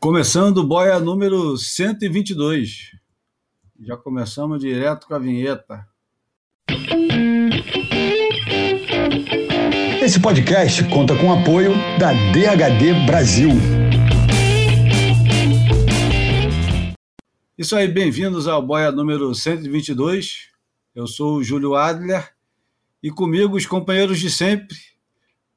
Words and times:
Começando 0.00 0.56
o 0.56 0.66
boia 0.66 0.98
número 0.98 1.58
122. 1.58 2.92
Já 3.78 3.98
começamos 3.98 4.58
direto 4.58 5.06
com 5.06 5.14
a 5.14 5.18
vinheta. 5.18 5.86
Esse 10.02 10.18
podcast 10.18 10.88
conta 10.88 11.14
com 11.14 11.26
o 11.26 11.38
apoio 11.38 11.72
da 11.98 12.14
DHD 12.32 13.04
Brasil. 13.04 13.50
Isso 17.58 17.76
aí, 17.76 17.86
bem-vindos 17.86 18.48
ao 18.48 18.62
boia 18.62 18.90
número 18.90 19.34
122. 19.34 20.48
Eu 20.94 21.06
sou 21.06 21.36
o 21.36 21.44
Júlio 21.44 21.74
Adler 21.74 22.34
e 23.02 23.10
comigo 23.10 23.54
os 23.54 23.66
companheiros 23.66 24.18
de 24.18 24.30
sempre, 24.30 24.78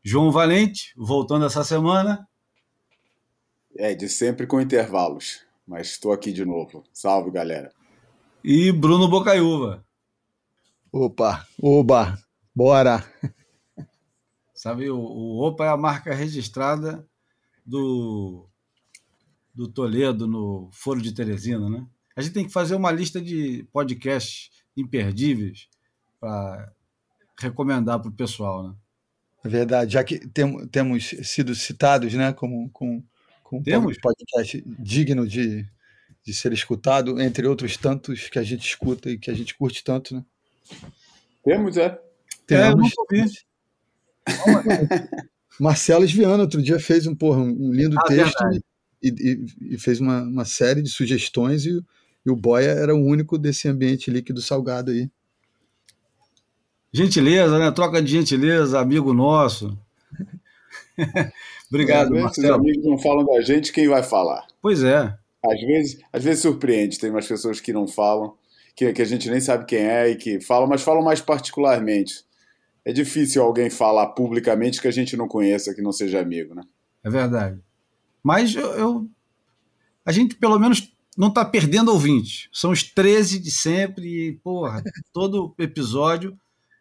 João 0.04 0.34
Valente, 0.34 0.94
voltando 0.98 1.46
essa 1.46 1.64
semana, 1.64 2.28
é, 3.78 3.94
de 3.94 4.10
sempre 4.10 4.48
com 4.48 4.62
intervalos. 4.62 5.42
Mas 5.68 5.88
estou 5.88 6.12
aqui 6.12 6.32
de 6.32 6.44
novo. 6.44 6.84
Salve, 6.92 7.32
galera. 7.32 7.72
E 8.44 8.72
Bruno 8.72 9.08
Bocaiúva. 9.08 9.86
Opa, 10.92 11.48
oba, 11.62 12.20
bora. 12.54 13.04
Sabe, 14.54 14.90
o, 14.90 14.98
o 14.98 15.42
Opa 15.42 15.66
é 15.66 15.70
a 15.70 15.78
marca 15.78 16.14
registrada 16.14 17.06
do, 17.66 18.48
do 19.54 19.68
Toledo 19.68 20.28
no 20.28 20.70
Foro 20.72 21.02
de 21.02 21.14
Teresina, 21.14 21.70
né? 21.70 21.86
A 22.16 22.22
gente 22.22 22.34
tem 22.34 22.46
que 22.46 22.54
fazer 22.54 22.76
uma 22.76 22.92
lista 22.92 23.20
de 23.20 23.68
podcasts 23.72 24.52
imperdíveis 24.78 25.68
para 26.20 26.72
recomendar 27.40 28.00
para 28.00 28.10
o 28.10 28.16
pessoal, 28.16 28.70
né? 28.70 28.76
É 29.44 29.50
verdade, 29.50 29.94
já 29.94 30.04
que 30.04 30.26
tem, 30.30 30.68
temos 30.68 31.10
sido 31.24 31.54
citados, 31.54 32.14
né, 32.14 32.32
como, 32.32 32.70
com 32.70 33.04
com 33.54 33.62
Temos? 33.62 33.98
um 33.98 34.02
podcast 34.02 34.64
digno 34.80 35.28
de, 35.28 35.64
de 36.24 36.34
ser 36.34 36.52
escutado, 36.54 37.22
entre 37.22 37.46
outros 37.46 37.78
tantos 37.78 38.28
que 38.28 38.40
a 38.40 38.44
gente 38.44 38.68
escuta 38.68 39.12
e 39.12 39.18
que 39.18 39.30
a 39.30 39.34
gente 39.34 39.56
curte 39.56 39.84
tanto, 39.84 40.16
né? 40.16 40.26
Temos, 41.44 41.78
é. 41.78 42.00
Temos. 42.48 42.92
É, 43.12 43.24
Marcelo 45.60 46.04
Esviano 46.04 46.42
outro 46.42 46.64
dia 46.64 46.80
fez 46.80 47.06
um, 47.06 47.14
porra, 47.14 47.42
um 47.42 47.72
lindo 47.72 47.96
ah, 48.00 48.06
texto 48.06 48.44
e, 49.04 49.10
e, 49.10 49.46
e, 49.76 49.78
fez 49.78 50.00
uma, 50.00 50.24
uma 50.24 50.46
série 50.46 50.82
de 50.82 50.90
sugestões 50.90 51.66
e, 51.68 51.80
e 52.26 52.32
o 52.32 52.36
Boia 52.36 52.72
era 52.72 52.96
o 52.96 53.06
único 53.06 53.38
desse 53.38 53.68
ambiente 53.68 54.10
líquido 54.10 54.42
salgado 54.42 54.90
aí. 54.90 55.12
Gentileza, 56.92 57.60
né? 57.60 57.70
Troca 57.70 58.02
de 58.02 58.12
gentileza, 58.12 58.80
amigo 58.80 59.14
nosso. 59.14 59.78
Obrigado, 61.70 62.12
Marcelo. 62.12 62.48
Os 62.48 62.60
amigos 62.60 62.86
não 62.86 62.98
falam 62.98 63.26
da 63.26 63.42
gente, 63.42 63.72
quem 63.72 63.88
vai 63.88 64.04
falar? 64.04 64.46
Pois 64.62 64.84
é. 64.84 65.16
Às 65.46 65.62
vezes, 65.62 66.00
às 66.12 66.24
vezes 66.24 66.42
surpreende, 66.42 67.00
tem 67.00 67.10
umas 67.10 67.28
pessoas 67.28 67.60
que 67.60 67.74
não 67.74 67.88
falam, 67.88 68.36
que, 68.76 68.92
que 68.94 69.02
a 69.02 69.06
gente 69.06 69.30
nem 69.30 69.42
sabe 69.42 69.66
quem 69.66 69.80
é 69.80 70.10
e 70.10 70.16
que 70.16 70.40
falam, 70.40 70.68
mas 70.68 70.82
falam 70.82 71.04
mais 71.04 71.22
particularmente. 71.22 72.24
É 72.86 72.92
difícil 72.92 73.42
alguém 73.42 73.70
falar 73.70 74.08
publicamente 74.08 74.82
que 74.82 74.88
a 74.88 74.92
gente 74.92 75.16
não 75.16 75.28
conheça, 75.28 75.74
que 75.74 75.82
não 75.82 75.92
seja 75.92 76.20
amigo, 76.20 76.54
né? 76.54 76.64
É 77.04 77.10
verdade. 77.10 77.60
Mas 78.22 78.56
eu, 78.56 78.72
eu 78.74 79.10
a 80.06 80.12
gente 80.12 80.36
pelo 80.36 80.60
menos 80.60 80.94
não 81.18 81.30
está 81.30 81.46
perdendo 81.46 81.92
ouvinte. 81.92 82.50
São 82.52 82.72
os 82.72 82.84
13 82.84 83.40
de 83.40 83.52
sempre 83.52 84.06
e, 84.06 84.34
porra, 84.44 84.84
todo 85.14 85.54
episódio 85.58 86.38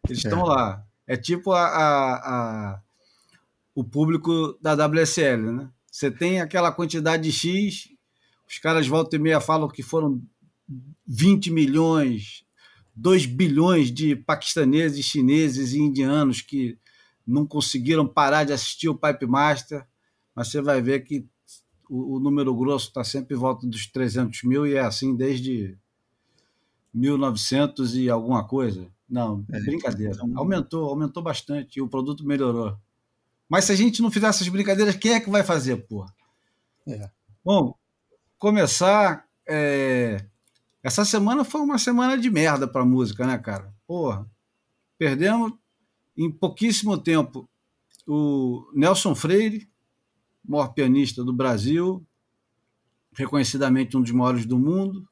eles 0.08 0.18
estão 0.18 0.40
é. 0.40 0.44
lá. 0.44 0.84
É 1.06 1.16
tipo 1.16 1.52
a, 1.52 1.66
a, 1.66 2.14
a 2.14 2.80
o 3.74 3.82
público 3.82 4.58
da 4.60 4.74
WSL, 4.74 5.52
né? 5.52 5.70
Você 5.90 6.10
tem 6.10 6.40
aquela 6.40 6.72
quantidade 6.72 7.24
de 7.24 7.32
X, 7.32 7.88
os 8.48 8.58
caras 8.58 8.86
volta 8.86 9.16
e 9.16 9.18
meia 9.18 9.40
falam 9.40 9.68
que 9.68 9.82
foram 9.82 10.22
20 11.06 11.50
milhões, 11.50 12.44
2 12.94 13.26
bilhões 13.26 13.92
de 13.92 14.16
paquistaneses, 14.16 15.04
chineses 15.04 15.72
e 15.72 15.80
indianos 15.80 16.40
que 16.40 16.78
não 17.26 17.46
conseguiram 17.46 18.06
parar 18.06 18.44
de 18.44 18.52
assistir 18.52 18.88
o 18.88 18.94
Pipe 18.94 19.26
Master, 19.26 19.86
mas 20.34 20.48
você 20.48 20.60
vai 20.60 20.80
ver 20.80 21.00
que 21.00 21.26
o, 21.88 22.16
o 22.16 22.20
número 22.20 22.54
grosso 22.54 22.88
está 22.88 23.04
sempre 23.04 23.34
em 23.34 23.38
volta 23.38 23.66
dos 23.66 23.86
300 23.86 24.42
mil 24.44 24.66
e 24.66 24.74
é 24.74 24.80
assim 24.80 25.14
desde 25.14 25.76
1900 26.92 27.96
e 27.96 28.10
alguma 28.10 28.46
coisa. 28.46 28.88
Não, 29.08 29.44
é, 29.50 29.60
brincadeira. 29.60 30.14
Então 30.14 30.32
aumentou, 30.36 30.84
aumentou 30.88 31.22
bastante 31.22 31.78
e 31.78 31.82
o 31.82 31.88
produto 31.88 32.24
melhorou. 32.26 32.76
Mas 33.52 33.66
se 33.66 33.72
a 33.72 33.74
gente 33.74 34.00
não 34.00 34.10
fizer 34.10 34.28
essas 34.28 34.48
brincadeiras, 34.48 34.96
quem 34.96 35.12
é 35.12 35.20
que 35.20 35.28
vai 35.28 35.44
fazer, 35.44 35.76
porra? 35.86 36.10
É. 36.88 37.10
Bom, 37.44 37.76
começar. 38.38 39.28
É... 39.46 40.24
Essa 40.82 41.04
semana 41.04 41.44
foi 41.44 41.60
uma 41.60 41.76
semana 41.76 42.16
de 42.16 42.30
merda 42.30 42.66
pra 42.66 42.82
música, 42.82 43.26
né, 43.26 43.36
cara? 43.36 43.70
Porra. 43.86 44.26
Perdemos 44.96 45.52
em 46.16 46.30
pouquíssimo 46.32 46.96
tempo 46.96 47.46
o 48.06 48.72
Nelson 48.74 49.14
Freire, 49.14 49.68
maior 50.42 50.68
pianista 50.68 51.22
do 51.22 51.34
Brasil, 51.34 52.02
reconhecidamente 53.12 53.98
um 53.98 54.00
dos 54.00 54.12
maiores 54.12 54.46
do 54.46 54.58
mundo. 54.58 55.06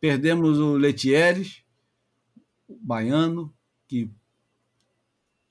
Perdemos 0.00 0.58
o 0.58 0.78
Letieres, 0.78 1.62
o 2.66 2.78
baiano, 2.80 3.54
que 3.86 4.10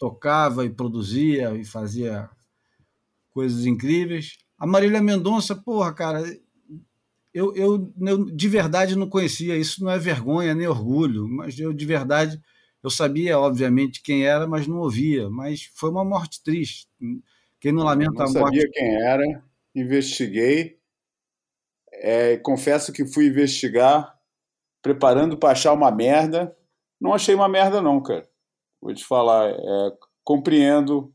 tocava 0.03 0.66
e 0.66 0.69
produzia 0.69 1.56
e 1.56 1.64
fazia 1.64 2.30
coisas 3.31 3.66
incríveis. 3.66 4.38
A 4.59 4.68
Marília 4.68 5.02
Mendonça, 5.02 5.56
porra, 5.56 5.94
cara, 5.94 6.22
eu, 7.34 7.56
eu, 7.56 7.94
eu, 8.02 8.25
de 8.25 8.50
verdade 8.50 8.97
não 8.97 9.08
conhecia, 9.08 9.56
isso 9.56 9.81
não 9.81 9.90
é 9.90 9.97
vergonha 9.97 10.53
nem 10.53 10.68
orgulho, 10.68 11.25
mas 11.25 11.58
eu 11.58 11.72
de 11.72 11.86
verdade 11.86 12.38
eu 12.84 12.90
sabia, 12.90 13.40
obviamente, 13.40 14.03
quem 14.03 14.25
era, 14.25 14.46
mas 14.46 14.68
não 14.68 14.80
ouvia. 14.80 15.30
Mas 15.30 15.72
foi 15.74 15.90
uma 15.90 16.03
morte 16.03 16.44
triste. 16.44 16.86
Quem 17.58 17.72
não 17.72 17.84
lamenta 17.84 18.12
não 18.12 18.25
a 18.25 18.30
morte. 18.30 18.58
sabia 18.58 18.69
quem 18.74 19.02
era, 19.02 19.24
investiguei. 19.74 20.80
É, 21.94 22.36
confesso 22.36 22.92
que 22.92 23.08
fui 23.08 23.28
investigar, 23.28 24.13
preparando 24.81 25.38
para 25.38 25.53
achar 25.53 25.72
uma 25.72 25.90
merda. 25.90 26.53
Não 27.00 27.13
achei 27.13 27.34
uma 27.34 27.47
merda, 27.47 27.81
não, 27.81 28.03
cara 28.03 28.28
vou 28.84 28.94
te 28.94 29.06
falar, 29.06 29.50
é, 29.50 29.92
compreendo 30.24 31.12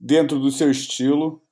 dentro 0.00 0.38
do 0.38 0.50
seu 0.50 0.70
estilo 0.70 1.42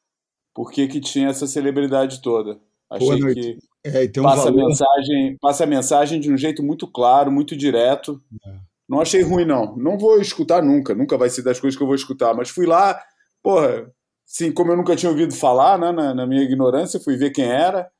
por 0.54 0.70
que, 0.70 0.88
tinha 1.00 1.28
essa 1.28 1.46
celebridade 1.46 2.22
toda. 2.22 2.58
Achei 2.88 3.18
que 3.34 3.58
é, 3.84 4.20
um 4.20 4.22
passa, 4.22 4.48
a 4.48 4.52
mensagem, 4.52 5.36
passa 5.40 5.64
a 5.64 5.66
mensagem 5.66 6.20
de 6.20 6.32
um 6.32 6.36
jeito 6.36 6.62
muito 6.62 6.86
claro, 6.86 7.30
muito 7.30 7.56
direto. 7.56 8.20
É. 8.46 8.56
Não 8.88 9.00
achei 9.00 9.22
ruim, 9.22 9.44
não. 9.44 9.76
Não 9.76 9.98
vou 9.98 10.20
escutar 10.20 10.62
nunca, 10.62 10.94
nunca 10.94 11.18
vai 11.18 11.28
ser 11.28 11.42
das 11.42 11.58
coisas 11.58 11.76
que 11.76 11.82
eu 11.82 11.86
vou 11.86 11.96
escutar, 11.96 12.34
mas 12.34 12.50
fui 12.50 12.66
lá, 12.66 13.00
porra, 13.42 13.90
sim, 14.24 14.52
como 14.52 14.72
eu 14.72 14.76
nunca 14.76 14.94
tinha 14.94 15.10
ouvido 15.10 15.34
falar, 15.34 15.78
né, 15.78 15.90
na, 15.90 16.14
na 16.14 16.26
minha 16.26 16.42
ignorância, 16.42 17.00
fui 17.00 17.16
ver 17.16 17.30
quem 17.30 17.46
era 17.46 17.90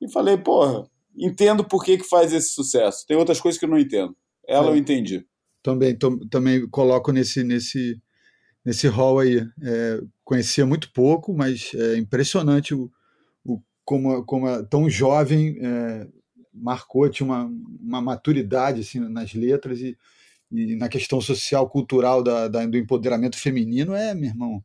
e 0.00 0.10
falei, 0.10 0.36
porra, 0.36 0.86
entendo 1.16 1.64
por 1.64 1.82
que, 1.82 1.98
que 1.98 2.08
faz 2.08 2.32
esse 2.32 2.50
sucesso. 2.50 3.04
Tem 3.06 3.16
outras 3.16 3.40
coisas 3.40 3.58
que 3.58 3.64
eu 3.64 3.70
não 3.70 3.78
entendo. 3.78 4.14
Ela 4.46 4.68
é. 4.68 4.70
eu 4.70 4.76
entendi 4.76 5.26
também, 5.64 5.96
também 6.30 6.68
coloco 6.68 7.10
nesse, 7.10 7.42
nesse, 7.42 7.98
nesse 8.62 8.86
hall 8.86 9.18
aí. 9.18 9.38
É, 9.62 10.00
conhecia 10.22 10.66
muito 10.66 10.92
pouco, 10.92 11.34
mas 11.34 11.72
é 11.74 11.96
impressionante 11.96 12.74
o, 12.74 12.92
o, 13.42 13.60
como, 13.82 14.22
como 14.26 14.62
tão 14.66 14.90
jovem 14.90 15.56
é, 15.58 16.06
marcou, 16.52 17.08
tinha 17.08 17.26
uma, 17.26 17.50
uma 17.80 18.02
maturidade 18.02 18.82
assim, 18.82 19.00
nas 19.00 19.32
letras 19.32 19.80
e, 19.80 19.96
e 20.52 20.76
na 20.76 20.88
questão 20.88 21.18
social, 21.18 21.68
cultural 21.68 22.22
da, 22.22 22.46
da, 22.46 22.66
do 22.66 22.76
empoderamento 22.76 23.38
feminino, 23.38 23.94
é, 23.94 24.14
meu 24.14 24.28
irmão, 24.28 24.62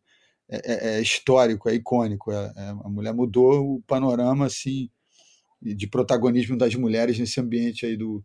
é, 0.50 0.58
é, 0.66 0.98
é 0.98 1.02
histórico, 1.02 1.70
é 1.70 1.76
icônico. 1.76 2.30
É, 2.30 2.54
é, 2.58 2.70
a 2.72 2.90
mulher 2.90 3.14
mudou 3.14 3.76
o 3.76 3.82
panorama 3.84 4.48
assim, 4.48 4.90
de 5.62 5.88
protagonismo 5.88 6.58
das 6.58 6.76
mulheres 6.76 7.18
nesse 7.18 7.40
ambiente 7.40 7.85
aí 7.85 7.96
do, 7.96 8.22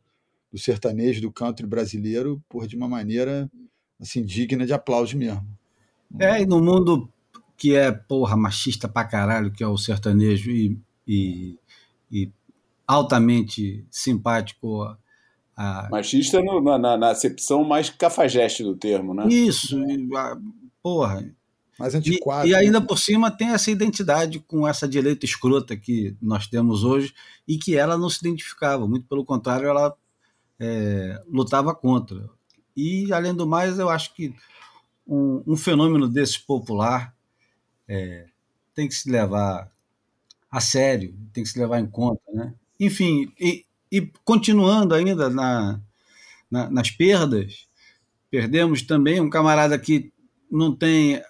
do 0.55 0.61
sertanejo, 0.61 1.21
do 1.21 1.33
country 1.33 1.67
brasileiro, 1.67 2.41
por 2.49 2.69
de 2.69 2.77
uma 2.77 2.89
maneira 2.89 3.51
assim 4.01 4.25
digna 4.25 4.65
de 4.65 4.73
aplauso 4.73 5.19
mesmo. 5.19 5.45
É, 6.17 6.43
e 6.43 6.47
no 6.47 6.63
mundo 6.63 7.13
que 7.57 7.75
é, 7.75 7.91
porra, 7.91 8.37
machista 8.37 8.89
pra 8.89 9.05
caralho, 9.05 9.51
que 9.51 9.65
é 9.65 9.67
o 9.67 9.77
sertanejo, 9.77 10.53
e, 10.53 10.79
e, 11.09 11.59
e 12.09 12.33
altamente 12.87 13.85
simpático. 13.91 14.97
A... 15.57 15.89
Machista 15.91 16.41
no, 16.41 16.61
na, 16.61 16.97
na 16.97 17.11
acepção 17.11 17.65
mais 17.65 17.91
cafajeste 17.91 18.63
do 18.63 18.77
termo, 18.77 19.13
né? 19.13 19.27
Isso, 19.27 19.77
a, 20.17 20.39
porra. 20.81 21.35
Mais 21.77 21.97
antiquado. 21.97 22.47
E, 22.47 22.53
e 22.53 22.55
ainda 22.55 22.81
por 22.81 22.97
cima 22.97 23.29
tem 23.29 23.49
essa 23.49 23.73
identidade 23.73 24.39
com 24.39 24.69
essa 24.69 24.87
direita 24.87 25.25
escrota 25.25 25.77
que 25.77 26.17
nós 26.23 26.47
temos 26.47 26.85
hoje 26.85 27.13
e 27.49 27.59
que 27.59 27.75
ela 27.75 27.99
não 27.99 28.09
se 28.09 28.21
identificava, 28.21 28.87
muito 28.87 29.09
pelo 29.09 29.25
contrário, 29.25 29.67
ela 29.67 29.93
é, 30.59 31.23
lutava 31.29 31.75
contra. 31.75 32.29
E, 32.77 33.13
além 33.13 33.35
do 33.35 33.47
mais, 33.47 33.79
eu 33.79 33.89
acho 33.89 34.15
que 34.15 34.35
um, 35.07 35.43
um 35.47 35.57
fenômeno 35.57 36.09
desse 36.09 36.41
popular 36.41 37.15
é, 37.87 38.27
tem 38.75 38.89
que 38.89 38.95
se 38.95 39.11
levar 39.11 39.71
a 40.51 40.61
sério, 40.61 41.17
tem 41.33 41.45
que 41.45 41.51
se 41.51 41.59
levar 41.59 41.81
em 41.81 41.87
conta, 41.87 42.23
né? 42.33 42.55
Enfim, 42.79 43.33
e, 43.39 43.65
e 43.91 44.01
continuando 44.25 44.95
ainda 44.95 45.29
na, 45.29 45.81
na, 46.51 46.71
nas 46.71 46.91
perdas, 46.91 47.69
perdemos 48.31 48.83
também 48.83 49.21
um 49.21 49.31
camarada 49.31 49.79
que 49.79 50.13
não 50.51 50.75
tem 50.75 51.23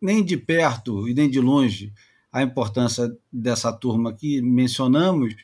nem 0.00 0.24
de 0.24 0.36
perto 0.36 1.08
e 1.08 1.14
nem 1.14 1.28
de 1.28 1.40
longe 1.40 1.92
a 2.30 2.42
importância 2.42 3.10
dessa 3.32 3.72
turma 3.72 4.12
que 4.12 4.40
mencionamos, 4.40 5.34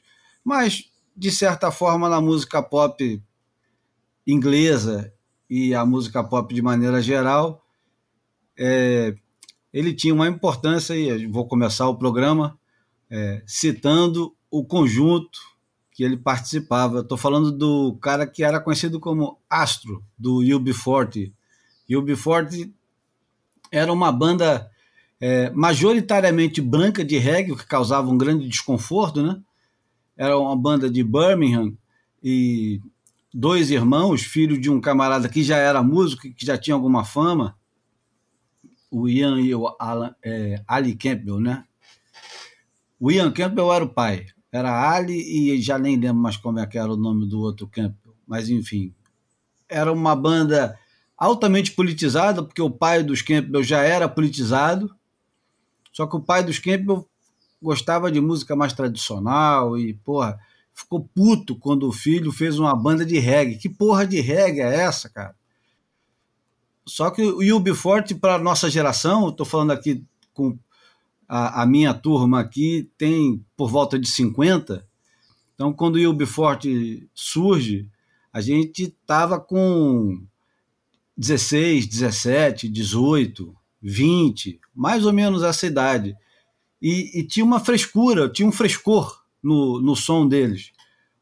mas 0.44 0.90
de 1.16 1.30
certa 1.30 1.70
forma 1.70 2.08
na 2.08 2.20
música 2.20 2.62
pop 2.62 3.22
inglesa 4.26 5.12
e 5.48 5.74
a 5.74 5.84
música 5.84 6.24
pop 6.24 6.52
de 6.52 6.62
maneira 6.62 7.00
geral, 7.00 7.64
é, 8.58 9.14
ele 9.72 9.92
tinha 9.92 10.14
uma 10.14 10.28
importância, 10.28 10.94
e 10.94 11.26
vou 11.26 11.46
começar 11.46 11.88
o 11.88 11.96
programa 11.96 12.58
é, 13.10 13.42
citando 13.46 14.34
o 14.50 14.64
conjunto 14.64 15.38
que 15.92 16.02
ele 16.02 16.16
participava. 16.16 17.00
Estou 17.00 17.18
falando 17.18 17.52
do 17.52 17.96
cara 18.00 18.26
que 18.26 18.42
era 18.42 18.60
conhecido 18.60 18.98
como 18.98 19.38
Astro, 19.48 20.02
do 20.18 20.38
UB40. 20.38 21.32
UB40 21.88 22.72
era 23.70 23.92
uma 23.92 24.10
banda 24.10 24.70
é, 25.20 25.50
majoritariamente 25.50 26.60
branca 26.60 27.04
de 27.04 27.18
reggae, 27.18 27.52
o 27.52 27.56
que 27.56 27.66
causava 27.66 28.10
um 28.10 28.18
grande 28.18 28.48
desconforto, 28.48 29.22
né? 29.22 29.40
Era 30.16 30.38
uma 30.38 30.56
banda 30.56 30.88
de 30.88 31.02
Birmingham 31.02 31.76
e 32.22 32.80
dois 33.32 33.70
irmãos, 33.70 34.22
filho 34.22 34.58
de 34.60 34.70
um 34.70 34.80
camarada 34.80 35.28
que 35.28 35.42
já 35.42 35.56
era 35.56 35.82
músico, 35.82 36.22
que 36.32 36.46
já 36.46 36.56
tinha 36.56 36.74
alguma 36.74 37.04
fama, 37.04 37.58
o 38.90 39.08
Ian 39.08 39.40
e 39.40 39.52
o 39.54 39.74
Alan, 39.78 40.14
é, 40.22 40.62
Ali 40.68 40.94
Campbell, 40.94 41.40
né? 41.40 41.64
O 43.00 43.10
Ian 43.10 43.32
Campbell 43.32 43.72
era 43.72 43.84
o 43.84 43.88
pai, 43.88 44.26
era 44.52 44.88
Ali 44.88 45.52
e 45.52 45.60
já 45.60 45.76
nem 45.78 45.96
lembro 45.96 46.22
mais 46.22 46.36
como 46.36 46.60
é 46.60 46.66
que 46.66 46.78
era 46.78 46.92
o 46.92 46.96
nome 46.96 47.26
do 47.26 47.40
outro 47.40 47.66
Campbell, 47.66 48.14
mas 48.24 48.48
enfim, 48.48 48.94
era 49.68 49.92
uma 49.92 50.14
banda 50.14 50.78
altamente 51.16 51.72
politizada, 51.72 52.42
porque 52.42 52.62
o 52.62 52.70
pai 52.70 53.02
dos 53.02 53.20
Campbell 53.20 53.64
já 53.64 53.82
era 53.82 54.08
politizado, 54.08 54.94
só 55.92 56.06
que 56.06 56.16
o 56.16 56.20
pai 56.20 56.44
dos 56.44 56.60
Campbell 56.60 57.08
gostava 57.64 58.12
de 58.12 58.20
música 58.20 58.54
mais 58.54 58.74
tradicional 58.74 59.78
e, 59.78 59.94
porra, 59.94 60.38
ficou 60.74 61.08
puto 61.14 61.56
quando 61.56 61.88
o 61.88 61.92
filho 61.92 62.30
fez 62.30 62.58
uma 62.58 62.76
banda 62.76 63.06
de 63.06 63.18
reggae. 63.18 63.56
Que 63.56 63.70
porra 63.70 64.06
de 64.06 64.20
reggae 64.20 64.60
é 64.60 64.80
essa, 64.82 65.08
cara? 65.08 65.34
Só 66.86 67.10
que 67.10 67.22
o 67.22 67.38
UB40, 67.38 68.20
para 68.20 68.38
nossa 68.38 68.68
geração, 68.68 69.30
estou 69.30 69.46
falando 69.46 69.70
aqui 69.70 70.04
com 70.34 70.58
a, 71.26 71.62
a, 71.62 71.66
minha 71.66 71.94
turma 71.94 72.40
aqui, 72.40 72.90
tem 72.98 73.42
por 73.56 73.70
volta 73.70 73.98
de 73.98 74.06
50. 74.06 74.86
Então, 75.54 75.72
quando 75.72 75.94
o 75.94 76.14
UB40 76.14 77.08
surge, 77.14 77.88
a 78.30 78.42
gente 78.42 78.82
estava 78.82 79.40
com 79.40 80.22
16, 81.16 81.86
17, 81.86 82.68
18, 82.68 83.56
20, 83.80 84.60
mais 84.74 85.06
ou 85.06 85.12
menos 85.12 85.42
essa 85.42 85.66
idade. 85.66 86.14
E, 86.84 87.20
e 87.20 87.24
tinha 87.26 87.46
uma 87.46 87.60
frescura, 87.60 88.28
tinha 88.28 88.46
um 88.46 88.52
frescor 88.52 89.24
no, 89.42 89.80
no 89.80 89.96
som 89.96 90.28
deles, 90.28 90.70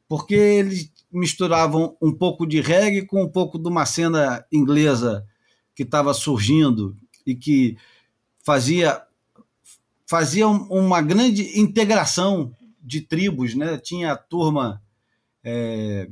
porque 0.09 0.35
eles 0.35 0.93
misturavam 1.13 1.97
um 2.03 2.13
pouco 2.13 2.45
de 2.45 2.61
reggae 2.61 3.07
com 3.07 3.23
um 3.23 3.29
pouco 3.29 3.61
de 3.61 3.69
uma 3.69 3.87
cena 3.87 4.45
inglesa 4.53 5.25
que 5.73 5.85
estava 5.85 6.13
surgindo 6.15 6.97
e 7.25 7.37
que 7.37 7.79
fazia 8.45 9.05
fazia 10.05 10.49
uma 10.49 11.01
grande 11.01 11.57
integração 11.59 12.53
de 12.83 13.01
tribos, 13.01 13.55
né? 13.55 13.79
Tinha 13.79 14.13
a 14.13 14.17
turma 14.17 14.83
é, 15.45 16.11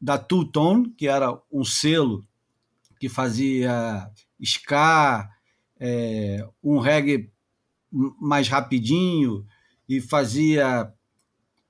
da 0.00 0.18
Two 0.18 0.44
Tone, 0.44 0.90
que 0.90 1.06
era 1.06 1.40
um 1.52 1.64
selo 1.64 2.26
que 2.98 3.08
fazia 3.08 4.10
ska, 4.40 5.30
é, 5.78 6.44
um 6.62 6.80
reggae 6.80 7.31
mais 7.92 8.48
rapidinho 8.48 9.44
e 9.88 10.00
fazia. 10.00 10.92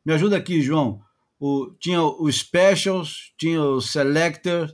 Me 0.05 0.13
ajuda 0.13 0.37
aqui, 0.37 0.63
João. 0.63 1.01
O, 1.39 1.73
tinha 1.81 2.03
o 2.03 2.31
Specials, 2.31 3.33
tinha 3.37 3.61
o 3.63 3.81
Selector, 3.81 4.73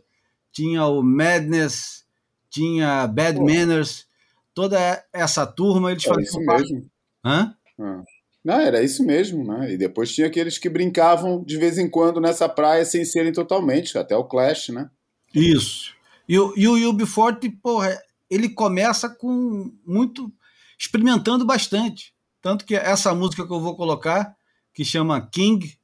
tinha 0.53 0.85
o 0.85 1.03
Madness, 1.03 2.05
tinha 2.51 3.07
Bad 3.07 3.39
Pô. 3.39 3.45
Manners, 3.45 4.07
toda 4.55 5.03
essa 5.13 5.47
turma 5.47 5.91
eles 5.91 6.05
faziam. 6.05 6.23
Isso 6.23 6.45
parte... 6.45 6.73
mesmo. 6.73 6.91
Hã? 7.25 7.55
Ah. 7.79 8.03
Não, 8.45 8.61
era 8.61 8.83
isso 8.83 9.05
mesmo, 9.05 9.45
né? 9.45 9.73
E 9.73 9.77
depois 9.77 10.13
tinha 10.13 10.27
aqueles 10.27 10.59
que 10.59 10.69
brincavam 10.69 11.45
de 11.45 11.57
vez 11.59 11.77
em 11.77 11.89
quando 11.89 12.21
nessa 12.21 12.49
praia 12.49 12.85
sem 12.85 13.05
serem 13.05 13.33
totalmente, 13.33 13.99
até 13.99 14.17
o 14.17 14.25
Clash, 14.25 14.69
né? 14.71 14.91
Isso. 15.35 15.95
E 16.29 16.39
o, 16.39 16.55
e 16.57 16.67
o 16.67 16.95
UB40, 16.95 17.53
porra, 17.63 17.99
ele 18.31 18.49
começa 18.49 19.09
com 19.09 19.73
muito. 19.85 20.33
Experimentando 20.79 21.45
bastante. 21.45 22.15
Tanto 22.41 22.65
que 22.65 22.75
essa 22.75 23.15
música 23.15 23.47
que 23.47 23.53
eu 23.53 23.61
vou 23.61 23.77
colocar, 23.77 24.37
que 24.73 24.85
chama 24.85 25.21
King, 25.21 25.79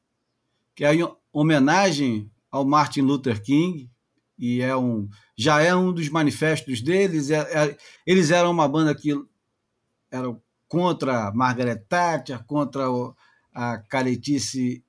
que 0.75 0.85
é 0.85 0.95
em 0.95 1.09
homenagem 1.33 2.31
ao 2.51 2.65
Martin 2.65 3.01
Luther 3.01 3.43
King, 3.43 3.91
e 4.39 4.61
é 4.61 4.77
um 4.77 5.09
já 5.37 5.61
é 5.61 5.75
um 5.75 5.93
dos 5.93 6.09
manifestos 6.09 6.81
deles. 6.81 7.31
É, 7.31 7.41
é, 7.41 7.77
eles 8.07 8.31
eram 8.31 8.51
uma 8.51 8.69
banda 8.69 8.95
que 8.95 9.13
eram 10.11 10.41
contra 10.69 11.33
Margaret 11.33 11.85
Thatcher, 11.89 12.45
contra 12.45 12.91
o, 12.91 13.15
a 13.53 13.79
caretice 13.79 14.85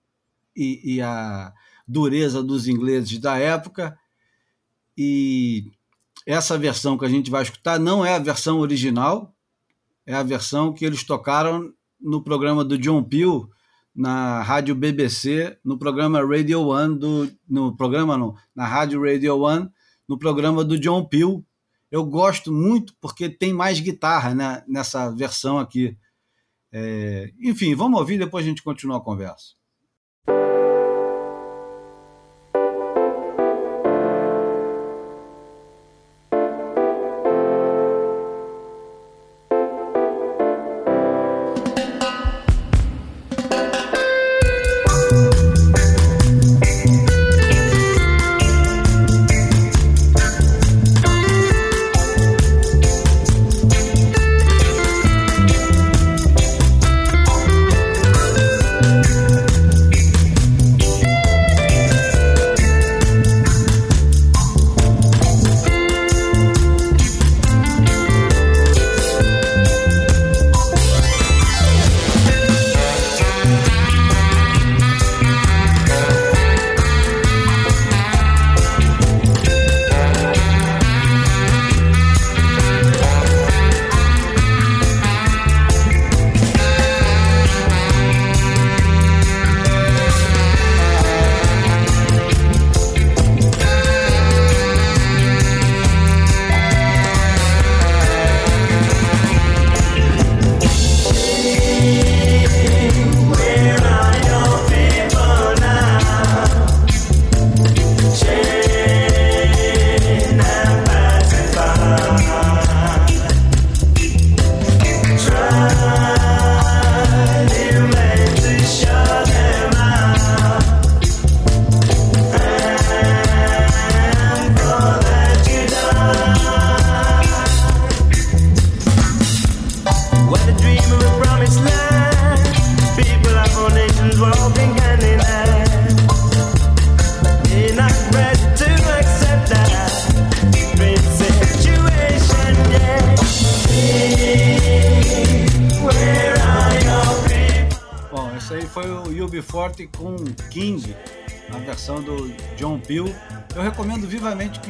e, 0.55 0.95
e, 0.95 1.01
a 1.01 1.53
dureza 1.87 2.41
dos 2.41 2.67
ingleses 2.67 3.19
da 3.19 3.37
época. 3.37 3.97
E 4.97 5.71
essa 6.25 6.57
versão 6.57 6.97
que 6.97 7.05
a 7.05 7.09
gente 7.09 7.29
vai 7.29 7.43
escutar 7.43 7.79
não 7.79 8.05
é 8.05 8.15
a 8.15 8.19
versão 8.19 8.59
original, 8.59 9.34
é 10.05 10.13
a 10.13 10.23
versão 10.23 10.73
que 10.73 10.85
eles 10.85 11.03
tocaram 11.03 11.73
no 11.99 12.21
programa 12.21 12.63
do 12.63 12.77
John 12.77 13.03
Peel 13.03 13.49
na 13.95 14.41
rádio 14.41 14.75
BBC, 14.75 15.57
no 15.63 15.77
programa 15.77 16.19
Radio 16.19 16.67
One, 16.67 16.99
do, 16.99 17.31
no 17.47 17.75
programa 17.75 18.17
não, 18.17 18.35
na 18.53 18.65
rádio 18.65 19.01
Radio 19.01 19.39
One, 19.39 19.69
no 20.07 20.17
programa 20.17 20.65
do 20.65 20.77
John 20.77 21.05
Peel. 21.05 21.43
Eu 21.89 22.05
gosto 22.05 22.51
muito 22.51 22.93
porque 22.99 23.29
tem 23.29 23.53
mais 23.53 23.79
guitarra 23.79 24.35
né, 24.35 24.63
nessa 24.67 25.09
versão 25.11 25.57
aqui. 25.57 25.97
É, 26.73 27.31
enfim, 27.39 27.73
vamos 27.73 27.97
ouvir, 27.97 28.17
depois 28.17 28.45
a 28.45 28.49
gente 28.49 28.61
continua 28.61 28.97
a 28.97 29.01
conversa. 29.01 29.53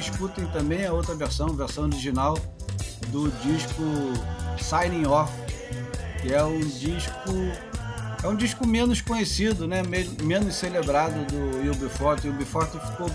Escutem 0.09 0.45
também 0.47 0.85
a 0.85 0.93
outra 0.93 1.15
versão, 1.15 1.47
a 1.47 1.53
versão 1.53 1.85
original 1.85 2.37
do 3.07 3.29
disco 3.43 3.83
Signing 4.59 5.05
Off, 5.05 5.31
que 6.21 6.33
é 6.33 6.43
um 6.43 6.59
disco 6.59 7.31
é 8.23 8.27
um 8.27 8.35
disco 8.35 8.65
menos 8.65 9.01
conhecido, 9.01 9.67
né? 9.67 9.83
menos 10.23 10.55
celebrado 10.55 11.13
do 11.25 11.71
UB40. 11.71 12.25
O 12.25 12.33
UB40 12.33 12.91
ficou 12.91 13.11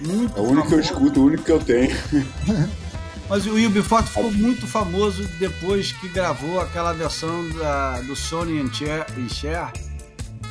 muito 0.00 0.38
É 0.38 0.40
o 0.40 0.44
único 0.44 0.62
famoso. 0.62 0.68
que 0.68 0.74
eu 0.74 0.80
escuto, 0.80 1.20
o 1.20 1.24
único 1.26 1.42
que 1.44 1.52
eu 1.52 1.58
tenho. 1.58 1.94
Mas 3.28 3.44
o 3.44 3.50
UB40 3.50 4.02
ficou 4.04 4.32
muito 4.32 4.66
famoso 4.66 5.26
depois 5.38 5.92
que 5.92 6.08
gravou 6.08 6.58
aquela 6.60 6.92
versão 6.94 7.46
da, 7.50 8.00
do 8.02 8.16
Sony 8.16 8.60
and 8.60 8.72
Cher. 8.72 9.04
E 9.18 9.28
Cher 9.28 9.70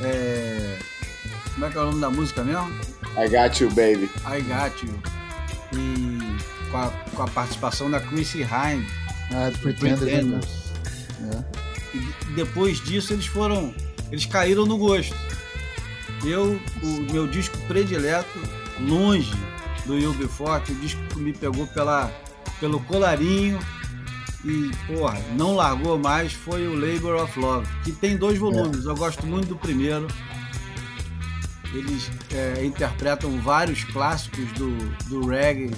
é... 0.02 0.78
Como 1.54 1.66
é 1.66 1.70
que 1.70 1.78
é 1.78 1.82
o 1.82 1.86
nome 1.86 2.02
da 2.02 2.10
música 2.12 2.44
mesmo? 2.44 2.70
I 3.18 3.28
Got 3.30 3.64
You, 3.64 3.70
Baby. 3.70 4.10
I 4.28 4.42
Got 4.42 4.86
You. 4.86 5.15
Com 7.16 7.24
a, 7.24 7.28
participação 7.28 7.90
da 7.90 8.00
Chrissy 8.00 8.44
Hynde. 8.44 8.88
Ah, 9.32 9.50
do 9.50 9.60
Pretenders. 9.60 10.00
Pretenders. 10.00 10.48
É. 11.32 11.98
E 11.98 12.34
depois 12.36 12.80
disso 12.84 13.14
eles 13.14 13.26
foram. 13.26 13.74
Eles 14.12 14.26
caíram 14.26 14.66
no 14.66 14.78
gosto. 14.78 15.16
Eu, 16.24 16.60
o 16.82 17.12
meu 17.12 17.28
disco 17.28 17.58
predileto, 17.68 18.40
longe 18.80 19.32
do 19.86 19.94
UB40, 19.94 20.70
o 20.70 20.76
disco 20.76 21.02
que 21.10 21.20
me 21.20 21.34
pegou 21.34 21.68
pela, 21.68 22.12
pelo 22.60 22.80
colarinho 22.82 23.60
e, 24.46 24.72
porra, 24.86 25.20
não 25.36 25.56
largou 25.56 25.98
mais, 25.98 26.34
foi 26.34 26.68
o 26.68 26.74
Labor 26.74 27.24
of 27.24 27.40
Love, 27.40 27.68
que 27.84 27.92
tem 27.92 28.16
dois 28.16 28.38
volumes. 28.38 28.86
É. 28.86 28.90
Eu 28.90 28.96
gosto 28.96 29.26
muito 29.26 29.50
do 29.50 29.56
primeiro. 29.56 30.08
Eles 31.74 32.10
é, 32.32 32.64
interpretam 32.64 33.42
vários 33.42 33.84
clássicos 33.86 34.46
do, 34.54 34.78
do 35.10 35.28
reggae 35.28 35.72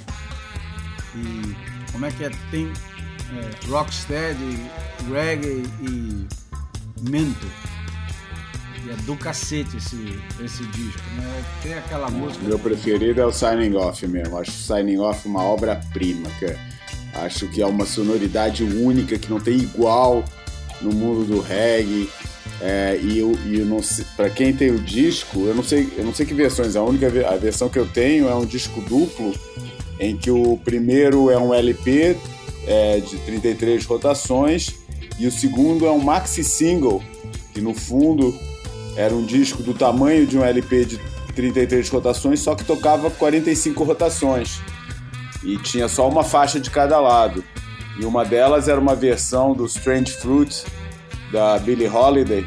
e 1.16 1.56
como 1.92 2.06
é 2.06 2.12
que 2.12 2.24
é? 2.24 2.32
Tem 2.52 2.72
é, 3.34 3.68
rocksteady, 3.68 4.60
reggae 5.12 5.64
e 5.82 6.28
mento. 7.10 7.48
E 8.86 8.90
é 8.90 8.96
do 9.06 9.16
cacete 9.16 9.78
esse, 9.78 10.20
esse 10.44 10.64
disco, 10.68 11.02
né? 11.18 11.44
Tem 11.62 11.74
aquela 11.74 12.10
música. 12.10 12.46
Meu 12.46 12.60
preferido 12.60 13.20
é 13.20 13.26
o 13.26 13.32
Signing 13.32 13.76
Off 13.76 14.06
mesmo. 14.08 14.38
Acho 14.38 14.52
Signing 14.52 15.00
Off 15.00 15.28
uma 15.28 15.44
obra-prima, 15.44 16.30
cara. 16.40 16.60
Acho 17.26 17.48
que 17.48 17.62
é 17.62 17.66
uma 17.66 17.86
sonoridade 17.86 18.64
única 18.64 19.18
que 19.18 19.30
não 19.30 19.40
tem 19.40 19.58
igual 19.58 20.24
no 20.82 20.94
mundo 20.94 21.26
do 21.26 21.42
reggae. 21.42 22.10
É, 22.62 22.98
e 23.02 23.20
eu, 23.20 23.38
e 23.46 23.60
eu 23.60 23.66
não 23.66 23.80
para 24.16 24.30
quem 24.30 24.52
tem 24.52 24.72
o 24.72 24.80
disco, 24.80 25.42
eu 25.42 25.54
não 25.54 25.62
sei, 25.64 25.94
eu 25.96 26.04
não 26.04 26.14
sei 26.14 26.26
que 26.26 26.34
versões. 26.34 26.76
A 26.76 26.84
única 26.84 27.08
a 27.28 27.36
versão 27.36 27.70
que 27.70 27.78
eu 27.78 27.88
tenho 27.88 28.28
é 28.28 28.36
um 28.36 28.46
disco 28.46 28.82
duplo 28.82 29.34
em 30.00 30.16
que 30.16 30.30
o 30.30 30.58
primeiro 30.58 31.30
é 31.30 31.38
um 31.38 31.54
LP 31.54 32.18
é, 32.66 33.00
de 33.00 33.18
33 33.20 33.86
rotações 33.86 34.76
e 35.20 35.26
o 35.26 35.32
segundo 35.32 35.86
é 35.86 35.92
um 35.92 36.00
maxi 36.00 36.44
single 36.44 37.02
que 37.54 37.62
no 37.62 37.74
fundo 37.74 38.38
era 38.96 39.14
um 39.14 39.26
disco 39.26 39.64
do 39.64 39.74
tamanho 39.74 40.26
de 40.28 40.38
um 40.38 40.44
LP 40.44 40.86
de 40.86 41.00
33 41.36 41.88
rotações, 41.90 42.40
só 42.40 42.56
que 42.56 42.64
tocava 42.64 43.12
45 43.12 43.84
rotações 43.84 44.60
e 45.44 45.58
tinha 45.58 45.88
só 45.88 46.08
uma 46.10 46.24
faixa 46.24 46.60
de 46.60 46.70
cada 46.70 47.00
lado. 47.00 47.44
E 48.00 48.06
uma 48.06 48.26
delas 48.26 48.68
era 48.68 48.80
uma 48.80 48.96
versão 48.96 49.54
do 49.54 49.66
Strange 49.66 50.12
Fruit 50.14 50.64
da 51.32 51.58
Billie 51.60 51.88
Holiday, 51.88 52.46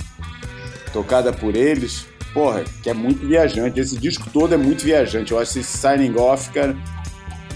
tocada 0.93 1.33
por 1.33 1.57
eles. 1.57 2.07
Porra, 2.33 2.65
que 2.83 2.91
é 2.91 2.95
muito 2.95 3.27
viajante. 3.27 3.81
Esse 3.81 3.97
disco 3.97 4.31
todo 4.33 4.55
é 4.55 4.57
muito 4.57 4.85
viajante. 4.85 5.33
Eu 5.33 5.39
acho 5.39 5.59
esse 5.59 5.79
Signing 5.79 6.17
Off, 6.17 6.51
cara, 6.51 6.77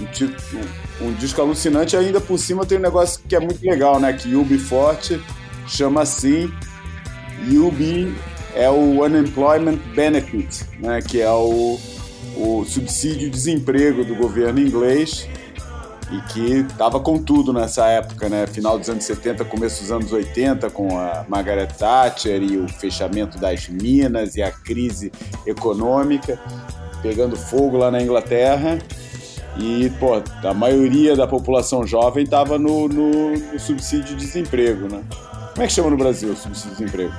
um, 0.00 1.08
um, 1.08 1.12
disco 1.14 1.40
alucinante. 1.40 1.96
Ainda 1.96 2.20
por 2.20 2.38
cima 2.38 2.64
tem 2.66 2.78
um 2.78 2.82
negócio 2.82 3.20
que 3.28 3.34
é 3.34 3.40
muito 3.40 3.62
legal, 3.64 4.00
né? 4.00 4.12
Que 4.12 4.34
UB 4.34 4.58
Forte 4.58 5.20
chama 5.66 6.02
assim. 6.02 6.52
UB 7.48 8.14
é 8.54 8.68
o 8.70 9.02
Unemployment 9.02 9.78
Benefit, 9.94 10.64
né? 10.78 11.00
Que 11.02 11.20
é 11.20 11.30
o, 11.30 11.78
o 12.36 12.64
subsídio 12.64 13.30
desemprego 13.30 14.04
do 14.04 14.14
governo 14.14 14.60
inglês 14.60 15.28
e 16.10 16.20
que 16.32 16.60
estava 16.60 17.00
com 17.00 17.18
tudo 17.18 17.52
nessa 17.52 17.86
época, 17.86 18.28
né? 18.28 18.46
Final 18.46 18.78
dos 18.78 18.88
anos 18.88 19.04
70, 19.04 19.44
começo 19.44 19.82
dos 19.82 19.90
anos 19.90 20.12
80, 20.12 20.70
com 20.70 20.98
a 20.98 21.24
Margaret 21.28 21.66
Thatcher 21.66 22.42
e 22.42 22.58
o 22.58 22.68
fechamento 22.68 23.38
das 23.38 23.68
minas 23.68 24.36
e 24.36 24.42
a 24.42 24.50
crise 24.50 25.10
econômica 25.46 26.38
pegando 27.04 27.36
fogo 27.36 27.76
lá 27.76 27.90
na 27.90 28.00
Inglaterra. 28.00 28.78
E, 29.56 29.90
pô, 30.00 30.20
a 30.42 30.54
maioria 30.54 31.14
da 31.14 31.26
população 31.26 31.86
jovem 31.86 32.24
estava 32.24 32.58
no, 32.58 32.88
no, 32.88 33.30
no, 33.36 33.60
subsídio 33.60 34.16
de 34.16 34.26
desemprego, 34.26 34.88
né? 34.88 35.02
Como 35.52 35.62
é 35.62 35.66
que 35.66 35.72
chama 35.72 35.90
no 35.90 35.96
Brasil 35.96 36.32
o 36.32 36.36
subsídio 36.36 36.70
de 36.70 36.84
desemprego? 36.84 37.12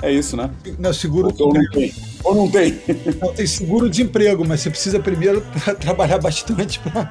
É 0.00 0.12
isso, 0.12 0.36
né? 0.36 0.50
Não, 0.78 0.92
seguro. 0.92 1.34
Ou, 1.38 1.54
não 1.54 1.70
tem. 1.70 1.92
Ou 2.22 2.34
não 2.34 2.50
tem. 2.50 2.78
Não, 3.20 3.32
tem 3.32 3.46
seguro 3.46 3.88
de 3.88 4.02
emprego, 4.02 4.44
mas 4.46 4.60
você 4.60 4.70
precisa 4.70 5.00
primeiro 5.00 5.42
trabalhar 5.80 6.18
bastante 6.18 6.78
para 6.80 7.10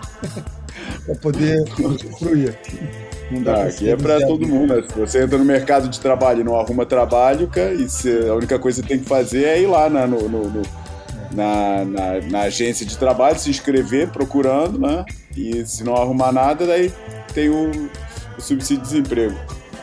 poder 1.22 1.64
usufruir. 1.80 2.58
Ah, 3.48 3.64
aqui 3.64 3.90
é 3.90 3.96
para 3.96 4.20
todo 4.28 4.48
mundo. 4.48 4.76
Né? 4.76 4.84
Se 4.88 5.00
você 5.00 5.24
entra 5.24 5.38
no 5.38 5.46
mercado 5.46 5.90
de 5.90 6.00
trabalho 6.00 6.42
e 6.42 6.44
não 6.44 6.60
arruma 6.60 6.86
trabalho, 6.86 7.48
cara, 7.48 7.74
e 7.74 7.88
a 8.30 8.36
única 8.36 8.60
coisa 8.60 8.82
que 8.82 8.88
você 8.88 8.94
tem 8.94 9.04
que 9.04 9.10
fazer 9.10 9.46
é 9.46 9.62
ir 9.62 9.68
lá 9.68 9.90
né, 9.90 10.06
no, 10.06 10.30
no, 10.30 10.50
no 10.50 10.62
na, 11.34 11.86
na, 11.86 12.22
na, 12.22 12.40
agência 12.42 12.86
de 12.86 12.98
trabalho, 12.98 13.40
se 13.40 13.50
inscrever 13.50 14.10
procurando, 14.10 14.80
né? 14.80 15.06
E 15.36 15.66
se 15.66 15.84
não 15.84 15.96
arrumar 15.96 16.32
nada, 16.32 16.66
daí 16.66 16.92
tem 17.34 17.50
o, 17.50 17.72
o 18.38 18.42
subsídio 18.42 18.84
de 18.84 18.90
desemprego. 18.90 19.36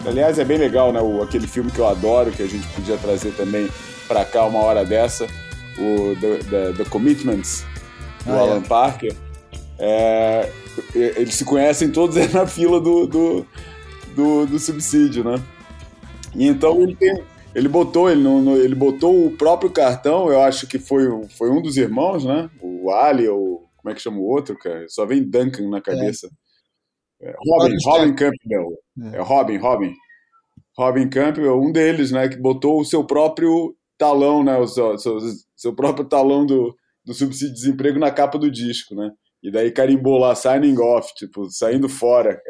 Aliás, 0.07 0.38
é 0.38 0.45
bem 0.45 0.59
legal, 0.59 0.92
né? 0.92 1.00
O, 1.00 1.23
aquele 1.23 1.47
filme 1.47 1.71
que 1.71 1.78
eu 1.78 1.87
adoro, 1.87 2.30
que 2.30 2.42
a 2.42 2.49
gente 2.49 2.66
podia 2.69 2.97
trazer 2.97 3.33
também 3.33 3.69
para 4.09 4.25
cá 4.25 4.45
uma 4.45 4.61
hora 4.61 4.85
dessa, 4.85 5.26
o 5.78 6.16
The, 6.21 6.37
The, 6.38 6.73
The 6.73 6.85
Commitments, 6.90 7.64
do 8.25 8.33
ah, 8.33 8.37
é. 8.37 8.40
Alan 8.40 8.59
é. 8.59 8.69
Parker. 8.69 9.14
É, 9.78 10.50
eles 10.95 11.35
se 11.35 11.45
conhecem 11.45 11.90
todos 11.90 12.16
na 12.33 12.47
fila 12.47 12.80
do, 12.80 13.07
do, 13.07 13.47
do, 14.14 14.47
do 14.47 14.59
subsídio, 14.59 15.25
né? 15.25 15.40
E 16.35 16.47
então 16.47 16.80
ele 16.80 16.95
tem, 16.95 17.23
ele 17.54 17.69
botou, 17.69 18.11
ele, 18.11 18.23
não, 18.23 18.57
ele 18.57 18.75
botou 18.75 19.26
o 19.26 19.37
próprio 19.37 19.71
cartão, 19.71 20.30
eu 20.30 20.40
acho 20.40 20.66
que 20.66 20.78
foi, 20.78 21.07
foi 21.30 21.50
um 21.50 21.61
dos 21.61 21.76
irmãos, 21.76 22.25
né? 22.25 22.50
O 22.61 22.90
Ali, 22.90 23.28
ou 23.28 23.69
como 23.76 23.90
é 23.90 23.95
que 23.95 24.02
chama 24.02 24.19
o 24.19 24.26
outro, 24.26 24.57
cara? 24.59 24.87
Só 24.88 25.04
vem 25.07 25.28
Duncan 25.28 25.69
na 25.69 25.80
cabeça. 25.80 26.26
É. 26.26 27.30
É, 27.30 27.35
Robin, 27.38 27.76
Robin 27.85 28.14
Campbell. 28.14 28.78
É. 29.02 29.16
é. 29.16 29.21
Robin, 29.21 29.57
Robin. 29.59 29.95
Robin 30.76 31.11
Campbell, 31.11 31.61
um 31.61 31.73
deles, 31.73 32.11
né? 32.11 32.28
Que 32.28 32.37
botou 32.37 32.80
o 32.80 32.85
seu 32.85 33.04
próprio 33.04 33.76
talão, 33.99 34.42
né? 34.42 34.57
O 34.57 34.66
seu, 34.66 34.97
seu, 34.99 35.19
seu 35.57 35.75
próprio 35.75 36.07
talão 36.07 36.47
do, 36.47 36.75
do 37.04 37.12
subsídio 37.12 37.54
de 37.54 37.61
desemprego 37.61 37.99
na 37.99 38.11
capa 38.11 38.38
do 38.38 38.50
disco, 38.50 38.95
né? 38.95 39.11
E 39.42 39.50
daí 39.50 39.71
carimbou 39.71 40.19
lá, 40.19 40.35
signing 40.35 40.78
off, 40.78 41.12
tipo, 41.14 41.50
saindo 41.50 41.88
fora. 41.88 42.40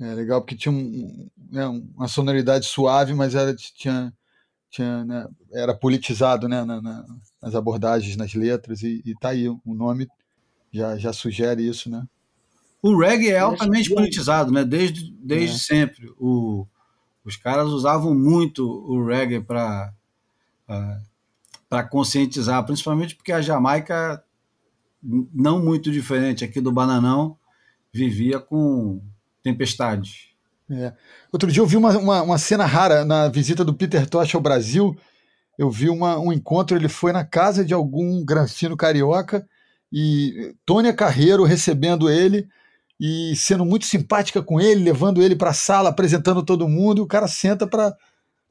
É 0.00 0.14
legal 0.14 0.40
porque 0.40 0.56
tinha 0.56 0.72
um, 0.72 1.28
né, 1.52 1.66
uma 1.66 2.08
sonoridade 2.08 2.64
suave, 2.66 3.14
mas 3.14 3.34
era, 3.34 3.54
tinha, 3.54 4.12
tinha, 4.70 5.04
né, 5.04 5.28
era 5.52 5.74
politizado 5.74 6.48
né, 6.48 6.64
na, 6.64 6.80
na, 6.80 7.06
nas 7.40 7.54
abordagens, 7.54 8.16
nas 8.16 8.34
letras, 8.34 8.82
e, 8.82 9.02
e 9.04 9.14
tá 9.14 9.28
aí, 9.28 9.48
o 9.48 9.60
nome 9.66 10.08
já, 10.72 10.96
já 10.96 11.12
sugere 11.12 11.68
isso, 11.68 11.90
né? 11.90 12.04
O 12.82 12.98
reggae 12.98 13.30
é 13.30 13.38
altamente 13.38 13.94
politizado, 13.94 14.50
né? 14.50 14.64
Desde, 14.64 15.12
desde 15.12 15.54
é. 15.54 15.58
sempre. 15.58 16.12
O, 16.18 16.66
os 17.24 17.36
caras 17.36 17.68
usavam 17.68 18.12
muito 18.12 18.66
o 18.66 19.04
reggae 19.06 19.40
para 19.40 19.92
para 21.68 21.84
conscientizar, 21.84 22.64
principalmente 22.64 23.14
porque 23.14 23.32
a 23.32 23.40
Jamaica, 23.40 24.22
não 25.02 25.62
muito 25.62 25.90
diferente 25.90 26.44
aqui 26.44 26.60
do 26.60 26.72
Bananão, 26.72 27.36
vivia 27.92 28.38
com 28.38 29.02
tempestade. 29.42 30.31
É. 30.70 30.92
Outro 31.32 31.50
dia 31.50 31.62
eu 31.62 31.66
vi 31.66 31.76
uma, 31.76 31.96
uma, 31.98 32.22
uma, 32.22 32.38
cena 32.38 32.64
rara 32.64 33.04
na 33.04 33.28
visita 33.28 33.64
do 33.64 33.74
Peter 33.74 34.08
Tosh 34.08 34.34
ao 34.34 34.40
Brasil. 34.40 34.96
Eu 35.58 35.70
vi 35.70 35.88
uma, 35.90 36.18
um 36.18 36.32
encontro, 36.32 36.76
ele 36.76 36.88
foi 36.88 37.12
na 37.12 37.24
casa 37.24 37.64
de 37.64 37.74
algum 37.74 38.24
granfino 38.24 38.76
carioca 38.76 39.46
e 39.92 40.54
Tônia 40.64 40.94
Carreiro 40.94 41.44
recebendo 41.44 42.08
ele 42.08 42.48
e 42.98 43.34
sendo 43.36 43.64
muito 43.64 43.84
simpática 43.84 44.42
com 44.42 44.60
ele, 44.60 44.84
levando 44.84 45.20
ele 45.22 45.36
para 45.36 45.50
a 45.50 45.54
sala, 45.54 45.90
apresentando 45.90 46.42
todo 46.42 46.68
mundo, 46.68 46.98
e 46.98 47.02
o 47.02 47.06
cara 47.06 47.26
senta 47.26 47.66
para 47.66 47.94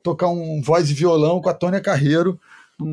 tocar 0.04 0.28
um 0.28 0.62
voz 0.62 0.90
e 0.90 0.94
violão 0.94 1.42
com 1.42 1.50
a 1.50 1.54
Tônia 1.54 1.80
Carreiro. 1.80 2.38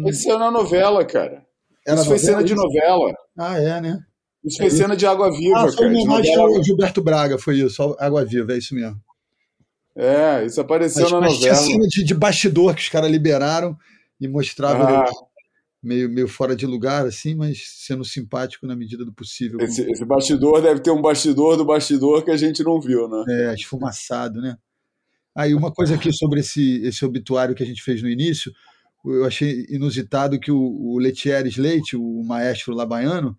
Isso 0.07 0.31
é 0.31 0.39
na 0.39 0.51
novela, 0.51 1.05
cara. 1.05 1.45
Era 1.87 1.97
Isso 1.97 2.07
foi 2.07 2.19
cena 2.19 2.45
de 2.45 2.55
novela. 2.55 3.13
Ah, 3.37 3.59
é, 3.59 3.81
né? 3.81 3.99
Isso 4.45 4.59
foi 4.59 4.71
cena 4.71 4.97
de 4.97 5.05
Água 5.05 5.31
Viva, 5.31 5.59
ah, 5.59 5.73
foi 5.73 5.93
cara. 6.05 6.23
Foi 6.25 6.37
ao 6.37 6.63
Gilberto 6.63 7.03
Braga, 7.03 7.39
foi 7.39 7.57
isso, 7.57 7.97
Água 7.99 8.25
Viva, 8.25 8.53
é 8.53 8.59
isso 8.59 8.75
mesmo. 8.75 9.01
É, 9.99 10.47
isso 10.47 10.61
apareceu 10.61 11.03
mas, 11.03 11.13
na 11.13 11.21
mas 11.21 11.33
novela. 11.35 11.57
Tinha 11.57 11.67
cena 11.67 11.89
de, 11.89 12.05
de 12.05 12.15
bastidor 12.15 12.73
que 12.73 12.83
os 12.83 12.89
caras 12.89 13.11
liberaram 13.11 13.77
e 14.21 14.29
mostrava 14.29 15.01
ah. 15.01 15.11
meio, 15.83 16.09
meio 16.09 16.29
fora 16.29 16.55
de 16.55 16.65
lugar, 16.67 17.05
assim, 17.05 17.35
mas 17.35 17.65
sendo 17.85 18.05
simpático 18.05 18.65
na 18.65 18.77
medida 18.77 19.05
do 19.05 19.13
possível. 19.13 19.59
Esse, 19.61 19.83
esse 19.91 20.05
bastidor 20.05 20.63
deve 20.63 20.81
ter 20.81 20.93
um 20.93 21.03
bastidor 21.03 21.57
do 21.57 21.65
bastidor 21.65 22.25
que 22.25 22.31
a 22.31 22.37
gente 22.37 22.63
não 22.63 22.81
viu, 22.81 23.09
né? 23.09 23.25
É, 23.29 23.55
esfumaçado, 23.55 24.41
né? 24.41 24.57
Aí, 25.35 25.53
uma 25.53 25.73
coisa 25.73 25.97
aqui 25.97 26.13
sobre 26.13 26.41
esse, 26.41 26.81
esse 26.85 27.05
obituário 27.05 27.55
que 27.55 27.63
a 27.63 27.67
gente 27.67 27.83
fez 27.83 28.01
no 28.01 28.09
início, 28.09 28.53
eu 29.05 29.25
achei 29.25 29.67
inusitado 29.69 30.39
que 30.39 30.51
o, 30.51 30.59
o 30.59 30.99
Letieres 30.99 31.57
Leite, 31.57 31.97
o 31.97 32.23
maestro 32.23 32.73
labaiano, 32.73 33.37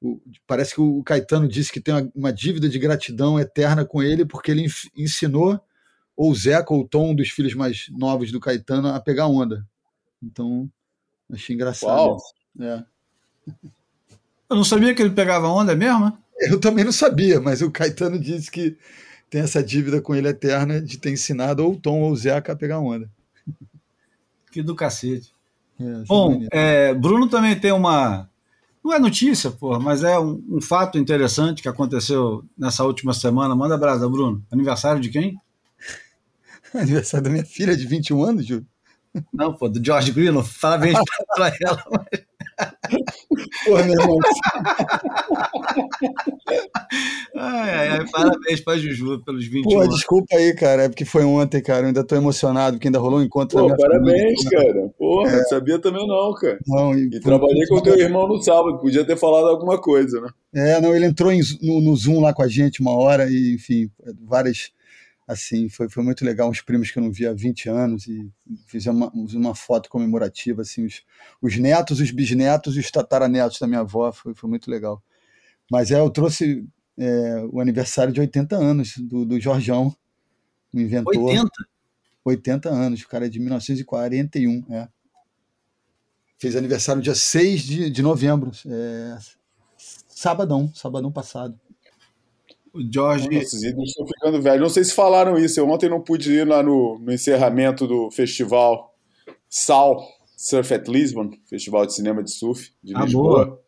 o, 0.00 0.20
parece 0.46 0.74
que 0.74 0.80
o 0.80 1.02
Caetano 1.02 1.48
disse 1.48 1.72
que 1.72 1.80
tem 1.80 1.94
uma, 1.94 2.12
uma, 2.14 2.32
dívida 2.32 2.68
de 2.68 2.78
gratidão 2.78 3.40
eterna 3.40 3.84
com 3.84 4.02
ele, 4.02 4.24
porque 4.24 4.50
ele 4.50 4.66
ensinou 4.96 5.60
ou 6.16 6.30
o 6.30 6.34
Zeca 6.34 6.72
ou 6.72 6.80
o 6.80 6.88
Tom, 6.88 7.14
dos 7.14 7.28
filhos 7.28 7.54
mais 7.54 7.86
novos 7.90 8.32
do 8.32 8.40
Caetano, 8.40 8.88
a 8.88 9.00
pegar 9.00 9.26
onda. 9.26 9.66
Então, 10.22 10.68
achei 11.30 11.54
engraçado. 11.54 11.90
Uau. 11.90 12.18
É. 12.60 12.82
Eu 14.48 14.56
não 14.56 14.64
sabia 14.64 14.94
que 14.94 15.02
ele 15.02 15.10
pegava 15.10 15.48
onda 15.48 15.74
mesmo? 15.74 16.16
Eu 16.38 16.60
também 16.60 16.84
não 16.84 16.92
sabia, 16.92 17.40
mas 17.40 17.62
o 17.62 17.70
Caetano 17.70 18.18
disse 18.18 18.50
que 18.50 18.76
tem 19.28 19.40
essa 19.40 19.62
dívida 19.62 20.00
com 20.00 20.14
ele 20.14 20.28
eterna 20.28 20.80
de 20.80 20.98
ter 20.98 21.10
ensinado 21.10 21.64
ou 21.64 21.72
o 21.72 21.76
Tom 21.76 22.00
ou 22.02 22.12
o 22.12 22.16
Zeca 22.16 22.52
a 22.52 22.56
pegar 22.56 22.78
onda. 22.78 23.10
Que 24.50 24.62
do 24.62 24.74
cacete. 24.74 25.32
É, 25.78 26.04
Bom, 26.06 26.46
é, 26.50 26.94
Bruno 26.94 27.28
também 27.28 27.58
tem 27.58 27.72
uma. 27.72 28.28
Não 28.82 28.94
é 28.94 28.98
notícia, 28.98 29.50
porra, 29.50 29.80
mas 29.80 30.04
é 30.04 30.18
um, 30.18 30.42
um, 30.48 30.60
fato 30.60 30.96
interessante 30.96 31.60
que 31.60 31.68
aconteceu 31.68 32.44
nessa 32.56 32.84
última 32.84 33.12
semana. 33.12 33.54
Manda 33.54 33.76
brasa, 33.76 34.08
Bruno. 34.08 34.42
Aniversário 34.50 35.00
de 35.00 35.10
quem? 35.10 35.36
Aniversário 36.82 37.24
da 37.24 37.30
minha 37.30 37.44
filha 37.44 37.76
de 37.76 37.86
21 37.86 38.22
anos, 38.22 38.46
Júlio. 38.46 38.66
Não, 39.32 39.54
pô, 39.54 39.68
do 39.68 39.82
George 39.84 40.12
Green, 40.12 40.32
parabéns 40.60 40.98
pra 41.34 41.52
ela. 41.62 41.82
Porra, 43.64 43.82
meu 43.84 44.00
irmão. 44.00 44.18
ai, 47.36 47.70
ai, 47.70 47.88
ai, 47.88 48.06
parabéns 48.10 48.60
pra 48.60 48.78
Juju 48.78 49.22
pelos 49.24 49.46
21 49.46 49.70
Pô, 49.70 49.88
desculpa 49.88 50.36
aí, 50.36 50.54
cara, 50.54 50.84
é 50.84 50.88
porque 50.88 51.04
foi 51.04 51.24
ontem, 51.24 51.62
cara. 51.62 51.82
Eu 51.82 51.86
ainda 51.88 52.04
tô 52.04 52.16
emocionado, 52.16 52.76
porque 52.76 52.88
ainda 52.88 52.98
rolou 52.98 53.20
um 53.20 53.22
encontro. 53.22 53.58
Pô, 53.58 53.76
parabéns, 53.76 54.42
família, 54.42 54.72
cara. 54.72 54.88
Porra, 54.98 55.30
é. 55.30 55.36
não 55.36 55.44
sabia 55.44 55.78
também 55.78 56.06
não, 56.06 56.32
cara. 56.34 56.58
Não, 56.66 56.94
e, 56.94 57.06
e 57.06 57.20
trabalhei 57.20 57.66
com 57.66 57.76
o 57.76 57.82
teu 57.82 57.98
irmão 57.98 58.28
no 58.28 58.42
sábado, 58.42 58.78
podia 58.78 59.04
ter 59.04 59.16
falado 59.16 59.48
alguma 59.48 59.78
coisa, 59.78 60.20
né? 60.20 60.28
É, 60.54 60.80
não, 60.80 60.94
ele 60.94 61.06
entrou 61.06 61.32
em, 61.32 61.40
no, 61.62 61.80
no 61.80 61.96
Zoom 61.96 62.20
lá 62.20 62.32
com 62.32 62.42
a 62.42 62.48
gente 62.48 62.80
uma 62.80 62.92
hora 62.92 63.30
e, 63.30 63.54
enfim, 63.54 63.90
várias 64.26 64.70
assim, 65.26 65.68
foi, 65.68 65.88
foi 65.88 66.04
muito 66.04 66.24
legal, 66.24 66.48
uns 66.48 66.60
primos 66.60 66.90
que 66.90 66.98
eu 66.98 67.02
não 67.02 67.10
via 67.10 67.30
há 67.30 67.34
20 67.34 67.68
anos 67.68 68.06
e 68.06 68.30
fizemos 68.66 69.10
uma, 69.12 69.48
uma 69.48 69.54
foto 69.54 69.88
comemorativa, 69.90 70.62
assim, 70.62 70.86
os, 70.86 71.02
os 71.42 71.58
netos, 71.58 72.00
os 72.00 72.10
bisnetos 72.10 72.76
e 72.76 72.80
os 72.80 72.90
tataranetos 72.90 73.58
da 73.58 73.66
minha 73.66 73.80
avó, 73.80 74.12
foi, 74.12 74.34
foi 74.34 74.48
muito 74.48 74.70
legal. 74.70 75.02
Mas 75.70 75.90
é, 75.90 75.98
eu 75.98 76.08
trouxe 76.10 76.64
é, 76.96 77.44
o 77.50 77.60
aniversário 77.60 78.12
de 78.12 78.20
80 78.20 78.56
anos 78.56 78.96
do, 78.98 79.24
do 79.24 79.40
Jorjão, 79.40 79.94
o 80.72 80.78
inventor. 80.78 81.16
80? 81.16 81.50
80 82.24 82.68
anos, 82.68 83.02
o 83.02 83.08
cara 83.08 83.26
é 83.26 83.28
de 83.28 83.40
1941, 83.40 84.64
é. 84.70 84.88
Fez 86.38 86.54
aniversário 86.54 87.00
dia 87.00 87.14
6 87.14 87.62
de, 87.62 87.90
de 87.90 88.02
novembro, 88.02 88.50
é, 88.66 89.16
sabadão, 90.08 90.70
sabadão 90.74 91.10
passado. 91.10 91.58
O 92.76 92.92
George. 92.92 93.28
Esses 93.32 93.62
ídolos 93.62 93.88
estão 93.88 94.06
ficando 94.06 94.42
velhos. 94.42 94.60
Não 94.60 94.68
sei 94.68 94.84
se 94.84 94.92
falaram 94.92 95.38
isso. 95.38 95.58
Eu 95.58 95.68
ontem 95.68 95.88
não 95.88 96.00
pude 96.00 96.30
ir 96.30 96.46
lá 96.46 96.62
no, 96.62 96.98
no 96.98 97.12
encerramento 97.12 97.86
do 97.86 98.10
festival 98.10 98.94
SAL, 99.48 100.06
Surf 100.36 100.74
at 100.74 100.86
Lisbon, 100.86 101.30
Festival 101.48 101.86
de 101.86 101.94
Cinema 101.94 102.22
de 102.22 102.30
Surf 102.30 102.70
de 102.82 102.94
ah, 102.94 103.02
Lisboa. 103.02 103.46
Boa. 103.46 103.66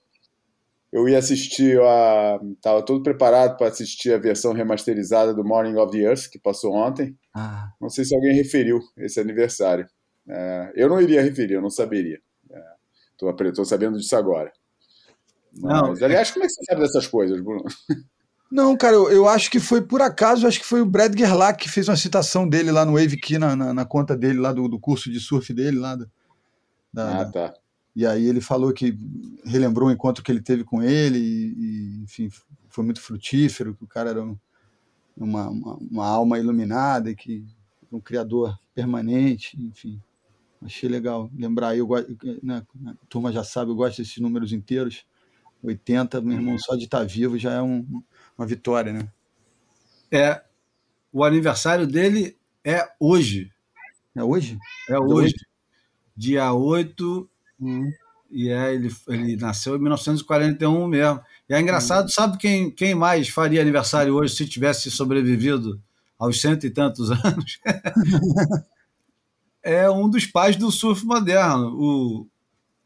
Eu 0.92 1.09
ia 1.09 1.18
assistir 1.18 1.81
a. 1.81 2.38
Estava 2.55 2.83
todo 2.83 3.03
preparado 3.03 3.57
para 3.57 3.68
assistir 3.68 4.12
a 4.12 4.18
versão 4.18 4.53
remasterizada 4.53 5.33
do 5.35 5.44
Morning 5.44 5.77
of 5.77 5.90
the 5.90 6.05
Earth, 6.05 6.29
que 6.31 6.38
passou 6.38 6.75
ontem. 6.75 7.16
Ah. 7.35 7.71
Não 7.81 7.88
sei 7.88 8.05
se 8.05 8.14
alguém 8.14 8.35
referiu 8.35 8.81
esse 8.97 9.18
aniversário. 9.21 9.87
É, 10.29 10.73
eu 10.75 10.88
não 10.88 11.01
iria 11.01 11.23
referir, 11.23 11.55
eu 11.55 11.62
não 11.62 11.71
saberia. 11.71 12.21
Estou 13.12 13.31
é, 13.31 13.64
sabendo 13.64 13.99
disso 13.99 14.14
agora. 14.14 14.53
Mas, 15.61 16.01
não, 16.01 16.07
aliás, 16.07 16.31
como 16.31 16.44
é 16.44 16.47
que 16.47 16.53
você 16.53 16.64
sabe 16.64 16.83
dessas 16.83 17.07
coisas, 17.07 17.40
Bruno? 17.40 17.64
Não, 18.51 18.77
cara, 18.77 18.95
eu, 18.95 19.11
eu, 19.11 19.29
acho 19.29 19.51
que 19.51 19.61
foi 19.61 19.83
por 19.83 20.01
acaso, 20.01 20.47
acho 20.47 20.61
que 20.61 20.67
foi 20.67 20.81
o 20.81 20.87
Brad 20.87 21.17
Gerlach 21.17 21.59
que 21.59 21.69
fez 21.69 21.87
uma 21.87 21.97
citação 21.97 22.49
dele 22.49 22.71
lá 22.71 22.85
no 22.85 22.95
Wave 22.95 23.19
Key, 23.19 23.39
na, 23.39 23.55
na, 23.55 23.75
na, 23.75 23.85
conta 23.85 24.17
dele, 24.17 24.39
lá 24.39 24.53
do, 24.53 24.67
do, 24.69 24.79
curso 24.79 25.11
de 25.11 25.21
surf 25.21 25.53
dele, 25.53 25.79
lá 25.79 25.97
da, 25.97 26.07
da, 26.93 27.21
ah, 27.21 27.25
tá. 27.27 27.55
E 27.95 28.07
aí 28.07 28.25
ele 28.25 28.41
falou 28.41 28.73
que 28.73 28.99
relembrou 29.45 29.89
o 29.89 29.93
encontro 29.93 30.25
que 30.25 30.33
ele 30.33 30.41
teve 30.41 30.65
com 30.65 30.83
ele, 30.83 31.19
e, 31.19 31.55
e 31.59 32.03
enfim, 32.05 32.31
foi 32.69 32.85
muito 32.85 33.03
frutífero, 33.03 33.75
que 33.75 33.85
o 33.85 33.89
cara 33.89 34.11
era 34.11 34.23
um, 34.23 34.39
uma, 35.15 35.49
uma, 35.51 35.77
uma, 35.77 36.07
alma 36.07 36.39
iluminada, 36.39 37.15
que 37.15 37.45
um 37.93 38.01
criador 38.01 38.59
permanente, 38.75 39.61
enfim. 39.61 40.01
Achei 40.63 40.89
legal 40.89 41.31
lembrar 41.37 41.69
aí, 41.69 41.81
eu, 41.81 41.89
né, 42.43 42.65
a 42.87 42.95
turma 43.09 43.31
já 43.31 43.45
sabe, 43.45 43.71
eu 43.71 43.77
gosto 43.77 43.99
desses 43.99 44.19
números 44.19 44.53
inteiros. 44.53 45.05
80, 45.63 46.21
meu 46.21 46.37
irmão, 46.37 46.57
só 46.59 46.77
de 46.77 46.85
estar 46.85 47.05
vivo 47.05 47.37
já 47.37 47.55
é 47.55 47.63
um, 47.63 47.85
uma 48.38 48.46
vitória, 48.46 48.92
né? 48.92 49.09
É. 50.12 50.40
O 51.12 51.24
aniversário 51.24 51.87
dele 51.87 52.37
é 52.64 52.88
hoje. 53.01 53.53
É 54.14 54.22
hoje? 54.22 54.57
É 54.88 54.98
hoje. 54.98 55.35
Dia 56.16 56.53
8. 56.53 57.29
Hum. 57.61 57.90
E 58.31 58.51
é, 58.51 58.74
ele, 58.74 58.94
ele 59.09 59.37
nasceu 59.37 59.77
em 59.77 59.81
1941 59.81 60.87
mesmo. 60.87 61.20
E 61.48 61.55
é 61.55 61.61
engraçado, 61.61 62.07
hum. 62.07 62.11
sabe 62.11 62.38
quem, 62.38 62.70
quem 62.70 62.94
mais 62.94 63.29
faria 63.29 63.61
aniversário 63.61 64.14
hoje 64.14 64.37
se 64.37 64.46
tivesse 64.46 64.90
sobrevivido 64.90 65.81
aos 66.18 66.40
cento 66.40 66.66
e 66.66 66.70
tantos 66.70 67.11
anos? 67.24 67.59
é 69.62 69.90
um 69.90 70.09
dos 70.09 70.27
pais 70.27 70.57
do 70.57 70.70
surf 70.70 71.05
moderno. 71.05 71.74
O, 71.74 72.27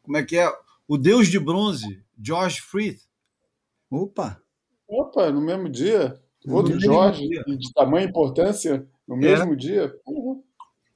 como 0.03 0.17
é 0.17 0.23
que 0.23 0.39
é? 0.39 0.51
O 0.87 0.97
deus 0.97 1.29
de 1.29 1.39
bronze, 1.39 2.03
George 2.21 2.61
Freeth. 2.61 3.01
Opa! 3.91 4.42
Opa, 4.93 5.31
no 5.31 5.41
mesmo 5.41 5.71
dia? 5.71 6.21
Outro 6.47 6.79
Jorge, 6.79 7.27
dia. 7.27 7.43
de 7.45 7.73
tamanha 7.73 8.07
importância, 8.07 8.87
no 9.09 9.17
é. 9.17 9.19
mesmo 9.19 9.55
é. 9.55 9.57
dia? 9.57 9.95
Uhum. 10.07 10.43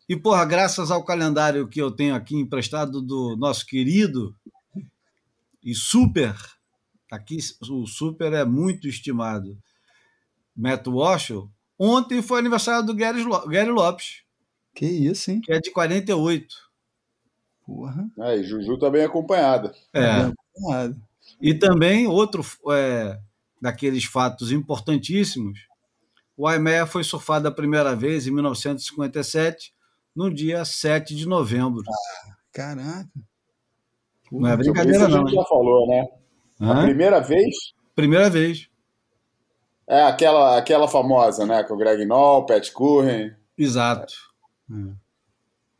E, 0.07 0.15
porra, 0.15 0.45
graças 0.45 0.91
ao 0.91 1.03
calendário 1.03 1.67
que 1.67 1.81
eu 1.81 1.91
tenho 1.91 2.15
aqui 2.15 2.37
emprestado 2.37 3.01
do 3.01 3.37
nosso 3.37 3.65
querido 3.65 4.37
e 5.65 5.75
super, 5.75 6.37
aqui 7.11 7.39
o 7.71 7.87
super 7.87 8.35
é 8.35 8.45
muito 8.45 8.87
estimado, 8.87 9.57
Matt 10.55 10.87
Walsh, 10.87 11.33
ontem 11.79 12.21
foi 12.21 12.39
aniversário 12.39 12.85
do 12.85 12.95
Gary, 12.95 13.23
Lopes. 13.71 14.23
Que 14.75 14.85
isso, 14.85 15.31
hein? 15.31 15.41
Que 15.41 15.53
é 15.53 15.59
de 15.59 15.71
48. 15.71 16.55
Porra. 17.65 18.11
Aí, 18.21 18.45
Juju 18.45 18.79
tá 18.79 18.91
bem 18.91 19.05
acompanhada. 19.05 19.75
É. 19.93 20.01
Bem 20.01 20.35
acompanhado. 20.55 21.03
E 21.41 21.55
também 21.55 22.07
outro 22.07 22.45
é, 22.71 23.19
daqueles 23.61 24.05
fatos 24.05 24.53
importantíssimos, 24.53 25.59
o 26.37 26.47
Aimea 26.47 26.87
foi 26.87 27.03
surfado 27.03 27.49
a 27.49 27.53
primeira 27.53 27.97
vez 27.97 28.27
em 28.27 28.31
1957, 28.31 29.73
no 30.15 30.33
dia 30.33 30.65
7 30.65 31.15
de 31.15 31.27
novembro. 31.27 31.83
Ah, 31.89 32.35
caraca. 32.53 33.11
Não 34.31 34.49
é 34.49 34.57
brincadeira, 34.57 35.09
não. 35.09 35.23
A 35.23 35.27
gente 35.27 35.35
já 35.35 35.45
falou, 35.45 35.87
né? 35.89 36.07
Hã? 36.61 36.81
A 36.81 36.83
primeira 36.85 37.21
vez? 37.21 37.55
Primeira 37.95 38.29
vez. 38.29 38.69
É 39.89 40.03
aquela, 40.03 40.59
aquela 40.59 40.89
famosa, 40.89 41.47
né? 41.47 41.63
Com 41.63 41.75
o 41.75 41.77
Greg 41.77 42.05
Noll, 42.05 42.45
Pat 42.45 42.71
Curren. 42.73 43.35
Exato. 43.57 44.13
É. 44.71 44.93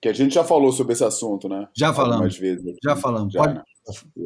Que 0.01 0.09
a 0.09 0.13
gente 0.13 0.35
já 0.35 0.45
falou 0.45 0.71
sobre 0.73 0.93
esse 0.93 1.05
assunto, 1.05 1.49
né? 1.49 1.69
Já 1.77 1.93
falamos. 1.93 2.39
Vezes. 2.39 2.77
Já 2.83 2.95
falamos. 2.95 3.33
Já, 3.33 3.41
Pode, 3.41 3.55
né? 3.55 3.63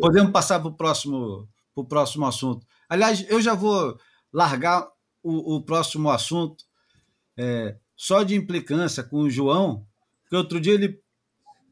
Podemos 0.01 0.33
passar 0.33 0.61
para 0.61 0.69
o 0.69 0.75
próximo, 0.75 1.49
pro 1.75 1.85
próximo 1.85 2.27
assunto. 2.27 2.67
Aliás, 2.91 3.25
eu 3.29 3.41
já 3.41 3.55
vou 3.55 3.97
largar 4.33 4.85
o, 5.23 5.55
o 5.55 5.63
próximo 5.63 6.11
assunto 6.11 6.65
é, 7.39 7.77
só 7.97 8.25
de 8.25 8.35
implicância 8.35 9.05
com 9.05 9.19
o 9.19 9.31
João, 9.31 9.87
que 10.29 10.35
outro 10.35 10.61
dia 10.61 10.75
ele, 10.75 11.01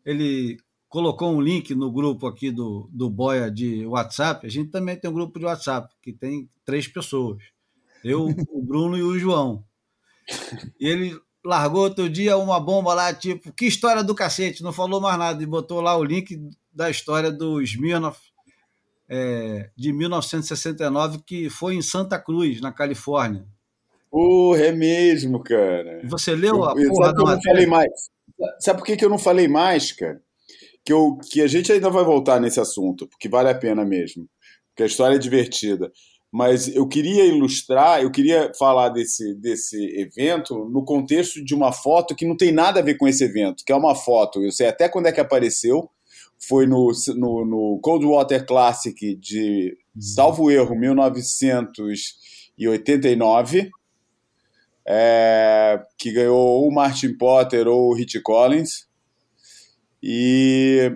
ele 0.07 0.59
colocou 0.89 1.35
um 1.35 1.41
link 1.41 1.75
no 1.75 1.91
grupo 1.91 2.29
aqui 2.29 2.53
do, 2.53 2.89
do 2.93 3.11
Boia 3.11 3.51
de 3.51 3.85
WhatsApp. 3.85 4.47
A 4.47 4.51
gente 4.51 4.71
também 4.71 4.97
tem 4.97 5.11
um 5.11 5.15
grupo 5.15 5.41
de 5.41 5.45
WhatsApp 5.45 5.93
que 6.01 6.13
tem 6.13 6.49
três 6.65 6.87
pessoas. 6.87 7.43
Eu, 8.05 8.29
o 8.49 8.63
Bruno 8.63 8.97
e 8.97 9.03
o 9.03 9.19
João. 9.19 9.65
E 10.79 10.87
ele 10.87 11.21
largou 11.45 11.83
outro 11.83 12.09
dia 12.09 12.37
uma 12.37 12.61
bomba 12.61 12.95
lá, 12.95 13.13
tipo, 13.13 13.53
que 13.53 13.67
história 13.67 14.05
do 14.05 14.15
cacete, 14.15 14.63
não 14.63 14.73
falou 14.73 15.01
mais 15.01 15.19
nada, 15.19 15.43
e 15.43 15.47
botou 15.47 15.81
lá 15.81 15.97
o 15.97 16.05
link 16.05 16.39
da 16.73 16.89
história 16.89 17.33
do 17.33 17.61
Smirnoff 17.61 18.21
é, 19.09 19.71
de 19.77 19.93
1969, 19.93 21.21
que 21.27 21.49
foi 21.49 21.75
em 21.75 21.83
Santa 21.83 22.19
Cruz, 22.19 22.61
na 22.61 22.73
Califórnia. 22.73 23.47
Porra, 24.11 24.67
é 24.67 24.73
mesmo, 24.73 25.43
cara. 25.43 26.01
Você 26.05 26.35
leu 26.35 26.65
a 26.65 26.75
eu, 26.79 26.89
porra 26.89 27.07
Sabe 27.07 27.17
que 27.17 27.23
eu 27.23 27.27
não 27.27 27.43
falei 27.43 27.67
mais? 27.67 27.91
Sabe 28.61 28.79
por 28.79 28.87
que, 28.87 28.97
que 28.97 29.05
eu 29.05 29.11
não 29.11 29.19
falei 29.19 29.49
mais, 29.49 29.93
cara? 29.93 30.21
que, 30.89 30.93
eu, 30.93 31.19
que 31.31 31.43
a 31.43 31.47
gente 31.47 31.71
ainda 31.71 31.91
vai 31.91 32.03
voltar 32.03 32.41
nesse 32.41 32.59
assunto, 32.59 33.07
porque 33.07 33.29
vale 33.29 33.51
a 33.51 33.55
pena 33.55 33.85
mesmo, 33.85 34.27
porque 34.71 34.85
a 34.85 34.87
história 34.87 35.17
é 35.17 35.19
divertida. 35.19 35.93
Mas 36.33 36.75
eu 36.75 36.89
queria 36.89 37.27
ilustrar, 37.27 38.03
eu 38.03 38.11
queria 38.11 38.51
falar 38.59 38.89
desse, 38.89 39.35
desse 39.35 39.77
evento 39.99 40.67
no 40.71 40.83
contexto 40.83 41.45
de 41.45 41.55
uma 41.55 41.73
foto 41.73 42.15
que 42.15 42.27
não 42.27 42.35
tem 42.35 42.53
nada 42.53 42.81
a 42.81 42.83
ver 42.83 42.97
com 42.97 43.07
esse 43.07 43.23
evento, 43.23 43.65
que 43.67 43.73
é 43.73 43.77
uma 43.77 43.95
foto, 43.95 44.43
eu 44.43 44.51
sei 44.51 44.67
até 44.67 44.89
quando 44.89 45.07
é 45.07 45.13
que 45.13 45.21
apareceu, 45.21 45.91
foi 46.39 46.67
no, 46.67 46.91
no, 47.17 47.45
no 47.45 47.81
Coldwater 47.83 48.47
Classic 48.47 49.17
de, 49.17 49.77
salvo 49.99 50.51
erro, 50.51 50.79
1989, 50.79 53.71
é, 54.87 55.83
que 55.99 56.13
ganhou 56.13 56.39
ou 56.39 56.69
o 56.69 56.75
Martin 56.75 57.17
Potter 57.17 57.67
ou 57.69 57.91
o 57.91 57.95
Rich 57.95 58.21
Collins. 58.21 58.87
E, 60.03 60.91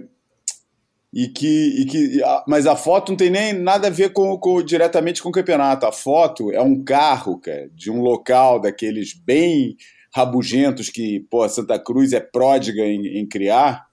e 1.12 1.28
que, 1.28 1.82
e 1.82 1.84
que 1.84 2.22
mas 2.46 2.66
a 2.66 2.74
foto 2.76 3.10
não 3.10 3.16
tem 3.16 3.28
nem 3.28 3.52
nada 3.52 3.88
a 3.88 3.90
ver 3.90 4.12
com, 4.12 4.38
com, 4.38 4.62
diretamente 4.62 5.22
com 5.22 5.28
o 5.28 5.32
campeonato. 5.32 5.84
A 5.84 5.92
foto 5.92 6.50
é 6.52 6.62
um 6.62 6.82
carro, 6.82 7.38
cara, 7.38 7.68
de 7.74 7.90
um 7.90 8.00
local 8.00 8.58
daqueles 8.60 9.12
bem 9.12 9.76
rabugentos 10.14 10.88
que 10.88 11.20
pô, 11.30 11.46
Santa 11.48 11.78
Cruz 11.78 12.12
é 12.12 12.20
pródiga 12.20 12.82
em, 12.82 13.18
em 13.18 13.26
criar 13.26 13.91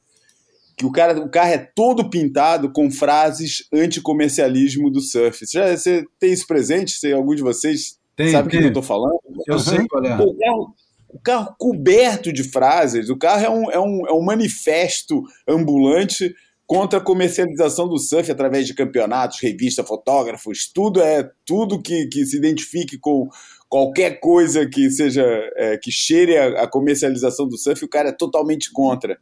que 0.79 0.85
o 0.85 0.91
cara, 0.93 1.19
o 1.19 1.29
carro 1.29 1.51
é 1.51 1.57
todo 1.57 2.09
pintado 2.09 2.71
com 2.71 2.89
frases 2.89 3.67
anticomercialismo 3.71 4.89
do 4.89 5.01
surf. 5.01 5.45
Você, 5.45 5.59
já, 5.59 5.75
você 5.75 6.05
tem 6.17 6.31
isso 6.31 6.47
presente? 6.47 6.91
Se 6.91 7.11
algum 7.11 7.35
de 7.35 7.41
vocês 7.41 7.99
tem, 8.15 8.31
sabe 8.31 8.47
o 8.47 8.51
que 8.51 8.57
eu 8.57 8.67
estou 8.69 8.81
falando? 8.81 9.19
Eu 9.45 9.59
sei 9.59 9.85
qual 9.89 10.05
é. 10.05 10.15
O 10.15 10.37
carro, 10.37 10.75
o 11.09 11.19
carro 11.19 11.55
coberto 11.59 12.31
de 12.31 12.45
frases, 12.45 13.09
o 13.09 13.17
carro 13.17 13.43
é 13.43 13.49
um, 13.49 13.71
é 13.71 13.79
um, 13.79 14.07
é 14.07 14.13
um 14.13 14.21
manifesto 14.21 15.21
ambulante 15.45 16.33
contra 16.65 16.99
a 16.99 17.03
comercialização 17.03 17.89
do 17.89 17.99
surf 17.99 18.31
através 18.31 18.65
de 18.65 18.73
campeonatos, 18.73 19.41
revistas, 19.41 19.85
fotógrafos, 19.85 20.71
tudo 20.73 21.01
é 21.01 21.29
tudo 21.45 21.81
que, 21.81 22.07
que 22.07 22.25
se 22.25 22.37
identifique 22.37 22.97
com 22.97 23.27
qualquer 23.67 24.21
coisa 24.21 24.65
que 24.65 24.89
seja 24.89 25.25
é, 25.57 25.77
que 25.77 25.91
cheire 25.91 26.37
a, 26.37 26.63
a 26.63 26.67
comercialização 26.69 27.49
do 27.49 27.57
surf, 27.57 27.83
o 27.83 27.89
cara 27.89 28.09
é 28.09 28.13
totalmente 28.13 28.71
contra. 28.71 29.19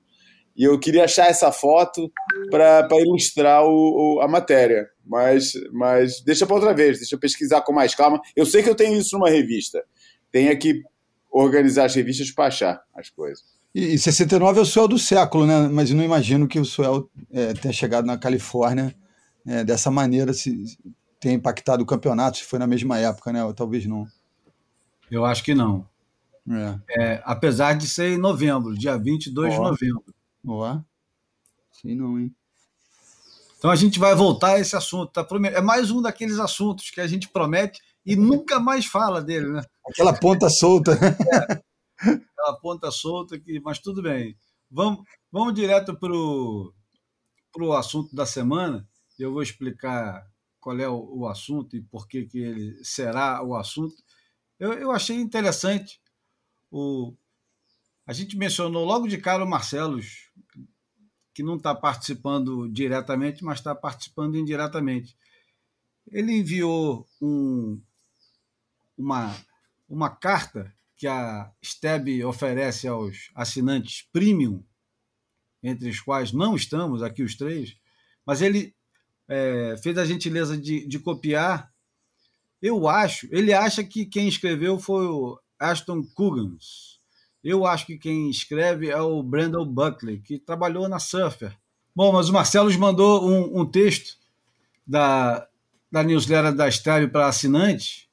E 0.57 0.63
eu 0.63 0.79
queria 0.79 1.05
achar 1.05 1.27
essa 1.27 1.51
foto 1.51 2.11
para 2.49 2.87
ilustrar 2.99 3.63
o, 3.63 4.15
o, 4.15 4.21
a 4.21 4.27
matéria. 4.27 4.89
Mas, 5.05 5.53
mas 5.71 6.19
deixa 6.21 6.47
para 6.47 6.55
outra 6.55 6.73
vez, 6.73 6.97
deixa 6.97 7.15
eu 7.15 7.19
pesquisar 7.19 7.61
com 7.61 7.71
mais 7.71 7.93
calma. 7.93 8.19
Eu 8.35 8.45
sei 8.45 8.63
que 8.63 8.69
eu 8.69 8.75
tenho 8.75 8.97
isso 8.99 9.15
numa 9.15 9.29
revista. 9.29 9.83
Tenho 10.31 10.57
que 10.57 10.81
organizar 11.31 11.85
as 11.85 11.93
revistas 11.93 12.31
para 12.31 12.47
achar 12.47 12.81
as 12.95 13.09
coisas. 13.09 13.43
E, 13.73 13.93
e 13.93 13.99
69 13.99 14.57
é 14.57 14.61
o 14.63 14.65
suel 14.65 14.87
do 14.87 14.97
século, 14.97 15.45
né? 15.45 15.69
Mas 15.71 15.91
eu 15.91 15.95
não 15.95 16.03
imagino 16.03 16.47
que 16.47 16.59
o 16.59 16.65
suel 16.65 17.07
é, 17.31 17.53
tenha 17.53 17.73
chegado 17.73 18.05
na 18.05 18.17
Califórnia 18.17 18.95
é, 19.45 19.63
dessa 19.63 19.91
maneira, 19.91 20.33
se 20.33 20.65
tenha 21.19 21.35
impactado 21.35 21.83
o 21.83 21.85
campeonato, 21.85 22.37
se 22.37 22.43
foi 22.43 22.57
na 22.57 22.65
mesma 22.65 22.97
época, 22.97 23.31
né? 23.31 23.43
Ou 23.43 23.53
talvez 23.53 23.85
não. 23.85 24.07
Eu 25.11 25.23
acho 25.23 25.43
que 25.43 25.53
não. 25.53 25.87
É. 26.49 27.03
É, 27.03 27.21
apesar 27.23 27.73
de 27.73 27.87
ser 27.87 28.13
em 28.13 28.17
novembro, 28.17 28.75
dia 28.75 28.97
22 28.97 29.53
oh. 29.53 29.55
de 29.55 29.61
novembro. 29.61 30.16
Ó. 30.47 30.81
Sei 31.71 31.95
não, 31.95 32.19
hein? 32.19 32.33
Então 33.57 33.71
a 33.71 33.75
gente 33.75 33.99
vai 33.99 34.15
voltar 34.15 34.55
a 34.55 34.59
esse 34.59 34.75
assunto, 34.75 35.11
tá? 35.11 35.27
É 35.53 35.61
mais 35.61 35.89
um 35.89 36.01
daqueles 36.01 36.39
assuntos 36.39 36.89
que 36.91 37.01
a 37.01 37.07
gente 37.07 37.27
promete 37.29 37.81
e 38.05 38.15
nunca 38.15 38.59
mais 38.59 38.85
fala 38.85 39.21
dele, 39.21 39.49
né? 39.49 39.61
Aquela 39.89 40.13
ponta 40.13 40.49
solta. 40.49 40.93
É, 40.93 41.61
aquela 42.31 42.59
ponta 42.61 42.91
solta 42.91 43.39
que, 43.39 43.59
mas 43.59 43.79
tudo 43.79 44.01
bem. 44.01 44.37
Vamos, 44.69 45.03
vamos 45.31 45.53
direto 45.53 45.97
pro 45.97 46.73
pro 47.51 47.73
assunto 47.73 48.15
da 48.15 48.25
semana. 48.25 48.87
Eu 49.17 49.33
vou 49.33 49.41
explicar 49.41 50.23
qual 50.59 50.77
é 50.79 50.87
o, 50.87 51.21
o 51.21 51.27
assunto 51.27 51.75
e 51.75 51.81
por 51.81 52.07
que, 52.07 52.25
que 52.25 52.37
ele 52.39 52.83
será 52.83 53.43
o 53.43 53.55
assunto. 53.55 53.95
Eu, 54.59 54.73
eu 54.73 54.91
achei 54.91 55.15
interessante 55.15 55.99
o, 56.69 57.15
a 58.07 58.13
gente 58.13 58.37
mencionou 58.37 58.85
logo 58.85 59.05
de 59.05 59.17
cara 59.17 59.43
o 59.43 59.47
Marcelos, 59.47 60.31
que 61.33 61.43
não 61.43 61.57
está 61.57 61.75
participando 61.75 62.69
diretamente, 62.69 63.43
mas 63.43 63.59
está 63.59 63.75
participando 63.75 64.37
indiretamente. 64.37 65.15
Ele 66.09 66.31
enviou 66.31 67.05
um, 67.21 67.81
uma, 68.97 69.35
uma 69.89 70.09
carta 70.09 70.73
que 70.95 71.05
a 71.05 71.51
STEB 71.61 72.23
oferece 72.23 72.87
aos 72.87 73.29
assinantes 73.35 74.07
premium, 74.13 74.63
entre 75.61 75.89
os 75.89 75.99
quais 75.99 76.31
não 76.31 76.55
estamos 76.55 77.03
aqui 77.03 77.21
os 77.21 77.35
três, 77.35 77.75
mas 78.25 78.41
ele 78.41 78.73
é, 79.27 79.75
fez 79.83 79.97
a 79.97 80.05
gentileza 80.05 80.57
de, 80.57 80.87
de 80.87 80.97
copiar. 80.97 81.73
Eu 82.61 82.87
acho, 82.87 83.27
ele 83.31 83.53
acha 83.53 83.83
que 83.83 84.05
quem 84.05 84.29
escreveu 84.29 84.79
foi 84.79 85.05
o 85.05 85.37
Aston 85.59 86.03
Cugans 86.15 86.96
eu 87.47 87.65
acho 87.65 87.85
que 87.85 87.97
quem 87.97 88.29
escreve 88.29 88.89
é 88.89 89.01
o 89.01 89.23
Brandon 89.23 89.65
Buckley, 89.65 90.19
que 90.19 90.37
trabalhou 90.37 90.89
na 90.89 90.99
Surfer. 90.99 91.57
Bom, 91.95 92.11
mas 92.11 92.27
o 92.27 92.33
Marcelo 92.33 92.77
mandou 92.77 93.25
um, 93.25 93.61
um 93.61 93.65
texto 93.65 94.17
da, 94.85 95.47
da 95.89 96.03
newsletter 96.03 96.53
da 96.53 96.67
Estéreo 96.67 97.09
para 97.09 97.25
assinantes 97.25 98.05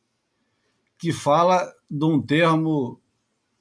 que 0.97 1.13
fala 1.13 1.69
de 1.91 2.05
um 2.05 2.23
termo 2.23 3.01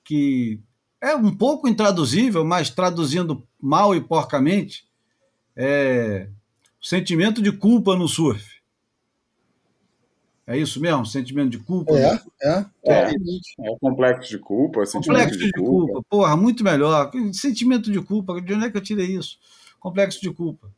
que 0.04 0.62
é 1.02 1.16
um 1.16 1.36
pouco 1.36 1.68
intraduzível, 1.68 2.46
mas 2.46 2.70
traduzindo 2.70 3.44
mal 3.60 3.96
e 3.96 4.00
porcamente, 4.00 4.88
é 5.56 6.30
sentimento 6.80 7.42
de 7.42 7.52
culpa 7.52 7.96
no 7.96 8.08
surf. 8.08 8.53
É 10.46 10.58
isso 10.58 10.82
mesmo? 10.82 11.06
Sentimento 11.06 11.52
de 11.52 11.60
culpa? 11.60 11.94
É, 11.94 12.22
é. 12.42 12.66
É, 12.86 13.12
é 13.12 13.72
o 13.72 13.78
complexo 13.80 14.30
de 14.30 14.38
culpa, 14.38 14.84
complexo 14.86 15.38
de, 15.38 15.46
de 15.46 15.52
culpa. 15.54 15.94
culpa. 15.94 16.06
Porra, 16.10 16.36
muito 16.36 16.64
melhor. 16.64 17.10
Sentimento 17.32 17.90
de 17.90 18.02
culpa, 18.02 18.42
de 18.42 18.54
onde 18.54 18.66
é 18.66 18.70
que 18.70 18.78
eu 18.78 18.82
tirei 18.82 19.16
isso? 19.16 19.38
Complexo 19.80 20.22
de 20.22 20.32
culpa. 20.32 20.70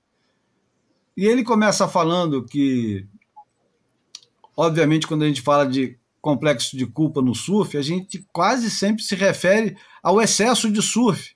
E 1.17 1.25
ele 1.25 1.43
começa 1.43 1.88
falando 1.88 2.43
que, 2.43 3.08
obviamente, 4.56 5.08
quando 5.08 5.23
a 5.23 5.28
gente 5.28 5.41
fala 5.41 5.65
de 5.65 5.97
complexo 6.21 6.75
de 6.75 6.86
culpa 6.86 7.21
no 7.21 7.34
surf, 7.34 7.78
a 7.78 7.82
gente 7.82 8.25
quase 8.34 8.69
sempre 8.69 9.04
se 9.04 9.15
refere 9.15 9.78
ao 10.04 10.21
excesso 10.21 10.71
de 10.71 10.82
surf. 10.82 11.36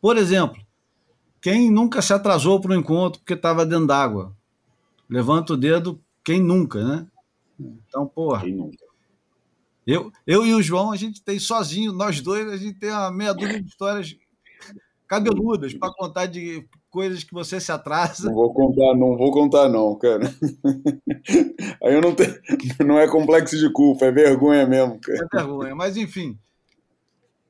Por 0.00 0.16
exemplo, 0.16 0.60
quem 1.40 1.70
nunca 1.70 2.00
se 2.00 2.12
atrasou 2.12 2.60
para 2.60 2.74
um 2.74 2.78
encontro 2.78 3.20
porque 3.20 3.34
estava 3.34 3.66
dentro 3.66 3.86
d'água? 3.86 4.34
Levanta 5.08 5.54
o 5.54 5.56
dedo, 5.56 6.00
quem 6.24 6.42
nunca, 6.42 6.84
né? 6.84 7.06
Então, 7.58 8.06
porra. 8.06 8.44
Eu, 9.86 10.12
eu 10.26 10.46
e 10.46 10.54
o 10.54 10.62
João, 10.62 10.92
a 10.92 10.96
gente 10.96 11.22
tem 11.22 11.38
sozinho, 11.38 11.92
nós 11.92 12.20
dois, 12.20 12.46
a 12.52 12.56
gente 12.56 12.78
tem 12.78 12.90
uma 12.90 13.10
meia 13.10 13.32
dúzia 13.32 13.62
de 13.62 13.68
histórias 13.68 14.16
cabeludas 15.06 15.72
para 15.72 15.92
contar 15.94 16.26
de 16.26 16.68
coisas 16.90 17.24
que 17.24 17.32
você 17.32 17.58
se 17.58 17.72
atrasa. 17.72 18.28
Não 18.28 18.34
vou 18.34 18.52
contar, 18.52 18.94
não 18.94 19.16
vou 19.16 19.32
contar, 19.32 19.68
não, 19.68 19.96
cara. 19.96 20.24
Aí 21.82 21.94
eu 21.94 22.02
não 22.02 22.14
tenho. 22.14 22.34
Não 22.86 22.98
é 22.98 23.08
complexo 23.08 23.58
de 23.58 23.72
culpa, 23.72 24.04
é 24.04 24.12
vergonha 24.12 24.66
mesmo, 24.66 25.00
cara. 25.00 25.26
É 25.32 25.36
vergonha, 25.36 25.74
mas 25.74 25.96
enfim. 25.96 26.38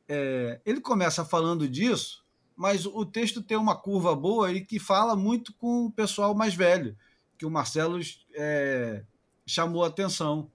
É, 0.09 0.61
ele 0.65 0.81
começa 0.81 1.25
falando 1.25 1.69
disso, 1.69 2.25
mas 2.57 2.87
o 2.87 3.05
texto 3.05 3.43
tem 3.43 3.57
uma 3.57 3.77
curva 3.77 4.15
boa 4.15 4.51
e 4.53 4.65
que 4.65 4.79
fala 4.79 5.15
muito 5.15 5.53
com 5.55 5.87
o 5.87 5.93
pessoal 5.93 6.35
mais 6.35 6.55
velho, 6.55 6.97
que 7.37 7.45
o 7.45 7.51
Marcelo 7.51 8.01
é, 8.35 9.03
chamou 9.49 9.85
a 9.85 9.89
atenção. 9.89 10.51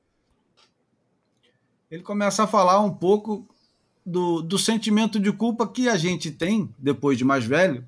Ele 1.90 2.04
começa 2.04 2.44
a 2.44 2.48
falar 2.48 2.80
um 2.80 2.94
pouco 2.94 3.48
do, 4.06 4.42
do 4.42 4.58
sentimento 4.58 5.20
de 5.20 5.32
culpa 5.32 5.68
que 5.68 5.90
a 5.90 5.98
gente 5.98 6.32
tem, 6.32 6.74
depois 6.78 7.18
de 7.18 7.24
mais 7.24 7.46
velho, 7.46 7.86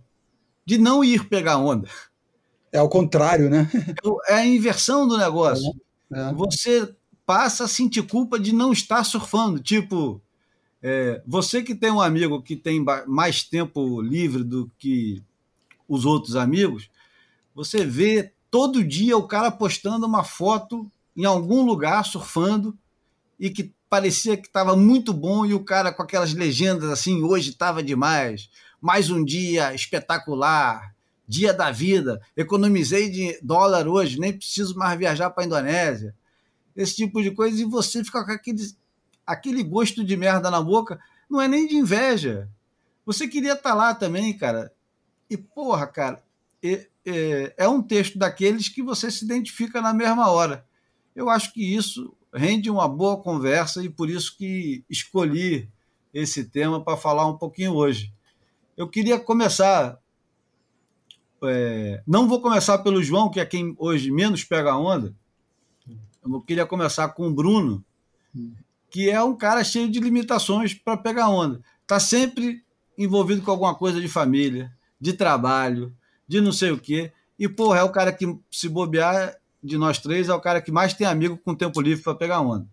de 0.65 0.78
não 0.78 1.04
ir 1.04 1.28
pegar 1.28 1.58
onda. 1.58 1.89
É 2.72 2.78
ao 2.78 2.89
contrário, 2.89 3.50
né? 3.50 3.70
É 4.28 4.34
a 4.34 4.46
inversão 4.46 5.08
do 5.08 5.18
negócio. 5.18 5.74
É, 6.12 6.20
é. 6.20 6.34
Você 6.34 6.94
passa 7.26 7.63
a 7.63 7.68
sentir 7.68 8.04
culpa 8.04 8.39
de 8.39 8.54
não 8.54 8.72
estar 8.72 9.04
surfando. 9.04 9.60
Tipo, 9.60 10.22
é, 10.82 11.22
você 11.26 11.63
que 11.63 11.74
tem 11.74 11.89
um 11.89 12.02
amigo 12.02 12.41
que 12.41 12.56
tem 12.56 12.84
mais 13.08 13.44
tempo 13.44 14.02
livre 14.02 14.44
do 14.44 14.70
que 14.78 15.24
os 15.88 16.06
outros 16.06 16.36
amigos, 16.36 16.89
você 17.54 17.86
vê 17.86 18.32
todo 18.52 18.84
dia 18.84 19.18
o 19.18 19.28
cara 19.28 19.52
postando 19.52 20.06
uma 20.06 20.24
foto 20.24 20.89
em 21.15 21.25
algum 21.25 21.63
lugar 21.63 22.04
surfando 22.04 22.78
e 23.39 23.49
que 23.49 23.73
parecia 23.89 24.36
que 24.36 24.47
estava 24.47 24.75
muito 24.75 25.13
bom 25.13 25.45
e 25.45 25.54
o 25.54 25.63
cara 25.63 25.91
com 25.91 26.04
aquelas 26.04 26.34
legendas 26.34 26.89
assim, 26.89 27.23
hoje 27.23 27.51
estava 27.51 27.82
demais, 27.82 28.49
mais 28.82 29.10
um 29.10 29.23
dia 29.23 29.73
espetacular, 29.73 30.93
dia 31.28 31.54
da 31.54 31.71
vida, 31.71 32.21
economizei 32.36 33.10
de 33.10 33.39
dólar 33.41 33.88
hoje, 33.88 34.19
nem 34.19 34.34
preciso 34.34 34.75
mais 34.78 34.97
viajar 34.97 35.30
para 35.30 35.43
a 35.43 35.45
Indonésia. 35.45 36.15
Esse 36.75 36.95
tipo 36.95 37.21
de 37.21 37.32
coisa 37.32 37.62
e 37.62 37.65
você 37.65 38.04
fica 38.04 38.23
com 38.23 38.32
aquele, 38.32 38.75
aquele 39.25 39.63
gosto 39.63 40.04
de 40.04 40.15
merda 40.17 40.51
na 40.51 40.62
boca, 40.62 40.99
não 41.30 41.41
é 41.41 41.47
nem 41.47 41.67
de 41.67 41.75
inveja. 41.75 42.49
Você 43.06 43.28
queria 43.28 43.54
estar 43.54 43.69
tá 43.69 43.75
lá 43.75 43.95
também, 43.95 44.38
cara. 44.38 44.71
e 45.30 45.38
porra, 45.38 45.88
cara, 45.88 46.23
é, 46.63 46.88
é, 47.06 47.54
é 47.58 47.67
um 47.67 47.82
texto 47.82 48.17
daqueles 48.17 48.67
que 48.67 48.82
você 48.84 49.10
se 49.10 49.23
identifica 49.23 49.82
na 49.82 49.93
mesma 49.93 50.30
hora. 50.30 50.65
Eu 51.15 51.30
acho 51.30 51.54
que 51.54 51.75
isso 51.75 52.13
rende 52.34 52.69
uma 52.69 52.88
boa 52.88 53.21
conversa 53.21 53.84
e 53.84 53.89
por 53.89 54.10
isso 54.10 54.36
que 54.38 54.84
escolhi 54.89 55.69
esse 56.13 56.45
tema 56.45 56.84
para 56.84 56.97
falar 56.97 57.25
um 57.28 57.38
pouquinho 57.38 57.73
hoje. 57.73 58.13
Eu 58.75 58.89
queria 58.89 59.17
começar. 59.17 59.97
É, 61.43 62.01
não 62.06 62.28
vou 62.28 62.41
começar 62.41 62.80
pelo 62.80 63.01
João, 63.01 63.30
que 63.30 63.39
é 63.39 63.45
quem 63.45 63.75
hoje 63.78 64.12
menos 64.12 64.43
pega 64.43 64.71
a 64.71 64.78
onda. 64.78 65.15
Eu 66.23 66.41
queria 66.41 66.65
começar 66.65 67.10
com 67.10 67.28
o 67.28 67.34
Bruno, 67.34 67.84
que 68.89 69.10
é 69.10 69.21
um 69.21 69.36
cara 69.36 69.63
cheio 69.63 69.89
de 69.89 69.99
limitações 69.99 70.73
para 70.73 70.97
pegar 70.97 71.30
onda. 71.30 71.62
Está 71.82 71.99
sempre 71.99 72.63
envolvido 72.97 73.41
com 73.41 73.51
alguma 73.51 73.75
coisa 73.75 74.01
de 74.01 74.08
família, 74.08 74.73
de 74.99 75.13
trabalho, 75.13 75.95
de 76.28 76.41
não 76.41 76.51
sei 76.51 76.71
o 76.71 76.80
quê. 76.80 77.12
E, 77.38 77.47
porra, 77.47 77.80
é 77.80 77.84
o 77.84 77.91
cara 77.91 78.12
que, 78.12 78.25
se 78.49 78.67
bobear, 78.67 79.38
de 79.65 79.78
nós 79.78 79.97
três, 79.99 80.30
é 80.30 80.34
o 80.34 80.39
cara 80.39 80.62
que 80.62 80.71
mais 80.71 80.93
tem 80.93 81.08
amigo 81.08 81.38
com 81.38 81.56
tempo 81.56 81.82
livre 81.82 82.04
para 82.04 82.15
pegar 82.15 82.41
onda. 82.41 82.67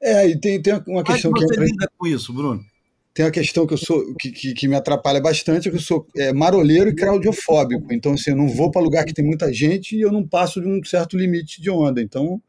É, 0.00 0.26
e 0.26 0.38
tem, 0.38 0.60
tem 0.60 0.82
uma 0.86 1.04
questão 1.04 1.30
é 1.30 1.34
que. 1.34 1.46
você 1.46 1.60
lida 1.60 1.90
com 1.96 2.06
isso, 2.06 2.32
Bruno? 2.32 2.64
Tem 3.12 3.24
uma 3.24 3.30
questão 3.30 3.66
que 3.66 3.74
eu 3.74 3.78
sou 3.78 4.14
que, 4.14 4.30
que, 4.30 4.54
que 4.54 4.68
me 4.68 4.74
atrapalha 4.74 5.20
bastante, 5.20 5.68
é 5.68 5.70
que 5.70 5.76
eu 5.76 5.82
sou 5.82 6.06
é, 6.16 6.32
maroleiro 6.32 6.90
e 6.90 6.94
claudiofóbico. 6.94 7.92
Então, 7.92 8.12
assim, 8.12 8.30
eu 8.30 8.36
não 8.36 8.48
vou 8.48 8.70
para 8.70 8.80
lugar 8.80 9.04
que 9.04 9.12
tem 9.12 9.24
muita 9.24 9.52
gente 9.52 9.96
e 9.96 10.00
eu 10.00 10.12
não 10.12 10.26
passo 10.26 10.60
de 10.60 10.68
um 10.68 10.82
certo 10.84 11.16
limite 11.16 11.60
de 11.60 11.70
onda. 11.70 12.00
Então, 12.00 12.40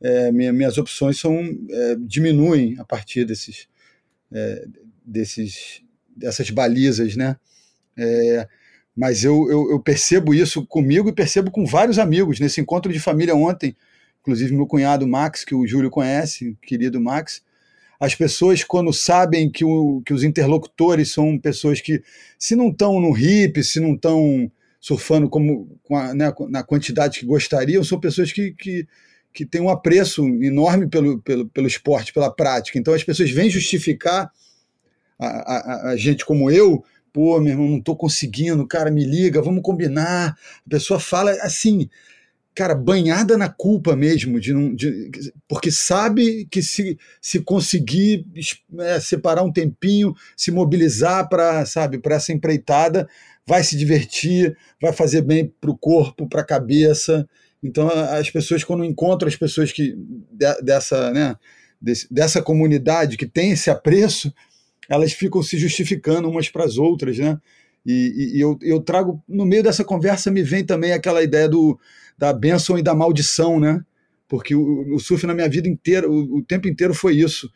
é, 0.00 0.32
minha, 0.32 0.52
minhas 0.52 0.78
opções 0.78 1.20
são 1.20 1.38
é, 1.70 1.96
diminuem 2.00 2.76
a 2.78 2.84
partir 2.84 3.24
desses, 3.24 3.68
é, 4.32 4.66
desses 5.04 5.82
dessas 6.16 6.50
balizas, 6.50 7.14
né? 7.14 7.36
Mas 8.98 9.22
eu, 9.22 9.48
eu, 9.48 9.70
eu, 9.70 9.78
percebo 9.78 10.34
isso 10.34 10.66
comigo 10.66 11.08
e 11.08 11.12
percebo 11.12 11.52
com 11.52 11.64
vários 11.64 12.00
amigos. 12.00 12.40
Nesse 12.40 12.60
encontro 12.60 12.92
de 12.92 12.98
família 12.98 13.32
ontem, 13.32 13.76
inclusive 14.20 14.52
meu 14.52 14.66
cunhado 14.66 15.06
Max, 15.06 15.44
que 15.44 15.54
o 15.54 15.64
Júlio 15.64 15.88
conhece, 15.88 16.58
querido 16.60 17.00
Max, 17.00 17.40
as 18.00 18.16
pessoas, 18.16 18.64
quando 18.64 18.92
sabem 18.92 19.48
que, 19.48 19.64
o, 19.64 20.02
que 20.04 20.12
os 20.12 20.24
interlocutores 20.24 21.12
são 21.12 21.38
pessoas 21.38 21.80
que, 21.80 22.02
se 22.36 22.56
não 22.56 22.70
estão 22.70 22.98
no 22.98 23.16
hip, 23.16 23.62
se 23.62 23.78
não 23.78 23.94
estão 23.94 24.50
surfando 24.80 25.28
como, 25.28 25.78
a, 25.92 26.12
né, 26.12 26.34
na 26.48 26.64
quantidade 26.64 27.20
que 27.20 27.26
gostariam, 27.26 27.84
são 27.84 28.00
pessoas 28.00 28.32
que, 28.32 28.50
que, 28.50 28.84
que 29.32 29.46
têm 29.46 29.60
um 29.60 29.70
apreço 29.70 30.26
enorme 30.42 30.88
pelo, 30.88 31.20
pelo, 31.20 31.46
pelo 31.46 31.68
esporte, 31.68 32.12
pela 32.12 32.34
prática. 32.34 32.76
Então 32.76 32.92
as 32.92 33.04
pessoas 33.04 33.30
vêm 33.30 33.48
justificar 33.48 34.28
a, 35.16 35.26
a, 35.26 35.90
a 35.90 35.96
gente 35.96 36.26
como 36.26 36.50
eu 36.50 36.84
pô, 37.12 37.40
meu 37.40 37.52
irmão, 37.52 37.68
não 37.68 37.80
tô 37.80 37.96
conseguindo, 37.96 38.66
cara, 38.66 38.90
me 38.90 39.04
liga, 39.04 39.42
vamos 39.42 39.62
combinar. 39.62 40.36
A 40.66 40.70
pessoa 40.70 41.00
fala 41.00 41.32
assim, 41.42 41.88
cara, 42.54 42.74
banhada 42.74 43.38
na 43.38 43.48
culpa 43.48 43.94
mesmo, 43.94 44.40
de 44.40 44.52
não, 44.52 44.74
de, 44.74 45.10
porque 45.46 45.70
sabe 45.70 46.46
que 46.50 46.60
se, 46.60 46.98
se 47.20 47.40
conseguir 47.40 48.26
é, 48.80 48.98
separar 48.98 49.44
um 49.44 49.52
tempinho, 49.52 50.12
se 50.36 50.50
mobilizar 50.50 51.28
para, 51.28 51.64
sabe, 51.64 51.98
para 51.98 52.16
essa 52.16 52.32
empreitada, 52.32 53.08
vai 53.46 53.62
se 53.62 53.76
divertir, 53.76 54.56
vai 54.82 54.92
fazer 54.92 55.22
bem 55.22 55.52
para 55.60 55.70
o 55.70 55.78
corpo, 55.78 56.28
para 56.28 56.40
a 56.40 56.44
cabeça. 56.44 57.28
Então, 57.62 57.88
as 57.88 58.28
pessoas, 58.28 58.64
quando 58.64 58.84
encontram 58.84 59.28
as 59.28 59.36
pessoas 59.36 59.70
que 59.70 59.96
dessa, 60.60 61.12
né, 61.12 61.36
dessa 62.10 62.42
comunidade 62.42 63.16
que 63.16 63.26
tem 63.26 63.52
esse 63.52 63.70
apreço, 63.70 64.32
elas 64.88 65.12
ficam 65.12 65.42
se 65.42 65.58
justificando 65.58 66.28
umas 66.28 66.48
para 66.48 66.64
as 66.64 66.78
outras, 66.78 67.18
né? 67.18 67.38
E, 67.84 68.34
e, 68.34 68.40
eu, 68.40 68.58
eu 68.60 68.80
trago, 68.80 69.22
no 69.28 69.46
meio 69.46 69.62
dessa 69.62 69.84
conversa, 69.84 70.30
me 70.30 70.42
vem 70.42 70.64
também 70.64 70.92
aquela 70.92 71.22
ideia 71.22 71.48
do, 71.48 71.78
da 72.16 72.32
bênção 72.32 72.78
e 72.78 72.82
da 72.82 72.94
maldição, 72.94 73.60
né? 73.60 73.80
Porque 74.28 74.54
o, 74.54 74.94
o 74.94 74.98
surf 74.98 75.26
na 75.26 75.34
minha 75.34 75.48
vida 75.48 75.68
inteira, 75.68 76.10
o, 76.10 76.38
o 76.38 76.42
tempo 76.42 76.68
inteiro 76.68 76.94
foi 76.94 77.16
isso. 77.16 77.50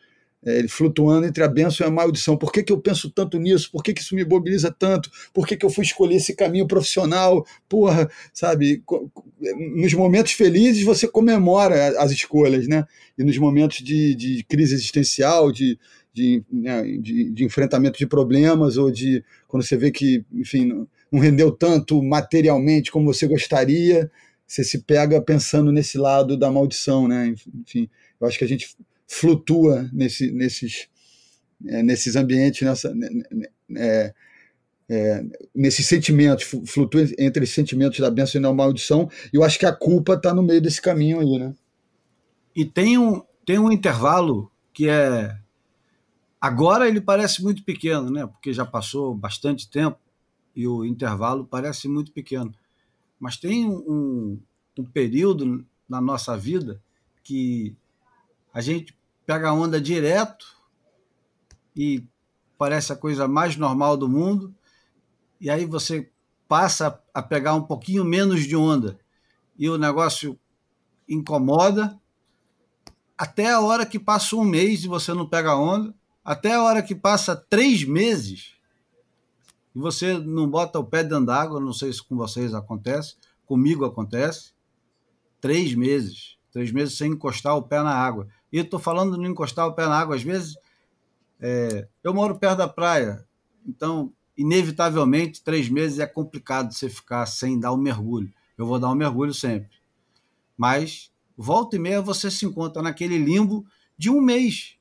É, 0.45 0.67
flutuando 0.67 1.25
entre 1.25 1.41
a 1.41 1.47
bênção 1.47 1.85
e 1.85 1.87
a 1.87 1.91
maldição. 1.91 2.35
Por 2.35 2.51
que, 2.51 2.61
que 2.63 2.73
eu 2.73 2.81
penso 2.81 3.09
tanto 3.09 3.39
nisso? 3.39 3.71
Por 3.71 3.81
que, 3.81 3.93
que 3.93 4.01
isso 4.01 4.13
me 4.13 4.25
mobiliza 4.25 4.69
tanto? 4.77 5.09
Por 5.33 5.47
que, 5.47 5.55
que 5.55 5.65
eu 5.65 5.69
fui 5.69 5.85
escolher 5.85 6.15
esse 6.15 6.35
caminho 6.35 6.67
profissional? 6.67 7.45
Porra, 7.69 8.09
sabe? 8.33 8.83
Nos 9.73 9.93
momentos 9.93 10.33
felizes 10.33 10.83
você 10.83 11.07
comemora 11.07 11.97
as 11.97 12.11
escolhas, 12.11 12.67
né? 12.67 12.83
E 13.17 13.23
nos 13.23 13.37
momentos 13.37 13.77
de, 13.77 14.15
de 14.15 14.43
crise 14.43 14.73
existencial, 14.73 15.49
de, 15.49 15.79
de, 16.13 16.43
né, 16.51 16.83
de, 16.83 17.31
de, 17.31 17.43
enfrentamento 17.43 17.97
de 17.97 18.05
problemas 18.05 18.77
ou 18.77 18.91
de 18.91 19.23
quando 19.47 19.63
você 19.63 19.75
vê 19.75 19.91
que, 19.91 20.23
enfim, 20.31 20.65
não, 21.11 21.19
rendeu 21.19 21.51
tanto 21.51 22.01
materialmente 22.01 22.91
como 22.91 23.11
você 23.11 23.27
gostaria, 23.27 24.11
você 24.45 24.63
se 24.63 24.83
pega 24.83 25.21
pensando 25.21 25.71
nesse 25.71 25.97
lado 25.97 26.37
da 26.37 26.51
maldição, 26.51 27.07
né? 27.07 27.33
Enfim, 27.61 27.89
eu 28.21 28.27
acho 28.27 28.37
que 28.37 28.45
a 28.45 28.47
gente 28.47 28.75
flutua 29.07 29.89
nesse, 29.91 30.31
nesses, 30.31 30.87
é, 31.65 31.81
nesses 31.81 32.15
ambientes, 32.15 32.61
nessa, 32.61 32.93
né, 32.93 33.09
né, 33.31 33.47
é, 33.77 34.13
é, 34.89 35.23
nesses 35.55 35.87
sentimentos, 35.87 36.45
flutua 36.65 37.07
entre 37.17 37.43
os 37.43 37.49
sentimentos 37.49 37.99
da 37.99 38.11
bênção 38.11 38.39
e 38.39 38.43
da 38.43 38.53
maldição, 38.53 39.09
e 39.33 39.37
eu 39.37 39.43
acho 39.43 39.57
que 39.57 39.65
a 39.65 39.73
culpa 39.73 40.13
está 40.13 40.33
no 40.33 40.43
meio 40.43 40.61
desse 40.61 40.81
caminho 40.81 41.19
aí, 41.19 41.39
né? 41.39 41.53
E 42.55 42.65
tem 42.65 42.99
um, 42.99 43.23
tem 43.45 43.57
um 43.57 43.71
intervalo 43.71 44.51
que 44.71 44.87
é 44.87 45.35
Agora 46.43 46.89
ele 46.89 46.99
parece 46.99 47.41
muito 47.41 47.63
pequeno, 47.63 48.09
né? 48.09 48.27
Porque 48.27 48.51
já 48.51 48.65
passou 48.65 49.15
bastante 49.15 49.69
tempo 49.69 49.97
e 50.53 50.67
o 50.67 50.83
intervalo 50.83 51.45
parece 51.45 51.87
muito 51.87 52.11
pequeno. 52.11 52.53
Mas 53.17 53.37
tem 53.37 53.65
um, 53.65 54.37
um 54.77 54.83
período 54.83 55.65
na 55.87 56.01
nossa 56.01 56.35
vida 56.35 56.83
que 57.23 57.73
a 58.53 58.59
gente 58.59 58.93
pega 59.25 59.47
a 59.47 59.53
onda 59.53 59.79
direto 59.79 60.45
e 61.73 62.03
parece 62.57 62.91
a 62.91 62.97
coisa 62.97 63.25
mais 63.25 63.55
normal 63.55 63.95
do 63.95 64.09
mundo, 64.09 64.53
e 65.39 65.49
aí 65.49 65.65
você 65.65 66.11
passa 66.45 67.01
a 67.13 67.21
pegar 67.21 67.53
um 67.53 67.63
pouquinho 67.63 68.03
menos 68.03 68.43
de 68.43 68.57
onda 68.57 68.99
e 69.57 69.69
o 69.69 69.77
negócio 69.77 70.37
incomoda 71.07 71.97
até 73.17 73.49
a 73.49 73.61
hora 73.61 73.85
que 73.85 73.97
passa 73.97 74.35
um 74.35 74.43
mês 74.43 74.83
e 74.83 74.89
você 74.89 75.13
não 75.13 75.25
pega 75.25 75.51
a 75.51 75.57
onda, 75.57 75.95
até 76.23 76.53
a 76.53 76.63
hora 76.63 76.81
que 76.81 76.95
passa 76.95 77.35
três 77.35 77.83
meses 77.83 78.53
e 79.75 79.79
você 79.79 80.17
não 80.17 80.47
bota 80.47 80.79
o 80.79 80.83
pé 80.83 81.03
dentro 81.03 81.25
d'água, 81.25 81.59
não 81.59 81.73
sei 81.73 81.91
se 81.91 82.03
com 82.03 82.15
vocês 82.15 82.53
acontece, 82.53 83.15
comigo 83.45 83.83
acontece, 83.83 84.53
três 85.41 85.73
meses, 85.73 86.37
três 86.51 86.71
meses 86.71 86.95
sem 86.95 87.11
encostar 87.11 87.57
o 87.57 87.63
pé 87.63 87.81
na 87.81 87.93
água. 87.93 88.27
E 88.51 88.59
estou 88.59 88.79
falando 88.79 89.17
de 89.17 89.27
encostar 89.27 89.67
o 89.67 89.73
pé 89.73 89.87
na 89.87 89.99
água, 89.99 90.15
às 90.15 90.23
vezes 90.23 90.55
é, 91.39 91.87
eu 92.03 92.13
moro 92.13 92.37
perto 92.37 92.59
da 92.59 92.67
praia, 92.67 93.25
então 93.65 94.13
inevitavelmente 94.37 95.43
três 95.43 95.69
meses 95.69 95.99
é 95.99 96.07
complicado 96.07 96.71
você 96.71 96.89
ficar 96.89 97.25
sem 97.25 97.59
dar 97.59 97.71
o 97.71 97.75
um 97.75 97.81
mergulho. 97.81 98.31
Eu 98.57 98.67
vou 98.67 98.79
dar 98.79 98.91
um 98.91 98.95
mergulho 98.95 99.33
sempre, 99.33 99.75
mas 100.55 101.11
volta 101.35 101.75
e 101.75 101.79
meia 101.79 102.01
você 102.01 102.29
se 102.29 102.45
encontra 102.45 102.81
naquele 102.81 103.17
limbo 103.17 103.65
de 103.97 104.11
um 104.11 104.21
mês 104.21 104.77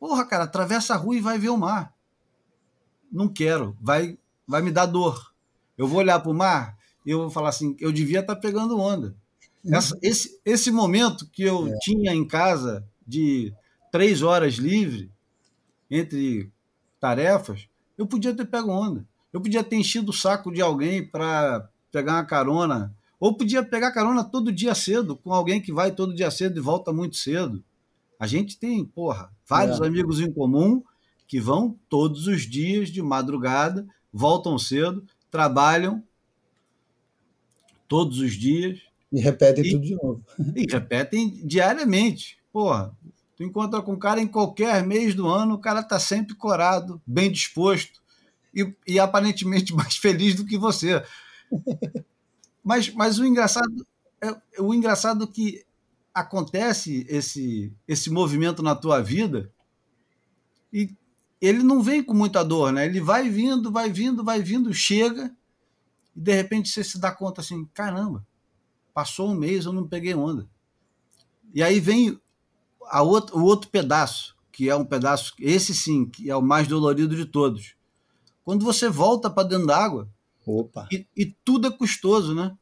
Porra, 0.00 0.24
cara, 0.24 0.44
atravessa 0.44 0.94
a 0.94 0.96
rua 0.96 1.14
e 1.14 1.20
vai 1.20 1.38
ver 1.38 1.50
o 1.50 1.58
mar. 1.58 1.94
Não 3.12 3.28
quero, 3.28 3.76
vai, 3.78 4.18
vai 4.48 4.62
me 4.62 4.72
dar 4.72 4.86
dor. 4.86 5.32
Eu 5.76 5.86
vou 5.86 5.98
olhar 5.98 6.18
para 6.20 6.30
o 6.30 6.34
mar 6.34 6.78
e 7.04 7.10
eu 7.10 7.18
vou 7.20 7.30
falar 7.30 7.50
assim: 7.50 7.76
eu 7.78 7.92
devia 7.92 8.20
estar 8.20 8.34
tá 8.34 8.40
pegando 8.40 8.78
onda. 8.78 9.14
Uhum. 9.62 9.74
Essa, 9.74 9.98
esse, 10.02 10.40
esse 10.42 10.70
momento 10.70 11.28
que 11.30 11.42
eu 11.42 11.68
é. 11.68 11.78
tinha 11.82 12.14
em 12.14 12.26
casa 12.26 12.82
de 13.06 13.52
três 13.92 14.22
horas 14.22 14.54
livre 14.54 15.12
entre 15.90 16.50
tarefas, 16.98 17.68
eu 17.98 18.06
podia 18.06 18.34
ter 18.34 18.46
pego 18.46 18.70
onda. 18.70 19.06
Eu 19.32 19.40
podia 19.40 19.62
ter 19.62 19.76
enchido 19.76 20.10
o 20.10 20.14
saco 20.14 20.50
de 20.50 20.62
alguém 20.62 21.06
para 21.06 21.68
pegar 21.92 22.14
uma 22.14 22.24
carona. 22.24 22.94
Ou 23.18 23.36
podia 23.36 23.62
pegar 23.62 23.92
carona 23.92 24.24
todo 24.24 24.50
dia 24.50 24.74
cedo, 24.74 25.14
com 25.14 25.32
alguém 25.32 25.60
que 25.60 25.72
vai 25.72 25.92
todo 25.92 26.14
dia 26.14 26.30
cedo 26.30 26.58
e 26.58 26.62
volta 26.62 26.90
muito 26.90 27.16
cedo. 27.16 27.62
A 28.20 28.26
gente 28.26 28.58
tem, 28.58 28.84
porra, 28.84 29.32
vários 29.48 29.80
é. 29.80 29.86
amigos 29.86 30.20
em 30.20 30.30
comum 30.30 30.84
que 31.26 31.40
vão 31.40 31.78
todos 31.88 32.26
os 32.26 32.42
dias 32.42 32.90
de 32.90 33.00
madrugada, 33.00 33.86
voltam 34.12 34.58
cedo, 34.58 35.02
trabalham 35.30 36.04
todos 37.88 38.18
os 38.18 38.34
dias. 38.34 38.78
E 39.10 39.20
repetem 39.20 39.64
e, 39.64 39.70
tudo 39.70 39.86
de 39.86 39.94
novo. 39.94 40.24
E 40.54 40.70
repetem 40.70 41.40
diariamente. 41.46 42.38
Porra, 42.52 42.94
tu 43.36 43.42
encontra 43.42 43.80
com 43.80 43.94
um 43.94 43.98
cara 43.98 44.20
em 44.20 44.26
qualquer 44.26 44.86
mês 44.86 45.14
do 45.14 45.26
ano, 45.26 45.54
o 45.54 45.60
cara 45.60 45.82
tá 45.82 45.98
sempre 45.98 46.34
corado, 46.34 47.00
bem 47.06 47.32
disposto 47.32 48.02
e, 48.54 48.70
e 48.86 48.98
aparentemente 48.98 49.72
mais 49.74 49.96
feliz 49.96 50.34
do 50.34 50.44
que 50.44 50.58
você. 50.58 51.02
mas, 52.62 52.92
mas 52.92 53.18
o 53.18 53.24
engraçado 53.24 53.86
é 54.20 54.60
o 54.60 54.74
engraçado 54.74 55.26
que 55.26 55.64
acontece 56.14 57.06
esse, 57.08 57.72
esse 57.86 58.10
movimento 58.10 58.62
na 58.62 58.74
tua 58.74 59.00
vida 59.00 59.52
e 60.72 60.94
ele 61.40 61.62
não 61.62 61.82
vem 61.82 62.02
com 62.02 62.14
muita 62.14 62.44
dor, 62.44 62.72
né? 62.72 62.84
Ele 62.84 63.00
vai 63.00 63.28
vindo, 63.28 63.70
vai 63.70 63.90
vindo, 63.90 64.22
vai 64.22 64.42
vindo, 64.42 64.72
chega 64.74 65.34
E 66.14 66.20
de 66.20 66.32
repente 66.32 66.68
você 66.68 66.84
se 66.84 66.98
dá 66.98 67.10
conta 67.10 67.40
assim: 67.40 67.64
caramba, 67.72 68.26
passou 68.92 69.30
um 69.30 69.34
mês, 69.34 69.64
eu 69.64 69.72
não 69.72 69.88
peguei 69.88 70.14
onda. 70.14 70.48
E 71.54 71.62
aí 71.62 71.80
vem 71.80 72.20
a 72.86 73.02
outro, 73.02 73.38
o 73.38 73.42
outro 73.42 73.70
pedaço, 73.70 74.36
que 74.52 74.68
é 74.68 74.76
um 74.76 74.84
pedaço, 74.84 75.34
esse 75.38 75.74
sim, 75.74 76.06
que 76.06 76.30
é 76.30 76.36
o 76.36 76.42
mais 76.42 76.68
dolorido 76.68 77.16
de 77.16 77.24
todos. 77.24 77.74
Quando 78.44 78.64
você 78.64 78.88
volta 78.88 79.30
para 79.30 79.48
dentro 79.48 79.66
d'água, 79.66 80.08
Opa. 80.46 80.88
E, 80.90 81.06
e, 81.16 81.26
tudo 81.44 81.68
é 81.68 81.70
custoso, 81.70 82.34
né? 82.34 82.56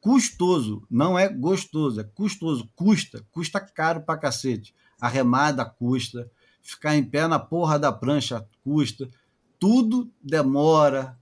Custoso, 0.00 0.86
não 0.90 1.18
é 1.18 1.28
gostoso, 1.28 2.00
é 2.00 2.04
custoso, 2.04 2.70
custa, 2.74 3.24
custa 3.30 3.60
caro 3.60 4.02
pra 4.02 4.16
cacete. 4.16 4.74
A 5.00 5.08
remada 5.08 5.64
custa, 5.64 6.30
ficar 6.62 6.96
em 6.96 7.04
pé 7.04 7.26
na 7.26 7.38
porra 7.38 7.78
da 7.78 7.92
prancha 7.92 8.46
custa, 8.62 9.08
tudo 9.58 10.10
demora, 10.22 11.18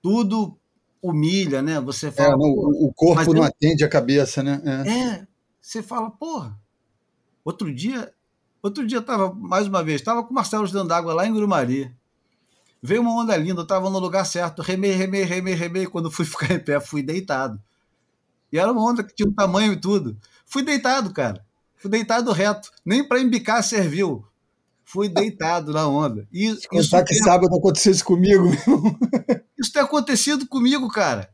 tudo 0.00 0.58
humilha, 1.02 1.60
né? 1.60 1.80
Você 1.80 2.10
fala. 2.10 2.34
É, 2.34 2.36
não, 2.36 2.50
o 2.50 2.92
corpo 2.94 3.32
não 3.32 3.42
eu... 3.42 3.48
atende 3.48 3.84
a 3.84 3.88
cabeça, 3.88 4.42
né? 4.42 4.62
É. 4.64 4.90
é, 4.90 5.26
você 5.60 5.82
fala, 5.82 6.10
porra. 6.10 6.58
Outro 7.44 7.74
dia, 7.74 8.12
outro 8.62 8.86
dia 8.86 9.02
tava, 9.02 9.34
mais 9.34 9.66
uma 9.66 9.82
vez, 9.82 10.00
estava 10.00 10.22
com 10.22 10.30
o 10.30 10.34
Marcelo 10.34 10.66
dando 10.70 10.92
água 10.92 11.12
lá 11.12 11.26
em 11.26 11.34
Grumari. 11.34 11.94
Veio 12.82 13.02
uma 13.02 13.22
onda 13.22 13.36
linda, 13.36 13.60
eu 13.60 13.64
estava 13.64 13.88
no 13.90 13.98
lugar 13.98 14.24
certo, 14.24 14.62
remei, 14.62 14.92
remei, 14.92 15.24
remei, 15.24 15.54
remei. 15.54 15.86
Quando 15.86 16.10
fui 16.10 16.24
ficar 16.26 16.54
em 16.54 16.58
pé, 16.58 16.80
fui 16.80 17.02
deitado. 17.02 17.60
E 18.54 18.58
era 18.58 18.70
uma 18.70 18.88
onda 18.88 19.02
que 19.02 19.12
tinha 19.12 19.28
um 19.28 19.34
tamanho 19.34 19.72
e 19.72 19.76
tudo. 19.80 20.16
Fui 20.46 20.62
deitado, 20.62 21.12
cara. 21.12 21.44
Fui 21.74 21.90
deitado 21.90 22.30
reto. 22.30 22.70
Nem 22.86 23.02
para 23.02 23.18
embicar 23.18 23.64
serviu. 23.64 24.24
Fui 24.84 25.08
deitado 25.08 25.72
na 25.72 25.88
onda. 25.88 26.28
E, 26.32 26.46
isso 26.50 26.68
tem... 26.68 27.04
que 27.04 27.14
sábado 27.16 27.52
aconteceu 27.56 27.90
isso 27.90 28.04
comigo. 28.04 28.44
Isso 29.58 29.72
tem 29.72 29.82
acontecido 29.82 30.46
comigo, 30.46 30.88
cara. 30.88 31.28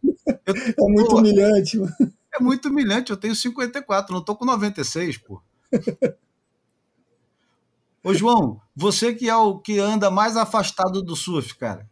Eu, 0.46 0.54
é 0.86 0.90
muito 0.90 1.10
pô, 1.10 1.18
humilhante. 1.18 1.76
Mano. 1.78 1.92
É 2.32 2.42
muito 2.42 2.70
humilhante. 2.70 3.10
Eu 3.10 3.18
tenho 3.18 3.36
54, 3.36 4.14
não 4.14 4.20
estou 4.20 4.34
com 4.34 4.46
96, 4.46 5.18
pô. 5.18 5.42
Ô, 8.02 8.14
João, 8.14 8.62
você 8.74 9.12
que 9.12 9.28
é 9.28 9.36
o 9.36 9.58
que 9.58 9.78
anda 9.78 10.10
mais 10.10 10.38
afastado 10.38 11.02
do 11.02 11.14
surf, 11.14 11.54
cara, 11.54 11.86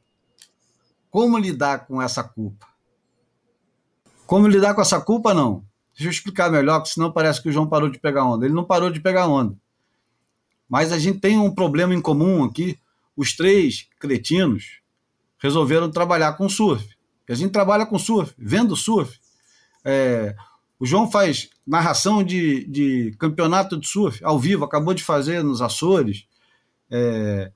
como 1.11 1.37
lidar 1.37 1.87
com 1.87 2.01
essa 2.01 2.25
culpa? 2.25 2.67
Como 4.29 4.47
lidar 4.47 4.75
com 4.75 4.83
essa 4.83 5.01
culpa, 5.01 5.33
não? 5.33 5.65
Deixa 5.95 6.07
eu 6.07 6.11
explicar 6.11 6.51
melhor, 6.51 6.81
porque 6.81 6.93
senão 6.93 7.11
parece 7.11 7.43
que 7.43 7.49
o 7.49 7.53
João 7.53 7.67
parou 7.67 7.89
de 7.89 7.99
pegar 7.99 8.27
onda. 8.27 8.45
Ele 8.45 8.53
não 8.53 8.63
parou 8.63 8.91
de 8.91 9.01
pegar 9.01 9.27
onda. 9.27 9.57
Mas 10.69 10.93
a 10.93 10.99
gente 10.99 11.19
tem 11.19 11.39
um 11.39 11.51
problema 11.51 11.95
em 11.95 12.01
comum 12.03 12.45
aqui. 12.45 12.79
Os 13.17 13.35
três 13.35 13.89
cretinos 13.99 14.83
resolveram 15.39 15.91
trabalhar 15.91 16.35
com 16.35 16.47
surf. 16.47 16.87
A 17.27 17.35
gente 17.35 17.53
trabalha 17.53 17.87
com 17.87 17.99
surf, 17.99 18.35
vendo 18.37 18.77
surf. 18.77 19.19
É, 19.83 20.37
o 20.79 20.85
João 20.85 21.11
faz 21.11 21.49
narração 21.67 22.23
de, 22.23 22.67
de 22.67 23.17
campeonato 23.19 23.81
de 23.81 23.89
surf 23.89 24.23
ao 24.23 24.39
vivo, 24.39 24.63
acabou 24.63 24.93
de 24.93 25.03
fazer 25.03 25.43
nos 25.43 25.63
Açores. 25.63 26.27
É, 26.91 27.51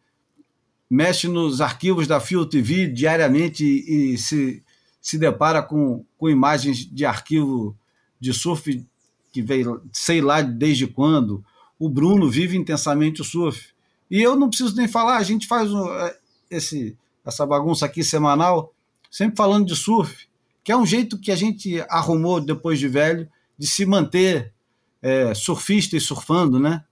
mexe 0.89 1.29
nos 1.29 1.61
arquivos 1.61 2.07
da 2.07 2.19
Fio 2.19 2.47
TV 2.47 2.87
diariamente 2.87 3.63
e, 3.63 4.15
e, 4.15 4.19
se, 4.19 4.65
se 5.03 5.19
depara 5.19 5.63
com, 5.63 6.03
com 6.17 6.31
imagens 6.31 6.79
de 6.79 7.05
arquivo 7.05 7.77
de 8.19 8.33
surf 8.33 8.87
que 9.31 9.43
veio, 9.43 9.83
sei 9.93 10.23
lá 10.23 10.41
desde 10.41 10.87
quando. 10.87 11.45
O 11.79 11.91
Bruno 11.91 12.31
vive 12.31 12.57
intensamente 12.57 13.21
o 13.21 13.25
surf. 13.25 13.75
E 14.11 14.23
eu 14.23 14.37
não 14.37 14.49
preciso 14.49 14.75
nem 14.77 14.89
falar, 14.89 15.19
a 15.19 15.23
gente 15.23 15.47
faz 15.47 15.71
é, 15.71 16.19
esse, 16.51 16.97
essa 17.27 17.45
bagunça 17.45 17.85
aqui 17.85 18.03
semanal, 18.03 18.73
sempre 19.11 19.37
falando 19.37 19.67
de 19.67 19.77
surf 19.77 20.27
que 20.65 20.71
é 20.71 20.77
um 20.77 20.87
jeito 20.87 21.19
que 21.19 21.33
a 21.33 21.37
gente 21.37 21.81
arrumou 21.89 22.41
depois 22.41 22.79
de 22.79 22.89
velho 22.89 23.29
de 23.59 23.67
se 23.67 23.85
manter 23.85 24.53
é, 25.01 25.35
surfista 25.35 25.97
e 25.97 26.01
surfando, 26.01 26.59
né? 26.59 26.85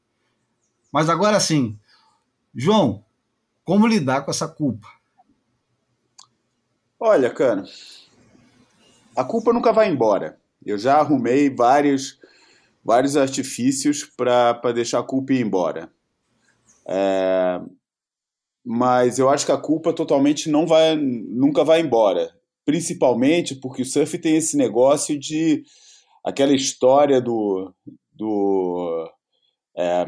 Mas 0.93 1.09
agora 1.09 1.39
sim, 1.39 1.79
João, 2.55 3.05
como 3.65 3.87
lidar 3.87 4.23
com 4.23 4.31
essa 4.31 4.49
culpa? 4.49 4.89
Olha, 6.99 7.31
cara, 7.31 7.65
a 9.21 9.25
culpa 9.25 9.53
nunca 9.53 9.73
vai 9.73 9.91
embora. 9.91 10.39
Eu 10.65 10.79
já 10.79 10.97
arrumei 10.97 11.49
vários, 11.49 12.19
vários 12.85 13.17
artifícios 13.17 14.05
para 14.05 14.73
deixar 14.75 15.01
a 15.01 15.05
culpa 15.05 15.33
ir 15.33 15.41
embora. 15.41 15.91
É, 16.87 17.61
mas 18.65 19.19
eu 19.19 19.29
acho 19.29 19.47
que 19.47 19.53
a 19.53 19.57
culpa 19.57 19.93
totalmente 19.93 20.51
não 20.51 20.67
vai, 20.67 20.97
nunca 20.97 21.65
vai 21.65 21.81
embora 21.81 22.31
principalmente 22.71 23.57
porque 23.57 23.83
o 23.83 23.85
surf 23.85 24.17
tem 24.19 24.37
esse 24.37 24.57
negócio 24.57 25.19
de 25.19 25.65
aquela 26.23 26.55
história 26.55 27.21
do, 27.21 27.75
do 28.13 29.11
é, 29.77 30.07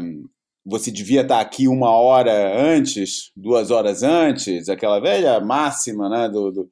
você 0.65 0.91
devia 0.93 1.23
estar 1.23 1.41
aqui 1.41 1.67
uma 1.67 1.91
hora 1.91 2.57
antes, 2.57 3.33
duas 3.35 3.73
horas 3.73 4.05
antes, 4.05 4.69
aquela 4.69 5.01
velha 5.01 5.41
máxima 5.41 6.09
né, 6.09 6.29
do, 6.29 6.53
do, 6.53 6.71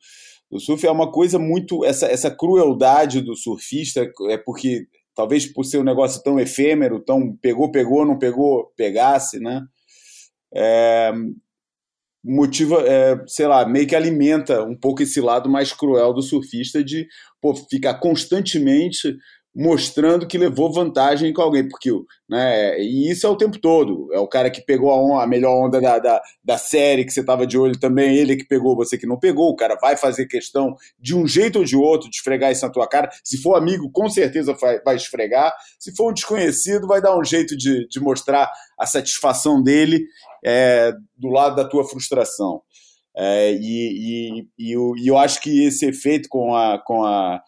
do 0.51 0.59
surf 0.59 0.85
é 0.87 0.91
uma 0.91 1.11
coisa 1.11 1.39
muito 1.39 1.85
essa, 1.85 2.07
essa 2.07 2.31
crueldade 2.31 3.21
do 3.21 3.37
surfista 3.37 4.11
é 4.29 4.37
porque 4.37 4.87
talvez 5.15 5.47
por 5.47 5.65
ser 5.65 5.79
um 5.79 5.85
negócio 5.85 6.23
tão 6.23 6.41
efêmero, 6.41 7.01
tão 7.01 7.37
pegou, 7.37 7.71
pegou, 7.71 8.07
não 8.07 8.19
pegou, 8.19 8.73
pegasse, 8.77 9.39
né? 9.39 9.63
É, 10.53 11.13
motiva, 12.25 12.83
é, 12.87 13.23
sei 13.27 13.47
lá, 13.47 13.67
meio 13.67 13.87
que 13.87 13.95
alimenta 13.95 14.63
um 14.65 14.77
pouco 14.77 15.03
esse 15.03 15.21
lado 15.21 15.49
mais 15.49 15.73
cruel 15.73 16.13
do 16.13 16.23
surfista 16.23 16.83
de 16.83 17.07
pô, 17.41 17.55
ficar 17.55 17.95
constantemente 17.95 19.17
mostrando 19.55 20.29
que 20.29 20.39
levou 20.39 20.73
vantagem 20.73 21.33
com 21.33 21.43
alguém, 21.43 21.69
porque 21.69 21.91
né, 22.29 22.81
e 22.81 23.11
isso 23.11 23.27
é 23.27 23.31
o 23.31 23.37
tempo 23.37 23.59
todo. 23.59 24.09
É 24.13 24.19
o 24.19 24.29
cara 24.29 24.49
que 24.49 24.61
pegou 24.61 24.91
a, 24.93 24.97
onda, 24.97 25.25
a 25.25 25.27
melhor 25.27 25.67
onda 25.67 25.81
da, 25.81 25.99
da, 25.99 26.23
da, 26.45 26.57
série 26.57 27.05
que 27.05 27.11
você 27.11 27.21
estava 27.21 27.45
de 27.47 27.59
olho 27.59 27.79
também, 27.79 28.17
ele 28.17 28.37
que 28.37 28.47
pegou, 28.47 28.77
você 28.77 28.97
que 28.97 29.07
não 29.07 29.19
pegou. 29.19 29.51
O 29.51 29.57
cara 29.57 29.77
vai 29.81 29.97
fazer 29.97 30.27
questão 30.27 30.77
de 30.99 31.17
um 31.17 31.27
jeito 31.27 31.59
ou 31.59 31.65
de 31.65 31.77
outro 31.77 32.09
de 32.09 32.17
esfregar 32.17 32.53
isso 32.53 32.65
na 32.65 32.73
tua 32.73 32.89
cara. 32.89 33.11
Se 33.25 33.39
for 33.39 33.57
amigo, 33.57 33.91
com 33.91 34.09
certeza 34.09 34.55
vai, 34.55 34.81
vai 34.83 34.95
esfregar. 34.95 35.53
Se 35.79 35.95
for 35.97 36.11
um 36.11 36.15
desconhecido, 36.15 36.87
vai 36.87 37.03
dar 37.03 37.19
um 37.19 37.25
jeito 37.25 37.57
de, 37.57 37.89
de 37.89 38.01
mostrar 38.01 38.51
a 38.79 38.87
satisfação 38.87 39.61
dele 39.61 40.05
é, 40.45 40.93
do 41.17 41.29
lado 41.29 41.57
da 41.57 41.69
tua 41.69 41.85
frustração. 41.85 42.63
É, 43.17 43.53
e, 43.53 43.59
e, 43.59 44.47
e, 44.57 44.73
eu, 44.73 44.93
e, 44.97 45.09
eu, 45.09 45.19
acho 45.19 45.41
que 45.41 45.65
esse 45.65 45.85
efeito 45.85 46.29
com, 46.29 46.55
a, 46.55 46.79
com, 46.79 47.05
a, 47.05 47.43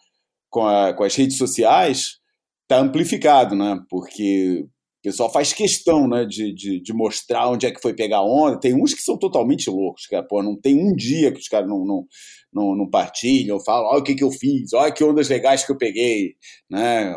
com, 0.53 0.67
a, 0.67 0.93
com 0.93 1.03
as 1.03 1.15
redes 1.15 1.35
sociais 1.35 2.19
está 2.61 2.79
amplificado, 2.79 3.55
né? 3.55 3.79
Porque 3.89 4.63
o 4.99 5.01
pessoal 5.01 5.31
faz 5.31 5.51
questão 5.51 6.07
né, 6.07 6.25
de, 6.25 6.53
de, 6.53 6.79
de, 6.79 6.93
mostrar 6.93 7.49
onde 7.49 7.65
é 7.65 7.71
que 7.71 7.81
foi 7.81 7.95
pegar 7.95 8.21
onda. 8.21 8.59
Tem 8.59 8.73
uns 8.75 8.93
que 8.93 9.01
são 9.01 9.17
totalmente 9.17 9.67
loucos, 9.67 10.05
cara. 10.05 10.23
Pô, 10.23 10.43
não 10.43 10.55
tem 10.55 10.79
um 10.79 10.95
dia 10.95 11.31
que 11.31 11.39
os 11.39 11.47
caras 11.47 11.67
não, 11.67 11.83
não, 11.83 12.05
não, 12.53 12.75
não 12.75 12.89
partilham, 12.89 13.59
falam, 13.59 13.89
olha 13.89 13.99
o 13.99 14.03
que, 14.03 14.13
que 14.13 14.23
eu 14.23 14.31
fiz, 14.31 14.73
olha 14.73 14.93
que 14.93 15.03
ondas 15.03 15.27
legais 15.27 15.65
que 15.65 15.71
eu 15.71 15.77
peguei, 15.77 16.35
né? 16.69 17.15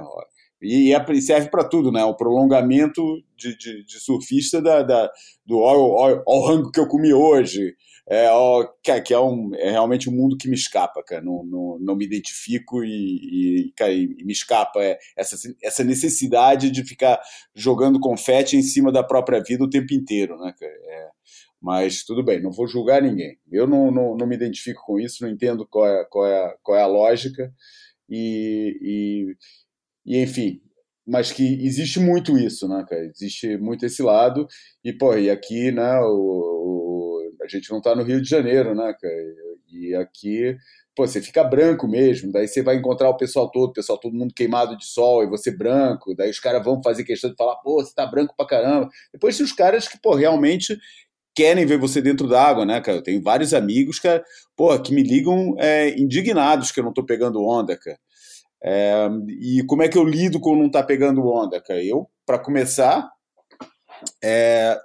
E 0.62 0.94
é, 0.94 1.20
serve 1.20 1.50
para 1.50 1.68
tudo, 1.68 1.92
né? 1.92 2.02
O 2.04 2.16
prolongamento 2.16 3.02
de, 3.36 3.56
de, 3.58 3.84
de 3.84 4.00
surfista 4.00 4.62
da, 4.62 4.82
da, 4.82 5.10
do 5.44 5.58
olha 5.58 6.22
o 6.26 6.46
rango 6.48 6.72
que 6.72 6.80
eu 6.80 6.88
comi 6.88 7.12
hoje. 7.12 7.74
É, 8.08 8.30
ó, 8.30 8.64
que, 8.82 9.12
é, 9.12 9.18
um, 9.18 9.50
é 9.56 9.70
realmente 9.70 10.08
um 10.08 10.12
mundo 10.12 10.36
que 10.36 10.48
me 10.48 10.54
escapa, 10.54 11.02
cara. 11.02 11.20
Não, 11.22 11.44
não, 11.44 11.78
não 11.80 11.96
me 11.96 12.04
identifico 12.04 12.84
e, 12.84 13.68
e, 13.68 13.72
cara, 13.76 13.92
e 13.92 14.06
me 14.24 14.32
escapa 14.32 14.80
é, 14.82 14.96
essa, 15.16 15.36
essa 15.60 15.82
necessidade 15.82 16.70
de 16.70 16.84
ficar 16.84 17.20
jogando 17.54 17.98
confete 17.98 18.56
em 18.56 18.62
cima 18.62 18.92
da 18.92 19.02
própria 19.02 19.42
vida 19.42 19.64
o 19.64 19.70
tempo 19.70 19.92
inteiro, 19.92 20.38
né, 20.38 20.54
cara? 20.58 20.72
É, 20.72 21.08
mas 21.60 22.04
tudo 22.04 22.24
bem, 22.24 22.40
não 22.40 22.52
vou 22.52 22.68
julgar 22.68 23.02
ninguém. 23.02 23.38
Eu 23.50 23.66
não, 23.66 23.90
não, 23.90 24.16
não 24.16 24.26
me 24.26 24.36
identifico 24.36 24.82
com 24.86 25.00
isso, 25.00 25.24
não 25.24 25.30
entendo 25.30 25.66
qual 25.66 25.86
é, 25.86 26.04
qual 26.04 26.26
é, 26.26 26.54
qual 26.62 26.78
é 26.78 26.82
a 26.82 26.86
lógica. 26.86 27.52
E, 28.08 28.78
e, 30.06 30.16
e 30.18 30.22
enfim, 30.22 30.60
mas 31.06 31.32
que 31.32 31.42
existe 31.64 31.98
muito 32.00 32.38
isso, 32.38 32.68
né, 32.68 32.84
cara? 32.88 33.04
Existe 33.06 33.56
muito 33.58 33.84
esse 33.84 34.02
lado, 34.02 34.46
e, 34.84 34.92
pô, 34.92 35.16
e 35.16 35.28
aqui, 35.30 35.72
né, 35.72 35.98
o 36.00 36.55
a 37.54 37.58
gente 37.58 37.70
não 37.70 37.80
tá 37.80 37.94
no 37.94 38.02
Rio 38.02 38.20
de 38.20 38.28
Janeiro, 38.28 38.74
né, 38.74 38.94
cara? 39.00 39.14
E 39.70 39.94
aqui, 39.94 40.56
pô, 40.94 41.06
você 41.06 41.20
fica 41.20 41.44
branco 41.44 41.86
mesmo, 41.86 42.32
daí 42.32 42.48
você 42.48 42.62
vai 42.62 42.76
encontrar 42.76 43.10
o 43.10 43.16
pessoal 43.16 43.50
todo, 43.50 43.70
o 43.70 43.72
pessoal 43.72 43.98
todo 43.98 44.16
mundo 44.16 44.34
queimado 44.34 44.76
de 44.76 44.86
sol, 44.86 45.22
e 45.22 45.28
você 45.28 45.50
branco, 45.50 46.14
daí 46.14 46.30
os 46.30 46.40
caras 46.40 46.64
vão 46.64 46.82
fazer 46.82 47.04
questão 47.04 47.30
de 47.30 47.36
falar, 47.36 47.56
pô, 47.56 47.84
você 47.84 47.94
tá 47.94 48.06
branco 48.06 48.34
pra 48.36 48.46
caramba. 48.46 48.88
Depois 49.12 49.36
tem 49.36 49.44
os 49.44 49.52
caras 49.52 49.86
que, 49.86 49.98
pô, 50.00 50.14
realmente 50.14 50.78
querem 51.34 51.66
ver 51.66 51.78
você 51.78 52.00
dentro 52.00 52.26
d'água, 52.26 52.64
né, 52.64 52.80
cara? 52.80 52.98
Eu 52.98 53.02
tenho 53.02 53.22
vários 53.22 53.52
amigos, 53.52 53.98
cara, 53.98 54.24
pô, 54.56 54.78
que 54.80 54.94
me 54.94 55.02
ligam 55.02 55.54
é, 55.58 55.90
indignados 55.90 56.72
que 56.72 56.80
eu 56.80 56.84
não 56.84 56.94
tô 56.94 57.04
pegando 57.04 57.44
onda, 57.44 57.76
cara. 57.76 57.98
É, 58.64 59.08
e 59.28 59.62
como 59.66 59.82
é 59.82 59.88
que 59.88 59.98
eu 59.98 60.04
lido 60.04 60.40
com 60.40 60.56
não 60.56 60.70
tá 60.70 60.82
pegando 60.82 61.26
onda, 61.26 61.60
cara? 61.60 61.84
Eu, 61.84 62.08
para 62.24 62.38
começar, 62.38 63.08
é, 64.24 64.80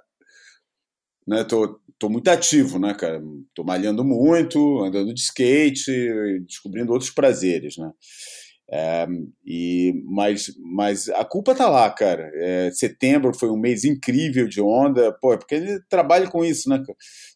né, 1.26 1.42
tô, 1.44 1.80
tô 2.02 2.08
muito 2.08 2.26
ativo, 2.28 2.80
né, 2.80 2.92
cara? 2.94 3.22
Tô 3.54 3.62
malhando 3.62 4.04
muito, 4.04 4.82
andando 4.82 5.14
de 5.14 5.20
skate, 5.20 5.92
descobrindo 6.44 6.90
outros 6.92 7.10
prazeres, 7.10 7.76
né? 7.76 7.92
É, 8.68 9.06
e, 9.46 10.02
mas, 10.04 10.52
mas 10.58 11.08
a 11.10 11.24
culpa 11.24 11.54
tá 11.54 11.68
lá, 11.68 11.88
cara. 11.90 12.28
É, 12.34 12.70
setembro 12.72 13.32
foi 13.32 13.50
um 13.50 13.56
mês 13.56 13.84
incrível 13.84 14.48
de 14.48 14.60
onda, 14.60 15.16
pô, 15.20 15.32
é 15.32 15.36
porque 15.36 15.54
ele 15.54 15.80
trabalha 15.88 16.28
com 16.28 16.44
isso, 16.44 16.68
né? 16.68 16.82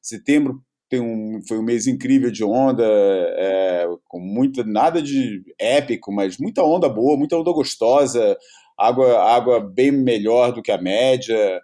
Setembro 0.02 0.60
tem 0.88 1.00
um, 1.00 1.40
foi 1.46 1.58
um 1.58 1.64
mês 1.64 1.86
incrível 1.86 2.32
de 2.32 2.42
onda, 2.42 2.84
é, 2.84 3.86
com 4.08 4.18
muita, 4.18 4.64
nada 4.64 5.00
de 5.00 5.42
épico, 5.60 6.12
mas 6.12 6.38
muita 6.38 6.64
onda 6.64 6.88
boa, 6.88 7.16
muita 7.16 7.36
onda 7.36 7.52
gostosa, 7.52 8.36
água, 8.76 9.16
água 9.32 9.60
bem 9.60 9.92
melhor 9.92 10.52
do 10.52 10.62
que 10.62 10.72
a 10.72 10.80
média, 10.80 11.60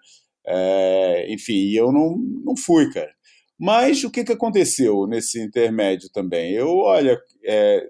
é, 0.47 1.33
enfim, 1.33 1.71
eu 1.73 1.93
não, 1.93 2.17
não 2.45 2.57
fui, 2.57 2.91
cara. 2.93 3.13
Mas 3.59 4.03
o 4.05 4.11
que, 4.11 4.25
que 4.25 4.33
aconteceu 4.33 5.07
nesse 5.07 5.41
intermédio 5.41 6.11
também? 6.13 6.53
Eu, 6.53 6.79
olha, 6.79 7.21
é, 7.45 7.87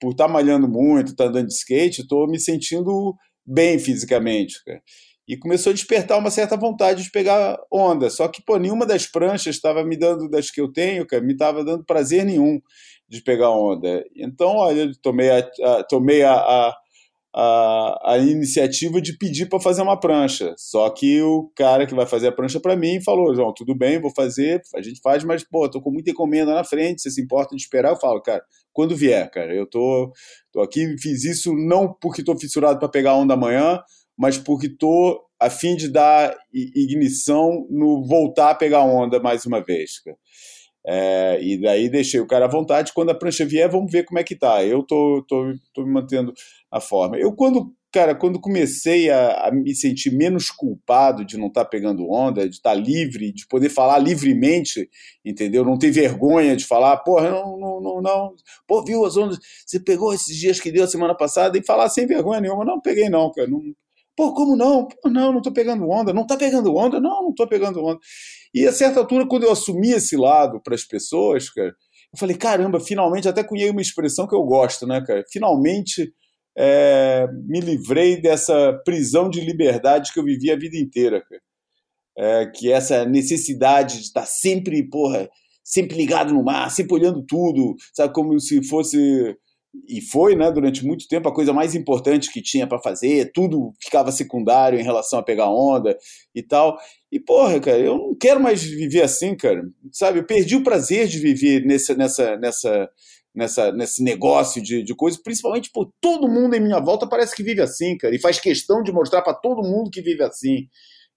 por 0.00 0.12
estar 0.12 0.26
tá 0.26 0.32
malhando 0.32 0.68
muito, 0.68 1.12
estar 1.12 1.24
tá 1.24 1.30
andando 1.30 1.48
de 1.48 1.54
skate, 1.54 2.02
estou 2.02 2.28
me 2.28 2.38
sentindo 2.38 3.14
bem 3.46 3.78
fisicamente, 3.78 4.62
cara 4.64 4.82
e 5.28 5.36
começou 5.36 5.70
a 5.70 5.74
despertar 5.74 6.18
uma 6.18 6.30
certa 6.30 6.56
vontade 6.56 7.02
de 7.02 7.10
pegar 7.10 7.58
onda. 7.70 8.08
Só 8.08 8.28
que, 8.28 8.40
pô, 8.42 8.58
nenhuma 8.58 8.86
das 8.86 9.06
pranchas 9.06 9.56
estava 9.56 9.84
me 9.84 9.96
dando, 9.96 10.28
das 10.28 10.50
que 10.50 10.60
eu 10.60 10.72
tenho, 10.72 11.06
cara, 11.06 11.22
me 11.22 11.32
estava 11.32 11.64
dando 11.64 11.84
prazer 11.84 12.24
nenhum 12.24 12.60
de 13.08 13.20
pegar 13.22 13.50
onda. 13.50 14.04
Então, 14.14 14.56
olha, 14.56 14.90
tomei 15.02 15.30
a, 15.30 15.38
a 15.38 15.82
tomei 15.84 16.22
a, 16.22 16.32
a, 16.32 16.76
a, 17.36 18.14
a 18.14 18.18
iniciativa 18.18 19.00
de 19.00 19.18
pedir 19.18 19.46
para 19.46 19.60
fazer 19.60 19.82
uma 19.82 20.00
prancha. 20.00 20.54
Só 20.56 20.88
que 20.88 21.20
o 21.20 21.52
cara 21.54 21.86
que 21.86 21.94
vai 21.94 22.06
fazer 22.06 22.28
a 22.28 22.32
prancha 22.32 22.58
para 22.58 22.74
mim 22.74 23.00
falou: 23.02 23.34
João, 23.34 23.52
tudo 23.54 23.76
bem, 23.76 24.00
vou 24.00 24.10
fazer, 24.14 24.62
a 24.74 24.80
gente 24.80 25.00
faz, 25.02 25.22
mas, 25.22 25.44
pô, 25.44 25.68
tô 25.68 25.82
com 25.82 25.90
muita 25.90 26.10
encomenda 26.10 26.54
na 26.54 26.64
frente, 26.64 27.02
você 27.02 27.10
se 27.10 27.20
importa 27.20 27.54
de 27.54 27.60
esperar? 27.60 27.90
Eu 27.90 28.00
falo, 28.00 28.22
cara, 28.22 28.42
quando 28.72 28.96
vier, 28.96 29.30
cara, 29.30 29.54
eu 29.54 29.68
tô, 29.68 30.10
tô 30.50 30.62
aqui, 30.62 30.96
fiz 30.98 31.24
isso 31.24 31.52
não 31.54 31.92
porque 32.00 32.24
tô 32.24 32.36
fissurado 32.38 32.78
para 32.78 32.88
pegar 32.88 33.14
onda 33.14 33.34
amanhã 33.34 33.80
mas 34.16 34.38
porque 34.38 34.66
estou 34.66 35.20
a 35.38 35.50
fim 35.50 35.76
de 35.76 35.88
dar 35.88 36.34
ignição 36.52 37.66
no 37.68 38.02
voltar 38.06 38.50
a 38.50 38.54
pegar 38.54 38.82
onda 38.84 39.20
mais 39.20 39.44
uma 39.44 39.62
vez. 39.62 40.00
É, 40.88 41.42
e 41.42 41.60
daí 41.60 41.88
deixei 41.88 42.20
o 42.20 42.26
cara 42.26 42.44
à 42.44 42.48
vontade. 42.48 42.92
Quando 42.94 43.10
a 43.10 43.14
prancha 43.14 43.44
vier, 43.44 43.68
vamos 43.68 43.90
ver 43.90 44.04
como 44.04 44.20
é 44.20 44.24
que 44.24 44.36
tá. 44.36 44.64
Eu 44.64 44.84
tô, 44.84 45.24
tô, 45.28 45.52
tô 45.74 45.84
me 45.84 45.92
mantendo 45.92 46.32
a 46.70 46.80
forma. 46.80 47.18
Eu, 47.18 47.32
quando, 47.34 47.74
cara, 47.92 48.14
quando 48.14 48.40
comecei 48.40 49.10
a, 49.10 49.48
a 49.48 49.50
me 49.50 49.74
sentir 49.74 50.12
menos 50.12 50.48
culpado 50.48 51.24
de 51.24 51.36
não 51.36 51.48
estar 51.48 51.64
tá 51.64 51.70
pegando 51.70 52.08
onda, 52.08 52.48
de 52.48 52.54
estar 52.54 52.70
tá 52.70 52.76
livre, 52.76 53.32
de 53.32 53.48
poder 53.48 53.68
falar 53.68 53.98
livremente, 53.98 54.88
entendeu? 55.24 55.64
Não 55.64 55.76
ter 55.76 55.90
vergonha 55.90 56.54
de 56.54 56.64
falar, 56.64 56.96
porra, 56.98 57.30
não, 57.30 57.58
não, 57.58 57.80
não, 57.80 58.02
não. 58.02 58.34
Pô, 58.66 58.84
viu 58.84 59.04
as 59.04 59.16
ondas? 59.16 59.38
Você 59.66 59.80
pegou 59.80 60.14
esses 60.14 60.36
dias 60.36 60.60
que 60.60 60.70
deu 60.70 60.84
a 60.84 60.88
semana 60.88 61.16
passada 61.16 61.58
e 61.58 61.64
falar 61.64 61.88
sem 61.88 62.06
vergonha 62.06 62.40
nenhuma. 62.40 62.64
Não, 62.64 62.80
peguei 62.80 63.08
não, 63.08 63.32
cara. 63.32 63.48
Não, 63.48 63.60
Pô, 64.16 64.32
como 64.32 64.56
não? 64.56 64.88
Pô, 64.88 65.10
não, 65.10 65.32
não 65.32 65.42
tô 65.42 65.52
pegando 65.52 65.88
onda. 65.88 66.12
Não 66.12 66.26
tá 66.26 66.36
pegando 66.36 66.74
onda? 66.74 66.98
Não, 67.00 67.22
não 67.22 67.34
tô 67.34 67.46
pegando 67.46 67.84
onda. 67.84 67.98
E 68.54 68.66
a 68.66 68.72
certa 68.72 69.00
altura, 69.00 69.26
quando 69.28 69.44
eu 69.44 69.52
assumi 69.52 69.90
esse 69.90 70.16
lado 70.16 70.60
para 70.62 70.74
as 70.74 70.84
pessoas, 70.84 71.50
cara, 71.50 71.68
eu 71.68 72.18
falei, 72.18 72.36
caramba, 72.36 72.80
finalmente, 72.80 73.28
até 73.28 73.44
cunhei 73.44 73.70
uma 73.70 73.82
expressão 73.82 74.26
que 74.26 74.34
eu 74.34 74.42
gosto, 74.44 74.86
né, 74.86 75.02
cara? 75.06 75.22
Finalmente 75.30 76.12
é, 76.56 77.28
me 77.46 77.60
livrei 77.60 78.20
dessa 78.20 78.72
prisão 78.84 79.28
de 79.28 79.40
liberdade 79.40 80.12
que 80.12 80.18
eu 80.18 80.24
vivi 80.24 80.50
a 80.50 80.56
vida 80.56 80.76
inteira, 80.76 81.20
cara. 81.20 81.42
É, 82.18 82.46
que 82.46 82.72
essa 82.72 83.04
necessidade 83.04 83.98
de 83.98 84.04
estar 84.04 84.24
sempre, 84.24 84.88
porra, 84.88 85.28
sempre 85.62 85.96
ligado 85.96 86.32
no 86.32 86.42
mar, 86.42 86.70
sempre 86.70 86.94
olhando 86.94 87.22
tudo, 87.26 87.74
sabe, 87.92 88.14
como 88.14 88.40
se 88.40 88.66
fosse 88.66 89.36
e 89.88 90.00
foi, 90.00 90.34
né, 90.34 90.50
durante 90.50 90.84
muito 90.84 91.06
tempo 91.08 91.28
a 91.28 91.34
coisa 91.34 91.52
mais 91.52 91.74
importante 91.74 92.32
que 92.32 92.42
tinha 92.42 92.66
para 92.66 92.80
fazer, 92.80 93.30
tudo 93.32 93.72
ficava 93.80 94.10
secundário 94.12 94.78
em 94.78 94.82
relação 94.82 95.18
a 95.18 95.22
pegar 95.22 95.50
onda 95.50 95.96
e 96.34 96.42
tal. 96.42 96.78
E 97.10 97.20
porra, 97.20 97.60
cara, 97.60 97.78
eu 97.78 97.96
não 97.96 98.14
quero 98.14 98.40
mais 98.40 98.62
viver 98.62 99.02
assim, 99.02 99.36
cara. 99.36 99.62
Sabe, 99.92 100.18
eu 100.18 100.26
perdi 100.26 100.56
o 100.56 100.62
prazer 100.62 101.06
de 101.06 101.18
viver 101.18 101.64
nessa 101.64 101.94
nessa 101.94 102.36
nessa 102.36 102.90
nessa 103.34 103.72
nesse 103.72 104.02
negócio 104.02 104.62
de, 104.62 104.82
de 104.82 104.94
coisas, 104.94 105.22
principalmente 105.22 105.70
por 105.70 105.92
todo 106.00 106.28
mundo 106.28 106.54
em 106.54 106.60
minha 106.60 106.80
volta 106.80 107.06
parece 107.06 107.34
que 107.34 107.42
vive 107.42 107.60
assim, 107.60 107.96
cara, 107.96 108.14
e 108.14 108.18
faz 108.18 108.40
questão 108.40 108.82
de 108.82 108.92
mostrar 108.92 109.22
para 109.22 109.34
todo 109.34 109.62
mundo 109.62 109.90
que 109.90 110.00
vive 110.00 110.22
assim 110.22 110.68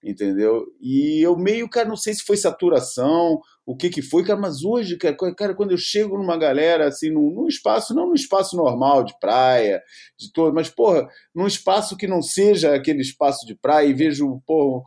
entendeu? 0.02 0.66
E 0.80 1.20
eu 1.24 1.36
meio, 1.36 1.68
cara, 1.68 1.88
não 1.88 1.96
sei 1.96 2.14
se 2.14 2.22
foi 2.22 2.36
saturação, 2.36 3.40
o 3.66 3.76
que 3.76 3.90
que 3.90 4.02
foi, 4.02 4.24
cara, 4.24 4.40
mas 4.40 4.64
hoje, 4.64 4.96
cara, 4.96 5.16
cara 5.34 5.54
quando 5.54 5.72
eu 5.72 5.78
chego 5.78 6.16
numa 6.16 6.36
galera, 6.36 6.88
assim, 6.88 7.10
num, 7.10 7.30
num, 7.30 7.46
espaço, 7.46 7.94
não 7.94 8.08
num 8.08 8.14
espaço 8.14 8.56
normal 8.56 9.04
de 9.04 9.14
praia, 9.20 9.82
de 10.18 10.32
todo, 10.32 10.54
mas, 10.54 10.68
porra, 10.68 11.06
num 11.34 11.46
espaço 11.46 11.96
que 11.96 12.06
não 12.06 12.22
seja 12.22 12.74
aquele 12.74 13.02
espaço 13.02 13.46
de 13.46 13.54
praia 13.54 13.86
e 13.86 13.94
vejo, 13.94 14.40
porra, 14.46 14.82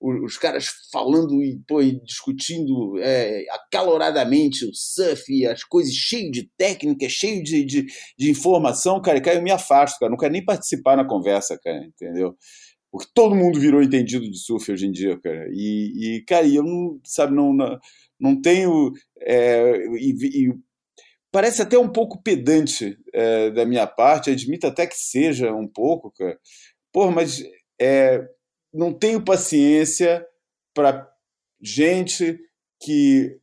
os 0.00 0.38
caras 0.38 0.68
falando 0.92 1.42
e, 1.42 1.60
pô, 1.66 1.82
e 1.82 2.00
discutindo 2.04 2.98
é, 2.98 3.44
acaloradamente 3.50 4.64
o 4.64 4.70
surf, 4.72 5.46
as 5.46 5.64
coisas 5.64 5.92
cheio 5.92 6.30
de 6.30 6.48
técnica, 6.56 7.08
cheio 7.08 7.42
de, 7.42 7.64
de, 7.64 7.86
de 8.16 8.30
informação, 8.30 9.02
cara, 9.02 9.20
cara, 9.20 9.38
eu 9.38 9.42
me 9.42 9.50
afasto, 9.50 9.98
cara, 9.98 10.10
não 10.10 10.16
quero 10.16 10.32
nem 10.32 10.44
participar 10.44 10.96
na 10.96 11.04
conversa, 11.06 11.58
cara, 11.58 11.84
entendeu? 11.84 12.36
Porque 12.90 13.08
todo 13.14 13.34
mundo 13.34 13.60
virou 13.60 13.82
entendido 13.82 14.30
de 14.30 14.38
surf 14.38 14.72
hoje 14.72 14.86
em 14.86 14.92
dia, 14.92 15.18
cara. 15.20 15.48
E, 15.52 16.16
e 16.16 16.24
cara, 16.24 16.46
eu 16.46 16.62
não, 16.62 17.00
sabe, 17.04 17.34
não, 17.34 17.52
não, 17.52 17.78
não 18.18 18.40
tenho. 18.40 18.92
É, 19.20 19.86
e, 19.96 20.46
e, 20.46 20.54
parece 21.30 21.60
até 21.62 21.78
um 21.78 21.88
pouco 21.88 22.22
pedante 22.22 22.98
é, 23.12 23.50
da 23.50 23.66
minha 23.66 23.86
parte, 23.86 24.30
admito 24.30 24.66
até 24.66 24.86
que 24.86 24.96
seja 24.96 25.52
um 25.52 25.68
pouco, 25.68 26.10
cara. 26.12 26.38
Porra, 26.92 27.10
mas 27.10 27.42
é, 27.80 28.26
não 28.72 28.92
tenho 28.92 29.24
paciência 29.24 30.26
para 30.74 31.08
gente 31.60 32.38
que 32.80 33.38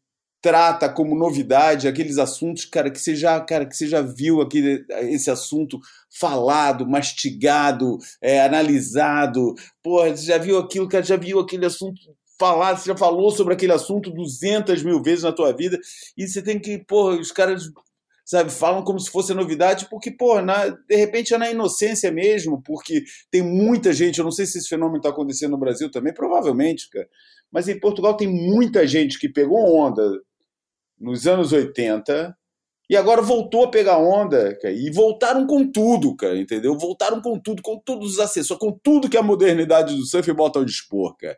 trata 0.46 0.88
como 0.88 1.18
novidade 1.18 1.88
aqueles 1.88 2.20
assuntos, 2.20 2.66
cara, 2.66 2.92
que 2.92 3.02
você 3.02 3.16
já, 3.16 3.40
cara, 3.40 3.66
que 3.66 3.76
você 3.76 3.88
já 3.88 4.04
viu 4.04 4.42
aquele, 4.42 4.86
esse 5.10 5.32
assunto 5.32 5.80
falado, 6.20 6.88
mastigado, 6.88 7.98
é, 8.22 8.44
analisado. 8.44 9.56
Porra, 9.82 10.16
você 10.16 10.28
já 10.28 10.38
viu 10.38 10.60
aquilo, 10.60 10.88
cara, 10.88 11.04
já 11.04 11.18
viu 11.18 11.40
aquele 11.40 11.66
assunto 11.66 12.00
falado, 12.38 12.78
você 12.78 12.86
já 12.86 12.96
falou 12.96 13.32
sobre 13.32 13.56
aquele 13.56 13.72
assunto 13.72 14.12
200 14.12 14.84
mil 14.84 15.02
vezes 15.02 15.24
na 15.24 15.32
tua 15.32 15.52
vida, 15.52 15.80
e 16.16 16.28
você 16.28 16.44
tem 16.44 16.60
que, 16.60 16.78
porra, 16.78 17.20
os 17.20 17.32
caras 17.32 17.64
sabe, 18.24 18.52
falam 18.52 18.84
como 18.84 19.00
se 19.00 19.10
fosse 19.10 19.34
novidade, 19.34 19.88
porque, 19.90 20.12
pô, 20.12 20.40
na, 20.44 20.68
de 20.68 20.96
repente 20.96 21.34
é 21.34 21.40
na 21.40 21.50
inocência 21.50 22.12
mesmo, 22.12 22.62
porque 22.62 23.04
tem 23.32 23.42
muita 23.42 23.92
gente, 23.92 24.20
eu 24.20 24.26
não 24.26 24.32
sei 24.32 24.46
se 24.46 24.60
esse 24.60 24.68
fenômeno 24.68 24.98
está 24.98 25.10
acontecendo 25.10 25.52
no 25.52 25.60
Brasil 25.60 25.90
também, 25.90 26.14
provavelmente, 26.14 26.88
cara, 26.92 27.08
mas 27.52 27.68
em 27.68 27.80
Portugal 27.80 28.16
tem 28.16 28.28
muita 28.28 28.86
gente 28.86 29.18
que 29.18 29.28
pegou 29.28 29.76
onda 29.76 30.04
nos 31.00 31.28
anos 31.28 31.52
80 31.52 32.36
e 32.90 32.96
agora 32.96 33.22
voltou 33.22 33.66
a 33.66 33.72
pegar 33.72 33.98
onda, 33.98 34.56
cara, 34.60 34.74
e 34.74 34.92
voltaram 34.92 35.48
com 35.48 35.70
tudo, 35.72 36.16
cara, 36.16 36.38
entendeu? 36.38 36.78
Voltaram 36.78 37.20
com 37.20 37.40
tudo, 37.40 37.62
com 37.62 37.80
todos 37.80 38.14
os 38.14 38.20
acessórios, 38.20 38.60
com 38.60 38.72
tudo 38.72 39.10
que 39.10 39.18
a 39.18 39.24
modernidade 39.24 39.96
do 39.96 40.06
surf 40.06 40.32
bota 40.34 40.60
ao 40.60 40.66
dispor, 40.66 41.16
cara 41.18 41.36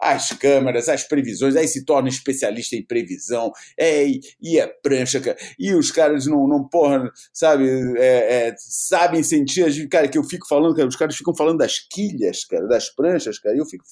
as 0.00 0.30
câmeras, 0.32 0.88
as 0.88 1.06
previsões, 1.06 1.54
aí 1.54 1.68
se 1.68 1.84
torna 1.84 2.08
especialista 2.08 2.74
em 2.74 2.84
previsão, 2.84 3.52
é, 3.78 4.06
e, 4.40 4.58
é 4.58 4.66
prancha, 4.66 5.20
cara, 5.20 5.36
e 5.58 5.74
os 5.74 5.90
caras 5.90 6.26
não, 6.26 6.48
não 6.48 6.66
porra, 6.66 7.10
sabe, 7.32 7.68
é, 7.98 8.48
é, 8.48 8.54
sabem 8.56 9.22
sentir, 9.22 9.88
cara, 9.88 10.08
que 10.08 10.16
eu 10.16 10.24
fico 10.24 10.48
falando, 10.48 10.74
cara, 10.74 10.88
os 10.88 10.96
caras 10.96 11.14
ficam 11.14 11.34
falando 11.36 11.58
das 11.58 11.78
quilhas, 11.78 12.44
cara, 12.44 12.66
das 12.66 12.88
pranchas, 12.88 13.38
cara, 13.38 13.54
e 13.54 13.58
eu 13.58 13.66
fico, 13.66 13.84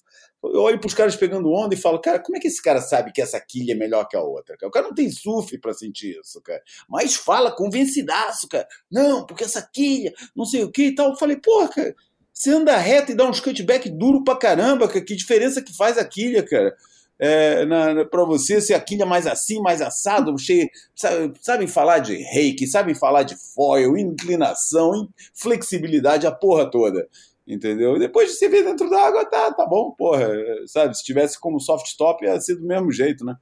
eu 0.43 0.61
olho 0.62 0.80
pros 0.80 0.95
caras 0.95 1.16
pegando 1.16 1.53
onda 1.53 1.74
e 1.74 1.78
falo, 1.78 2.01
cara, 2.01 2.18
como 2.20 2.36
é 2.36 2.41
que 2.41 2.47
esse 2.47 2.62
cara 2.62 2.80
sabe 2.80 3.12
que 3.12 3.20
essa 3.20 3.41
quilha 3.41 3.72
é 3.72 3.74
melhor 3.74 4.07
que 4.07 4.16
a 4.16 4.22
outra? 4.22 4.57
O 4.62 4.70
cara 4.70 4.86
não 4.86 4.95
tem 4.95 5.11
surf 5.11 5.59
para 5.59 5.74
sentir 5.74 6.18
isso, 6.20 6.41
cara. 6.41 6.62
Mas 6.89 7.16
fala 7.16 7.51
convencidaço, 7.51 8.49
cara. 8.49 8.66
Não, 8.91 9.26
porque 9.26 9.45
essa 9.45 9.61
quilha, 9.61 10.12
não 10.36 10.45
sei 10.45 10.62
o 10.62 10.70
que 10.70 10.86
e 10.86 10.95
tal. 10.95 11.11
Eu 11.11 11.16
falei, 11.16 11.36
porra, 11.36 11.68
cara, 11.68 11.97
você 12.32 12.51
anda 12.51 12.76
reto 12.76 13.11
e 13.11 13.16
dá 13.16 13.28
uns 13.28 13.41
cutback 13.41 13.91
duro 13.91 14.22
pra 14.22 14.36
caramba, 14.36 14.86
cara. 14.86 15.05
Que 15.05 15.16
diferença 15.16 15.61
que 15.61 15.76
faz 15.76 15.99
a 15.99 16.05
quilha, 16.05 16.45
cara. 16.45 16.74
É, 17.20 17.66
para 18.05 18.22
você, 18.22 18.61
se 18.61 18.72
a 18.72 18.80
quilha 18.80 19.05
mais 19.05 19.26
assim, 19.26 19.61
mais 19.61 19.82
assado, 19.82 20.39
cheio, 20.39 20.68
sabe, 20.95 21.32
sabem 21.41 21.66
falar 21.66 21.99
de 21.99 22.14
reiki, 22.14 22.64
sabem 22.64 22.95
falar 22.95 23.24
de 23.24 23.34
foil, 23.34 23.99
inclinação, 23.99 25.09
flexibilidade, 25.34 26.28
a 26.28 26.30
porra 26.30 26.70
toda 26.70 27.09
entendeu? 27.49 27.96
E 27.96 27.99
depois 27.99 28.30
de 28.30 28.36
você 28.36 28.49
ver 28.49 28.62
dentro 28.62 28.90
da 28.90 29.01
água, 29.01 29.24
tá, 29.24 29.53
tá 29.53 29.66
bom, 29.66 29.92
porra, 29.92 30.28
sabe? 30.66 30.96
Se 30.96 31.03
tivesse 31.03 31.40
como 31.40 31.59
soft 31.59 31.96
top, 31.96 32.24
ia 32.24 32.38
ser 32.40 32.57
do 32.57 32.66
mesmo 32.66 32.92
jeito, 32.92 33.24
né? 33.24 33.34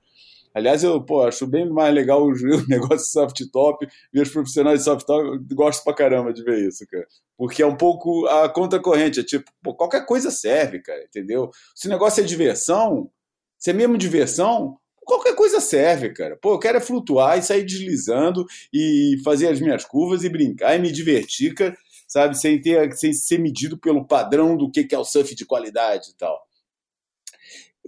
Aliás, 0.54 0.82
eu 0.82 1.04
pô, 1.04 1.22
acho 1.22 1.46
bem 1.46 1.68
mais 1.68 1.94
legal 1.94 2.22
o, 2.22 2.30
negócio 2.66 2.96
de 3.04 3.10
soft 3.10 3.42
top 3.52 3.86
e 4.14 4.20
os 4.20 4.30
profissionais 4.30 4.78
de 4.78 4.84
soft 4.84 5.04
top 5.04 5.38
gosto 5.52 5.84
pra 5.84 5.92
caramba 5.92 6.32
de 6.32 6.42
ver 6.42 6.66
isso, 6.66 6.86
cara. 6.86 7.06
Porque 7.36 7.62
é 7.62 7.66
um 7.66 7.76
pouco 7.76 8.26
a 8.26 8.48
contracorrente, 8.48 9.20
é 9.20 9.22
tipo, 9.22 9.50
pô, 9.62 9.74
qualquer 9.74 10.06
coisa 10.06 10.30
serve, 10.30 10.80
cara, 10.80 11.02
entendeu? 11.04 11.50
Se 11.74 11.88
o 11.88 11.90
negócio 11.90 12.22
é 12.22 12.26
diversão, 12.26 13.10
se 13.58 13.68
é 13.68 13.72
mesmo 13.74 13.98
diversão, 13.98 14.78
qualquer 15.06 15.34
coisa 15.34 15.60
serve, 15.60 16.10
cara. 16.14 16.38
Pô, 16.40 16.54
eu 16.54 16.58
quero 16.58 16.78
é 16.78 16.80
flutuar 16.80 17.38
e 17.38 17.42
sair 17.42 17.64
deslizando 17.64 18.46
e 18.72 19.20
fazer 19.22 19.48
as 19.48 19.60
minhas 19.60 19.84
curvas 19.84 20.24
e 20.24 20.28
brincar 20.28 20.74
e 20.74 20.78
me 20.78 20.90
divertir, 20.90 21.54
cara, 21.54 21.76
sabe? 22.06 22.38
Sem, 22.38 22.60
ter, 22.60 22.92
sem 22.96 23.12
ser 23.12 23.38
medido 23.38 23.78
pelo 23.78 24.06
padrão 24.06 24.56
do 24.56 24.70
que 24.70 24.86
é 24.92 24.98
o 24.98 25.04
surf 25.04 25.34
de 25.34 25.46
qualidade 25.46 26.10
e 26.10 26.16
tal. 26.16 26.46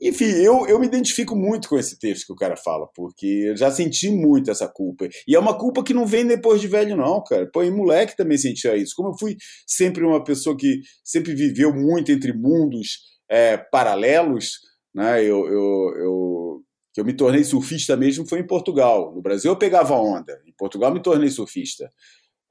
Enfim, 0.00 0.26
eu, 0.26 0.66
eu 0.66 0.78
me 0.78 0.86
identifico 0.86 1.34
muito 1.34 1.68
com 1.68 1.76
esse 1.76 1.98
texto 1.98 2.26
que 2.26 2.32
o 2.32 2.36
cara 2.36 2.56
fala, 2.56 2.86
porque 2.94 3.26
eu 3.26 3.56
já 3.56 3.70
senti 3.70 4.08
muito 4.10 4.50
essa 4.50 4.68
culpa. 4.68 5.08
E 5.26 5.34
é 5.34 5.38
uma 5.38 5.58
culpa 5.58 5.82
que 5.82 5.92
não 5.92 6.06
vem 6.06 6.24
depois 6.24 6.60
de 6.60 6.68
velho, 6.68 6.96
não, 6.96 7.22
cara. 7.22 7.50
Pô, 7.52 7.64
e 7.64 7.70
moleque 7.70 8.16
também 8.16 8.38
sentia 8.38 8.76
isso. 8.76 8.94
Como 8.94 9.08
eu 9.10 9.18
fui 9.18 9.36
sempre 9.66 10.04
uma 10.04 10.22
pessoa 10.22 10.56
que 10.56 10.80
sempre 11.02 11.34
viveu 11.34 11.74
muito 11.74 12.12
entre 12.12 12.32
mundos 12.32 13.18
é, 13.28 13.56
paralelos, 13.56 14.60
né? 14.94 15.20
Eu, 15.22 15.46
eu, 15.48 15.94
eu, 15.96 16.62
que 16.94 17.00
eu 17.00 17.04
me 17.04 17.12
tornei 17.12 17.42
surfista 17.42 17.96
mesmo 17.96 18.26
foi 18.26 18.40
em 18.40 18.46
Portugal. 18.46 19.12
No 19.14 19.20
Brasil 19.20 19.50
eu 19.50 19.58
pegava 19.58 19.94
onda, 19.94 20.40
em 20.46 20.52
Portugal 20.52 20.92
me 20.92 21.02
tornei 21.02 21.28
surfista. 21.28 21.92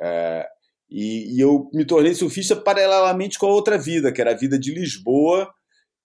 É, 0.02 0.46
e, 0.90 1.36
e 1.36 1.40
eu 1.40 1.70
me 1.74 1.86
tornei 1.86 2.14
surfista 2.14 2.56
paralelamente 2.56 3.38
com 3.38 3.48
a 3.48 3.54
outra 3.54 3.78
vida, 3.78 4.12
que 4.12 4.22
era 4.22 4.32
a 4.32 4.38
vida 4.38 4.58
de 4.58 4.74
Lisboa 4.74 5.50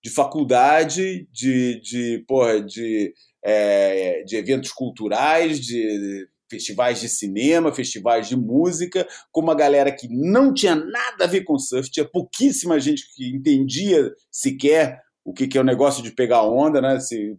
de 0.03 0.11
faculdade, 0.11 1.29
de, 1.31 1.81
de, 1.81 2.25
porra, 2.27 2.61
de, 2.61 3.15
é, 3.45 4.25
de 4.25 4.37
eventos 4.37 4.73
culturais, 4.73 5.61
de 5.61 6.27
festivais 6.51 7.01
de 7.01 7.09
cinema, 7.09 7.73
festivais 7.73 8.29
de 8.29 8.37
música, 8.37 9.09
com 9.31 9.41
uma 9.41 9.55
galera 9.55 9.91
que 9.93 10.09
não 10.09 10.53
tinha 10.53 10.75
nada 10.75 11.25
a 11.25 11.27
ver 11.27 11.45
com 11.45 11.59
surf, 11.59 11.91
tinha 11.91 12.05
pouquíssima 12.05 12.79
gente 12.79 13.05
que 13.15 13.35
entendia 13.35 14.11
sequer 14.31 15.01
o 15.25 15.33
que, 15.33 15.47
que 15.47 15.57
é 15.57 15.61
o 15.61 15.65
negócio 15.65 16.03
de 16.03 16.11
pegar 16.11 16.43
onda, 16.43 16.81
né? 16.81 16.99
Se, 17.01 17.39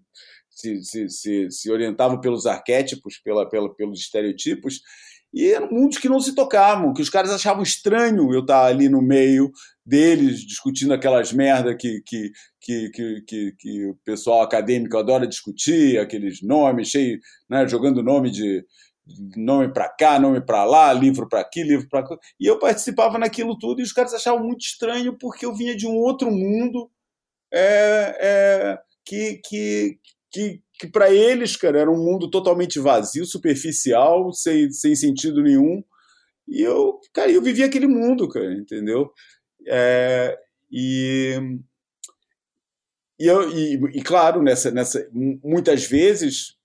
se, 0.50 0.82
se, 0.84 1.10
se, 1.10 1.52
se 1.52 1.72
orientavam 1.72 2.20
pelos 2.20 2.46
arquétipos, 2.46 3.20
pela, 3.24 3.48
pela, 3.48 3.74
pelos 3.76 4.00
estereotipos, 4.00 4.80
e 5.34 5.48
eram 5.52 5.70
mundos 5.72 5.98
que 5.98 6.08
não 6.08 6.20
se 6.20 6.36
tocavam, 6.36 6.94
que 6.94 7.02
os 7.02 7.10
caras 7.10 7.32
achavam 7.32 7.64
estranho 7.64 8.32
eu 8.32 8.42
estar 8.42 8.66
ali 8.66 8.88
no 8.88 9.02
meio 9.02 9.52
deles, 9.86 10.46
discutindo 10.46 10.94
aquelas 10.94 11.34
merda 11.34 11.76
que, 11.76 12.02
que, 12.06 12.32
que, 12.62 12.90
que, 13.26 13.56
que, 13.58 13.86
o 13.88 13.96
pessoal 14.06 14.42
acadêmico 14.42 14.98
adora 14.98 15.28
discutir, 15.28 15.98
aqueles 15.98 16.42
nomes 16.42 16.90
cheios, 16.90 17.20
né, 17.50 17.68
jogando 17.68 18.04
nome 18.04 18.30
de 18.30 18.64
nome 19.36 19.74
para 19.74 19.90
cá, 19.90 20.18
nome 20.18 20.40
para 20.40 20.64
lá, 20.64 20.94
livro 20.94 21.28
para 21.28 21.42
aqui, 21.42 21.62
livro 21.64 21.88
para 21.90 22.04
cá. 22.04 22.16
E 22.40 22.46
eu 22.46 22.58
participava 22.58 23.18
naquilo 23.18 23.58
tudo 23.58 23.82
e 23.82 23.84
os 23.84 23.92
caras 23.92 24.14
achavam 24.14 24.46
muito 24.46 24.62
estranho 24.62 25.18
porque 25.18 25.46
eu 25.46 25.54
vinha 25.54 25.76
de 25.76 25.86
um 25.86 25.96
outro 25.96 26.32
mundo 26.32 26.90
é, 27.52 28.18
é, 28.20 28.80
que, 29.06 29.42
que, 29.46 30.00
que, 30.34 30.62
que 30.80 30.88
para 30.88 31.14
eles, 31.14 31.56
cara, 31.56 31.80
era 31.80 31.92
um 31.92 32.04
mundo 32.04 32.30
totalmente 32.30 32.80
vazio, 32.80 33.26
superficial, 33.26 34.34
sem, 34.34 34.72
sem 34.72 34.96
sentido 34.96 35.44
nenhum. 35.44 35.84
E 36.48 36.62
eu, 36.62 37.00
cara, 37.14 37.32
eu 37.32 37.42
vivia 37.42 37.68
aquele 37.68 37.88
mundo, 37.88 38.28
cara, 38.28 38.52
entendeu? 38.54 39.12
É, 39.68 40.38
e, 40.72 41.40
e, 43.20 43.28
eu, 43.28 43.50
e, 43.52 43.76
e, 44.00 44.02
claro, 44.02 44.42
nessa, 44.42 44.72
nessa, 44.72 45.08
muitas 45.14 45.86
vezes 45.86 46.58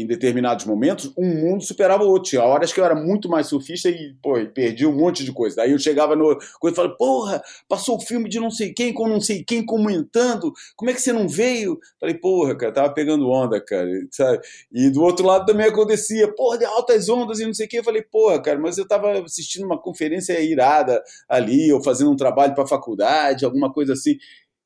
em 0.00 0.06
determinados 0.06 0.64
momentos, 0.64 1.12
um 1.16 1.26
mundo 1.26 1.62
superava 1.62 2.04
o 2.04 2.08
outro. 2.08 2.30
Tinha 2.30 2.42
horas 2.42 2.72
que 2.72 2.80
eu 2.80 2.84
era 2.84 2.94
muito 2.94 3.28
mais 3.28 3.46
surfista 3.46 3.88
e, 3.88 4.14
pô, 4.22 4.34
perdi 4.54 4.86
um 4.86 4.96
monte 4.96 5.24
de 5.24 5.32
coisa. 5.32 5.56
Daí 5.56 5.72
eu 5.72 5.78
chegava 5.78 6.14
no 6.14 6.36
coisa 6.60 6.74
e 6.74 6.76
falava, 6.76 6.96
porra, 6.96 7.42
passou 7.68 7.96
o 7.96 8.00
filme 8.00 8.28
de 8.28 8.38
não 8.38 8.50
sei 8.50 8.72
quem 8.72 8.92
com 8.92 9.08
não 9.08 9.20
sei 9.20 9.44
quem 9.44 9.64
comentando, 9.64 10.52
como 10.76 10.90
é 10.90 10.94
que 10.94 11.00
você 11.00 11.12
não 11.12 11.28
veio? 11.28 11.78
Falei, 12.00 12.14
porra, 12.14 12.56
cara, 12.56 12.72
tava 12.72 12.94
pegando 12.94 13.28
onda, 13.28 13.60
cara, 13.60 13.88
sabe? 14.10 14.40
E 14.72 14.90
do 14.90 15.02
outro 15.02 15.26
lado 15.26 15.46
também 15.46 15.66
acontecia, 15.66 16.32
porra, 16.34 16.58
de 16.58 16.64
altas 16.64 17.08
ondas 17.08 17.40
e 17.40 17.46
não 17.46 17.54
sei 17.54 17.66
o 17.66 17.68
quê. 17.68 17.78
Eu 17.78 17.84
falei, 17.84 18.02
porra, 18.02 18.40
cara, 18.40 18.58
mas 18.58 18.78
eu 18.78 18.86
tava 18.86 19.20
assistindo 19.20 19.64
uma 19.64 19.80
conferência 19.80 20.38
irada 20.40 21.02
ali, 21.28 21.72
ou 21.72 21.82
fazendo 21.82 22.10
um 22.10 22.16
trabalho 22.16 22.54
para 22.54 22.66
faculdade, 22.66 23.44
alguma 23.44 23.72
coisa 23.72 23.92
assim. 23.92 24.16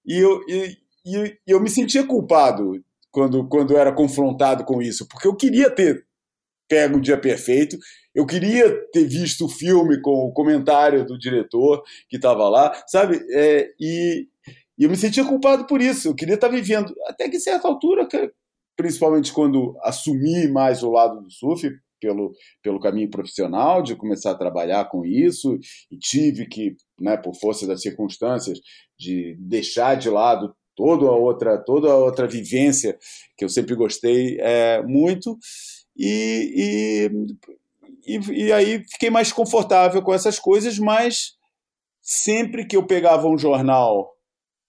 E 0.06 0.18
eu, 0.18 0.40
e, 0.48 0.76
e 1.06 1.36
eu 1.46 1.60
me 1.60 1.70
sentia 1.70 2.04
culpado 2.06 2.82
quando, 3.11 3.46
quando 3.48 3.76
era 3.76 3.92
confrontado 3.92 4.64
com 4.64 4.80
isso, 4.80 5.06
porque 5.08 5.26
eu 5.26 5.34
queria 5.34 5.70
ter 5.70 6.06
pego 6.68 6.98
o 6.98 7.00
dia 7.00 7.18
perfeito, 7.18 7.76
eu 8.14 8.24
queria 8.24 8.70
ter 8.92 9.04
visto 9.04 9.46
o 9.46 9.48
filme 9.48 10.00
com 10.00 10.28
o 10.28 10.32
comentário 10.32 11.04
do 11.04 11.18
diretor 11.18 11.82
que 12.08 12.16
estava 12.16 12.48
lá, 12.48 12.72
sabe? 12.86 13.20
É, 13.32 13.68
e, 13.78 14.28
e, 14.78 14.84
eu 14.84 14.88
me 14.88 14.96
sentia 14.96 15.24
culpado 15.24 15.66
por 15.66 15.82
isso, 15.82 16.06
eu 16.06 16.14
queria 16.14 16.36
estar 16.36 16.48
vivendo, 16.48 16.94
até 17.06 17.28
que 17.28 17.40
certa 17.40 17.66
altura, 17.66 18.06
principalmente 18.76 19.32
quando 19.32 19.76
assumi 19.82 20.46
mais 20.48 20.84
o 20.84 20.90
lado 20.90 21.20
do 21.20 21.30
surf, 21.30 21.68
pelo, 22.00 22.32
pelo 22.62 22.80
caminho 22.80 23.11
profissional, 23.11 23.82
de 23.82 23.94
começar 23.94 24.30
a 24.30 24.38
trabalhar 24.38 24.86
com 24.86 25.04
isso, 25.04 25.58
e 25.90 25.98
tive 25.98 26.46
que, 26.46 26.74
né, 26.98 27.16
por 27.16 27.34
força 27.34 27.66
das 27.66 27.82
circunstâncias, 27.82 28.58
de 28.98 29.36
deixar 29.38 29.96
de 29.96 30.08
lado 30.08 30.54
toda 30.74 31.06
a 31.06 31.12
outra, 31.12 31.58
toda 31.58 31.90
a 31.90 31.96
outra 31.96 32.26
vivência 32.26 32.98
que 33.36 33.44
eu 33.44 33.48
sempre 33.48 33.74
gostei 33.74 34.38
é, 34.40 34.82
muito. 34.82 35.38
E, 35.96 37.08
e, 38.06 38.16
e, 38.16 38.46
e 38.46 38.52
aí 38.52 38.84
fiquei 38.90 39.10
mais 39.10 39.32
confortável 39.32 40.02
com 40.02 40.14
essas 40.14 40.38
coisas, 40.38 40.78
mas 40.78 41.34
sempre 42.00 42.66
que 42.66 42.76
eu 42.76 42.86
pegava 42.86 43.28
um 43.28 43.38
jornal 43.38 44.10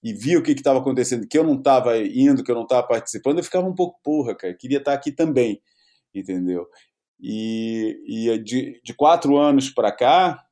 e 0.04 0.14
via 0.14 0.40
o 0.40 0.44
que 0.44 0.52
estava 0.52 0.80
acontecendo, 0.80 1.28
que 1.28 1.38
eu 1.38 1.44
não 1.44 1.56
estava 1.56 1.98
indo, 1.98 2.44
que 2.44 2.52
eu 2.52 2.56
não 2.56 2.64
estava 2.64 2.88
participando, 2.88 3.38
eu 3.38 3.44
ficava 3.44 3.68
um 3.68 3.76
pouco 3.76 4.00
porra, 4.04 4.36
cara, 4.36 4.54
queria 4.54 4.80
estar 4.80 4.94
aqui 4.94 5.12
também, 5.12 5.62
entendeu? 6.14 6.68
E, 7.20 8.00
e 8.08 8.38
de, 8.40 8.82
de 8.84 8.94
quatro 8.96 9.38
anos 9.38 9.70
para 9.70 9.92
cá, 9.92 10.44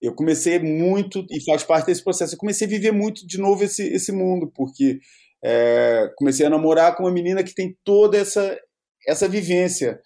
eu 0.00 0.14
comecei 0.14 0.58
muito, 0.58 1.24
e 1.30 1.42
faz 1.44 1.62
parte 1.62 1.86
desse 1.86 2.04
processo, 2.04 2.34
eu 2.34 2.38
comecei 2.38 2.66
a 2.66 2.70
viver 2.70 2.92
muito 2.92 3.26
de 3.26 3.38
novo 3.38 3.64
esse, 3.64 3.82
esse 3.88 4.12
mundo, 4.12 4.50
porque 4.54 4.98
é, 5.44 6.10
comecei 6.16 6.46
a 6.46 6.50
namorar 6.50 6.96
com 6.96 7.04
uma 7.04 7.12
menina 7.12 7.42
que 7.42 7.54
tem 7.54 7.76
toda 7.84 8.16
essa, 8.16 8.56
essa 9.06 9.28
vivência 9.28 10.00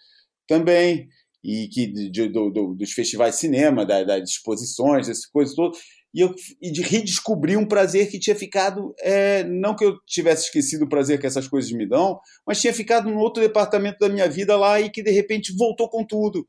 também, 0.49 1.09
e 1.45 1.69
que 1.69 1.87
de, 1.87 2.29
do, 2.29 2.51
do, 2.51 2.75
dos 2.75 2.93
festivais 2.93 3.35
de 3.35 3.41
cinema, 3.41 3.85
da, 3.85 4.05
das 4.05 4.31
exposições, 4.31 5.09
essas 5.09 5.27
coisas 5.27 5.55
todas, 5.55 5.79
e, 6.15 6.21
eu, 6.21 6.35
e 6.61 6.71
de 6.71 6.83
redescobrir 6.83 7.59
um 7.59 7.67
prazer 7.67 8.11
que 8.11 8.19
tinha 8.19 8.37
ficado, 8.37 8.95
é, 9.01 9.43
não 9.45 9.75
que 9.75 9.85
eu 9.85 9.97
tivesse 10.07 10.45
esquecido 10.45 10.85
o 10.85 10.89
prazer 10.89 11.19
que 11.19 11.27
essas 11.27 11.49
coisas 11.49 11.73
me 11.73 11.89
dão, 11.89 12.21
mas 12.47 12.61
tinha 12.61 12.73
ficado 12.73 13.11
num 13.11 13.19
outro 13.19 13.43
departamento 13.43 13.99
da 13.99 14.09
minha 14.09 14.29
vida 14.29 14.57
lá 14.57 14.81
e 14.81 14.91
que 14.91 15.03
de 15.03 15.11
repente 15.11 15.55
voltou 15.57 15.89
com 15.89 16.05
tudo. 16.05 16.47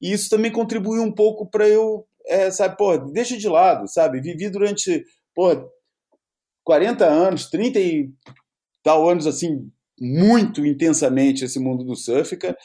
E 0.00 0.12
isso 0.12 0.28
também 0.30 0.50
contribuiu 0.50 1.02
um 1.02 1.12
pouco 1.12 1.48
para 1.48 1.68
eu 1.68 2.04
é, 2.32 2.50
sabe, 2.50 2.76
pô, 2.76 2.96
deixa 2.96 3.36
de 3.36 3.48
lado, 3.48 3.86
sabe? 3.86 4.20
Vivi 4.20 4.48
durante, 4.48 5.04
pô, 5.34 5.50
40 6.64 7.04
anos, 7.04 7.48
30 7.50 7.78
e 7.78 8.10
tal 8.82 9.08
anos, 9.08 9.26
assim, 9.26 9.70
muito 10.00 10.64
intensamente 10.64 11.44
esse 11.44 11.58
mundo 11.58 11.84
do 11.84 11.94
surf, 11.94 12.36
cara, 12.36 12.56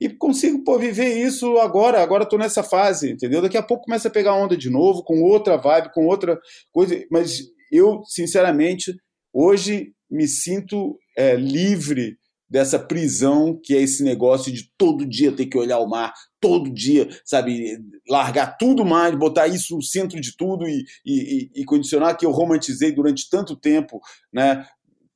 e 0.00 0.08
consigo, 0.08 0.62
pô, 0.64 0.78
viver 0.78 1.16
isso 1.24 1.58
agora, 1.58 2.02
agora 2.02 2.28
tô 2.28 2.36
nessa 2.36 2.62
fase, 2.62 3.12
entendeu? 3.12 3.40
Daqui 3.40 3.56
a 3.56 3.62
pouco 3.62 3.84
começa 3.84 4.08
a 4.08 4.10
pegar 4.10 4.34
onda 4.34 4.56
de 4.56 4.68
novo, 4.68 5.02
com 5.02 5.22
outra 5.22 5.56
vibe, 5.56 5.92
com 5.92 6.06
outra 6.06 6.38
coisa, 6.72 7.02
mas 7.10 7.40
eu, 7.70 8.02
sinceramente, 8.04 8.94
hoje 9.32 9.92
me 10.10 10.28
sinto 10.28 10.98
é, 11.16 11.34
livre 11.36 12.16
dessa 12.48 12.78
prisão 12.78 13.58
que 13.62 13.74
é 13.74 13.80
esse 13.80 14.02
negócio 14.02 14.52
de 14.52 14.70
todo 14.76 15.06
dia 15.06 15.32
ter 15.32 15.46
que 15.46 15.58
olhar 15.58 15.78
o 15.78 15.88
mar, 15.88 16.12
todo 16.40 16.70
dia, 16.70 17.08
sabe, 17.24 17.78
largar 18.08 18.56
tudo 18.58 18.84
mais, 18.84 19.14
botar 19.14 19.48
isso 19.48 19.74
no 19.74 19.82
centro 19.82 20.20
de 20.20 20.36
tudo 20.36 20.68
e, 20.68 20.84
e, 21.04 21.50
e 21.54 21.64
condicionar 21.64 22.16
que 22.16 22.26
eu 22.26 22.30
romantizei 22.30 22.92
durante 22.92 23.28
tanto 23.30 23.56
tempo, 23.56 24.00
né? 24.32 24.66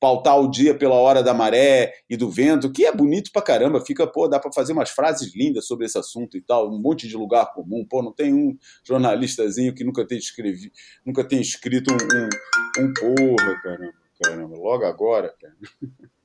Pautar 0.00 0.40
o 0.40 0.48
dia 0.48 0.78
pela 0.78 0.94
hora 0.94 1.24
da 1.24 1.34
maré 1.34 1.92
e 2.08 2.16
do 2.16 2.30
vento, 2.30 2.70
que 2.70 2.86
é 2.86 2.94
bonito 2.94 3.32
pra 3.32 3.42
caramba, 3.42 3.84
fica, 3.84 4.06
pô, 4.06 4.28
dá 4.28 4.38
pra 4.38 4.52
fazer 4.52 4.72
umas 4.72 4.90
frases 4.90 5.34
lindas 5.34 5.66
sobre 5.66 5.86
esse 5.86 5.98
assunto 5.98 6.36
e 6.36 6.40
tal, 6.40 6.72
um 6.72 6.80
monte 6.80 7.08
de 7.08 7.16
lugar 7.16 7.52
comum, 7.52 7.84
pô, 7.84 8.00
não 8.00 8.12
tem 8.12 8.32
um 8.32 8.56
jornalistazinho 8.84 9.74
que 9.74 9.82
nunca 9.82 10.06
tenha, 10.06 10.20
escrevi, 10.20 10.72
nunca 11.04 11.24
tenha 11.24 11.42
escrito 11.42 11.92
um, 11.92 11.96
um, 11.96 12.84
um 12.84 12.94
porra, 12.94 13.60
caramba, 13.60 13.94
caramba, 14.22 14.56
logo 14.56 14.84
agora, 14.84 15.34
cara. 15.40 15.56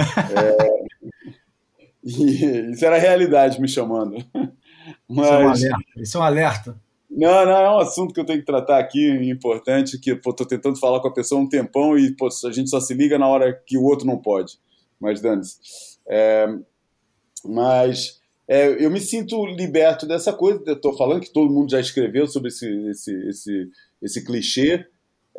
É, 0.00 0.80
e 2.04 2.70
isso 2.72 2.84
era 2.84 2.96
a 2.96 3.00
realidade 3.00 3.60
me 3.60 3.68
chamando. 3.68 4.16
Mas, 5.08 5.26
isso, 5.26 5.32
é 5.32 5.38
um 5.38 5.48
alerta. 5.48 5.78
isso 5.96 6.16
é 6.16 6.20
um 6.20 6.24
alerta. 6.24 6.80
Não, 7.10 7.44
não, 7.44 7.56
é 7.56 7.70
um 7.70 7.78
assunto 7.78 8.14
que 8.14 8.20
eu 8.20 8.24
tenho 8.24 8.38
que 8.38 8.46
tratar 8.46 8.78
aqui, 8.78 9.10
importante, 9.28 9.98
que 9.98 10.12
estou 10.12 10.46
tentando 10.46 10.78
falar 10.78 11.00
com 11.00 11.08
a 11.08 11.12
pessoa 11.12 11.40
um 11.40 11.48
tempão 11.48 11.98
e 11.98 12.14
pô, 12.14 12.28
a 12.28 12.52
gente 12.52 12.70
só 12.70 12.80
se 12.80 12.94
liga 12.94 13.18
na 13.18 13.26
hora 13.26 13.52
que 13.52 13.76
o 13.76 13.82
outro 13.82 14.06
não 14.06 14.16
pode. 14.16 14.58
Mas 15.00 15.20
dane-se. 15.20 15.58
É, 16.08 16.46
mas 17.44 18.20
é, 18.46 18.84
eu 18.84 18.90
me 18.90 19.00
sinto 19.00 19.44
liberto 19.44 20.06
dessa 20.06 20.32
coisa. 20.32 20.62
Estou 20.66 20.96
falando 20.96 21.20
que 21.20 21.32
todo 21.32 21.52
mundo 21.52 21.70
já 21.70 21.80
escreveu 21.80 22.26
sobre 22.26 22.48
esse, 22.48 22.68
esse, 22.88 23.28
esse, 23.28 23.70
esse 24.00 24.24
clichê. 24.24 24.86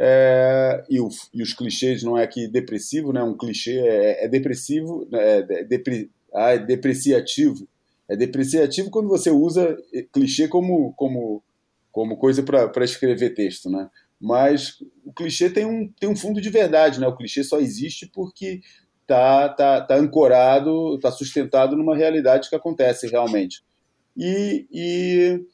É, 0.04 0.84
e, 0.90 1.00
o, 1.00 1.10
e, 1.32 1.44
os 1.44 1.54
clichês 1.54 2.02
não 2.02 2.18
é 2.18 2.26
que 2.26 2.48
depressivo, 2.48 3.14
né? 3.14 3.22
Um 3.22 3.38
clichê 3.38 3.78
é, 3.78 4.26
é 4.26 4.28
depressivo, 4.28 5.08
é, 5.14 5.46
é 5.48 5.64
depre, 5.64 6.10
ah, 6.34 6.54
é 6.54 6.58
depreciativo. 6.58 7.68
É 8.10 8.16
depreciativo 8.16 8.90
quando 8.90 9.08
você 9.08 9.30
usa 9.30 9.78
clichê 10.12 10.48
como, 10.48 10.92
como, 10.94 11.44
como 11.92 12.18
coisa 12.18 12.42
para 12.42 12.84
escrever 12.84 13.36
texto, 13.36 13.70
né? 13.70 13.92
Mas 14.20 14.84
o 15.06 15.14
clichê 15.14 15.52
tem 15.52 15.68
um, 15.68 15.88
tem 16.00 16.10
um 16.10 16.16
fundo 16.16 16.42
de 16.42 16.50
verdade, 16.50 17.00
né? 17.00 17.06
O 17.06 17.16
clichê 17.16 17.44
só 17.44 17.60
existe 17.60 18.10
porque 18.12 18.62
tá, 19.06 19.50
tá, 19.50 19.82
tá 19.82 19.96
ancorado, 19.98 20.98
tá 21.00 21.12
sustentado 21.12 21.78
numa 21.78 21.96
realidade 21.96 22.50
que 22.50 22.56
acontece 22.56 23.06
realmente. 23.08 23.64
E, 24.18 24.66
e 24.72 25.46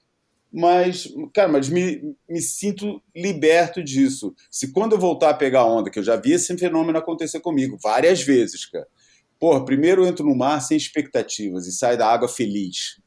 mas, 0.52 1.08
cara, 1.34 1.48
mas 1.48 1.70
me, 1.70 2.16
me 2.30 2.42
sinto 2.42 3.02
liberto 3.16 3.84
disso. 3.84 4.34
Se 4.50 4.72
quando 4.72 4.94
eu 4.94 5.00
voltar 5.00 5.30
a 5.30 5.34
pegar 5.34 5.66
onda, 5.66 5.90
que 5.90 6.00
eu 6.00 6.04
já 6.04 6.16
vi 6.16 6.34
esse 6.34 6.58
fenômeno 6.58 6.98
acontecer 6.98 7.40
comigo 7.40 7.78
várias 7.82 8.22
vezes, 8.22 8.66
cara. 8.66 8.88
Porra, 9.40 9.64
primeiro 9.64 10.04
eu 10.04 10.08
entro 10.08 10.26
no 10.26 10.36
mar 10.36 10.62
sem 10.62 10.78
expectativas 10.78 11.68
e 11.68 11.72
saio 11.72 11.98
da 11.98 12.08
água 12.08 12.28
feliz. 12.28 13.00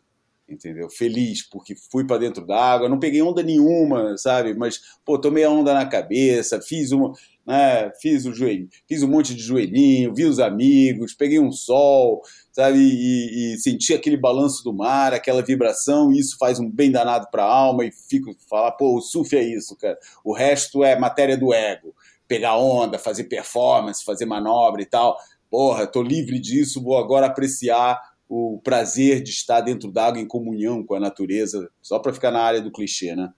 Entendeu? 0.51 0.90
Feliz, 0.90 1.48
porque 1.48 1.76
fui 1.92 2.05
para 2.05 2.18
dentro 2.18 2.44
da 2.44 2.61
água, 2.61 2.88
não 2.88 2.98
peguei 2.98 3.22
onda 3.22 3.40
nenhuma, 3.40 4.16
sabe? 4.18 4.53
Mas, 4.53 4.80
pô, 5.05 5.16
tomei 5.16 5.44
a 5.44 5.51
onda 5.51 5.72
na 5.72 5.86
cabeça, 5.86 6.61
fiz 6.61 6.90
uma, 6.90 7.12
né? 7.46 7.92
Fiz 8.01 8.26
o 8.26 8.34
joelho, 8.34 8.68
fiz 8.88 9.03
um 9.05 9.09
monte 9.09 9.32
de 9.32 9.42
joelhinho, 9.42 10.12
vi 10.12 10.24
os 10.24 10.40
amigos, 10.40 11.14
peguei 11.14 11.38
um 11.38 11.53
sol, 11.53 12.20
sabe? 12.51 12.78
E, 12.78 13.55
e, 13.55 13.59
senti 13.59 13.94
aquele 13.94 14.16
balanço 14.16 14.64
do 14.64 14.72
mar, 14.72 15.14
aquela 15.14 15.40
vibração, 15.40 16.12
e 16.12 16.18
isso 16.18 16.36
faz 16.36 16.59
um 16.59 16.68
bem 16.68 16.90
danado 16.90 17.28
para 17.30 17.44
a 17.44 17.53
alma 17.53 17.84
e 17.84 17.92
fico 17.92 18.34
falar, 18.48 18.72
pô, 18.72 18.96
o 18.96 19.01
surf 19.01 19.36
é 19.36 19.42
isso, 19.42 19.76
cara. 19.76 19.98
O 20.24 20.32
resto 20.32 20.82
é 20.82 20.98
matéria 20.98 21.36
do 21.36 21.55
ego, 21.55 21.94
pegar 22.26 22.57
onda, 22.57 22.98
fazer 22.98 23.24
performance, 23.24 24.05
fazer 24.05 24.26
manobra 24.26 24.82
e 24.82 24.86
tal. 24.86 25.16
Porra, 25.48 25.86
tô 25.86 26.03
livre 26.03 26.38
disso, 26.40 26.82
vou 26.82 26.96
agora 26.98 27.26
apreciar 27.26 28.01
o 28.31 28.61
prazer 28.62 29.20
de 29.20 29.31
estar 29.31 29.61
dentro 29.61 29.91
d'água 29.91 30.20
em 30.20 30.26
comunhão 30.26 30.87
com 30.87 30.95
a 30.95 31.01
natureza, 31.01 31.68
só 31.83 31.99
para 31.99 32.12
ficar 32.12 32.31
na 32.31 32.41
área 32.41 32.62
do 32.62 32.70
clichê, 32.70 33.16
né? 33.16 33.28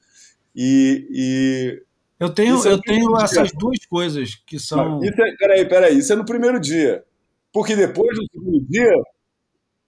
E, 0.55 1.09
e 1.11 1.83
eu 2.21 2.29
tenho, 2.29 2.63
é 2.69 2.73
eu 2.73 2.79
tenho 2.79 3.17
essas 3.17 3.49
dia. 3.49 3.59
duas 3.59 3.87
coisas 3.87 4.35
que 4.47 4.59
são. 4.59 5.01
Não, 5.01 5.03
isso 5.03 5.21
é, 5.23 5.37
peraí, 5.37 5.65
peraí, 5.67 5.99
isso 5.99 6.13
é 6.13 6.17
no 6.17 6.27
primeiro 6.27 6.61
dia. 6.61 7.03
Porque 7.51 7.75
depois, 7.75 8.19
no 8.19 8.25
segundo 8.31 8.67
dia, 8.69 8.93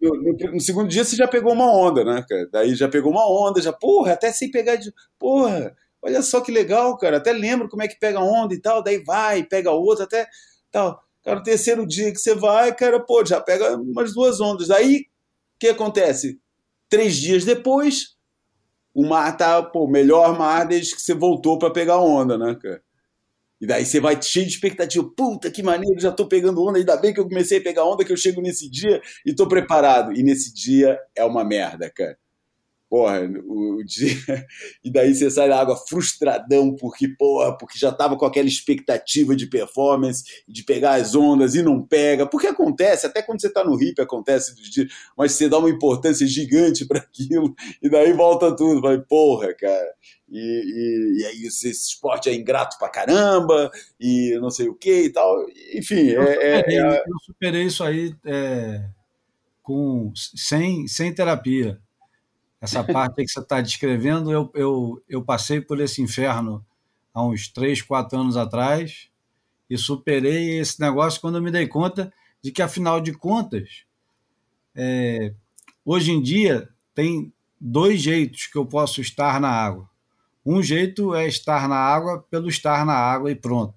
no, 0.01 0.23
no, 0.23 0.53
no, 0.53 0.61
segundo 0.61 0.89
dia 0.89 1.05
você 1.05 1.17
já 1.17 1.29
pegou 1.29 1.53
uma 1.53 1.71
onda, 1.71 2.03
né, 2.03 2.25
cara? 2.27 2.49
Daí 2.51 2.75
já 2.75 2.89
pegou 2.89 3.13
uma 3.13 3.29
onda, 3.29 3.61
já, 3.61 3.75
porra, 3.75 4.15
até 4.15 4.33
sem 4.33 4.51
pegar 4.51 4.77
de. 4.77 4.91
Porra, 5.19 5.77
olha 6.01 6.23
só 6.23 6.41
que 6.41 6.51
legal, 6.51 6.97
cara. 6.97 7.19
Até 7.19 7.31
lembro 7.31 7.69
como 7.69 7.83
é 7.83 7.89
que 7.89 8.01
pega 8.01 8.21
onda 8.21 8.55
e 8.55 8.59
tal, 8.59 8.83
daí 8.83 9.05
vai, 9.05 9.45
pega 9.45 9.71
outra, 9.71 10.07
até 10.07 10.27
tal. 10.73 11.04
Cara, 11.25 11.39
no 11.39 11.43
terceiro 11.43 11.87
dia 11.87 12.13
que 12.13 12.19
você 12.19 12.35
vai, 12.35 12.75
cara, 12.75 13.01
pô, 13.01 13.25
já 13.25 13.41
pega 13.41 13.77
umas 13.77 14.13
duas 14.13 14.41
ondas. 14.41 14.71
Aí, 14.71 14.99
o 14.99 15.59
que 15.59 15.69
acontece? 15.69 16.39
Três 16.89 17.17
dias 17.17 17.45
depois, 17.45 18.17
o 18.95 19.07
mar 19.07 19.37
tá, 19.37 19.63
pô, 19.63 19.89
melhor 19.89 20.39
mar 20.39 20.67
desde 20.67 20.95
que 20.95 21.03
você 21.03 21.15
voltou 21.15 21.59
para 21.59 21.73
pegar 21.73 21.99
onda, 21.99 22.37
né, 22.37 22.55
cara? 22.61 22.83
E 23.61 23.67
daí 23.67 23.87
você 23.87 24.01
vai 24.01 24.21
cheio 24.21 24.47
de 24.47 24.53
expectativa. 24.53 25.09
Puta, 25.17 25.51
que 25.51 25.63
maneiro, 25.63 25.99
já 25.99 26.13
tô 26.13 26.29
pegando 26.29 26.63
onda. 26.63 26.79
Ainda 26.79 26.97
bem 26.97 27.15
que 27.15 27.21
eu 27.21 27.29
comecei 27.29 27.59
a 27.59 27.63
pegar 27.63 27.85
onda, 27.87 28.05
que 28.05 28.13
eu 28.13 28.17
chego 28.17 28.43
nesse 28.43 28.69
dia 28.71 29.01
e 29.25 29.35
tô 29.35 29.49
preparado. 29.49 30.13
E 30.13 30.23
nesse 30.23 30.53
dia 30.53 30.99
é 31.17 31.25
uma 31.25 31.45
merda, 31.45 31.91
cara 31.91 32.19
porra, 32.89 33.21
o, 33.45 33.81
o, 33.81 33.85
dia. 33.85 34.15
E 34.85 34.91
daí 34.91 35.15
você 35.15 35.31
sai 35.31 35.49
da 35.49 35.61
água 35.61 35.77
frustradão, 35.77 36.75
porque, 36.77 37.09
porra, 37.09 37.57
porque 37.57 37.79
já 37.79 37.91
tava 37.91 38.17
com 38.17 38.27
aquela 38.27 38.49
expectativa 38.49 39.35
de 39.35 39.47
performance, 39.47 40.25
de 40.47 40.63
pegar 40.63 40.95
as 40.95 41.15
ondas 41.15 41.55
e 41.55 41.63
não 41.63 41.83
pega. 41.83 42.27
Porque 42.27 42.47
acontece, 42.47 43.07
até 43.07 43.23
quando 43.23 43.41
você 43.41 43.51
tá 43.51 43.65
no 43.65 43.81
hip 43.83 44.01
acontece 44.01 44.55
dos 44.55 44.71
dias, 44.71 44.93
mas 45.17 45.33
você 45.33 45.49
dá 45.49 45.59
uma 45.59 45.71
importância 45.71 46.27
gigante 46.27 46.87
para 46.87 46.99
aquilo, 46.99 47.55
e 47.83 47.89
daí 47.89 48.13
volta 48.13 48.55
tudo. 48.55 48.81
Vai, 48.81 48.99
porra, 48.99 49.55
cara. 49.55 49.95
E, 50.31 50.39
e, 50.39 51.21
e 51.21 51.27
aí 51.27 51.43
esse 51.47 51.71
esporte 51.71 52.29
é 52.29 52.35
ingrato 52.35 52.79
pra 52.79 52.89
caramba, 52.89 53.71
e 53.99 54.39
não 54.41 54.51
sei 54.51 54.69
o 54.69 54.75
que 54.75 55.05
e 55.05 55.11
tal. 55.11 55.45
Enfim, 55.75 56.09
eu 56.09 56.23
é, 56.23 56.59
superei, 56.59 56.79
é, 56.79 56.81
é... 56.81 57.03
eu 57.07 57.19
superei 57.25 57.63
isso 57.65 57.85
aí 57.85 58.15
é, 58.25 58.85
com, 59.63 60.13
sem, 60.15 60.87
sem 60.87 61.15
terapia. 61.15 61.81
Essa 62.65 62.83
parte 62.83 63.17
que 63.17 63.29
você 63.29 63.41
está 63.41 63.61
descrevendo, 63.61 64.33
eu, 64.33 64.51
eu, 64.55 65.05
eu 65.07 65.23
passei 65.23 65.61
por 65.61 65.79
esse 65.81 66.01
inferno 66.01 66.65
há 67.13 67.23
uns 67.23 67.47
três, 67.47 67.83
quatro 67.83 68.19
anos 68.19 68.39
atrás 68.39 69.11
e 69.69 69.77
superei 69.77 70.59
esse 70.59 70.81
negócio 70.81 71.21
quando 71.21 71.37
eu 71.37 71.43
me 71.43 71.51
dei 71.51 71.69
conta 71.69 72.11
de 72.43 72.51
que, 72.51 72.63
afinal 72.63 73.03
de 73.03 73.13
contas, 73.13 73.85
é, 74.75 75.35
hoje 75.85 76.11
em 76.11 76.23
dia 76.23 76.67
tem 76.95 77.31
dois 77.61 78.01
jeitos 78.01 78.47
que 78.47 78.57
eu 78.57 78.65
posso 78.65 79.03
estar 79.03 79.39
na 79.39 79.51
água. 79.51 79.87
Um 80.45 80.63
jeito 80.63 81.15
é 81.15 81.27
estar 81.27 81.69
na 81.69 81.77
água 81.77 82.25
pelo 82.31 82.49
estar 82.49 82.87
na 82.87 82.95
água 82.95 83.31
e 83.31 83.35
pronto. 83.35 83.75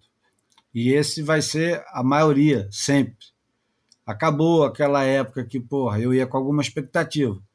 E 0.73 0.93
esse 0.93 1.21
vai 1.21 1.41
ser 1.41 1.83
a 1.89 2.01
maioria, 2.01 2.69
sempre. 2.71 3.17
Acabou 4.05 4.63
aquela 4.63 5.03
época 5.03 5.43
que, 5.43 5.59
porra, 5.59 5.99
eu 5.99 6.13
ia 6.13 6.25
com 6.25 6.37
alguma 6.37 6.61
expectativa. 6.61 7.45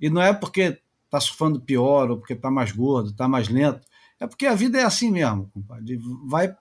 E 0.00 0.10
não 0.10 0.22
é 0.22 0.32
porque 0.32 0.80
está 1.04 1.20
surfando 1.20 1.60
pior 1.60 2.10
ou 2.10 2.18
porque 2.18 2.34
está 2.34 2.50
mais 2.50 2.72
gordo, 2.72 3.10
está 3.10 3.28
mais 3.28 3.48
lento. 3.48 3.86
É 4.18 4.26
porque 4.26 4.46
a 4.46 4.54
vida 4.54 4.78
é 4.78 4.84
assim 4.84 5.10
mesmo, 5.10 5.50
compadre. 5.52 5.98
Vai, 6.26 6.54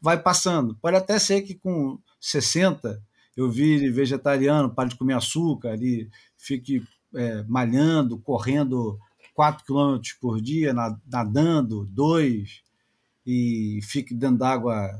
vai 0.00 0.20
passando. 0.20 0.74
Pode 0.76 0.96
até 0.96 1.18
ser 1.18 1.42
que 1.42 1.54
com 1.54 1.98
60 2.20 3.02
eu 3.36 3.50
vire 3.50 3.90
vegetariano, 3.90 4.74
pare 4.74 4.90
de 4.90 4.96
comer 4.96 5.14
açúcar 5.14 5.76
e 5.80 6.08
fique 6.36 6.82
é, 7.14 7.42
malhando, 7.44 8.18
correndo 8.18 8.98
4 9.34 9.64
km 9.64 10.00
por 10.20 10.40
dia, 10.40 10.74
nadando 11.06 11.84
2 11.86 12.62
e 13.26 13.80
fique 13.82 14.14
dentro 14.14 14.38
d'água 14.38 14.90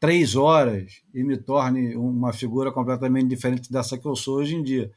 três 0.00 0.34
horas 0.34 1.00
e 1.14 1.22
me 1.22 1.36
torne 1.36 1.94
uma 1.94 2.32
figura 2.32 2.72
completamente 2.72 3.28
diferente 3.28 3.70
dessa 3.70 3.96
que 3.96 4.06
eu 4.06 4.16
sou 4.16 4.38
hoje 4.38 4.56
em 4.56 4.62
dia. 4.62 4.90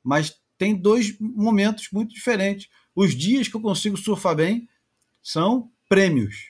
Mas 0.00 0.40
tem 0.58 0.74
dois 0.74 1.16
momentos 1.18 1.88
muito 1.92 2.12
diferentes. 2.12 2.68
Os 2.94 3.14
dias 3.14 3.46
que 3.46 3.56
eu 3.56 3.60
consigo 3.60 3.96
surfar 3.96 4.34
bem 4.34 4.68
são 5.22 5.70
prêmios. 5.88 6.48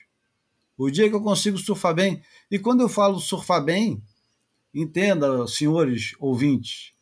O 0.77 0.89
dia 0.89 1.07
que 1.07 1.15
eu 1.15 1.21
consigo 1.21 1.57
surfar 1.57 1.93
bem. 1.93 2.21
E 2.49 2.57
quando 2.57 2.81
eu 2.81 2.89
falo 2.89 3.19
surfar 3.19 3.63
bem, 3.63 4.01
entenda, 4.73 5.47
senhores 5.47 6.13
ouvintes, 6.19 6.93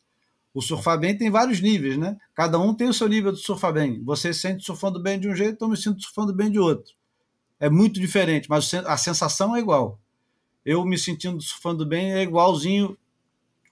o 0.52 0.60
surfar 0.60 0.98
bem 0.98 1.16
tem 1.16 1.30
vários 1.30 1.60
níveis, 1.60 1.96
né? 1.96 2.18
Cada 2.34 2.58
um 2.58 2.74
tem 2.74 2.88
o 2.88 2.94
seu 2.94 3.08
nível 3.08 3.32
de 3.32 3.38
surfar 3.38 3.72
bem. 3.72 4.02
Você 4.02 4.34
se 4.34 4.40
sente 4.40 4.64
surfando 4.64 5.00
bem 5.00 5.18
de 5.18 5.28
um 5.28 5.34
jeito, 5.34 5.64
eu 5.64 5.68
me 5.68 5.76
sinto 5.76 6.02
surfando 6.02 6.34
bem 6.34 6.50
de 6.50 6.58
outro. 6.58 6.92
É 7.60 7.70
muito 7.70 8.00
diferente, 8.00 8.48
mas 8.50 8.72
a 8.74 8.96
sensação 8.96 9.54
é 9.54 9.60
igual. 9.60 9.98
Eu 10.64 10.84
me 10.84 10.98
sentindo 10.98 11.40
surfando 11.40 11.86
bem 11.86 12.12
é 12.12 12.22
igualzinho 12.22 12.98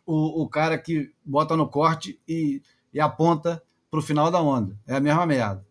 o, 0.06 0.42
o 0.42 0.48
cara 0.48 0.78
que 0.78 1.10
bota 1.24 1.56
no 1.56 1.68
corte 1.68 2.18
e 2.28 2.62
e 2.96 3.00
aponta 3.00 3.62
para 3.90 4.00
o 4.00 4.02
final 4.02 4.30
da 4.30 4.40
onda. 4.40 4.74
É 4.86 4.96
a 4.96 5.00
mesma 5.00 5.26
merda. 5.26 5.66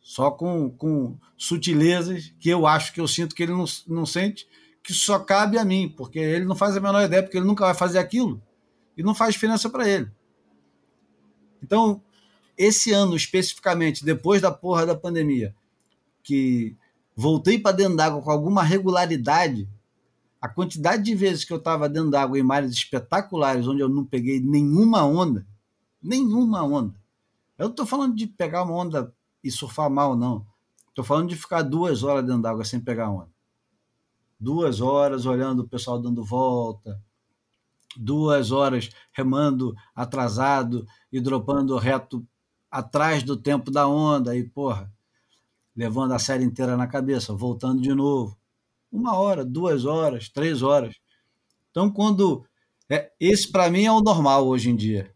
Só 0.00 0.30
com, 0.30 0.70
com 0.70 1.18
sutilezas 1.36 2.32
que 2.40 2.48
eu 2.48 2.66
acho 2.66 2.94
que 2.94 3.00
eu 3.00 3.06
sinto 3.06 3.34
que 3.34 3.42
ele 3.42 3.52
não, 3.52 3.66
não 3.86 4.06
sente, 4.06 4.48
que 4.82 4.94
só 4.94 5.18
cabe 5.18 5.58
a 5.58 5.64
mim, 5.66 5.92
porque 5.94 6.18
ele 6.18 6.46
não 6.46 6.56
faz 6.56 6.74
a 6.74 6.80
menor 6.80 7.04
ideia, 7.04 7.22
porque 7.22 7.36
ele 7.36 7.44
nunca 7.44 7.66
vai 7.66 7.74
fazer 7.74 7.98
aquilo 7.98 8.42
e 8.96 9.02
não 9.02 9.14
faz 9.14 9.34
diferença 9.34 9.68
para 9.68 9.86
ele. 9.86 10.10
Então, 11.62 12.02
esse 12.56 12.90
ano 12.90 13.14
especificamente, 13.14 14.02
depois 14.02 14.40
da 14.40 14.50
porra 14.50 14.86
da 14.86 14.94
pandemia, 14.94 15.54
que 16.22 16.74
voltei 17.14 17.58
para 17.58 17.76
dentro 17.76 17.96
d'água 17.96 18.22
com 18.22 18.30
alguma 18.30 18.62
regularidade, 18.62 19.68
a 20.40 20.48
quantidade 20.48 21.02
de 21.02 21.14
vezes 21.14 21.44
que 21.44 21.52
eu 21.52 21.58
estava 21.58 21.86
dentro 21.86 22.10
d'água 22.10 22.38
em 22.38 22.42
mares 22.42 22.72
espetaculares, 22.72 23.68
onde 23.68 23.82
eu 23.82 23.90
não 23.90 24.06
peguei 24.06 24.40
nenhuma 24.40 25.04
onda, 25.04 25.46
nenhuma 26.02 26.62
onda. 26.62 26.98
Eu 27.58 27.64
não 27.64 27.70
estou 27.70 27.86
falando 27.86 28.14
de 28.14 28.26
pegar 28.26 28.62
uma 28.62 28.74
onda 28.74 29.14
e 29.42 29.50
surfar 29.50 29.90
mal, 29.90 30.16
não. 30.16 30.46
Estou 30.88 31.04
falando 31.04 31.28
de 31.28 31.36
ficar 31.36 31.62
duas 31.62 32.02
horas 32.02 32.24
dentro 32.24 32.42
d'água 32.42 32.64
sem 32.64 32.80
pegar 32.80 33.10
onda. 33.10 33.30
Duas 34.38 34.80
horas 34.80 35.26
olhando 35.26 35.60
o 35.60 35.68
pessoal 35.68 36.00
dando 36.00 36.24
volta, 36.24 37.00
duas 37.96 38.50
horas 38.50 38.90
remando 39.12 39.74
atrasado 39.94 40.86
e 41.12 41.20
dropando 41.20 41.76
reto 41.76 42.26
atrás 42.70 43.22
do 43.22 43.36
tempo 43.36 43.70
da 43.70 43.88
onda 43.88 44.36
e, 44.36 44.44
porra, 44.44 44.92
levando 45.74 46.12
a 46.12 46.18
série 46.18 46.44
inteira 46.44 46.76
na 46.76 46.86
cabeça, 46.86 47.34
voltando 47.34 47.82
de 47.82 47.92
novo. 47.92 48.36
Uma 48.90 49.16
hora, 49.16 49.44
duas 49.44 49.84
horas, 49.84 50.28
três 50.28 50.62
horas. 50.62 50.96
Então, 51.70 51.90
quando. 51.90 52.44
É, 52.88 53.12
esse, 53.20 53.50
para 53.50 53.70
mim, 53.70 53.84
é 53.84 53.92
o 53.92 54.00
normal 54.00 54.46
hoje 54.48 54.70
em 54.70 54.76
dia. 54.76 55.14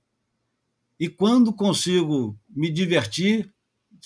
E 0.98 1.08
quando 1.08 1.52
consigo 1.52 2.38
me 2.48 2.70
divertir, 2.70 3.52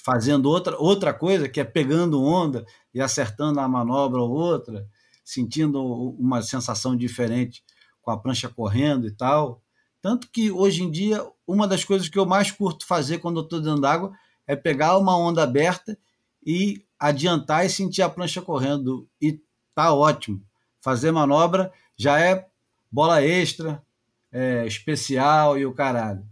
fazendo 0.02 0.48
outra, 0.48 0.76
outra 0.78 1.12
coisa, 1.12 1.48
que 1.48 1.60
é 1.60 1.64
pegando 1.64 2.22
onda 2.22 2.64
e 2.94 3.00
acertando 3.00 3.60
a 3.60 3.68
manobra 3.68 4.20
ou 4.20 4.30
outra, 4.30 4.86
sentindo 5.24 5.82
uma 6.18 6.40
sensação 6.42 6.96
diferente 6.96 7.62
com 8.00 8.10
a 8.10 8.18
prancha 8.18 8.48
correndo 8.48 9.06
e 9.06 9.10
tal. 9.10 9.62
Tanto 10.00 10.28
que 10.30 10.50
hoje 10.50 10.82
em 10.82 10.90
dia, 10.90 11.26
uma 11.46 11.66
das 11.66 11.84
coisas 11.84 12.08
que 12.08 12.18
eu 12.18 12.24
mais 12.24 12.50
curto 12.50 12.86
fazer 12.86 13.18
quando 13.18 13.40
estou 13.40 13.60
dentro 13.60 13.80
d'água 13.80 14.12
é 14.46 14.56
pegar 14.56 14.96
uma 14.96 15.16
onda 15.16 15.42
aberta 15.42 15.98
e 16.44 16.82
adiantar 16.98 17.66
e 17.66 17.70
sentir 17.70 18.00
a 18.00 18.08
prancha 18.08 18.40
correndo. 18.40 19.06
E 19.20 19.40
tá 19.74 19.92
ótimo. 19.92 20.42
Fazer 20.80 21.10
manobra 21.12 21.70
já 21.96 22.18
é 22.18 22.48
bola 22.90 23.22
extra, 23.22 23.84
é, 24.32 24.66
especial 24.66 25.58
e 25.58 25.66
o 25.66 25.74
caralho. 25.74 26.24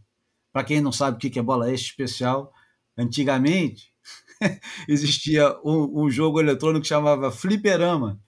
Para 0.57 0.65
quem 0.65 0.81
não 0.81 0.91
sabe 0.91 1.19
o 1.19 1.31
que 1.31 1.39
é 1.39 1.43
bola 1.43 1.71
extra 1.71 1.91
especial, 1.91 2.51
antigamente 2.97 3.93
existia 4.89 5.55
um, 5.63 6.05
um, 6.05 6.11
jogo 6.11 6.41
eletrônico 6.41 6.81
que 6.81 6.89
chamava 6.89 7.31
Fliperama. 7.31 8.19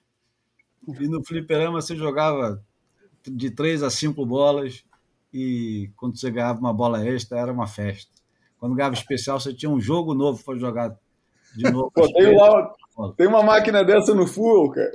E 0.86 1.08
no 1.08 1.24
Fliperama 1.24 1.80
você 1.80 1.96
jogava 1.96 2.62
de 3.24 3.50
três 3.50 3.82
a 3.82 3.88
cinco 3.88 4.26
bolas 4.26 4.84
e 5.32 5.90
quando 5.96 6.20
você 6.20 6.30
ganhava 6.30 6.60
uma 6.60 6.74
bola 6.74 7.02
extra 7.02 7.38
era 7.38 7.50
uma 7.50 7.66
festa. 7.66 8.12
Quando 8.58 8.74
ganhava 8.74 8.94
especial, 8.94 9.40
você 9.40 9.54
tinha 9.54 9.70
um 9.70 9.80
jogo 9.80 10.12
novo 10.12 10.44
para 10.44 10.58
jogar 10.58 10.94
de 11.56 11.62
novo. 11.72 11.90
Pô, 11.94 12.12
tem, 12.12 12.36
lá, 12.36 12.74
tem 13.16 13.26
uma 13.26 13.42
máquina 13.42 13.82
dessa 13.82 14.14
no 14.14 14.26
Full, 14.26 14.72
cara. 14.72 14.92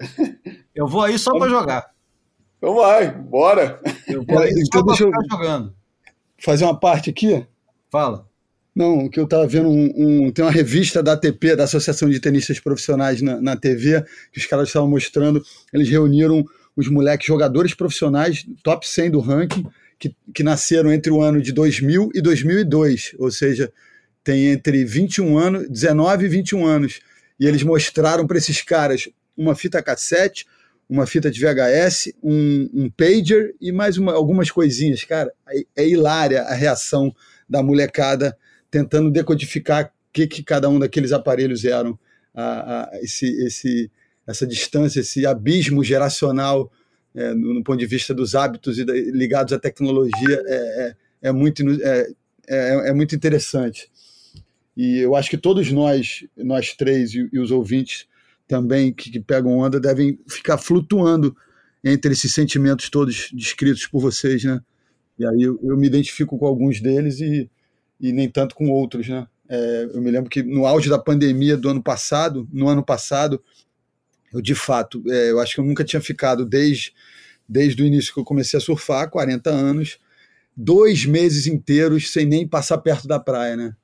Eu 0.76 0.86
vou 0.86 1.02
aí 1.02 1.18
só 1.18 1.36
para 1.36 1.50
jogar. 1.50 1.92
Então 2.60 2.76
vai, 2.76 3.12
bora. 3.12 3.82
Eu 4.08 4.24
vou 4.24 4.38
aí 4.38 4.52
então 4.52 4.82
só 4.82 4.86
deixa 4.86 5.04
eu 5.06 5.12
jogando. 5.32 5.76
Fazer 6.44 6.66
uma 6.66 6.78
parte 6.78 7.10
aqui? 7.10 7.46
Fala. 7.90 8.28
Não, 8.76 9.08
que 9.08 9.18
eu 9.18 9.24
estava 9.24 9.48
vendo 9.48 9.70
um, 9.70 10.26
um, 10.26 10.32
Tem 10.32 10.44
uma 10.44 10.52
revista 10.52 11.02
da 11.02 11.14
ATP, 11.14 11.56
da 11.56 11.64
Associação 11.64 12.10
de 12.10 12.20
Tenistas 12.20 12.60
Profissionais, 12.60 13.22
na, 13.22 13.40
na 13.40 13.56
TV, 13.56 14.04
que 14.30 14.40
os 14.40 14.46
caras 14.46 14.68
estavam 14.68 14.90
mostrando. 14.90 15.42
Eles 15.72 15.88
reuniram 15.88 16.44
os 16.76 16.90
moleques 16.90 17.28
jogadores 17.28 17.74
profissionais, 17.74 18.46
top 18.62 18.86
100 18.86 19.12
do 19.12 19.22
ranking, 19.22 19.66
que, 19.98 20.14
que 20.34 20.44
nasceram 20.44 20.92
entre 20.92 21.12
o 21.14 21.22
ano 21.22 21.42
de 21.42 21.54
2000 21.54 22.10
e 22.14 22.22
2002, 22.22 23.16
ou 23.20 23.32
seja, 23.32 23.72
tem 24.22 24.48
entre 24.48 24.84
21 24.84 25.38
anos, 25.38 25.70
19 25.70 26.26
e 26.26 26.28
21 26.28 26.66
anos. 26.66 27.00
E 27.40 27.48
eles 27.48 27.64
mostraram 27.64 28.28
para 28.28 28.38
esses 28.38 28.62
caras 28.62 29.08
uma 29.38 29.56
fita 29.56 29.82
cassete, 29.82 30.46
uma 30.94 31.08
fita 31.08 31.32
de 31.32 31.40
VHS, 31.40 32.14
um, 32.22 32.70
um 32.72 32.88
pager 32.88 33.56
e 33.60 33.72
mais 33.72 33.98
uma, 33.98 34.14
algumas 34.14 34.52
coisinhas. 34.52 35.04
Cara, 35.04 35.34
é, 35.76 35.88
hilária 35.88 36.44
a 36.44 36.54
reação 36.54 37.12
da 37.50 37.64
molecada 37.64 38.38
tentando 38.70 39.10
decodificar 39.10 39.86
o 39.86 39.90
que, 40.14 40.28
que 40.28 40.44
cada 40.44 40.70
um 40.70 40.78
daqueles 40.78 41.12
aparelhos 41.12 41.66
eram. 41.66 41.98
A, 42.32 42.84
a, 42.84 43.00
esse, 43.02 43.26
esse, 43.44 43.92
essa 44.28 44.46
distância, 44.46 45.00
esse 45.00 45.26
abismo 45.26 45.84
geracional 45.84 46.72
é, 47.16 47.34
no, 47.34 47.56
no, 47.56 47.64
ponto 47.64 47.80
de 47.80 47.88
vista 47.88 48.14
dos 48.14 48.36
hábitos 48.36 48.78
da, 48.86 48.94
ligados 48.94 49.52
à 49.52 49.58
tecnologia 49.58 50.44
é, 50.46 50.56
é, 50.56 50.96
é 51.30 51.32
muito, 51.32 51.64
é, 51.84 52.08
é, 52.48 52.90
é, 52.90 52.94
muito 52.94 53.16
interessante. 53.16 53.90
E 54.78 55.00
eu 55.00 55.16
acho 55.16 55.28
que 55.28 55.38
todos 55.38 55.72
nós, 55.72 56.24
nós 56.38 56.76
três 56.76 57.16
e, 57.16 57.28
e 57.34 57.40
os 57.40 57.50
ouvintes 57.50 58.06
também 58.48 58.94
que, 58.94 59.10
que, 59.12 59.20
pegam 59.20 59.58
onda 59.58 59.80
devem 59.80 60.20
ficar 60.28 60.58
flutuando 60.58 61.36
entre 61.84 62.14
esses 62.14 62.34
sentimentos 62.34 62.90
todos 62.90 63.30
descritos 63.34 63.88
por 63.88 64.02
vocês, 64.02 64.44
né? 64.44 64.62
E 65.18 65.26
aí 65.26 65.44
eu, 65.44 65.60
eu 65.64 65.78
me 65.78 65.88
identifico 65.88 66.38
com 66.38 66.46
alguns 66.46 66.82
deles 66.82 67.20
e, 67.20 67.50
e 68.00 68.12
nem 68.12 68.30
tanto 68.30 68.56
com 68.56 68.70
outros, 68.70 69.08
né? 69.08 69.28
É, 69.50 69.90
eu 69.94 70.02
me 70.02 70.10
lembro 70.10 70.30
que 70.30 70.42
no 70.42 70.66
auge 70.66 70.90
da 70.90 70.98
pandemia 70.98 71.58
do 71.58 71.70
ano 71.70 71.84
passado, 71.84 72.48
no 72.52 72.68
ano 72.68 72.84
passado, 72.84 73.42
eu 74.34 74.42
de 74.42 74.56
fato, 74.56 75.04
é, 75.08 75.32
eu 75.32 75.40
acho 75.40 75.56
que 75.56 75.62
eu 75.62 75.66
nunca 75.66 75.84
tinha 75.84 76.02
ficado 76.02 76.46
desde, 76.46 76.94
desde 77.48 77.84
o 77.84 77.86
início 77.86 78.14
que 78.14 78.20
eu 78.20 78.24
comecei 78.24 78.58
a 78.58 78.62
surfar, 78.62 79.10
40 79.10 79.50
anos, 79.50 80.00
dois 80.56 81.06
meses 81.06 81.46
inteiros 81.46 82.12
sem 82.12 82.26
nem 82.26 82.48
passar 82.48 82.78
perto 82.80 83.08
da 83.08 83.20
praia, 83.20 83.56
né? 83.56 83.76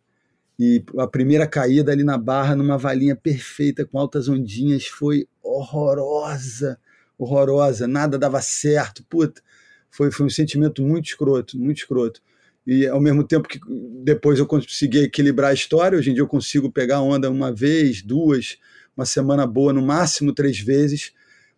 E 0.60 0.84
a 0.98 1.08
primeira 1.08 1.48
caída 1.48 1.94
ali 1.94 2.04
na 2.04 2.18
barra, 2.18 2.54
numa 2.54 2.78
valinha 2.78 3.16
perfeita, 3.16 3.86
com 3.86 3.98
altas 3.98 4.28
ondinhas, 4.28 4.88
foi 4.88 5.26
horrorosa, 5.42 6.78
horrorosa, 7.18 7.88
nada 7.88 8.20
dava 8.20 8.42
certo, 8.42 9.02
puta. 9.10 9.42
Foi, 9.90 10.12
foi 10.12 10.26
um 10.26 10.30
sentimento 10.30 10.84
muito 10.84 11.06
escroto, 11.06 11.58
muito 11.58 11.78
escroto. 11.78 12.22
E 12.68 12.86
ao 12.86 13.00
mesmo 13.00 13.24
tempo 13.24 13.48
que 13.48 13.58
depois 14.04 14.38
eu 14.38 14.46
consegui 14.46 15.00
equilibrar 15.00 15.52
a 15.52 15.54
história, 15.54 15.98
hoje 15.98 16.12
em 16.12 16.14
dia 16.14 16.22
eu 16.22 16.28
consigo 16.28 16.70
pegar 16.70 17.02
onda 17.02 17.32
uma 17.32 17.54
vez, 17.54 18.02
duas, 18.02 18.58
uma 18.98 19.06
semana 19.06 19.48
boa, 19.48 19.72
no 19.72 19.82
máximo 19.82 20.34
três 20.34 20.60
vezes, 20.60 21.14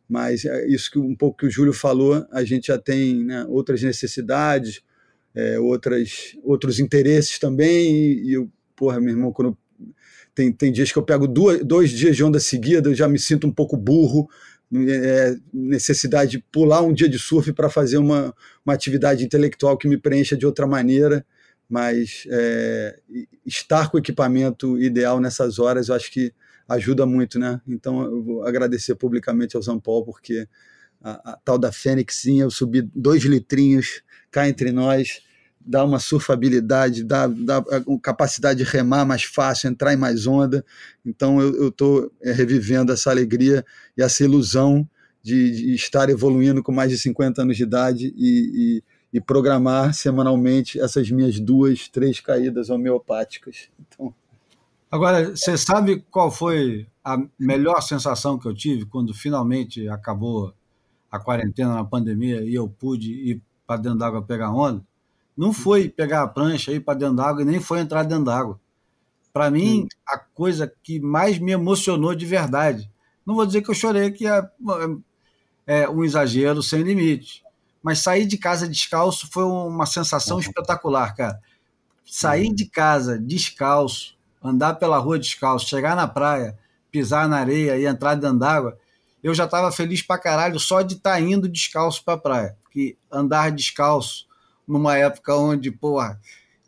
mas 0.07 0.45
é 0.45 0.67
isso 0.67 0.91
que 0.91 0.99
um 0.99 1.15
pouco 1.15 1.39
que 1.39 1.47
o 1.47 1.49
Júlio 1.49 1.73
falou, 1.73 2.25
a 2.31 2.43
gente 2.43 2.67
já 2.67 2.77
tem 2.77 3.25
né, 3.25 3.45
outras 3.49 3.81
necessidades, 3.81 4.81
é, 5.33 5.59
outras, 5.59 6.37
outros 6.43 6.79
interesses 6.79 7.39
também, 7.39 7.91
e, 7.91 8.29
e 8.29 8.33
eu, 8.33 8.49
porra, 8.81 8.99
meu 8.99 9.11
irmão, 9.11 9.31
quando 9.31 9.55
tem, 10.33 10.51
tem 10.51 10.71
dias 10.71 10.91
que 10.91 10.97
eu 10.97 11.03
pego 11.03 11.27
duas, 11.27 11.63
dois 11.63 11.91
dias 11.91 12.15
de 12.15 12.23
onda 12.23 12.39
seguida, 12.39 12.89
eu 12.89 12.95
já 12.95 13.07
me 13.07 13.19
sinto 13.19 13.45
um 13.45 13.51
pouco 13.51 13.77
burro, 13.77 14.27
é, 14.73 15.35
necessidade 15.53 16.31
de 16.31 16.39
pular 16.51 16.81
um 16.81 16.91
dia 16.91 17.07
de 17.07 17.19
surf 17.19 17.53
para 17.53 17.69
fazer 17.69 17.97
uma, 17.97 18.33
uma 18.65 18.73
atividade 18.73 19.23
intelectual 19.23 19.77
que 19.77 19.87
me 19.87 19.99
preencha 19.99 20.35
de 20.35 20.47
outra 20.47 20.65
maneira, 20.65 21.23
mas 21.69 22.23
é, 22.31 22.99
estar 23.45 23.91
com 23.91 23.97
o 23.97 23.99
equipamento 23.99 24.81
ideal 24.81 25.19
nessas 25.19 25.59
horas, 25.59 25.89
eu 25.89 25.93
acho 25.93 26.11
que 26.11 26.33
ajuda 26.67 27.05
muito, 27.05 27.37
né? 27.37 27.61
Então 27.67 28.01
eu 28.01 28.23
vou 28.23 28.47
agradecer 28.47 28.95
publicamente 28.95 29.55
ao 29.55 29.61
Zampol, 29.61 30.03
porque 30.03 30.47
a, 31.03 31.33
a, 31.33 31.37
tal 31.45 31.59
da 31.59 31.71
Fênixinha, 31.71 32.45
eu 32.45 32.49
subi 32.49 32.81
dois 32.95 33.21
litrinhos 33.25 34.01
cá 34.31 34.49
entre 34.49 34.71
nós, 34.71 35.21
dá 35.65 35.83
uma 35.83 35.99
surfabilidade, 35.99 37.03
dá, 37.03 37.27
dá 37.27 37.63
capacidade 38.01 38.63
de 38.63 38.69
remar 38.69 39.05
mais 39.05 39.23
fácil, 39.23 39.69
entrar 39.69 39.93
em 39.93 39.97
mais 39.97 40.27
onda. 40.27 40.65
Então 41.05 41.41
eu 41.41 41.69
estou 41.69 42.11
é, 42.21 42.31
revivendo 42.31 42.91
essa 42.91 43.09
alegria 43.09 43.65
e 43.97 44.01
essa 44.01 44.23
ilusão 44.23 44.87
de, 45.23 45.51
de, 45.51 45.75
estar 45.75 46.09
evoluindo 46.09 46.63
com 46.63 46.71
mais 46.71 46.89
de 46.89 46.97
50 46.97 47.43
anos 47.43 47.57
de 47.57 47.63
idade 47.63 48.13
e, 48.17 48.81
e, 49.13 49.17
e 49.17 49.21
programar 49.21 49.93
semanalmente 49.93 50.79
essas 50.79 51.09
minhas 51.11 51.39
duas, 51.39 51.87
três 51.87 52.19
caídas 52.19 52.69
homeopáticas. 52.69 53.69
Então, 53.79 54.13
Agora, 54.91 55.29
você 55.29 55.57
sabe 55.57 56.03
qual 56.11 56.29
foi 56.29 56.85
a 57.01 57.17
melhor 57.39 57.81
sensação 57.81 58.37
que 58.37 58.45
eu 58.45 58.53
tive 58.53 58.85
quando 58.85 59.13
finalmente 59.13 59.87
acabou 59.87 60.53
a 61.09 61.17
quarentena 61.17 61.75
na 61.75 61.85
pandemia 61.85 62.41
e 62.41 62.53
eu 62.53 62.67
pude 62.67 63.13
ir 63.13 63.41
para 63.65 63.77
dentro 63.79 63.99
d'água 63.99 64.21
pegar 64.21 64.51
onda? 64.51 64.83
Não 65.41 65.51
foi 65.51 65.89
pegar 65.89 66.21
a 66.21 66.27
prancha, 66.27 66.71
ir 66.71 66.81
para 66.81 66.99
dentro 66.99 67.15
d'água 67.15 67.41
e 67.41 67.45
nem 67.45 67.59
foi 67.59 67.79
entrar 67.79 68.03
dentro 68.03 68.25
d'água. 68.25 68.59
Para 69.33 69.49
mim, 69.49 69.87
a 70.07 70.19
coisa 70.19 70.71
que 70.83 70.99
mais 70.99 71.39
me 71.39 71.51
emocionou 71.51 72.13
de 72.13 72.27
verdade, 72.27 72.87
não 73.25 73.33
vou 73.33 73.43
dizer 73.43 73.63
que 73.63 73.71
eu 73.71 73.73
chorei, 73.73 74.11
que 74.11 74.27
é, 74.27 74.47
é 75.65 75.89
um 75.89 76.03
exagero 76.03 76.61
sem 76.61 76.83
limite, 76.83 77.43
mas 77.81 77.97
sair 77.97 78.27
de 78.27 78.37
casa 78.37 78.67
descalço 78.67 79.27
foi 79.31 79.43
uma 79.43 79.87
sensação 79.87 80.37
uhum. 80.37 80.41
espetacular, 80.41 81.15
cara. 81.15 81.41
Sair 82.05 82.49
uhum. 82.49 82.53
de 82.53 82.65
casa 82.67 83.17
descalço, 83.17 84.15
andar 84.43 84.75
pela 84.75 84.99
rua 84.99 85.17
descalço, 85.17 85.67
chegar 85.67 85.95
na 85.95 86.07
praia, 86.07 86.55
pisar 86.91 87.27
na 87.27 87.37
areia 87.39 87.77
e 87.77 87.87
entrar 87.87 88.13
dentro 88.13 88.37
d'água, 88.37 88.77
eu 89.23 89.33
já 89.33 89.45
estava 89.45 89.71
feliz 89.71 90.03
pra 90.03 90.19
caralho 90.19 90.59
só 90.59 90.83
de 90.83 90.93
estar 90.93 91.13
tá 91.13 91.19
indo 91.19 91.49
descalço 91.49 92.05
pra 92.05 92.15
praia. 92.15 92.55
Porque 92.61 92.95
andar 93.11 93.51
descalço 93.51 94.29
numa 94.67 94.97
época 94.97 95.35
onde, 95.35 95.71
porra, 95.71 96.19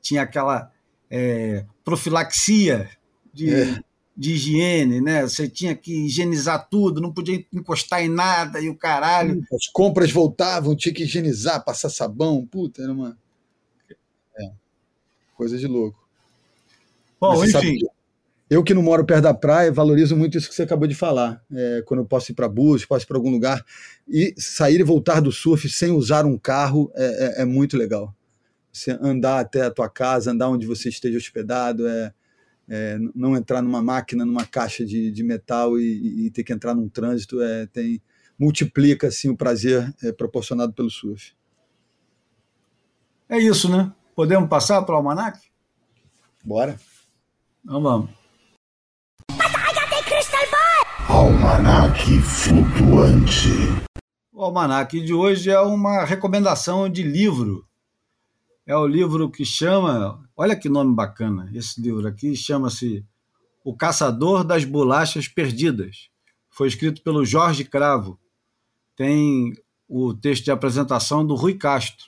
tinha 0.01 0.21
aquela 0.21 0.71
é, 1.09 1.65
profilaxia 1.83 2.89
de, 3.33 3.53
é. 3.53 3.79
de 4.15 4.33
higiene, 4.33 5.01
né? 5.01 5.23
Você 5.23 5.47
tinha 5.47 5.75
que 5.75 6.05
higienizar 6.05 6.67
tudo, 6.69 7.01
não 7.01 7.13
podia 7.13 7.45
encostar 7.53 8.03
em 8.03 8.09
nada 8.09 8.59
e 8.59 8.69
o 8.69 8.75
caralho. 8.75 9.45
As 9.53 9.67
compras 9.67 10.11
voltavam, 10.11 10.75
tinha 10.75 10.93
que 10.93 11.03
higienizar, 11.03 11.63
passar 11.63 11.89
sabão, 11.89 12.45
puta, 12.45 12.81
era 12.81 12.91
uma. 12.91 13.17
É. 14.37 14.51
Coisa 15.35 15.57
de 15.57 15.67
louco. 15.67 16.01
Bom, 17.19 17.39
Mas, 17.39 17.53
enfim. 17.53 17.79
Sabe, 17.79 17.91
eu 18.53 18.63
que 18.63 18.73
não 18.73 18.83
moro 18.83 19.03
perto 19.03 19.23
da 19.23 19.33
praia, 19.33 19.71
valorizo 19.71 20.15
muito 20.15 20.37
isso 20.37 20.47
que 20.47 20.53
você 20.53 20.63
acabou 20.63 20.87
de 20.87 20.93
falar. 20.93 21.41
É, 21.51 21.83
quando 21.85 22.01
eu 22.01 22.05
posso 22.05 22.31
ir 22.31 22.35
para 22.35 22.47
Búzios, 22.47 22.85
posso 22.85 23.03
ir 23.05 23.07
para 23.07 23.17
algum 23.17 23.31
lugar 23.31 23.65
e 24.07 24.33
sair 24.37 24.79
e 24.79 24.83
voltar 24.83 25.21
do 25.21 25.31
surf 25.31 25.67
sem 25.69 25.91
usar 25.91 26.25
um 26.25 26.37
carro 26.37 26.91
é, 26.95 27.39
é, 27.39 27.41
é, 27.41 27.45
muito 27.45 27.75
legal. 27.75 28.15
Você 28.71 28.91
andar 29.01 29.39
até 29.39 29.63
a 29.63 29.71
tua 29.71 29.89
casa, 29.89 30.31
andar 30.31 30.49
onde 30.49 30.67
você 30.67 30.89
esteja 30.89 31.17
hospedado, 31.17 31.87
é, 31.87 32.13
é 32.69 32.97
não 33.15 33.35
entrar 33.35 33.61
numa 33.61 33.81
máquina, 33.81 34.23
numa 34.23 34.45
caixa 34.45 34.85
de, 34.85 35.11
de 35.11 35.23
metal 35.23 35.79
e, 35.79 36.27
e, 36.27 36.31
ter 36.31 36.43
que 36.43 36.53
entrar 36.53 36.75
num 36.75 36.87
trânsito, 36.87 37.41
é, 37.41 37.65
tem 37.67 38.01
multiplica 38.37 39.07
assim 39.07 39.29
o 39.29 39.37
prazer 39.37 39.93
proporcionado 40.17 40.73
pelo 40.73 40.89
surf. 40.89 41.33
É 43.29 43.37
isso, 43.37 43.69
né? 43.69 43.91
Podemos 44.15 44.49
passar 44.49 44.81
para 44.83 44.93
o 44.93 44.97
almanac? 44.97 45.39
Bora. 46.43 46.77
Então 47.63 47.81
vamos. 47.81 48.22
Almanac 51.43 52.21
flutuante. 52.21 53.49
O 54.31 54.41
almanac 54.41 54.97
de 55.01 55.13
hoje 55.13 55.49
é 55.49 55.59
uma 55.59 56.05
recomendação 56.05 56.87
de 56.87 57.03
livro. 57.03 57.67
É 58.65 58.73
o 58.77 58.87
livro 58.87 59.29
que 59.29 59.43
chama, 59.43 60.23
olha 60.37 60.55
que 60.55 60.69
nome 60.69 60.95
bacana, 60.95 61.51
esse 61.53 61.81
livro 61.81 62.07
aqui 62.07 62.33
chama-se 62.33 63.05
O 63.61 63.75
Caçador 63.75 64.45
das 64.45 64.63
Bolachas 64.63 65.27
Perdidas. 65.27 66.09
Foi 66.49 66.69
escrito 66.69 67.03
pelo 67.03 67.25
Jorge 67.25 67.65
Cravo. 67.65 68.17
Tem 68.95 69.53
o 69.85 70.13
texto 70.13 70.45
de 70.45 70.51
apresentação 70.51 71.27
do 71.27 71.35
Rui 71.35 71.55
Castro. 71.55 72.05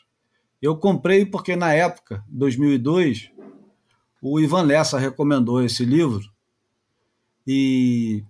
Eu 0.62 0.78
comprei 0.78 1.26
porque 1.26 1.58
na 1.58 1.74
época, 1.74 2.24
2002, 2.30 3.32
o 4.22 4.40
Ivan 4.40 4.62
Lessa 4.62 4.98
recomendou 4.98 5.62
esse 5.62 5.84
livro 5.84 6.24
e 7.46 8.24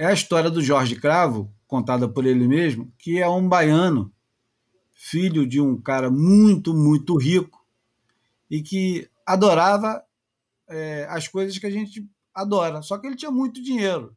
é 0.00 0.06
a 0.06 0.14
história 0.14 0.48
do 0.48 0.62
Jorge 0.62 0.96
Cravo, 0.96 1.52
contada 1.66 2.08
por 2.08 2.24
ele 2.24 2.48
mesmo, 2.48 2.90
que 2.96 3.18
é 3.18 3.28
um 3.28 3.46
baiano, 3.46 4.10
filho 4.94 5.46
de 5.46 5.60
um 5.60 5.78
cara 5.78 6.10
muito, 6.10 6.72
muito 6.72 7.18
rico 7.18 7.62
e 8.50 8.62
que 8.62 9.10
adorava 9.26 10.02
é, 10.70 11.06
as 11.10 11.28
coisas 11.28 11.58
que 11.58 11.66
a 11.66 11.70
gente 11.70 12.08
adora, 12.34 12.80
só 12.80 12.96
que 12.96 13.08
ele 13.08 13.14
tinha 13.14 13.30
muito 13.30 13.62
dinheiro. 13.62 14.16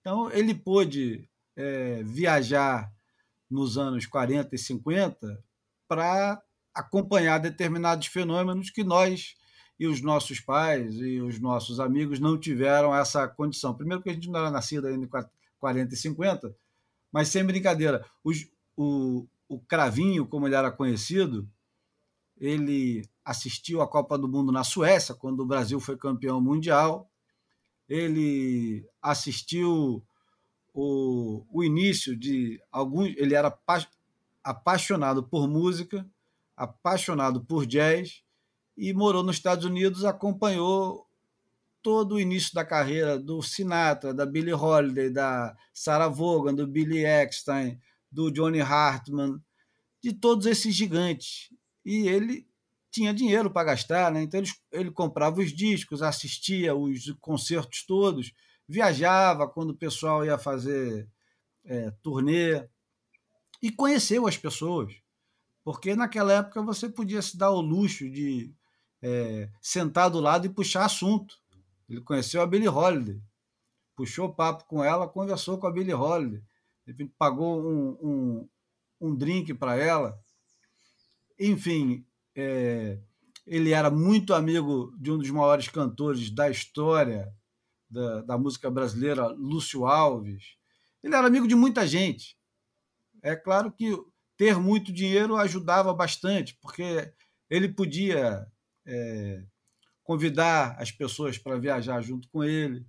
Então 0.00 0.32
ele 0.32 0.54
pôde 0.54 1.28
é, 1.54 2.02
viajar 2.04 2.90
nos 3.50 3.76
anos 3.76 4.06
40 4.06 4.54
e 4.54 4.58
50 4.58 5.44
para 5.86 6.42
acompanhar 6.74 7.36
determinados 7.36 8.06
fenômenos 8.06 8.70
que 8.70 8.82
nós 8.82 9.36
e 9.78 9.86
os 9.86 10.02
nossos 10.02 10.40
pais 10.40 10.96
e 10.96 11.20
os 11.20 11.38
nossos 11.38 11.78
amigos 11.78 12.18
não 12.18 12.36
tiveram 12.36 12.94
essa 12.94 13.28
condição. 13.28 13.74
Primeiro, 13.74 14.00
porque 14.00 14.10
a 14.10 14.14
gente 14.14 14.28
não 14.28 14.40
era 14.40 14.50
nascido 14.50 14.88
ainda 14.88 15.04
em 15.04 15.28
40 15.60 15.94
e 15.94 15.96
50, 15.96 16.56
mas 17.12 17.28
sem 17.28 17.44
brincadeira. 17.44 18.04
Os, 18.24 18.48
o, 18.76 19.26
o 19.48 19.60
Cravinho, 19.60 20.26
como 20.26 20.48
ele 20.48 20.56
era 20.56 20.72
conhecido, 20.72 21.48
ele 22.36 23.08
assistiu 23.24 23.80
à 23.80 23.86
Copa 23.86 24.18
do 24.18 24.28
Mundo 24.28 24.50
na 24.50 24.64
Suécia, 24.64 25.14
quando 25.14 25.40
o 25.40 25.46
Brasil 25.46 25.78
foi 25.78 25.96
campeão 25.96 26.40
mundial. 26.40 27.08
Ele 27.88 28.84
assistiu 29.00 30.04
o, 30.74 31.44
o 31.50 31.62
início 31.62 32.16
de 32.16 32.60
alguns. 32.72 33.14
Ele 33.16 33.34
era 33.34 33.56
apaixonado 34.42 35.22
por 35.22 35.48
música, 35.48 36.04
apaixonado 36.56 37.40
por 37.40 37.64
jazz 37.64 38.22
e 38.78 38.92
morou 38.94 39.22
nos 39.22 39.36
Estados 39.36 39.64
Unidos, 39.64 40.04
acompanhou 40.04 41.06
todo 41.82 42.14
o 42.14 42.20
início 42.20 42.54
da 42.54 42.64
carreira 42.64 43.18
do 43.18 43.42
Sinatra, 43.42 44.14
da 44.14 44.24
Billie 44.24 44.54
Holiday, 44.54 45.10
da 45.10 45.56
Sarah 45.74 46.08
Vaughan, 46.08 46.54
do 46.54 46.66
Billy 46.66 47.04
Eckstein, 47.04 47.78
do 48.10 48.30
Johnny 48.30 48.60
Hartman, 48.60 49.38
de 50.02 50.12
todos 50.12 50.46
esses 50.46 50.74
gigantes. 50.74 51.50
E 51.84 52.08
ele 52.08 52.46
tinha 52.90 53.12
dinheiro 53.12 53.50
para 53.50 53.66
gastar, 53.66 54.12
né? 54.12 54.22
então 54.22 54.40
ele, 54.40 54.50
ele 54.72 54.90
comprava 54.90 55.40
os 55.40 55.52
discos, 55.52 56.02
assistia 56.02 56.74
os 56.74 57.12
concertos 57.20 57.84
todos 57.84 58.32
viajava 58.68 59.48
quando 59.48 59.70
o 59.70 59.76
pessoal 59.76 60.24
ia 60.24 60.36
fazer 60.36 61.08
é, 61.64 61.90
turnê 62.02 62.68
e 63.62 63.72
conheceu 63.72 64.26
as 64.26 64.36
pessoas. 64.36 64.94
Porque 65.64 65.96
naquela 65.96 66.32
época 66.32 66.62
você 66.62 66.88
podia 66.88 67.22
se 67.22 67.36
dar 67.36 67.50
o 67.50 67.60
luxo 67.60 68.08
de 68.10 68.52
é, 69.02 69.48
sentar 69.60 70.10
do 70.10 70.20
lado 70.20 70.46
e 70.46 70.50
puxar 70.50 70.84
assunto. 70.84 71.36
Ele 71.88 72.00
conheceu 72.00 72.42
a 72.42 72.46
Billie 72.46 72.68
Holiday, 72.68 73.20
puxou 73.96 74.32
papo 74.32 74.64
com 74.64 74.84
ela, 74.84 75.08
conversou 75.08 75.58
com 75.58 75.66
a 75.66 75.72
Billie 75.72 75.94
Holiday, 75.94 76.42
pagou 77.18 77.62
um, 77.62 77.98
um, 78.02 78.48
um 79.00 79.14
drink 79.14 79.54
para 79.54 79.76
ela. 79.76 80.18
Enfim, 81.38 82.04
é, 82.34 82.98
ele 83.46 83.72
era 83.72 83.90
muito 83.90 84.34
amigo 84.34 84.94
de 84.98 85.10
um 85.10 85.18
dos 85.18 85.30
maiores 85.30 85.68
cantores 85.68 86.30
da 86.30 86.50
história 86.50 87.32
da, 87.88 88.20
da 88.22 88.38
música 88.38 88.70
brasileira, 88.70 89.28
Lúcio 89.28 89.86
Alves. 89.86 90.56
Ele 91.02 91.14
era 91.14 91.26
amigo 91.26 91.48
de 91.48 91.54
muita 91.54 91.86
gente. 91.86 92.36
É 93.22 93.34
claro 93.34 93.72
que 93.72 93.96
ter 94.36 94.56
muito 94.58 94.92
dinheiro 94.92 95.36
ajudava 95.36 95.92
bastante, 95.92 96.56
porque 96.60 97.12
ele 97.50 97.68
podia 97.68 98.46
é, 98.88 99.44
convidar 100.02 100.74
as 100.80 100.90
pessoas 100.90 101.36
para 101.36 101.58
viajar 101.58 102.00
junto 102.00 102.28
com 102.30 102.42
ele. 102.42 102.84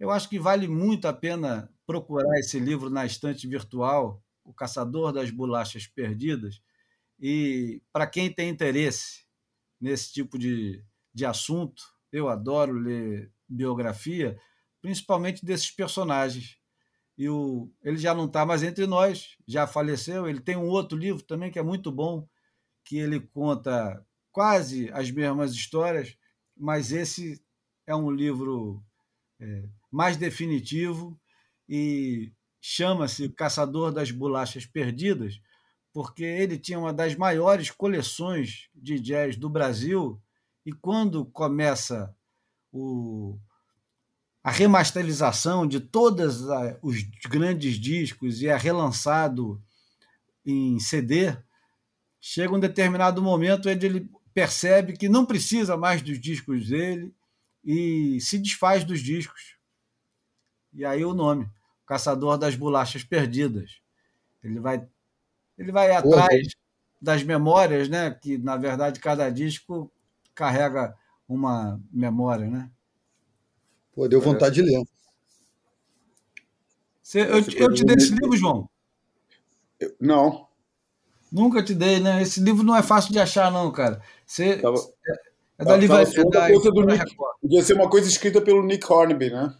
Eu 0.00 0.10
acho 0.10 0.28
que 0.28 0.38
vale 0.38 0.66
muito 0.66 1.06
a 1.06 1.12
pena 1.12 1.70
procurar 1.86 2.38
esse 2.38 2.58
livro 2.58 2.88
na 2.88 3.04
estante 3.04 3.46
virtual, 3.46 4.24
O 4.42 4.52
Caçador 4.52 5.12
das 5.12 5.30
Bolachas 5.30 5.86
Perdidas. 5.86 6.60
E 7.20 7.82
para 7.92 8.06
quem 8.06 8.32
tem 8.32 8.48
interesse 8.48 9.26
nesse 9.78 10.12
tipo 10.12 10.38
de, 10.38 10.82
de 11.14 11.26
assunto, 11.26 11.82
eu 12.10 12.28
adoro 12.28 12.72
ler 12.72 13.30
biografia, 13.46 14.40
principalmente 14.80 15.44
desses 15.44 15.70
personagens. 15.70 16.56
E 17.16 17.28
o, 17.28 17.70
ele 17.82 17.98
já 17.98 18.14
não 18.14 18.24
está 18.24 18.46
mais 18.46 18.62
entre 18.62 18.86
nós, 18.86 19.36
já 19.46 19.66
faleceu. 19.66 20.26
Ele 20.26 20.40
tem 20.40 20.56
um 20.56 20.66
outro 20.66 20.96
livro 20.96 21.22
também 21.22 21.50
que 21.50 21.58
é 21.58 21.62
muito 21.62 21.92
bom, 21.92 22.26
que 22.84 22.96
ele 22.96 23.20
conta 23.20 24.04
quase 24.32 24.90
as 24.92 25.10
mesmas 25.10 25.52
histórias, 25.52 26.16
mas 26.56 26.90
esse 26.90 27.40
é 27.86 27.94
um 27.94 28.10
livro 28.10 28.82
é, 29.40 29.64
mais 29.90 30.16
definitivo 30.16 31.18
e 31.68 32.32
chama-se 32.60 33.28
Caçador 33.28 33.92
das 33.92 34.10
Bolachas 34.10 34.64
Perdidas, 34.64 35.40
porque 35.92 36.24
ele 36.24 36.58
tinha 36.58 36.78
uma 36.78 36.92
das 36.92 37.14
maiores 37.14 37.70
coleções 37.70 38.68
de 38.74 38.98
jazz 38.98 39.36
do 39.36 39.50
Brasil 39.50 40.20
e 40.64 40.72
quando 40.72 41.26
começa 41.26 42.14
o, 42.72 43.38
a 44.42 44.50
remasterização 44.50 45.66
de 45.66 45.80
todos 45.80 46.40
os 46.80 47.02
grandes 47.28 47.74
discos 47.78 48.40
e 48.40 48.48
é 48.48 48.56
relançado 48.56 49.62
em 50.46 50.78
CD, 50.78 51.36
chega 52.20 52.54
um 52.54 52.60
determinado 52.60 53.20
momento 53.20 53.68
onde 53.68 53.86
ele 53.86 54.10
percebe 54.34 54.96
que 54.96 55.08
não 55.08 55.26
precisa 55.26 55.76
mais 55.76 56.02
dos 56.02 56.20
discos 56.20 56.68
dele 56.68 57.14
e 57.64 58.18
se 58.20 58.38
desfaz 58.38 58.84
dos 58.84 59.00
discos. 59.00 59.56
E 60.72 60.84
aí 60.84 61.04
o 61.04 61.14
nome, 61.14 61.48
Caçador 61.86 62.38
das 62.38 62.56
Bolachas 62.56 63.04
Perdidas. 63.04 63.80
Ele 64.42 64.58
vai, 64.58 64.86
ele 65.58 65.70
vai 65.70 65.92
atrás 65.92 66.54
das 67.00 67.22
memórias, 67.22 67.88
né? 67.88 68.10
Que 68.10 68.38
na 68.38 68.56
verdade 68.56 69.00
cada 69.00 69.28
disco 69.30 69.90
carrega 70.34 70.96
uma 71.28 71.80
memória, 71.92 72.46
né? 72.48 72.70
Pô, 73.94 74.08
deu 74.08 74.20
vontade 74.20 74.56
de 74.56 74.62
ler. 74.62 74.82
Você, 77.02 77.20
eu, 77.20 77.40
eu 77.56 77.74
te 77.74 77.84
dei 77.84 77.96
esse 77.96 78.14
livro, 78.14 78.36
João? 78.36 78.68
Não. 80.00 80.48
Nunca 81.30 81.62
te 81.62 81.74
dei, 81.74 82.00
né? 82.00 82.22
Esse 82.22 82.40
livro 82.40 82.62
não 82.62 82.76
é 82.76 82.82
fácil 82.82 83.12
de 83.12 83.18
achar, 83.18 83.50
não, 83.50 83.70
cara. 83.70 84.02
Você, 84.32 84.56
tava, 84.56 84.78
é, 84.78 85.14
é 85.58 85.64
da 85.66 85.76
livraria. 85.76 86.24
Da, 86.30 86.48
coisa 86.48 86.70
do 86.70 86.86
Nick, 86.86 87.16
podia 87.42 87.62
ser 87.62 87.74
uma 87.74 87.90
coisa 87.90 88.08
escrita 88.08 88.40
pelo 88.40 88.62
Nick 88.62 88.90
Hornby, 88.90 89.28
né? 89.28 89.54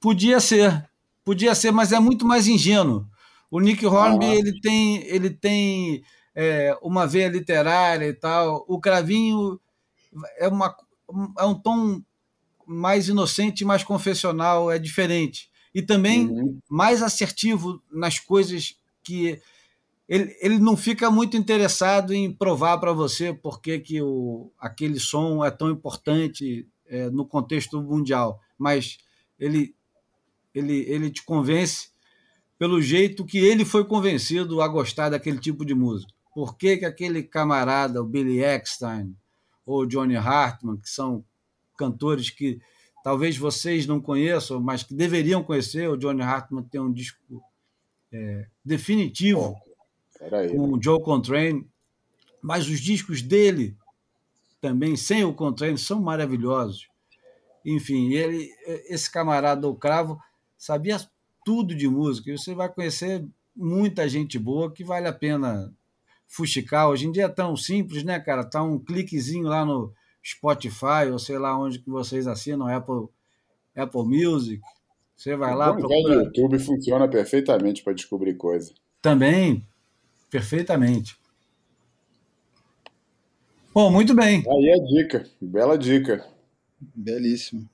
Podia 0.00 0.38
ser. 0.38 0.88
Podia 1.24 1.52
ser, 1.52 1.72
mas 1.72 1.90
é 1.90 1.98
muito 1.98 2.24
mais 2.24 2.46
ingênuo. 2.46 3.04
O 3.50 3.58
Nick 3.58 3.84
Hornby, 3.84 4.26
ah. 4.26 4.34
ele 4.36 4.60
tem, 4.60 5.04
ele 5.08 5.30
tem 5.30 6.04
é, 6.32 6.78
uma 6.80 7.08
veia 7.08 7.28
literária 7.28 8.06
e 8.06 8.12
tal. 8.12 8.64
O 8.68 8.78
Cravinho 8.78 9.58
é, 10.38 10.46
uma, 10.46 10.72
é 11.36 11.44
um 11.44 11.54
tom 11.54 12.00
mais 12.64 13.08
inocente, 13.08 13.64
mais 13.64 13.82
confessional, 13.82 14.70
é 14.70 14.78
diferente. 14.78 15.50
E 15.74 15.82
também 15.82 16.28
uhum. 16.28 16.60
mais 16.70 17.02
assertivo 17.02 17.82
nas 17.90 18.20
coisas 18.20 18.76
que. 19.02 19.40
Ele, 20.08 20.36
ele 20.40 20.58
não 20.58 20.76
fica 20.76 21.10
muito 21.10 21.36
interessado 21.36 22.12
em 22.14 22.32
provar 22.32 22.78
para 22.78 22.92
você 22.92 23.32
por 23.32 23.60
que, 23.60 23.78
que 23.80 24.00
o, 24.00 24.52
aquele 24.58 25.00
som 25.00 25.44
é 25.44 25.50
tão 25.50 25.70
importante 25.70 26.68
é, 26.86 27.10
no 27.10 27.26
contexto 27.26 27.82
mundial, 27.82 28.40
mas 28.56 28.98
ele, 29.38 29.74
ele, 30.54 30.84
ele 30.88 31.10
te 31.10 31.24
convence 31.24 31.90
pelo 32.56 32.80
jeito 32.80 33.24
que 33.24 33.38
ele 33.38 33.64
foi 33.64 33.84
convencido 33.84 34.62
a 34.62 34.68
gostar 34.68 35.10
daquele 35.10 35.38
tipo 35.38 35.64
de 35.64 35.74
música. 35.74 36.12
Por 36.32 36.56
que, 36.56 36.76
que 36.76 36.84
aquele 36.84 37.22
camarada, 37.22 38.00
o 38.00 38.06
Billy 38.06 38.42
Eckstein, 38.42 39.14
ou 39.64 39.84
Johnny 39.84 40.16
Hartman, 40.16 40.76
que 40.76 40.88
são 40.88 41.24
cantores 41.76 42.30
que 42.30 42.60
talvez 43.02 43.36
vocês 43.36 43.86
não 43.86 44.00
conheçam, 44.00 44.60
mas 44.60 44.82
que 44.82 44.94
deveriam 44.94 45.42
conhecer. 45.42 45.88
O 45.88 45.96
Johnny 45.96 46.22
Hartman 46.22 46.62
tem 46.62 46.80
um 46.80 46.92
disco 46.92 47.42
é, 48.12 48.46
definitivo 48.64 49.56
aí, 50.20 50.50
com 50.50 50.72
o 50.72 50.82
Joe 50.82 51.02
Contrain, 51.02 51.66
mas 52.40 52.68
os 52.68 52.80
discos 52.80 53.22
dele 53.22 53.76
também, 54.60 54.96
sem 54.96 55.24
o 55.24 55.34
Contrain, 55.34 55.76
são 55.76 56.00
maravilhosos. 56.00 56.88
Enfim, 57.64 58.12
ele, 58.12 58.48
esse 58.88 59.10
camarada, 59.10 59.66
o 59.68 59.74
Cravo, 59.74 60.18
sabia 60.56 60.98
tudo 61.44 61.74
de 61.74 61.88
música. 61.88 62.30
E 62.30 62.38
você 62.38 62.54
vai 62.54 62.68
conhecer 62.68 63.24
muita 63.54 64.08
gente 64.08 64.38
boa 64.38 64.70
que 64.70 64.84
vale 64.84 65.08
a 65.08 65.12
pena 65.12 65.72
fuxicar. 66.28 66.88
Hoje 66.88 67.06
em 67.06 67.12
dia 67.12 67.24
é 67.24 67.28
tão 67.28 67.56
simples, 67.56 68.04
né, 68.04 68.18
cara? 68.20 68.44
Tá 68.44 68.62
um 68.62 68.78
cliquezinho 68.78 69.46
lá 69.46 69.64
no 69.64 69.92
Spotify, 70.24 71.10
ou 71.10 71.18
sei 71.18 71.38
lá 71.38 71.58
onde 71.58 71.78
que 71.78 71.88
vocês 71.88 72.26
assinam, 72.26 72.66
Apple, 72.66 73.08
Apple 73.74 74.04
Music. 74.04 74.60
Você 75.16 75.36
vai 75.36 75.54
lá. 75.54 75.70
O 75.70 75.76
procura... 75.76 76.24
YouTube 76.24 76.58
funciona 76.58 77.08
perfeitamente 77.08 77.82
para 77.82 77.94
descobrir 77.94 78.34
coisa. 78.34 78.72
Também, 79.00 79.66
perfeitamente. 80.36 81.16
Bom, 83.72 83.90
muito 83.90 84.14
bem. 84.14 84.44
Aí 84.46 84.68
é 84.68 84.78
dica, 84.78 85.26
bela 85.40 85.78
dica. 85.78 86.26
Belíssimo. 86.94 87.68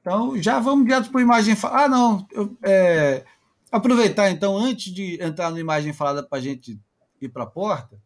Então, 0.00 0.40
já 0.42 0.58
vamos 0.58 0.84
direto 0.84 1.10
para 1.10 1.20
a 1.20 1.22
imagem. 1.22 1.56
Ah, 1.62 1.88
não. 1.88 2.26
Eu, 2.32 2.56
é... 2.62 3.24
Aproveitar, 3.70 4.30
então, 4.30 4.56
antes 4.56 4.92
de 4.92 5.20
entrar 5.22 5.50
na 5.50 5.60
imagem 5.60 5.92
falada 5.92 6.22
para 6.22 6.38
a 6.38 6.40
gente 6.40 6.80
ir 7.20 7.28
para 7.28 7.44
a 7.44 7.46
porta, 7.46 7.96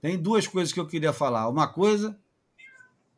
tem 0.00 0.18
duas 0.18 0.46
coisas 0.46 0.72
que 0.72 0.80
eu 0.80 0.86
queria 0.86 1.12
falar. 1.12 1.48
Uma 1.48 1.68
coisa, 1.68 2.18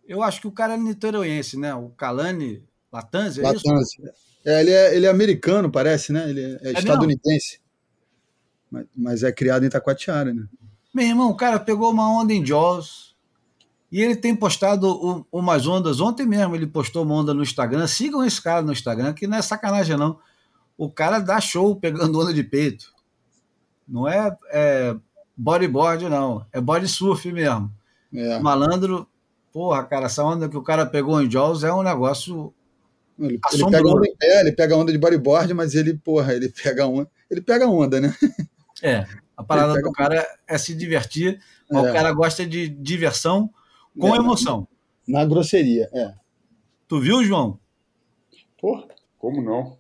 eu 0.07 0.23
acho 0.23 0.41
que 0.41 0.47
o 0.47 0.53
cara 0.53 0.75
é 0.75 0.79
niteroense, 0.79 1.59
né? 1.59 1.75
O 1.75 1.91
Kalani 1.91 2.63
Latanzi, 2.93 3.41
é 3.41 3.45
Latanzi. 3.45 4.03
isso? 4.03 4.15
É, 4.45 4.61
ele, 4.61 4.71
é, 4.71 4.97
ele 4.97 5.07
é 5.07 5.11
americano, 5.11 5.71
parece, 5.71 6.13
né? 6.13 6.29
Ele 6.29 6.41
é, 6.41 6.69
é 6.69 6.73
estadunidense. 6.73 7.62
Mas, 8.73 8.87
mas, 8.97 9.23
é 9.23 9.31
criado 9.31 9.67
em 9.67 9.69
Taquatiara, 9.69 10.33
né? 10.33 10.47
Meu 10.95 11.07
irmão, 11.07 11.29
o 11.31 11.37
cara 11.37 11.61
pegou 11.61 11.91
uma 11.91 12.11
onda 12.11 12.33
em 12.33 12.45
Jaws 12.45 13.15
e 13.91 14.01
ele 14.01 14.17
tem 14.17 14.35
postado 14.35 15.27
umas 15.31 15.67
ondas. 15.67 16.01
Ontem 16.01 16.27
mesmo 16.27 16.57
ele 16.57 16.67
postou 16.67 17.03
uma 17.03 17.15
onda 17.15 17.35
no 17.35 17.43
Instagram. 17.43 17.87
Sigam 17.87 18.25
esse 18.25 18.41
cara 18.41 18.63
no 18.63 18.73
Instagram, 18.73 19.13
que 19.13 19.27
não 19.27 19.37
é 19.37 19.43
sacanagem, 19.43 19.99
não. 19.99 20.19
O 20.79 20.91
cara 20.91 21.19
dá 21.19 21.39
show 21.39 21.77
pegando 21.77 22.19
onda 22.19 22.33
de 22.33 22.43
peito. 22.43 22.91
Não 23.87 24.09
é, 24.09 24.35
é 24.51 24.97
bodyboard, 25.37 26.09
não. 26.09 26.47
É 26.51 26.59
body 26.59 26.89
surf 26.89 27.31
mesmo. 27.31 27.71
É. 28.15 28.39
Malandro, 28.39 29.07
porra, 29.53 29.85
cara, 29.85 30.07
essa 30.07 30.25
onda 30.25 30.49
que 30.49 30.57
o 30.57 30.63
cara 30.63 30.87
pegou 30.87 31.21
em 31.21 31.31
Jaws 31.31 31.63
é 31.63 31.73
um 31.73 31.83
negócio. 31.83 32.55
Ele, 33.19 33.39
ele 33.53 33.71
pega 33.71 33.89
onda 33.89 34.09
pé, 34.19 34.41
ele 34.41 34.53
pega 34.53 34.77
onda 34.77 34.93
de 34.93 34.99
bodyboard, 34.99 35.53
mas 35.53 35.75
ele, 35.75 35.95
porra, 35.95 36.33
ele 36.33 36.49
pega 36.49 36.87
onda. 36.87 37.11
Ele 37.31 37.43
pega 37.43 37.69
onda, 37.69 38.01
né? 38.01 38.15
É. 38.83 39.07
A 39.37 39.43
parada 39.43 39.81
do 39.81 39.93
cara 39.93 40.27
é 40.47 40.59
se 40.59 40.75
divertir, 40.75 41.41
mas 41.71 41.85
é. 41.85 41.91
o 41.91 41.93
cara 41.93 42.13
gosta 42.13 42.45
de 42.45 42.69
diversão 42.69 43.49
com 43.99 44.15
é, 44.15 44.19
emoção. 44.19 44.67
Na 45.07 45.25
grosseria, 45.25 45.89
é. 45.93 46.13
Tu 46.87 47.01
viu, 47.01 47.25
João? 47.25 47.59
Porra, 48.61 48.87
como 49.19 49.43
não? 49.43 49.77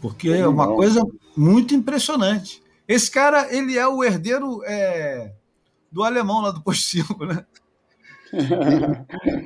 Porque 0.00 0.28
como 0.28 0.42
é 0.42 0.48
uma 0.48 0.66
não? 0.66 0.76
coisa 0.76 1.02
muito 1.36 1.74
impressionante. 1.74 2.62
Esse 2.86 3.10
cara, 3.10 3.54
ele 3.54 3.78
é 3.78 3.86
o 3.86 4.02
herdeiro 4.02 4.62
é, 4.64 5.32
do 5.90 6.02
alemão 6.02 6.40
lá 6.40 6.50
do 6.50 6.62
Posto 6.62 6.84
5, 6.88 7.26
né? 7.26 7.44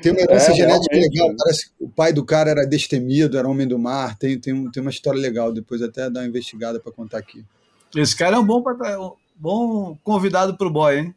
tem 0.02 0.12
uma 0.12 0.20
herança 0.20 0.50
é, 0.52 0.54
genética 0.54 0.96
legal. 0.96 1.34
Parece 1.36 1.68
que 1.68 1.72
o 1.78 1.88
pai 1.88 2.12
do 2.12 2.24
cara 2.24 2.50
era 2.50 2.66
destemido, 2.66 3.36
era 3.36 3.48
homem 3.48 3.68
do 3.68 3.78
mar. 3.78 4.16
Tem, 4.16 4.38
tem, 4.38 4.70
tem 4.70 4.80
uma 4.80 4.90
história 4.90 5.20
legal. 5.20 5.52
Depois 5.52 5.82
até 5.82 6.08
dar 6.08 6.20
uma 6.20 6.26
investigada 6.26 6.80
para 6.80 6.92
contar 6.92 7.18
aqui. 7.18 7.44
Esse 7.96 8.16
cara 8.16 8.36
é 8.36 8.38
um 8.38 8.44
bom, 8.44 8.60
um 8.60 9.12
bom 9.36 9.98
convidado 10.02 10.56
para 10.56 10.66
o 10.66 10.70
boy, 10.70 10.98
hein? 10.98 11.14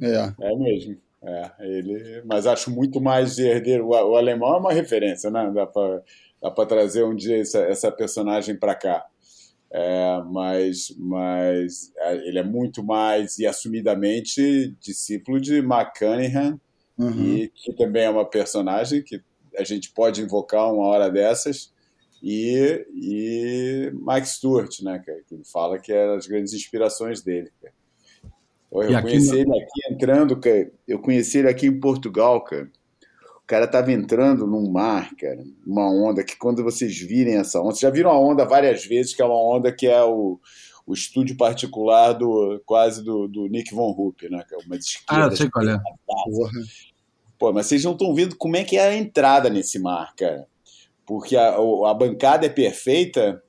É. 0.00 0.32
É 0.40 0.56
mesmo. 0.56 0.96
É, 1.24 1.50
ele, 1.60 2.22
mas 2.24 2.46
acho 2.46 2.70
muito 2.70 3.00
mais 3.00 3.36
de 3.36 3.46
herdeiro. 3.46 3.86
O, 3.86 3.90
o 3.90 4.16
alemão 4.16 4.54
é 4.54 4.58
uma 4.58 4.72
referência, 4.72 5.30
né? 5.30 5.52
Dá 5.54 6.50
para 6.50 6.66
trazer 6.66 7.04
um 7.04 7.14
dia 7.14 7.40
essa, 7.40 7.60
essa 7.60 7.92
personagem 7.92 8.56
para 8.56 8.74
cá. 8.74 9.06
É, 9.70 10.22
mas, 10.30 10.94
mas 10.98 11.92
é, 11.96 12.28
ele 12.28 12.38
é 12.38 12.42
muito 12.42 12.82
mais 12.84 13.38
e 13.38 13.46
assumidamente 13.46 14.76
discípulo 14.80 15.40
de 15.40 15.58
McCunningham, 15.58 16.60
uhum. 16.98 17.36
e 17.36 17.48
que 17.48 17.72
também 17.72 18.04
é 18.04 18.10
uma 18.10 18.28
personagem 18.28 19.02
que 19.02 19.22
a 19.56 19.64
gente 19.64 19.90
pode 19.90 20.20
invocar 20.20 20.72
uma 20.72 20.86
hora 20.86 21.10
dessas 21.10 21.72
e, 22.22 22.86
e 22.94 23.92
Mike 23.94 24.28
Stewart, 24.28 24.80
né, 24.82 25.02
cara, 25.04 25.18
que 25.26 25.34
ele 25.34 25.44
fala 25.44 25.78
que 25.78 25.92
é 25.92 26.14
as 26.14 26.26
grandes 26.26 26.52
inspirações 26.52 27.20
dele. 27.20 27.50
Cara. 27.60 27.74
Eu 28.70 29.02
conheci 29.02 29.40
ele 29.40 29.50
aqui 29.50 29.92
entrando, 29.92 30.38
cara, 30.38 30.70
eu 30.86 30.98
conheci 31.00 31.38
ele 31.38 31.48
aqui 31.48 31.66
em 31.66 31.80
Portugal, 31.80 32.42
cara. 32.44 32.70
O 33.38 33.46
cara 33.46 33.66
tava 33.66 33.92
entrando 33.92 34.46
num 34.46 34.70
mar, 34.70 35.10
cara, 35.16 35.42
uma 35.66 35.90
onda 35.90 36.22
que 36.22 36.38
quando 36.38 36.62
vocês 36.62 36.96
virem 36.96 37.36
essa 37.36 37.60
onda, 37.60 37.70
vocês 37.70 37.80
já 37.80 37.90
viram 37.90 38.10
a 38.10 38.18
onda 38.18 38.44
várias 38.44 38.86
vezes, 38.86 39.12
que 39.12 39.20
é 39.20 39.24
uma 39.24 39.42
onda 39.42 39.72
que 39.72 39.88
é 39.88 40.02
o, 40.02 40.38
o 40.86 40.94
estúdio 40.94 41.36
particular 41.36 42.12
do 42.12 42.62
quase 42.64 43.02
do, 43.02 43.26
do 43.26 43.48
Nick 43.48 43.74
Von 43.74 43.90
Rupp, 43.90 44.30
né? 44.30 44.44
Que 44.48 44.54
é 44.54 44.58
uma 44.58 44.78
ah, 45.08 45.20
eu 45.26 45.36
sei 45.36 45.50
qual 45.50 45.68
é. 45.68 45.78
Pô, 47.36 47.52
mas 47.52 47.66
vocês 47.66 47.82
não 47.82 47.92
estão 47.92 48.14
vendo 48.14 48.36
como 48.36 48.56
é 48.56 48.62
que 48.62 48.76
é 48.76 48.88
a 48.88 48.96
entrada 48.96 49.50
nesse 49.50 49.78
mar, 49.80 50.14
cara 50.14 50.46
porque 51.06 51.36
a, 51.36 51.54
a 51.56 51.94
bancada 51.94 52.46
é 52.46 52.48
perfeita, 52.48 53.42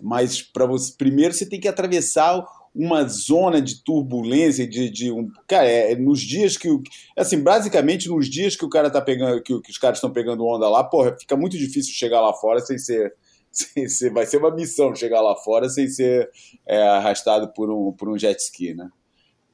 mas 0.00 0.42
para 0.42 0.66
você 0.66 0.92
primeiro 0.96 1.34
você 1.34 1.46
tem 1.46 1.60
que 1.60 1.68
atravessar 1.68 2.44
uma 2.74 3.04
zona 3.06 3.60
de 3.60 3.82
turbulência 3.84 4.66
de, 4.66 4.88
de 4.88 5.12
um 5.12 5.30
cara 5.46 5.66
é, 5.66 5.92
é 5.92 5.96
nos 5.96 6.20
dias 6.20 6.56
que 6.56 6.70
o 6.70 6.82
assim 7.16 7.42
basicamente 7.42 8.08
nos 8.08 8.30
dias 8.30 8.56
que 8.56 8.64
o 8.64 8.68
cara 8.68 8.90
tá 8.90 9.00
pegando 9.00 9.42
que, 9.42 9.60
que 9.60 9.70
os 9.70 9.76
caras 9.76 9.98
estão 9.98 10.10
pegando 10.10 10.46
onda 10.46 10.68
lá 10.68 10.82
porra 10.82 11.14
fica 11.18 11.36
muito 11.36 11.58
difícil 11.58 11.92
chegar 11.92 12.20
lá 12.22 12.32
fora 12.32 12.60
sem 12.60 12.78
ser, 12.78 13.14
sem 13.52 13.86
ser 13.88 14.10
vai 14.10 14.24
ser 14.24 14.38
uma 14.38 14.50
missão 14.50 14.94
chegar 14.94 15.20
lá 15.20 15.36
fora 15.36 15.68
sem 15.68 15.86
ser 15.88 16.30
é, 16.66 16.82
arrastado 16.82 17.52
por 17.52 17.70
um 17.70 17.92
por 17.92 18.08
um 18.08 18.18
jet 18.18 18.40
ski 18.40 18.74
né? 18.74 18.88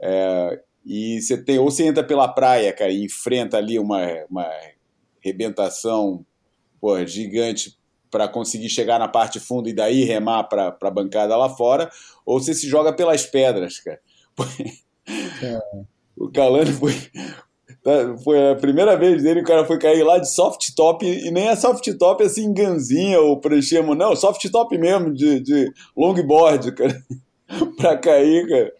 É, 0.00 0.60
e 0.86 1.20
você 1.20 1.42
tem 1.42 1.58
ou 1.58 1.70
você 1.70 1.84
entra 1.84 2.04
pela 2.04 2.28
praia 2.28 2.72
cara 2.72 2.92
e 2.92 3.04
enfrenta 3.04 3.56
ali 3.56 3.80
uma 3.80 4.00
uma 4.30 4.48
rebentação 5.20 6.24
pô, 6.80 7.04
gigante 7.06 7.76
para 8.10 8.28
conseguir 8.28 8.68
chegar 8.68 8.98
na 8.98 9.08
parte 9.08 9.38
funda 9.38 9.68
e 9.68 9.74
daí 9.74 10.04
remar 10.04 10.44
para 10.44 10.76
a 10.80 10.90
bancada 10.90 11.36
lá 11.36 11.48
fora, 11.48 11.90
ou 12.24 12.40
você 12.40 12.54
se 12.54 12.66
joga 12.66 12.92
pelas 12.92 13.26
pedras, 13.26 13.78
cara. 13.78 14.00
É. 15.42 15.58
O 16.16 16.30
Calani 16.30 16.72
foi, 16.72 16.92
tá, 17.82 18.16
foi 18.22 18.50
a 18.50 18.56
primeira 18.56 18.96
vez 18.96 19.22
dele, 19.22 19.40
o 19.40 19.44
cara 19.44 19.64
foi 19.64 19.78
cair 19.78 20.02
lá 20.02 20.18
de 20.18 20.30
soft 20.30 20.74
top, 20.74 21.06
e 21.06 21.30
nem 21.30 21.48
é 21.48 21.56
soft 21.56 21.86
top 21.96 22.24
assim, 22.24 22.52
ganzinha 22.52 23.20
ou 23.20 23.40
prechemo, 23.40 23.94
não, 23.94 24.16
soft 24.16 24.46
top 24.50 24.76
mesmo, 24.76 25.12
de, 25.12 25.40
de 25.40 25.72
longboard, 25.96 26.72
cara. 26.72 27.02
pra 27.76 27.96
cair, 27.96 28.46
cara, 28.46 28.74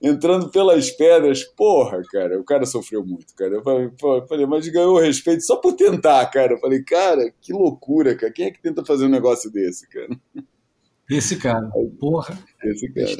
entrando 0.00 0.50
pelas 0.50 0.90
pedras. 0.90 1.42
Porra, 1.42 2.02
cara, 2.10 2.38
o 2.38 2.44
cara 2.44 2.66
sofreu 2.66 3.04
muito, 3.04 3.34
cara. 3.34 3.54
Eu 3.54 3.62
falei, 3.62 3.86
eu 3.86 4.26
falei, 4.26 4.46
mas 4.46 4.68
ganhou 4.68 4.98
respeito 4.98 5.42
só 5.42 5.56
por 5.56 5.72
tentar, 5.72 6.26
cara. 6.26 6.52
Eu 6.52 6.58
falei, 6.58 6.82
cara, 6.82 7.32
que 7.40 7.52
loucura, 7.52 8.14
cara. 8.14 8.32
Quem 8.32 8.46
é 8.46 8.50
que 8.50 8.60
tenta 8.60 8.84
fazer 8.84 9.06
um 9.06 9.10
negócio 9.10 9.50
desse, 9.50 9.88
cara? 9.88 10.08
Esse 11.08 11.36
cara, 11.36 11.68
porra. 11.98 12.38
Esse 12.62 12.88
cara. 12.92 13.10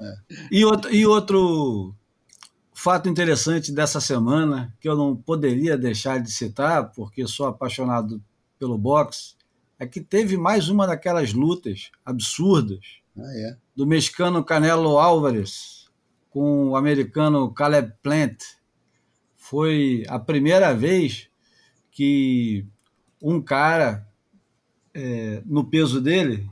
É. 0.00 0.14
E, 0.50 0.64
outro, 0.64 0.94
e 0.94 1.06
outro 1.06 1.94
fato 2.74 3.08
interessante 3.08 3.72
dessa 3.72 4.00
semana, 4.00 4.74
que 4.80 4.88
eu 4.88 4.96
não 4.96 5.16
poderia 5.16 5.76
deixar 5.76 6.20
de 6.20 6.30
citar, 6.30 6.92
porque 6.92 7.26
sou 7.26 7.46
apaixonado 7.46 8.22
pelo 8.58 8.78
boxe, 8.78 9.34
é 9.78 9.86
que 9.86 10.00
teve 10.00 10.36
mais 10.36 10.68
uma 10.68 10.86
daquelas 10.86 11.32
lutas 11.32 11.90
absurdas 12.04 12.99
ah, 13.16 13.32
é? 13.34 13.56
do 13.74 13.86
mexicano 13.86 14.44
Canelo 14.44 14.98
Álvares 14.98 15.80
com 16.30 16.68
o 16.68 16.76
americano 16.76 17.52
Caleb 17.52 17.92
Plant. 18.02 18.42
Foi 19.36 20.04
a 20.08 20.18
primeira 20.18 20.74
vez 20.74 21.28
que 21.90 22.64
um 23.20 23.42
cara 23.42 24.06
é, 24.94 25.42
no 25.44 25.64
peso 25.64 26.00
dele, 26.00 26.48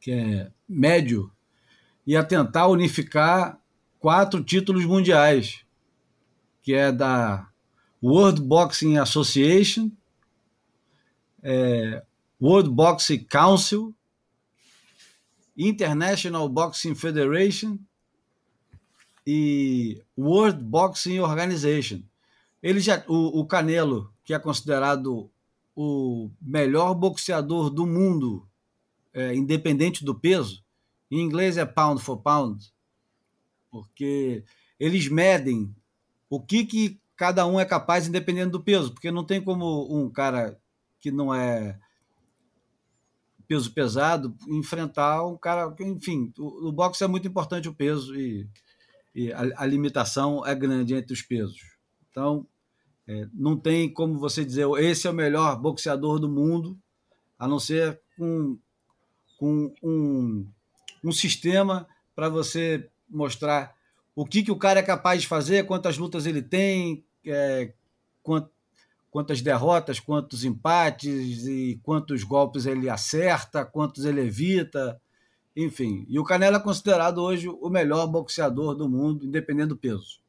que 0.00 0.12
é 0.12 0.50
médio, 0.68 1.30
ia 2.06 2.22
tentar 2.22 2.68
unificar 2.68 3.60
quatro 3.98 4.42
títulos 4.42 4.84
mundiais, 4.84 5.64
que 6.62 6.74
é 6.74 6.92
da 6.92 7.48
World 8.02 8.40
Boxing 8.42 8.98
Association, 8.98 9.90
é, 11.42 12.02
World 12.40 12.70
Boxing 12.70 13.24
Council 13.24 13.95
International 15.56 16.48
Boxing 16.48 16.94
Federation 16.94 17.78
e 19.26 20.02
World 20.16 20.62
Boxing 20.62 21.18
Organization. 21.20 22.02
Ele 22.62 22.80
já, 22.80 23.04
o, 23.08 23.40
o 23.40 23.46
Canelo, 23.46 24.12
que 24.24 24.34
é 24.34 24.38
considerado 24.38 25.30
o 25.74 26.30
melhor 26.40 26.94
boxeador 26.94 27.70
do 27.70 27.86
mundo, 27.86 28.46
é, 29.12 29.34
independente 29.34 30.04
do 30.04 30.14
peso, 30.14 30.64
em 31.10 31.20
inglês 31.20 31.56
é 31.56 31.64
pound 31.64 32.02
for 32.02 32.16
pound, 32.18 32.72
porque 33.70 34.44
eles 34.80 35.08
medem 35.08 35.74
o 36.28 36.40
que, 36.40 36.64
que 36.64 37.00
cada 37.16 37.46
um 37.46 37.58
é 37.58 37.64
capaz, 37.64 38.06
independendo 38.06 38.52
do 38.52 38.64
peso, 38.64 38.92
porque 38.92 39.10
não 39.10 39.24
tem 39.24 39.40
como 39.40 39.86
um 39.94 40.10
cara 40.10 40.58
que 41.00 41.10
não 41.10 41.34
é 41.34 41.78
peso 43.46 43.72
pesado 43.72 44.36
enfrentar 44.48 45.24
um 45.24 45.36
cara. 45.36 45.74
Enfim, 45.80 46.32
o, 46.38 46.68
o 46.68 46.72
boxe 46.72 47.02
é 47.02 47.06
muito 47.06 47.26
importante 47.28 47.68
o 47.68 47.74
peso 47.74 48.14
e, 48.14 48.48
e 49.14 49.32
a, 49.32 49.40
a, 49.56 49.66
limitação 49.66 50.44
é 50.46 50.54
grande 50.54 50.94
entre 50.94 51.12
os 51.12 51.22
pesos. 51.22 51.60
Então, 52.10 52.46
é, 53.06 53.28
não 53.32 53.56
tem 53.56 53.92
como 53.92 54.18
você 54.18 54.44
dizer 54.44 54.66
esse 54.78 55.06
é 55.06 55.10
o 55.10 55.14
melhor 55.14 55.60
boxeador 55.60 56.18
do 56.18 56.28
mundo, 56.28 56.78
a 57.38 57.46
não 57.46 57.58
ser 57.58 58.00
com, 58.16 58.58
com 59.38 59.72
um, 59.82 60.46
um 61.04 61.12
sistema 61.12 61.86
para 62.14 62.28
você 62.28 62.88
mostrar 63.08 63.74
o 64.14 64.24
que, 64.24 64.42
que 64.42 64.50
o 64.50 64.56
cara 64.56 64.80
é 64.80 64.82
capaz 64.82 65.22
de 65.22 65.28
fazer, 65.28 65.66
quantas 65.66 65.98
lutas 65.98 66.24
ele 66.24 66.40
tem, 66.40 67.04
é, 67.24 67.72
quantas 69.16 69.40
derrotas, 69.40 69.98
quantos 69.98 70.44
empates 70.44 71.46
e 71.46 71.80
quantos 71.82 72.22
golpes 72.22 72.66
ele 72.66 72.86
acerta, 72.86 73.64
quantos 73.64 74.04
ele 74.04 74.20
evita, 74.20 75.00
enfim. 75.56 76.04
E 76.06 76.18
o 76.18 76.22
Canelo 76.22 76.58
é 76.58 76.60
considerado 76.60 77.16
hoje 77.22 77.48
o 77.48 77.70
melhor 77.70 78.06
boxeador 78.08 78.74
do 78.74 78.86
mundo, 78.86 79.24
independente 79.24 79.68
do 79.68 79.76
peso. 79.78 80.20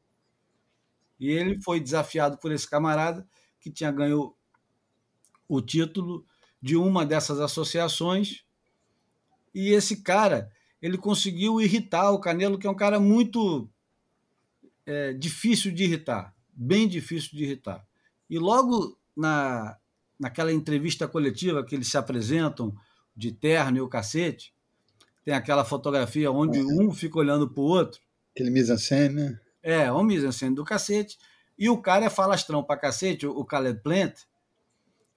E 1.20 1.28
ele 1.28 1.60
foi 1.60 1.80
desafiado 1.80 2.38
por 2.38 2.50
esse 2.50 2.66
camarada 2.66 3.28
que 3.60 3.70
tinha 3.70 3.92
ganho 3.92 4.34
o 5.46 5.60
título 5.60 6.24
de 6.58 6.74
uma 6.74 7.04
dessas 7.04 7.40
associações. 7.40 8.42
E 9.54 9.68
esse 9.68 10.02
cara, 10.02 10.50
ele 10.80 10.96
conseguiu 10.96 11.60
irritar 11.60 12.10
o 12.10 12.20
Canelo, 12.20 12.58
que 12.58 12.66
é 12.66 12.70
um 12.70 12.74
cara 12.74 12.98
muito 12.98 13.68
é, 14.86 15.12
difícil 15.12 15.74
de 15.74 15.84
irritar, 15.84 16.34
bem 16.54 16.88
difícil 16.88 17.36
de 17.36 17.44
irritar. 17.44 17.86
E 18.28 18.38
logo 18.38 18.96
na, 19.16 19.76
naquela 20.18 20.52
entrevista 20.52 21.08
coletiva 21.08 21.64
que 21.64 21.74
eles 21.74 21.88
se 21.88 21.96
apresentam 21.96 22.74
de 23.16 23.32
terno 23.32 23.78
e 23.78 23.80
o 23.80 23.88
cacete, 23.88 24.54
tem 25.24 25.34
aquela 25.34 25.64
fotografia 25.64 26.30
onde 26.30 26.60
um 26.60 26.92
fica 26.92 27.18
olhando 27.18 27.48
para 27.48 27.60
o 27.60 27.66
outro. 27.66 28.00
Aquele 28.34 28.50
mise-en-scène, 28.50 29.14
né? 29.14 29.40
É, 29.62 29.92
um 29.92 30.02
mise-en-scène 30.02 30.54
do 30.54 30.64
cacete. 30.64 31.18
E 31.58 31.68
o 31.68 31.78
cara 31.78 32.06
é 32.06 32.10
falastrão 32.10 32.62
para 32.62 32.78
cacete, 32.78 33.26
o 33.26 33.44
Caleb 33.44 33.82
Plant, 33.82 34.14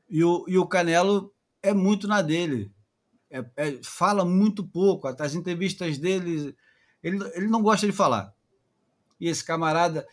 e 0.09 0.23
o, 0.23 0.43
e 0.47 0.57
o 0.57 0.65
Canelo 0.65 1.31
é 1.61 1.73
muito 1.73 2.07
na 2.07 2.21
dele. 2.21 2.71
É, 3.29 3.45
é, 3.55 3.79
fala 3.83 4.25
muito 4.25 4.63
pouco. 4.63 5.07
As 5.07 5.35
entrevistas 5.35 5.97
dele, 5.97 6.55
ele, 7.03 7.19
ele 7.35 7.47
não 7.47 7.61
gosta 7.61 7.85
de 7.85 7.93
falar 7.93 8.33
e 9.21 9.27
esse 9.29 9.45
camarada 9.45 10.05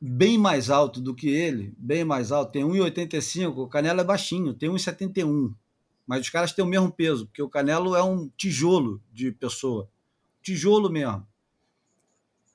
bem 0.00 0.36
mais 0.36 0.70
alto 0.70 1.00
do 1.00 1.14
que 1.14 1.28
ele, 1.28 1.74
bem 1.78 2.04
mais 2.04 2.30
alto, 2.30 2.52
tem 2.52 2.62
1,85, 2.62 3.56
o 3.56 3.68
Canelo 3.68 4.00
é 4.00 4.04
baixinho, 4.04 4.54
tem 4.54 4.70
1,71. 4.70 5.54
Mas 6.06 6.20
os 6.20 6.30
caras 6.30 6.52
têm 6.52 6.64
o 6.64 6.68
mesmo 6.68 6.90
peso, 6.92 7.26
porque 7.26 7.42
o 7.42 7.48
Canelo 7.48 7.96
é 7.96 8.02
um 8.02 8.28
tijolo 8.36 9.02
de 9.12 9.32
pessoa. 9.32 9.88
Tijolo 10.42 10.88
mesmo. 10.88 11.26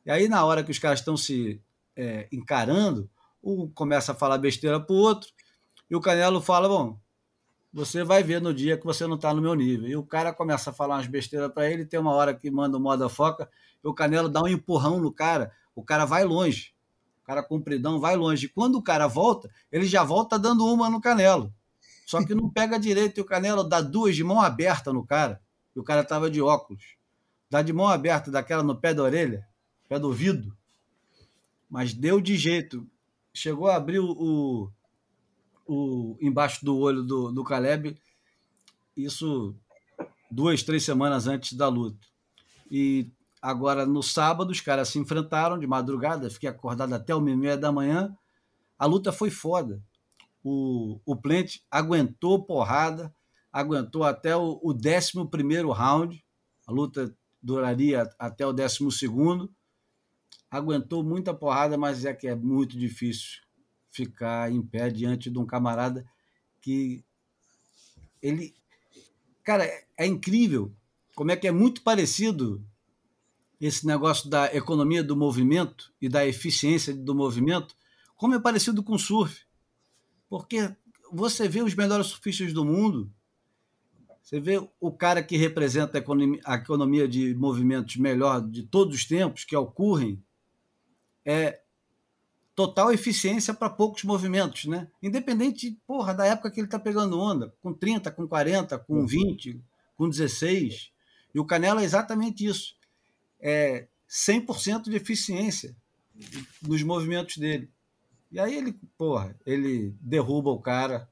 E 0.05 0.11
aí, 0.11 0.27
na 0.27 0.45
hora 0.45 0.63
que 0.63 0.71
os 0.71 0.79
caras 0.79 0.99
estão 0.99 1.17
se 1.17 1.61
é, 1.95 2.27
encarando, 2.31 3.09
um 3.43 3.67
começa 3.69 4.13
a 4.13 4.15
falar 4.15 4.37
besteira 4.37 4.79
pro 4.79 4.95
outro, 4.95 5.29
e 5.89 5.95
o 5.95 5.99
Canelo 5.99 6.41
fala: 6.41 6.69
Bom, 6.69 6.97
você 7.73 8.03
vai 8.03 8.23
ver 8.23 8.41
no 8.41 8.53
dia 8.53 8.77
que 8.77 8.85
você 8.85 9.05
não 9.05 9.15
está 9.15 9.33
no 9.33 9.41
meu 9.41 9.53
nível. 9.53 9.87
E 9.87 9.95
o 9.95 10.03
cara 10.03 10.33
começa 10.33 10.69
a 10.69 10.73
falar 10.73 10.95
umas 10.95 11.07
besteiras 11.07 11.51
para 11.51 11.69
ele, 11.69 11.85
tem 11.85 11.99
uma 11.99 12.13
hora 12.13 12.33
que 12.33 12.49
manda 12.49 12.77
o 12.77 12.81
moda 12.81 13.09
foca, 13.09 13.49
o 13.83 13.93
Canelo 13.93 14.29
dá 14.29 14.41
um 14.41 14.47
empurrão 14.47 14.99
no 14.99 15.11
cara, 15.11 15.51
o 15.75 15.83
cara 15.83 16.05
vai 16.05 16.23
longe. 16.23 16.73
Cara 17.31 17.43
compridão 17.43 17.97
vai 17.97 18.17
longe. 18.17 18.49
Quando 18.49 18.75
o 18.75 18.83
cara 18.83 19.07
volta, 19.07 19.49
ele 19.71 19.85
já 19.85 20.03
volta 20.03 20.37
dando 20.37 20.65
uma 20.65 20.89
no 20.89 20.99
Canelo. 20.99 21.49
Só 22.05 22.21
que 22.25 22.35
não 22.35 22.49
pega 22.49 22.77
direito 22.77 23.17
e 23.17 23.21
o 23.21 23.25
Canelo 23.25 23.63
dá 23.63 23.79
duas 23.79 24.17
de 24.17 24.21
mão 24.21 24.41
aberta 24.41 24.91
no 24.91 25.05
cara. 25.05 25.41
E 25.73 25.79
o 25.79 25.83
cara 25.83 26.03
tava 26.03 26.29
de 26.29 26.41
óculos. 26.41 26.97
Dá 27.49 27.61
de 27.61 27.71
mão 27.71 27.87
aberta, 27.87 28.29
daquela 28.29 28.61
no 28.61 28.75
pé 28.75 28.93
da 28.93 29.01
orelha, 29.01 29.47
pé 29.87 29.97
do 29.97 30.07
ouvido. 30.07 30.53
Mas 31.69 31.93
deu 31.93 32.19
de 32.19 32.35
jeito. 32.35 32.85
Chegou 33.33 33.69
a 33.69 33.77
abrir 33.77 33.99
o, 33.99 34.69
o 35.65 36.17
embaixo 36.19 36.65
do 36.65 36.77
olho 36.77 37.01
do, 37.01 37.31
do 37.31 37.45
Caleb. 37.45 37.97
Isso 38.97 39.55
duas, 40.29 40.63
três 40.63 40.83
semanas 40.83 41.27
antes 41.27 41.53
da 41.53 41.69
luta. 41.69 42.05
E 42.69 43.07
Agora, 43.41 43.85
no 43.85 44.03
sábado, 44.03 44.51
os 44.51 44.61
caras 44.61 44.89
se 44.89 44.99
enfrentaram 44.99 45.57
de 45.57 45.65
madrugada, 45.65 46.29
fiquei 46.29 46.47
acordado 46.47 46.93
até 46.93 47.13
e 47.13 47.19
meia 47.19 47.57
da 47.57 47.71
manhã. 47.71 48.15
A 48.77 48.85
luta 48.85 49.11
foi 49.11 49.31
foda. 49.31 49.81
O, 50.43 50.99
o 51.05 51.15
Plant 51.15 51.57
aguentou 51.69 52.43
porrada, 52.43 53.13
aguentou 53.51 54.03
até 54.03 54.35
o, 54.35 54.59
o 54.61 54.73
11 54.73 55.71
round. 55.73 56.23
A 56.67 56.71
luta 56.71 57.15
duraria 57.41 58.07
até 58.19 58.45
o 58.45 58.53
12. 58.53 58.79
Aguentou 60.49 61.03
muita 61.03 61.33
porrada, 61.33 61.77
mas 61.77 62.05
é 62.05 62.13
que 62.13 62.27
é 62.27 62.35
muito 62.35 62.77
difícil 62.77 63.41
ficar 63.89 64.51
em 64.51 64.61
pé 64.61 64.89
diante 64.89 65.31
de 65.31 65.39
um 65.39 65.45
camarada 65.45 66.05
que 66.61 67.03
ele. 68.21 68.53
Cara, 69.43 69.65
é 69.97 70.05
incrível 70.05 70.71
como 71.15 71.31
é 71.31 71.35
que 71.35 71.47
é 71.47 71.51
muito 71.51 71.81
parecido 71.81 72.63
esse 73.61 73.85
negócio 73.85 74.27
da 74.27 74.53
economia 74.55 75.03
do 75.03 75.15
movimento 75.15 75.93
e 76.01 76.09
da 76.09 76.25
eficiência 76.25 76.95
do 76.95 77.13
movimento, 77.13 77.75
como 78.15 78.33
é 78.33 78.39
parecido 78.39 78.81
com 78.81 78.95
o 78.95 78.99
surf. 78.99 79.45
Porque 80.27 80.75
você 81.11 81.47
vê 81.47 81.61
os 81.61 81.75
melhores 81.75 82.07
surfistas 82.07 82.51
do 82.53 82.65
mundo, 82.65 83.13
você 84.23 84.39
vê 84.39 84.67
o 84.79 84.91
cara 84.91 85.21
que 85.21 85.37
representa 85.37 85.97
a 85.97 86.01
economia, 86.01 86.41
a 86.43 86.55
economia 86.55 87.07
de 87.07 87.35
movimentos 87.35 87.97
melhor 87.97 88.41
de 88.41 88.63
todos 88.63 88.95
os 88.95 89.05
tempos, 89.05 89.43
que 89.43 89.53
é 89.53 89.59
o 89.59 89.67
Curren, 89.67 90.19
é 91.23 91.61
total 92.55 92.91
eficiência 92.91 93.53
para 93.53 93.69
poucos 93.69 94.03
movimentos, 94.03 94.65
né? 94.65 94.87
Independente, 95.03 95.79
porra, 95.85 96.13
da 96.13 96.25
época 96.25 96.49
que 96.49 96.59
ele 96.59 96.67
está 96.67 96.79
pegando 96.79 97.19
onda, 97.19 97.53
com 97.61 97.73
30, 97.73 98.09
com 98.11 98.27
40, 98.27 98.79
com 98.79 99.05
20, 99.05 99.61
com 99.95 100.09
16. 100.09 100.91
E 101.33 101.39
o 101.39 101.45
Canela 101.45 101.81
é 101.81 101.85
exatamente 101.85 102.45
isso 102.45 102.80
é, 103.41 103.87
100% 104.09 104.83
de 104.83 104.95
eficiência 104.95 105.75
nos 106.61 106.83
movimentos 106.83 107.37
dele. 107.37 107.69
E 108.31 108.39
aí 108.39 108.55
ele, 108.55 108.73
porra, 108.97 109.35
ele 109.45 109.95
derruba 109.99 110.51
o 110.51 110.59
cara, 110.59 111.09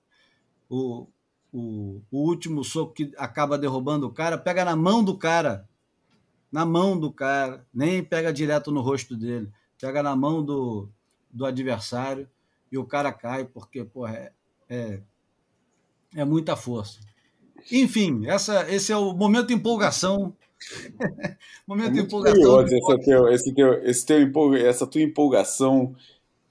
o, 0.70 1.08
o, 1.52 2.02
o 2.12 2.18
último 2.20 2.64
soco 2.64 2.94
que 2.94 3.12
acaba 3.18 3.58
derrubando 3.58 4.08
o 4.08 4.14
cara, 4.14 4.38
pega 4.38 4.64
na 4.64 4.76
mão 4.76 5.04
do 5.04 5.18
cara, 5.18 5.68
na 6.52 6.66
mão 6.66 7.00
do 7.00 7.12
cara, 7.12 7.66
nem 7.74 8.04
pega 8.04 8.32
direto 8.32 8.72
no 8.72 8.82
rosto 8.82 9.16
dele, 9.18 9.52
pega 9.80 10.02
na 10.02 10.16
mão 10.16 10.44
do, 10.44 10.90
do 11.30 11.46
adversário 11.46 12.30
e 12.72 12.78
o 12.78 12.86
cara 12.86 13.12
cai, 13.12 13.46
porque, 13.46 13.84
porra, 13.84 14.16
é, 14.16 14.34
é, 14.70 15.02
é 16.16 16.26
muita 16.26 16.56
força. 16.56 17.00
Enfim, 17.72 18.26
essa, 18.28 18.66
esse 18.72 18.92
é 18.92 18.98
o 18.98 19.14
momento 19.14 19.48
de 19.48 19.54
empolgação 19.54 20.34
Momento 21.68 21.90
é 21.90 21.94
de 21.94 22.00
empolgação. 22.02 22.62
Esse 22.62 23.04
teu, 23.04 23.28
esse 23.30 23.54
teu, 23.54 23.84
esse 23.84 24.06
teu 24.06 24.56
essa 24.56 24.88
tua 24.88 25.02
empolgação 25.02 25.96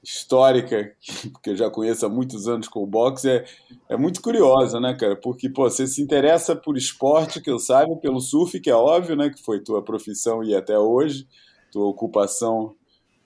histórica, 0.02 0.92
que 1.42 1.50
eu 1.50 1.56
já 1.56 1.70
conheço 1.70 2.06
há 2.06 2.08
muitos 2.08 2.48
anos 2.48 2.68
com 2.68 2.82
o 2.82 2.86
boxe, 2.86 3.28
é, 3.28 3.44
é 3.88 3.96
muito 3.96 4.22
curiosa, 4.22 4.80
né, 4.80 4.94
cara? 4.94 5.16
Porque, 5.16 5.48
pô, 5.48 5.68
você 5.68 5.86
se 5.86 6.00
interessa 6.00 6.56
por 6.56 6.76
esporte, 6.76 7.40
que 7.40 7.50
eu 7.50 7.58
saiba, 7.58 7.96
pelo 7.96 8.20
surf, 8.20 8.58
que 8.60 8.70
é 8.70 8.74
óbvio, 8.74 9.16
né, 9.16 9.30
que 9.30 9.42
foi 9.42 9.60
tua 9.60 9.82
profissão 9.82 10.42
e 10.42 10.54
até 10.54 10.78
hoje, 10.78 11.26
tua 11.70 11.86
ocupação 11.86 12.74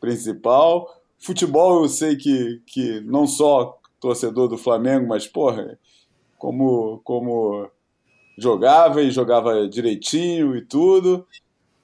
principal. 0.01 0.89
Futebol, 1.19 1.83
eu 1.83 1.89
sei 1.89 2.17
que, 2.17 2.61
que 2.67 3.01
não 3.03 3.27
só 3.27 3.79
torcedor 4.01 4.49
do 4.49 4.59
Flamengo, 4.59 5.07
mas, 5.07 5.29
porra, 5.29 5.79
como, 6.43 7.01
como 7.05 7.71
jogava 8.37 9.01
e 9.01 9.13
jogava 9.13 9.69
direitinho 9.69 10.57
e 10.57 10.63
tudo. 10.67 11.25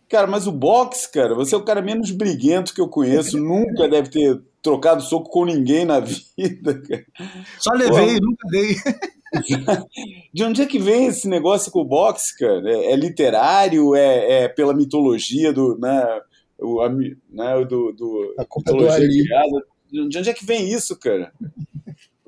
Cara, 0.08 0.26
mas 0.26 0.48
o 0.48 0.52
boxe, 0.52 1.12
cara, 1.12 1.32
você 1.32 1.54
é 1.54 1.58
o 1.58 1.62
cara 1.62 1.80
menos 1.80 2.10
briguento 2.10 2.74
que 2.74 2.80
eu 2.80 2.88
conheço, 2.88 3.38
nunca 3.38 3.88
deve 3.88 4.08
ter 4.08 4.42
trocado 4.60 5.00
soco 5.00 5.30
com 5.30 5.44
ninguém 5.44 5.84
na 5.84 6.00
vida, 6.02 6.82
cara. 6.82 7.06
Só 7.60 7.70
levei, 7.70 8.18
Pô, 8.18 8.26
nunca 8.26 8.48
dei. 8.50 8.74
De 10.34 10.42
onde 10.42 10.62
é 10.62 10.66
que 10.66 10.78
vem 10.80 11.06
esse 11.06 11.28
negócio 11.28 11.70
com 11.70 11.82
o 11.82 11.84
boxe, 11.84 12.36
cara? 12.36 12.68
É, 12.68 12.92
é 12.92 12.96
literário? 12.96 13.94
É, 13.94 14.42
é, 14.42 14.48
pela 14.48 14.74
mitologia 14.74 15.52
do, 15.52 15.78
né, 15.78 16.20
o, 16.58 16.80
a, 16.80 16.88
né, 16.88 17.64
do, 17.64 17.92
do 17.92 18.34
a 18.36 18.42
mitologia 18.42 19.08
criada? 19.08 19.64
De 19.88 20.18
onde 20.18 20.30
é 20.30 20.34
que 20.34 20.44
vem 20.44 20.68
isso, 20.68 20.98
cara? 20.98 21.32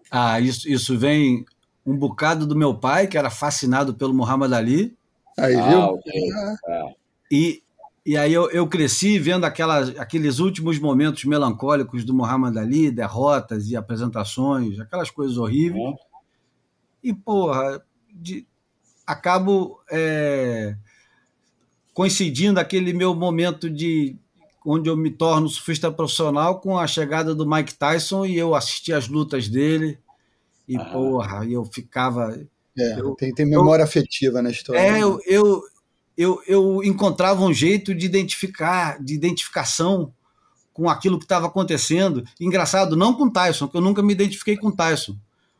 Ah, 0.09 0.39
isso, 0.39 0.69
isso 0.69 0.97
vem 0.97 1.45
um 1.91 1.97
bocado 1.97 2.47
do 2.47 2.55
meu 2.55 2.75
pai, 2.75 3.07
que 3.07 3.19
era 3.19 3.31
fascinado 3.31 3.95
pelo 3.95 4.15
Muhammad 4.15 4.53
Ali. 4.53 4.97
Aí, 5.39 5.55
viu? 5.55 5.81
Ah, 5.81 5.91
okay. 5.91 6.29
E 7.31 7.63
e 8.05 8.17
aí 8.17 8.33
eu, 8.33 8.51
eu 8.51 8.67
cresci 8.67 9.19
vendo 9.19 9.45
aquelas, 9.45 9.91
aqueles 9.99 10.39
últimos 10.39 10.79
momentos 10.79 11.25
melancólicos 11.25 12.03
do 12.03 12.15
Muhammad 12.15 12.57
Ali, 12.57 12.91
derrotas 12.91 13.69
e 13.69 13.77
apresentações, 13.77 14.81
aquelas 14.81 15.11
coisas 15.11 15.37
horríveis. 15.37 15.85
Uhum. 15.85 15.97
E, 17.05 17.13
porra, 17.13 17.85
de, 18.13 18.47
acabo 19.07 19.81
é, 19.91 20.75
coincidindo 21.93 22.59
aquele 22.59 22.93
meu 22.93 23.15
momento 23.15 23.69
de 23.69 24.17
onde 24.65 24.89
eu 24.89 24.97
me 24.97 25.11
torno 25.11 25.49
surfista 25.49 25.93
profissional 25.93 26.61
com 26.61 26.79
a 26.79 26.87
chegada 26.87 27.35
do 27.35 27.49
Mike 27.49 27.75
Tyson 27.75 28.25
e 28.25 28.37
eu 28.37 28.55
assisti 28.55 28.93
as 28.93 29.09
lutas 29.09 29.49
dele 29.49 29.99
e 30.71 30.77
ah. 30.77 30.85
porra, 30.85 31.45
eu 31.45 31.65
ficava 31.65 32.33
é, 32.79 33.01
eu, 33.01 33.17
tem, 33.17 33.35
tem 33.35 33.45
memória 33.45 33.83
eu, 33.83 33.87
afetiva 33.87 34.41
na 34.41 34.51
história. 34.51 34.79
É, 34.79 34.93
né? 34.93 35.03
eu, 35.03 35.21
eu, 35.27 35.63
eu, 36.17 36.43
eu 36.47 36.85
encontrava 36.85 37.43
um 37.43 37.53
jeito 37.53 37.93
de 37.93 38.07
identificar, 38.07 39.03
de 39.03 39.15
identificação 39.15 40.15
com 40.73 40.89
aquilo 40.89 41.19
que 41.19 41.25
estava 41.25 41.49
acontecendo. 41.49 42.23
Engraçado, 42.41 42.97
não 42.97 43.15
com 43.15 43.29
Tyson, 43.29 43.67
que 43.67 43.77
eu 43.77 43.81
nunca 43.81 44.01
me 44.01 44.13
identifiquei 44.13 44.57
com 44.57 44.71
Tyson, 44.71 45.17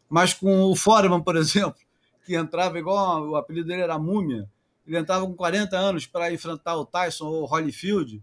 mas 0.09 0.33
com 0.33 0.63
o 0.63 0.77
Foreman, 0.77 1.21
por 1.21 1.35
exemplo, 1.37 1.81
que 2.25 2.37
entrava 2.37 2.79
igual 2.79 3.29
o 3.31 3.35
apelido 3.35 3.67
dele 3.67 3.83
era 3.83 3.99
Múmia. 3.99 4.49
Ele 4.87 4.97
entrava 4.97 5.27
com 5.27 5.35
40 5.35 5.77
anos 5.77 6.07
para 6.07 6.33
enfrentar 6.33 6.77
o 6.77 6.87
Tyson 6.87 7.27
ou 7.27 7.43
o 7.43 7.47
Holyfield 7.47 8.23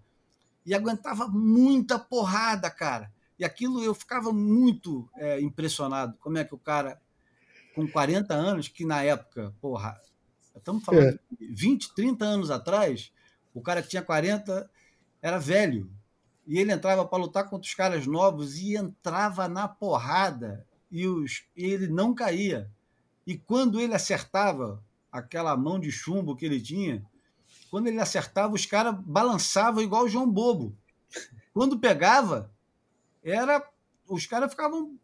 e 0.65 0.73
aguentava 0.73 1.27
muita 1.27 1.99
porrada, 1.99 2.69
cara. 2.69 3.11
E 3.39 3.45
aquilo 3.45 3.83
eu 3.83 3.93
ficava 3.93 4.31
muito 4.31 5.09
é, 5.15 5.39
impressionado. 5.39 6.17
Como 6.19 6.37
é 6.37 6.43
que 6.43 6.55
o 6.55 6.57
cara, 6.57 6.99
com 7.75 7.87
40 7.87 8.33
anos, 8.33 8.67
que 8.67 8.85
na 8.85 9.03
época, 9.03 9.53
porra, 9.61 9.99
estamos 10.55 10.83
falando 10.83 11.19
é. 11.31 11.35
de 11.39 11.47
20, 11.47 11.93
30 11.93 12.25
anos 12.25 12.51
atrás, 12.51 13.11
o 13.53 13.61
cara 13.61 13.81
que 13.81 13.89
tinha 13.89 14.01
40 14.01 14.69
era 15.21 15.37
velho. 15.37 15.89
E 16.45 16.59
ele 16.59 16.71
entrava 16.71 17.05
para 17.05 17.19
lutar 17.19 17.49
contra 17.49 17.67
os 17.67 17.75
caras 17.75 18.07
novos 18.07 18.57
e 18.57 18.75
entrava 18.75 19.47
na 19.47 19.67
porrada 19.67 20.65
e, 20.89 21.05
os, 21.05 21.43
e 21.55 21.65
ele 21.65 21.87
não 21.87 22.15
caía. 22.15 22.71
E 23.25 23.37
quando 23.37 23.79
ele 23.79 23.93
acertava 23.93 24.81
aquela 25.11 25.55
mão 25.57 25.79
de 25.79 25.91
chumbo 25.91 26.35
que 26.35 26.45
ele 26.45 26.61
tinha, 26.61 27.05
quando 27.69 27.87
ele 27.87 27.99
acertava, 27.99 28.53
os 28.53 28.65
caras 28.65 28.95
balançavam 29.01 29.83
igual 29.83 30.05
o 30.05 30.09
João 30.09 30.29
Bobo. 30.29 30.75
Quando 31.53 31.79
pegava, 31.79 32.51
era 33.31 33.63
os 34.07 34.25
caras 34.25 34.51
ficavam 34.51 34.95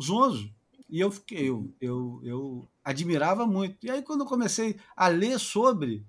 zonzo. 0.00 0.50
E 0.88 1.00
eu 1.00 1.10
fiquei, 1.10 1.48
eu, 1.48 1.68
eu, 1.80 2.20
eu 2.24 2.68
admirava 2.84 3.46
muito. 3.46 3.84
E 3.84 3.90
aí, 3.90 4.02
quando 4.02 4.20
eu 4.20 4.26
comecei 4.26 4.76
a 4.96 5.08
ler 5.08 5.38
sobre, 5.38 6.04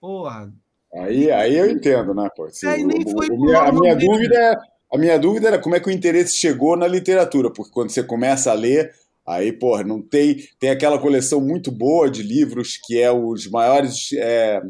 porra. 0.00 0.52
Aí, 0.92 1.30
aí 1.30 1.56
eu 1.56 1.70
entendo, 1.70 2.12
né, 2.14 2.28
pô? 2.34 2.44
Assim, 2.44 2.66
aí 2.66 2.84
nem 2.84 3.02
foi 3.02 3.28
o, 3.28 3.40
minha, 3.40 3.60
a 3.60 3.72
minha 3.72 3.94
dúvida 3.94 4.36
é, 4.36 4.56
a 4.92 4.98
minha 4.98 5.18
dúvida 5.18 5.48
era 5.48 5.58
como 5.58 5.74
é 5.74 5.80
que 5.80 5.88
o 5.88 5.92
interesse 5.92 6.36
chegou 6.36 6.76
na 6.76 6.86
literatura, 6.86 7.50
porque 7.50 7.72
quando 7.72 7.90
você 7.90 8.02
começa 8.02 8.50
a 8.50 8.54
ler, 8.54 8.92
aí, 9.26 9.52
porra, 9.52 9.82
não 9.82 10.00
tem. 10.00 10.38
Tem 10.58 10.70
aquela 10.70 10.98
coleção 10.98 11.40
muito 11.40 11.70
boa 11.70 12.10
de 12.10 12.22
livros 12.22 12.76
que 12.76 13.00
é 13.00 13.10
os 13.10 13.48
maiores. 13.48 14.10
É, 14.14 14.62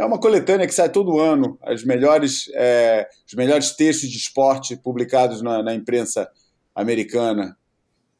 é 0.00 0.04
uma 0.04 0.18
coletânea 0.18 0.66
que 0.66 0.74
sai 0.74 0.88
todo 0.88 1.20
ano, 1.20 1.58
as 1.62 1.84
melhores, 1.84 2.50
é, 2.54 3.06
os 3.26 3.34
melhores 3.34 3.72
textos 3.76 4.08
de 4.08 4.16
esporte 4.16 4.74
publicados 4.76 5.42
na, 5.42 5.62
na, 5.62 5.74
imprensa 5.74 6.28
americana. 6.74 7.56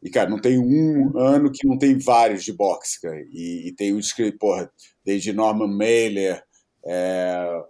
E, 0.03 0.11
cara, 0.11 0.29
não 0.29 0.39
tem 0.39 0.59
um 0.59 1.19
ano 1.19 1.51
que 1.51 1.67
não 1.67 1.79
tem 1.79 1.99
vários 1.99 2.45
de 2.45 2.53
boxe, 2.53 3.01
cara. 3.01 3.21
E, 3.33 3.69
e 3.69 3.73
tem 3.73 3.95
uns 3.95 4.13
que, 4.13 4.31
porra, 4.33 4.71
desde 5.05 5.33
Norman 5.33 5.69
Mailer, 5.69 6.43
é, 6.85 7.63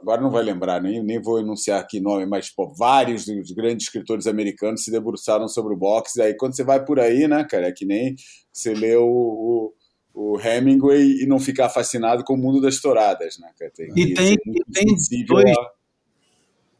agora 0.00 0.20
não 0.20 0.30
vai 0.30 0.44
lembrar, 0.44 0.80
nem, 0.80 1.02
nem 1.02 1.20
vou 1.20 1.40
enunciar 1.40 1.80
aqui 1.80 2.00
nome, 2.00 2.26
mas 2.26 2.50
pô, 2.50 2.72
vários 2.72 3.24
dos 3.26 3.50
grandes 3.50 3.86
escritores 3.86 4.26
americanos 4.26 4.84
se 4.84 4.90
debruçaram 4.90 5.48
sobre 5.48 5.74
o 5.74 5.76
boxe. 5.76 6.22
Aí 6.22 6.34
quando 6.34 6.54
você 6.54 6.62
vai 6.62 6.84
por 6.84 7.00
aí, 7.00 7.26
né, 7.26 7.44
cara, 7.44 7.68
é 7.68 7.72
que 7.72 7.84
nem 7.84 8.14
você 8.52 8.72
lê 8.72 8.94
o, 8.96 9.04
o 9.04 9.74
o 10.16 10.40
Hemingway 10.40 11.22
e 11.22 11.26
não 11.26 11.38
ficar 11.38 11.68
fascinado 11.68 12.24
com 12.24 12.32
o 12.32 12.38
mundo 12.38 12.58
das 12.58 12.80
touradas, 12.80 13.38
né? 13.38 13.50
Tem, 13.74 13.92
e 13.94 14.14
tem, 14.14 14.32
e 14.32 14.64
tem 14.72 15.26
dois, 15.26 15.50
a... 15.50 15.70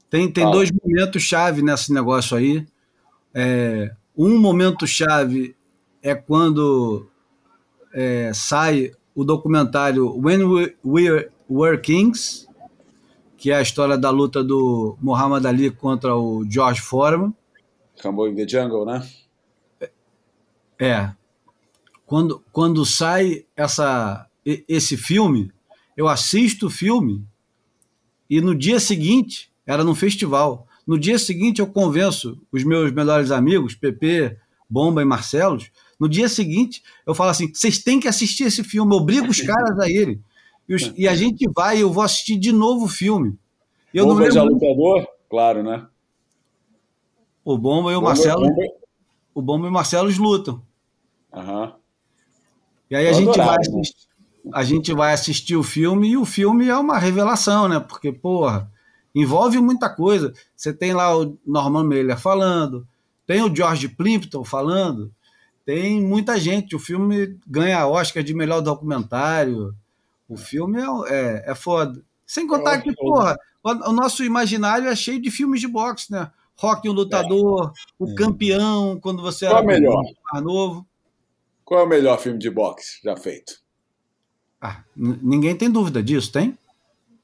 tem, 0.09 0.33
tem 0.33 0.51
dois 0.51 0.71
momentos 0.73 1.23
chave 1.23 1.61
nesse 1.61 1.93
negócio 1.93 2.35
aí. 2.35 2.67
É, 3.35 3.95
um 4.17 4.39
momento 4.41 4.87
chave 4.87 5.55
é 6.03 6.15
quando 6.15 7.07
é, 7.93 8.33
sai 8.33 8.93
o 9.15 9.23
documentário 9.23 10.19
When 10.19 10.43
We, 10.45 10.75
We 10.83 11.31
Were 11.51 11.79
Kings, 11.79 12.49
que 13.37 13.51
é 13.51 13.57
a 13.57 13.63
história 13.63 13.99
da 13.99 14.09
luta 14.09 14.43
do 14.43 14.97
Muhammad 14.99 15.45
Ali 15.45 15.71
contra 15.71 16.17
o 16.17 16.43
George 16.49 16.81
Foreman. 16.81 17.35
Rumble 18.03 18.31
in 18.31 18.35
the 18.35 18.49
Jungle, 18.49 18.87
né? 18.87 19.07
É 20.79 21.11
quando, 22.07 22.43
quando 22.53 22.87
sai 22.87 23.45
essa, 23.57 24.27
esse 24.45 24.97
filme, 24.97 25.53
eu 25.97 26.07
assisto 26.07 26.69
o 26.69 26.70
filme 26.70 27.27
e 28.31 28.41
no 28.41 28.55
dia 28.55 28.78
seguinte, 28.78 29.51
era 29.66 29.83
num 29.83 29.95
festival, 29.95 30.66
no 30.87 30.99
dia 30.99 31.19
seguinte 31.19 31.61
eu 31.61 31.66
convenço 31.66 32.41
os 32.53 32.62
meus 32.62 32.93
melhores 32.93 33.33
amigos, 33.33 33.74
Pepe, 33.74 34.37
Bomba 34.70 35.03
e 35.03 35.05
Marcelos, 35.05 35.70
no 35.99 36.09
dia 36.09 36.28
seguinte 36.28 36.83
eu 37.05 37.15
falo 37.15 37.31
assim, 37.31 37.53
vocês 37.53 37.83
têm 37.83 37.99
que 37.99 38.09
assistir 38.09 38.45
esse 38.45 38.62
filme, 38.62 38.95
eu 38.95 38.99
obrigo 38.99 39.28
os 39.28 39.41
caras 39.41 39.78
a 39.81 39.91
ele. 39.91 40.20
E, 40.69 40.74
os, 40.74 40.93
e, 40.97 41.07
a 41.07 41.15
gente 41.15 41.49
vai, 41.55 41.81
eu 41.81 41.93
vou 41.93 42.03
assistir 42.03 42.37
de 42.37 42.51
novo 42.51 42.87
o 42.87 42.89
filme. 42.89 43.39
Eu 43.95 44.05
Bomba 44.05 44.15
não 44.15 44.20
lembro... 44.23 44.35
já 44.35 44.43
lutador? 44.43 45.09
Claro, 45.31 45.62
né? 45.62 45.87
O 47.45 47.57
Bomba 47.57 47.93
e 47.93 47.95
o 47.95 48.01
Bomba, 48.01 48.09
Marcelo... 48.09 48.49
O 49.33 49.43
Bomba 49.43 49.66
e 49.66 49.70
o 49.70 49.73
Marcelo 49.73 50.11
lutam. 50.19 50.61
Aham. 51.33 51.66
Uhum. 51.66 51.86
E 52.91 52.97
aí 52.97 53.09
a 53.09 53.13
gente, 53.13 53.37
vai 53.37 53.57
assistir, 53.57 53.97
a 54.53 54.65
gente 54.65 54.95
vai 54.95 55.13
assistir 55.13 55.57
o 55.57 55.63
filme 55.63 56.11
e 56.11 56.17
o 56.17 56.25
filme 56.25 56.69
é 56.69 56.77
uma 56.77 56.99
revelação, 56.99 57.69
né? 57.69 57.81
Porque, 57.81 58.13
porra, 58.13 58.71
envolve 59.15 59.59
muita 59.61 59.89
coisa. 59.89 60.33
Você 60.55 60.73
tem 60.73 60.93
lá 60.93 61.17
o 61.17 61.37
Norman 61.45 61.85
Mailer 61.85 62.19
falando, 62.19 62.87
tem 63.27 63.43
o 63.43 63.55
George 63.55 63.89
Plimpton 63.89 64.45
falando, 64.45 65.11
tem 65.65 66.01
muita 66.01 66.39
gente. 66.39 66.77
O 66.77 66.79
filme 66.79 67.37
ganha 67.47 67.87
Oscar 67.87 68.23
de 68.23 68.33
melhor 68.33 68.61
documentário. 68.61 69.75
O 70.29 70.37
filme 70.37 70.81
é, 70.81 70.87
é, 71.09 71.51
é 71.51 71.55
foda. 71.55 72.01
Sem 72.25 72.47
contar 72.47 72.75
é 72.75 72.81
que, 72.81 72.95
porra, 72.95 73.37
o, 73.63 73.93
nosso 73.93 74.25
imaginário 74.25 74.89
é 74.89 74.95
cheio 74.95 75.21
de 75.21 75.31
filmes 75.31 75.61
de 75.61 75.69
boxe, 75.69 76.11
né? 76.11 76.31
Rock, 76.57 76.89
o 76.89 76.93
Lutador, 76.93 77.69
é. 77.69 77.73
o 77.99 78.15
Campeão, 78.15 78.99
quando 79.01 79.23
você 79.23 79.47
Qual 79.47 79.59
era 79.59 79.67
melhor? 79.67 80.03
mais 80.33 80.45
novo. 80.45 80.87
Qual 81.67 81.81
é 81.81 81.83
o 81.83 81.89
melhor 81.89 82.21
filme 82.21 82.39
de 82.39 82.49
boxe 82.49 83.01
já 83.03 83.17
feito? 83.17 83.61
Ah, 84.63 84.85
ninguém 84.97 85.57
tem 85.57 85.69
dúvida 85.69 86.01
disso, 86.01 86.31
tem? 86.31 86.57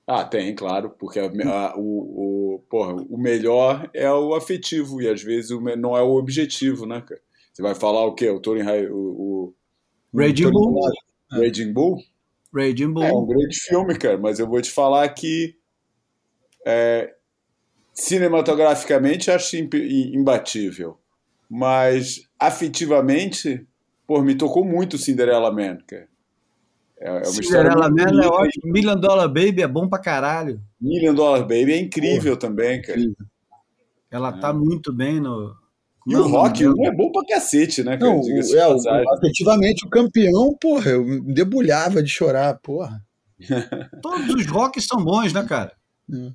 Ah, 0.05 0.25
tem, 0.25 0.53
claro, 0.53 0.91
porque 0.91 1.21
a, 1.21 1.27
a, 1.27 1.77
o, 1.79 2.57
o, 2.57 2.59
porra, 2.69 2.95
o 3.09 3.17
melhor 3.17 3.89
é 3.95 4.11
o 4.13 4.35
afetivo 4.35 5.01
e 5.01 5.09
às 5.09 5.23
vezes 5.23 5.53
o, 5.53 5.61
não 5.77 5.97
é 5.97 6.03
o 6.03 6.17
objetivo, 6.17 6.85
né, 6.85 7.01
cara? 7.01 7.21
Você 7.53 7.63
vai 7.63 7.77
falar 7.77 8.05
o 8.05 8.15
quê? 8.17 8.29
O 8.31 8.41
Tony 8.41 8.63
o, 8.91 8.97
o 8.97 9.55
Raging 10.13 10.51
Bull. 10.51 10.75
Raging 11.31 11.73
Bull? 11.73 12.03
Raging 12.53 12.93
Bull. 12.93 13.05
É 13.05 13.13
um 13.13 13.25
grande 13.25 13.57
filme, 13.61 13.97
cara, 13.97 14.19
mas 14.19 14.41
eu 14.41 14.49
vou 14.49 14.61
te 14.61 14.73
falar 14.73 15.09
que 15.11 15.55
é, 16.67 17.15
cinematograficamente 17.95 19.31
acho 19.31 19.57
imbatível, 19.57 20.99
mas 21.49 22.29
afetivamente 22.41 23.69
Pô, 24.13 24.21
me 24.21 24.35
tocou 24.35 24.63
muito 24.63 24.99
Cinderella 24.99 25.51
Man, 25.51 25.79
cara. 25.87 26.07
É, 27.01 27.09
é 27.09 27.13
uma 27.13 27.25
Cinderella 27.25 27.89
Man 27.89 28.23
é 28.23 28.27
ótimo. 28.27 28.71
Million 28.71 29.01
Dollar 29.01 29.27
Baby 29.27 29.63
é 29.63 29.67
bom 29.67 29.89
pra 29.89 29.99
caralho. 29.99 30.61
Million 30.79 31.15
Dollar 31.15 31.41
Baby 31.41 31.73
é 31.73 31.79
incrível 31.79 32.37
também, 32.37 32.83
cara. 32.83 33.01
Incrível. 33.01 33.27
Ela 34.11 34.29
é. 34.29 34.39
tá 34.39 34.53
muito 34.53 34.93
bem 34.93 35.19
no. 35.19 35.57
E 36.07 36.13
não, 36.13 36.27
o 36.27 36.29
rock 36.29 36.63
não, 36.63 36.85
é 36.85 36.95
bom 36.95 37.11
pra 37.11 37.25
cacete, 37.25 37.83
né? 37.83 37.97
Não, 37.97 38.21
é, 38.21 39.05
efetivamente 39.17 39.87
o 39.87 39.89
campeão, 39.89 40.55
porra, 40.61 40.91
eu 40.91 41.03
me 41.03 41.33
debulhava 41.33 42.03
de 42.03 42.11
chorar, 42.11 42.59
porra. 42.59 43.03
Todos 44.03 44.29
os 44.35 44.47
rocks 44.47 44.85
são 44.85 45.03
bons, 45.03 45.33
né, 45.33 45.43
cara? 45.43 45.73
É. 46.13 46.33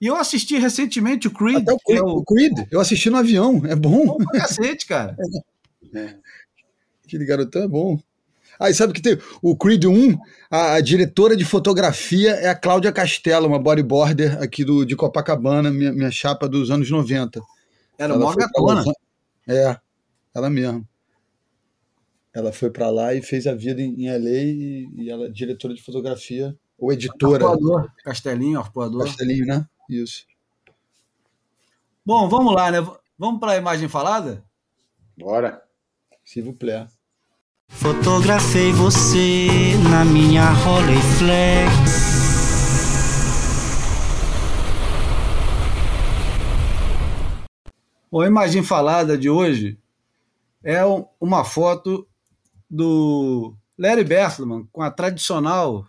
E 0.00 0.06
eu 0.08 0.16
assisti 0.16 0.58
recentemente 0.58 1.28
o 1.28 1.30
Creed. 1.30 1.58
Até 1.58 1.72
o 1.72 1.78
Creed, 1.78 1.98
é 2.00 2.02
o... 2.02 2.08
o 2.08 2.24
Creed, 2.24 2.66
eu 2.68 2.80
assisti 2.80 3.08
no 3.10 3.18
avião, 3.18 3.62
é 3.64 3.76
bom. 3.76 4.06
Bom 4.06 4.16
pra 4.16 4.40
cacete, 4.40 4.86
cara. 4.86 5.16
É. 5.94 6.16
Aquele 7.14 7.26
garotão 7.26 7.62
é 7.62 7.68
bom. 7.68 8.00
Ah, 8.58 8.70
e 8.70 8.74
sabe 8.74 8.92
que 8.92 9.00
tem 9.00 9.16
o 9.40 9.56
Creed 9.56 9.84
1, 9.84 10.18
a, 10.50 10.74
a, 10.74 10.80
diretora 10.80 11.36
de 11.36 11.44
fotografia 11.44 12.30
é 12.30 12.48
a 12.48 12.54
Cláudia 12.54 12.92
Castelo, 12.92 13.46
uma 13.46 13.58
bodyboarder 13.58 14.42
aqui 14.42 14.64
do, 14.64 14.84
de 14.84 14.96
Copacabana, 14.96 15.70
minha, 15.70 15.92
minha 15.92 16.10
chapa 16.10 16.48
dos 16.48 16.70
anos 16.72 16.90
90. 16.90 17.40
Era 17.96 18.14
uma 18.16 18.34
gatona. 18.34 18.82
É, 19.46 19.76
ela 20.34 20.50
mesma. 20.50 20.84
Ela 22.32 22.52
foi 22.52 22.68
para 22.70 22.90
lá 22.90 23.14
e 23.14 23.22
fez 23.22 23.46
a 23.46 23.54
vida 23.54 23.80
em, 23.80 24.06
em 24.06 24.10
LA 24.10 24.30
e, 24.30 24.88
e 24.96 25.10
ela 25.10 25.26
é 25.26 25.30
diretora 25.30 25.72
de 25.72 25.82
fotografia 25.82 26.56
ou 26.76 26.92
editora. 26.92 27.44
Arpoador, 27.44 27.92
Castelinho, 28.04 28.58
Arpoador. 28.58 29.04
Castelinho, 29.04 29.46
né? 29.46 29.64
Isso. 29.88 30.26
Bom, 32.04 32.28
vamos 32.28 32.52
lá, 32.54 32.72
né? 32.72 32.84
Vamos 33.16 33.38
para 33.38 33.52
a 33.52 33.56
imagem 33.56 33.88
falada? 33.88 34.44
Bora. 35.16 35.62
S'il 36.24 36.42
vous 36.42 36.54
plaît. 36.54 36.86
Fotografei 37.84 38.72
você 38.72 39.76
na 39.90 40.04
minha 40.04 40.50
Rolleiflex. 40.50 41.70
A 48.12 48.26
imagem 48.26 48.62
falada 48.62 49.18
de 49.18 49.28
hoje 49.28 49.78
é 50.62 50.80
uma 51.20 51.44
foto 51.44 52.08
do 52.70 53.54
Larry 53.78 54.04
Bertelsmann 54.04 54.66
com 54.72 54.80
a 54.80 54.90
tradicional 54.90 55.86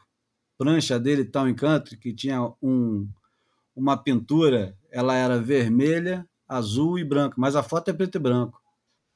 prancha 0.57 0.99
dele, 0.99 1.23
Town 1.23 1.53
Country, 1.55 1.97
que 1.97 2.13
tinha 2.13 2.51
um, 2.61 3.07
uma 3.73 3.95
pintura, 3.95 4.75
ela 4.91 5.15
era 5.15 5.39
vermelha, 5.39 6.27
azul 6.45 6.99
e 6.99 7.05
branca, 7.05 7.35
mas 7.37 7.55
a 7.55 7.63
foto 7.63 7.89
é 7.89 7.93
preto 7.93 8.15
e 8.15 8.19
branco. 8.19 8.64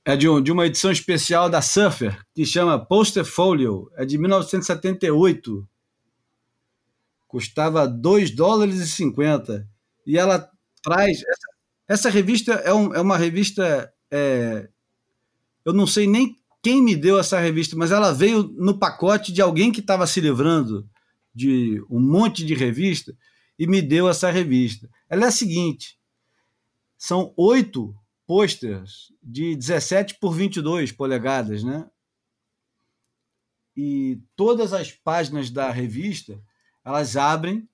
É 0.05 0.15
de, 0.15 0.27
um, 0.27 0.41
de 0.41 0.51
uma 0.51 0.65
edição 0.65 0.91
especial 0.91 1.49
da 1.49 1.61
Surfer, 1.61 2.19
que 2.33 2.45
chama 2.45 2.83
Poster 2.83 3.25
Folio, 3.25 3.91
é 3.95 4.05
de 4.05 4.17
1978. 4.17 5.67
Custava 7.27 7.87
2 7.87 8.31
dólares 8.31 8.79
e 8.79 8.87
50. 8.87 9.67
E 10.05 10.17
ela 10.17 10.49
traz. 10.81 11.17
Essa, 11.17 11.47
essa 11.87 12.09
revista 12.09 12.53
é, 12.53 12.73
um, 12.73 12.93
é 12.93 13.01
uma 13.01 13.17
revista. 13.17 13.93
É, 14.09 14.67
eu 15.63 15.73
não 15.73 15.85
sei 15.85 16.07
nem 16.07 16.35
quem 16.61 16.81
me 16.81 16.95
deu 16.95 17.19
essa 17.19 17.39
revista, 17.39 17.75
mas 17.75 17.91
ela 17.91 18.11
veio 18.11 18.43
no 18.57 18.77
pacote 18.77 19.31
de 19.31 19.41
alguém 19.41 19.71
que 19.71 19.79
estava 19.79 20.07
se 20.07 20.19
livrando 20.19 20.89
de 21.33 21.83
um 21.89 21.99
monte 21.99 22.43
de 22.43 22.53
revista 22.53 23.15
e 23.57 23.67
me 23.67 23.81
deu 23.81 24.09
essa 24.09 24.31
revista. 24.31 24.89
Ela 25.09 25.25
é 25.25 25.27
a 25.27 25.31
seguinte: 25.31 25.99
são 26.97 27.33
oito 27.37 27.95
posters 28.29 29.11
de 29.23 29.55
17 29.55 30.19
por 30.19 30.35
22 30.35 30.91
polegadas, 30.91 31.63
né? 31.63 31.89
E 33.75 34.21
todas 34.35 34.71
as 34.71 34.91
páginas 34.91 35.49
da 35.49 35.71
revista 35.71 36.39
elas 36.85 37.17
abrem 37.17 37.67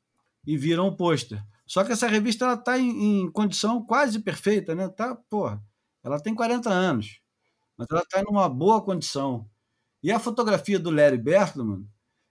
e 0.48 0.58
viram 0.58 0.88
um 0.88 0.96
pôster. 0.96 1.44
Só 1.68 1.84
que 1.84 1.92
essa 1.92 2.08
revista 2.08 2.46
ela 2.46 2.54
está 2.54 2.80
em, 2.80 3.24
em, 3.24 3.32
condição 3.34 3.86
quase 3.86 4.20
perfeita, 4.20 4.74
né? 4.74 4.88
Tá, 4.88 5.14
porra, 5.30 5.62
ela 6.02 6.22
tem 6.22 6.34
40 6.34 6.70
anos, 6.70 7.20
mas 7.78 7.86
ela 7.92 8.04
está 8.04 8.22
em 8.22 8.26
uma 8.30 8.48
boa 8.48 8.82
condição. 8.82 9.50
E 10.02 10.10
a 10.10 10.20
fotografia 10.20 10.80
do 10.80 10.90
Larry 10.90 11.18
Bertelsmann 11.18 11.86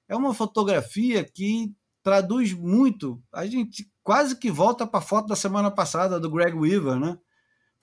é 0.09 0.17
uma 0.17 0.33
fotografia 0.33 1.23
que 1.23 1.75
traduz 2.03 2.55
muito. 2.55 3.23
A 3.31 3.45
gente 3.45 3.87
quase 4.03 4.35
que 4.39 4.51
volta 4.51 4.87
para 4.87 5.01
a 5.01 5.03
foto 5.03 5.27
da 5.27 5.37
semana 5.37 5.71
passada 5.71 6.19
do 6.19 6.31
Greg 6.31 6.57
Weaver, 6.57 6.99
né? 6.99 7.19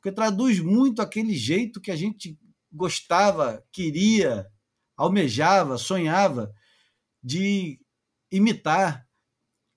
Porque 0.02 0.11
traduz 0.11 0.60
muito 0.60 0.99
aquele 0.99 1.36
jeito 1.36 1.80
que 1.80 1.91
a 1.91 1.95
gente 1.95 2.36
gostava, 2.73 3.64
queria, 3.72 4.48
almejava, 4.98 5.78
sonhava 5.78 6.52
de 7.23 7.80
imitar, 8.32 9.06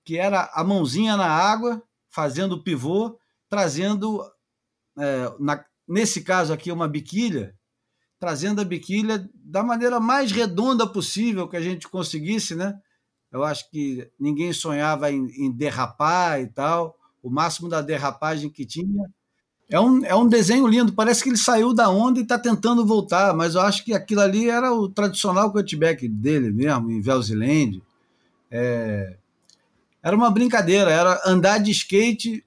que 0.03 0.17
era 0.17 0.49
a 0.53 0.63
mãozinha 0.63 1.15
na 1.15 1.27
água, 1.27 1.83
fazendo 2.09 2.53
o 2.53 2.63
pivô, 2.63 3.19
trazendo, 3.47 4.19
é, 4.97 5.31
na, 5.39 5.63
nesse 5.87 6.23
caso 6.23 6.51
aqui, 6.51 6.71
uma 6.71 6.87
biquília, 6.87 7.55
trazendo 8.19 8.61
a 8.61 8.65
biquília 8.65 9.29
da 9.35 9.61
maneira 9.61 9.99
mais 9.99 10.31
redonda 10.31 10.87
possível 10.87 11.47
que 11.47 11.57
a 11.57 11.61
gente 11.61 11.87
conseguisse, 11.87 12.55
né? 12.55 12.73
Eu 13.31 13.43
acho 13.43 13.69
que 13.69 14.09
ninguém 14.19 14.51
sonhava 14.53 15.11
em, 15.11 15.27
em 15.37 15.51
derrapar 15.51 16.41
e 16.41 16.47
tal. 16.47 16.97
O 17.21 17.29
máximo 17.29 17.67
da 17.67 17.81
derrapagem 17.81 18.49
que 18.49 18.65
tinha. 18.65 19.13
É 19.67 19.79
um, 19.79 20.05
é 20.05 20.15
um 20.15 20.27
desenho 20.27 20.67
lindo, 20.67 20.93
parece 20.93 21.23
que 21.23 21.29
ele 21.29 21.37
saiu 21.37 21.73
da 21.73 21.89
onda 21.89 22.19
e 22.19 22.23
está 22.23 22.37
tentando 22.37 22.85
voltar, 22.85 23.33
mas 23.33 23.55
eu 23.55 23.61
acho 23.61 23.83
que 23.83 23.93
aquilo 23.93 24.21
ali 24.21 24.47
era 24.47 24.71
o 24.71 24.87
tradicional 24.87 25.51
cutback 25.51 26.07
dele 26.07 26.51
mesmo, 26.51 26.91
em 26.91 27.01
Velziland. 27.01 27.81
É, 28.51 29.17
era 30.03 30.15
uma 30.15 30.29
brincadeira, 30.29 30.91
era 30.91 31.19
andar 31.25 31.57
de 31.57 31.71
skate 31.71 32.45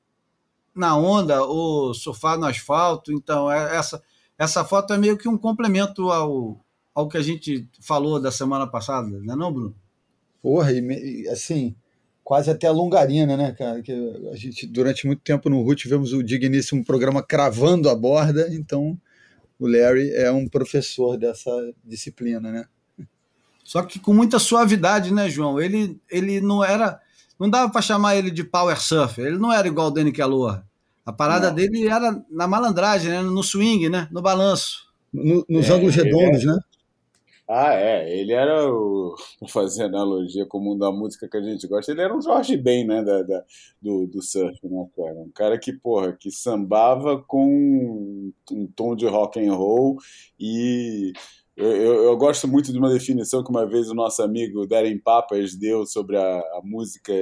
na 0.73 0.97
onda 0.97 1.43
ou 1.43 1.93
surfar 1.93 2.39
no 2.39 2.47
asfalto. 2.47 3.13
Então, 3.13 3.51
é, 3.51 3.77
essa, 3.77 4.01
essa 4.39 4.65
foto 4.65 4.93
é 4.93 4.97
meio 4.97 5.19
que 5.19 5.29
um 5.29 5.37
complemento 5.37 6.09
ao, 6.11 6.57
ao 6.95 7.09
que 7.09 7.19
a 7.19 7.23
gente 7.23 7.69
falou 7.81 8.21
da 8.21 8.31
semana 8.31 8.65
passada, 8.65 9.09
não 9.09 9.35
é 9.35 9.37
não, 9.37 9.53
Bruno? 9.53 9.75
Porra, 10.41 10.73
e, 10.73 11.29
assim, 11.29 11.75
quase 12.29 12.51
até 12.51 12.67
a 12.67 12.73
longarina, 12.73 13.39
né, 13.39 13.53
cara? 13.53 13.81
Que 13.81 13.91
a 14.31 14.37
gente, 14.37 14.67
durante 14.67 15.07
muito 15.07 15.23
tempo 15.23 15.49
no 15.49 15.63
RUT, 15.63 15.81
tivemos 15.81 16.13
o 16.13 16.23
digníssimo 16.23 16.85
programa 16.85 17.23
Cravando 17.23 17.89
a 17.89 17.95
Borda, 17.95 18.55
então 18.55 19.01
o 19.59 19.67
Larry 19.67 20.11
é 20.11 20.31
um 20.31 20.47
professor 20.47 21.17
dessa 21.17 21.51
disciplina, 21.83 22.53
né? 22.53 22.67
Só 23.65 23.83
que 23.83 23.99
com 23.99 24.13
muita 24.13 24.39
suavidade, 24.39 25.11
né, 25.11 25.27
João? 25.31 25.59
Ele, 25.59 25.99
ele 26.11 26.39
não 26.39 26.63
era. 26.63 27.01
Não 27.41 27.49
dava 27.49 27.73
para 27.73 27.81
chamar 27.81 28.17
ele 28.17 28.31
de 28.31 28.45
power 28.45 28.79
surfer, 28.79 29.25
ele 29.25 29.39
não 29.39 29.51
era 29.51 29.67
igual 29.67 29.87
o 29.87 29.91
Danny 29.91 30.13
Kelloor. 30.13 30.63
A 31.07 31.13
parada 31.15 31.49
não. 31.49 31.55
dele 31.55 31.89
era 31.89 32.23
na 32.31 32.47
malandragem, 32.47 33.11
né? 33.11 33.23
no 33.23 33.43
swing, 33.43 33.89
né? 33.89 34.07
no 34.13 34.21
balanço. 34.21 34.87
No, 35.11 35.47
nos 35.49 35.71
é, 35.71 35.73
ângulos 35.73 35.95
redondos, 35.95 36.43
é... 36.43 36.47
né? 36.47 36.59
Ah, 37.49 37.73
é. 37.75 38.19
Ele 38.19 38.33
era 38.33 38.71
o. 38.71 39.15
Fazer 39.49 39.85
analogia 39.85 40.45
com 40.47 40.59
o 40.59 40.61
mundo 40.61 40.81
da 40.81 40.93
música 40.93 41.27
que 41.29 41.37
a 41.37 41.43
gente 41.43 41.67
gosta. 41.67 41.93
Ele 41.93 42.03
era 42.03 42.15
um 42.15 42.21
Jorge 42.21 42.57
Ben, 42.59 42.87
né? 42.87 43.03
Da, 43.03 43.23
da, 43.23 43.45
do, 43.81 44.07
do 44.07 44.23
surf, 44.23 44.59
né, 44.65 44.87
cara? 44.95 45.15
Um 45.15 45.31
cara 45.35 45.59
que, 45.59 45.73
porra, 45.73 46.13
que 46.13 46.31
sambava 46.31 47.23
com 47.27 48.31
um 48.53 48.67
tom 48.77 48.95
de 48.95 49.07
rock 49.07 49.41
and 49.41 49.55
roll 49.55 49.97
e. 50.39 51.13
Eu, 51.57 51.73
eu, 51.75 51.95
eu, 52.05 52.17
gosto 52.17 52.47
muito 52.47 52.71
de 52.71 52.79
uma 52.79 52.89
definição 52.89 53.43
que 53.43 53.51
uma 53.51 53.67
vez 53.67 53.91
o 53.91 53.95
nosso 53.95 54.23
amigo 54.23 54.65
Darren 54.65 54.97
Papas 54.97 55.57
deu 55.57 55.85
sobre 55.85 56.17
a, 56.17 56.39
a 56.39 56.61
música 56.63 57.13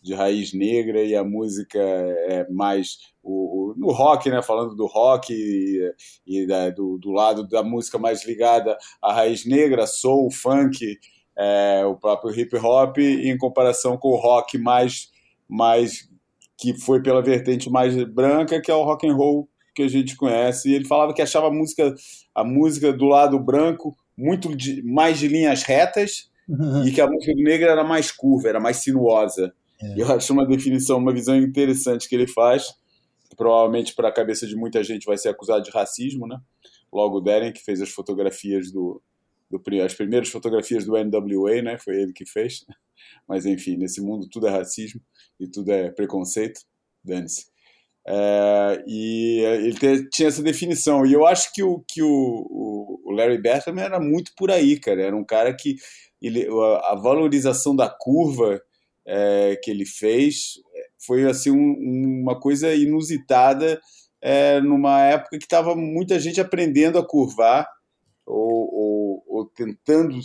de 0.00 0.14
raiz 0.14 0.52
negra 0.52 1.02
e 1.02 1.14
a 1.14 1.24
música 1.24 1.78
é 1.78 2.48
mais 2.50 2.98
o, 3.22 3.72
o, 3.72 3.74
no 3.76 3.90
rock, 3.90 4.30
né? 4.30 4.42
Falando 4.42 4.74
do 4.74 4.86
rock 4.86 5.32
e, 5.32 5.92
e 6.26 6.46
da, 6.46 6.70
do, 6.70 6.98
do, 6.98 7.10
lado 7.10 7.46
da 7.46 7.62
música 7.62 7.98
mais 7.98 8.24
ligada 8.24 8.76
à 9.02 9.12
raiz 9.12 9.44
negra, 9.44 9.86
soul, 9.86 10.30
funk, 10.30 10.98
é, 11.36 11.84
o 11.84 11.96
próprio 11.96 12.38
hip 12.38 12.56
hop, 12.56 12.98
em 12.98 13.36
comparação 13.36 13.96
com 13.96 14.08
o 14.08 14.16
rock 14.16 14.56
mais, 14.58 15.10
mais 15.48 16.08
que 16.56 16.74
foi 16.74 17.02
pela 17.02 17.22
vertente 17.22 17.70
mais 17.70 17.94
branca, 18.04 18.60
que 18.60 18.70
é 18.70 18.74
o 18.74 18.84
rock 18.84 19.06
and 19.06 19.14
roll 19.14 19.48
que 19.74 19.82
a 19.82 19.88
gente 19.88 20.16
conhece. 20.16 20.68
E 20.68 20.74
ele 20.74 20.84
falava 20.84 21.14
que 21.14 21.22
achava 21.22 21.46
a 21.46 21.52
música, 21.52 21.94
a 22.34 22.42
música 22.42 22.92
do 22.92 23.04
lado 23.04 23.38
branco 23.38 23.96
muito 24.16 24.54
de, 24.56 24.82
mais 24.82 25.18
de 25.18 25.28
linhas 25.28 25.62
retas 25.62 26.28
uhum. 26.48 26.84
e 26.84 26.90
que 26.90 27.00
a 27.00 27.06
música 27.06 27.32
negra 27.36 27.70
era 27.70 27.84
mais 27.84 28.10
curva, 28.10 28.48
era 28.48 28.58
mais 28.58 28.78
sinuosa. 28.78 29.54
É. 29.80 30.00
Eu 30.00 30.12
acho 30.12 30.32
uma 30.32 30.46
definição, 30.46 30.98
uma 30.98 31.12
visão 31.12 31.36
interessante 31.36 32.08
que 32.08 32.14
ele 32.14 32.26
faz. 32.26 32.74
Provavelmente 33.36 33.94
para 33.94 34.08
a 34.08 34.12
cabeça 34.12 34.46
de 34.46 34.56
muita 34.56 34.82
gente 34.82 35.04
vai 35.04 35.16
ser 35.16 35.28
acusado 35.28 35.62
de 35.62 35.70
racismo, 35.70 36.26
né? 36.26 36.38
Logo 36.92 37.18
o 37.18 37.20
Deren, 37.20 37.52
que 37.52 37.62
fez 37.62 37.80
as 37.80 37.90
fotografias 37.90 38.72
do, 38.72 39.02
do, 39.50 39.60
as 39.84 39.94
primeiras 39.94 40.28
fotografias 40.28 40.84
do 40.84 40.92
NWA, 40.92 41.62
né? 41.62 41.78
Foi 41.78 41.94
ele 41.94 42.12
que 42.12 42.24
fez. 42.26 42.64
Mas 43.28 43.46
enfim, 43.46 43.76
nesse 43.76 44.00
mundo 44.00 44.28
tudo 44.28 44.48
é 44.48 44.50
racismo 44.50 45.00
e 45.38 45.46
tudo 45.46 45.70
é 45.70 45.90
preconceito. 45.90 46.60
Dane-se. 47.04 47.46
É, 48.06 48.82
e 48.86 49.40
ele 49.40 49.74
te, 49.74 50.08
tinha 50.10 50.28
essa 50.28 50.42
definição. 50.42 51.04
E 51.04 51.12
eu 51.12 51.26
acho 51.26 51.52
que 51.52 51.62
o, 51.62 51.84
que 51.86 52.02
o, 52.02 53.00
o 53.04 53.12
Larry 53.12 53.38
Bertram 53.38 53.78
era 53.78 54.00
muito 54.00 54.32
por 54.36 54.50
aí, 54.50 54.80
cara. 54.80 55.02
Era 55.02 55.16
um 55.16 55.24
cara 55.24 55.54
que 55.54 55.76
ele, 56.20 56.46
a, 56.48 56.92
a 56.92 56.94
valorização 56.94 57.76
da 57.76 57.88
curva 57.88 58.60
é, 59.08 59.56
que 59.62 59.70
ele 59.70 59.86
fez 59.86 60.60
foi 60.98 61.24
assim 61.24 61.50
um, 61.50 62.20
uma 62.22 62.38
coisa 62.38 62.74
inusitada 62.74 63.80
é, 64.20 64.60
numa 64.60 65.00
época 65.00 65.38
que 65.38 65.44
estava 65.44 65.74
muita 65.74 66.20
gente 66.20 66.40
aprendendo 66.40 66.98
a 66.98 67.06
curvar 67.06 67.66
ou, 68.26 68.74
ou, 68.74 69.24
ou, 69.26 69.44
tentando 69.46 70.18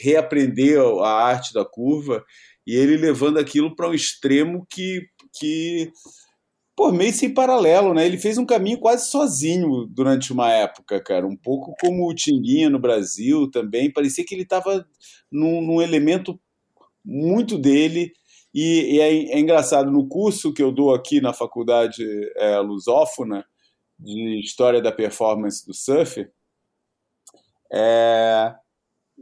reaprender 0.00 0.78
a 0.80 1.24
arte 1.24 1.52
da 1.52 1.64
curva 1.64 2.24
e 2.64 2.76
ele 2.76 2.96
levando 2.96 3.38
aquilo 3.38 3.74
para 3.74 3.88
um 3.88 3.94
extremo 3.94 4.64
que, 4.70 5.08
que 5.32 5.90
meio 6.92 7.12
sem 7.12 7.32
paralelo, 7.32 7.94
né? 7.94 8.06
Ele 8.06 8.18
fez 8.18 8.38
um 8.38 8.46
caminho 8.46 8.78
quase 8.78 9.08
sozinho 9.10 9.86
durante 9.86 10.32
uma 10.32 10.50
época, 10.50 11.00
cara. 11.00 11.26
Um 11.26 11.36
pouco 11.36 11.74
como 11.80 12.08
o 12.08 12.14
Tinguinha 12.14 12.70
no 12.70 12.78
Brasil 12.78 13.50
também. 13.50 13.92
Parecia 13.92 14.24
que 14.24 14.34
ele 14.34 14.42
estava 14.42 14.86
num, 15.30 15.60
num 15.62 15.82
elemento 15.82 16.40
muito 17.04 17.58
dele. 17.58 18.12
E, 18.54 18.96
e 18.96 19.00
é, 19.00 19.34
é, 19.34 19.40
engraçado, 19.40 19.90
no 19.90 20.06
curso 20.06 20.52
que 20.52 20.62
eu 20.62 20.70
dou 20.70 20.94
aqui 20.94 21.20
na 21.20 21.32
faculdade 21.32 22.04
é, 22.36 22.58
lusófona, 22.58 23.44
de 23.98 24.40
História 24.40 24.82
da 24.82 24.90
Performance 24.90 25.64
do 25.64 25.72
Surf, 25.72 26.26
é, 27.72 28.54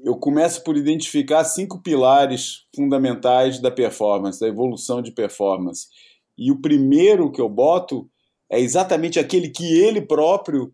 eu 0.03 0.17
começo 0.17 0.65
por 0.65 0.77
identificar 0.77 1.45
cinco 1.45 1.83
pilares 1.83 2.67
fundamentais 2.75 3.61
da 3.61 3.71
performance, 3.71 4.41
da 4.41 4.49
evolução 4.49 5.03
de 5.03 5.13
performance. 5.13 5.87
E 6.37 6.51
o 6.51 6.61
primeiro 6.61 7.31
que 7.31 7.41
eu 7.41 7.49
boto 7.49 8.11
é 8.51 8.59
exatamente 8.59 9.19
aquele 9.19 9.51
que 9.51 9.79
ele 9.79 10.01
próprio 10.01 10.73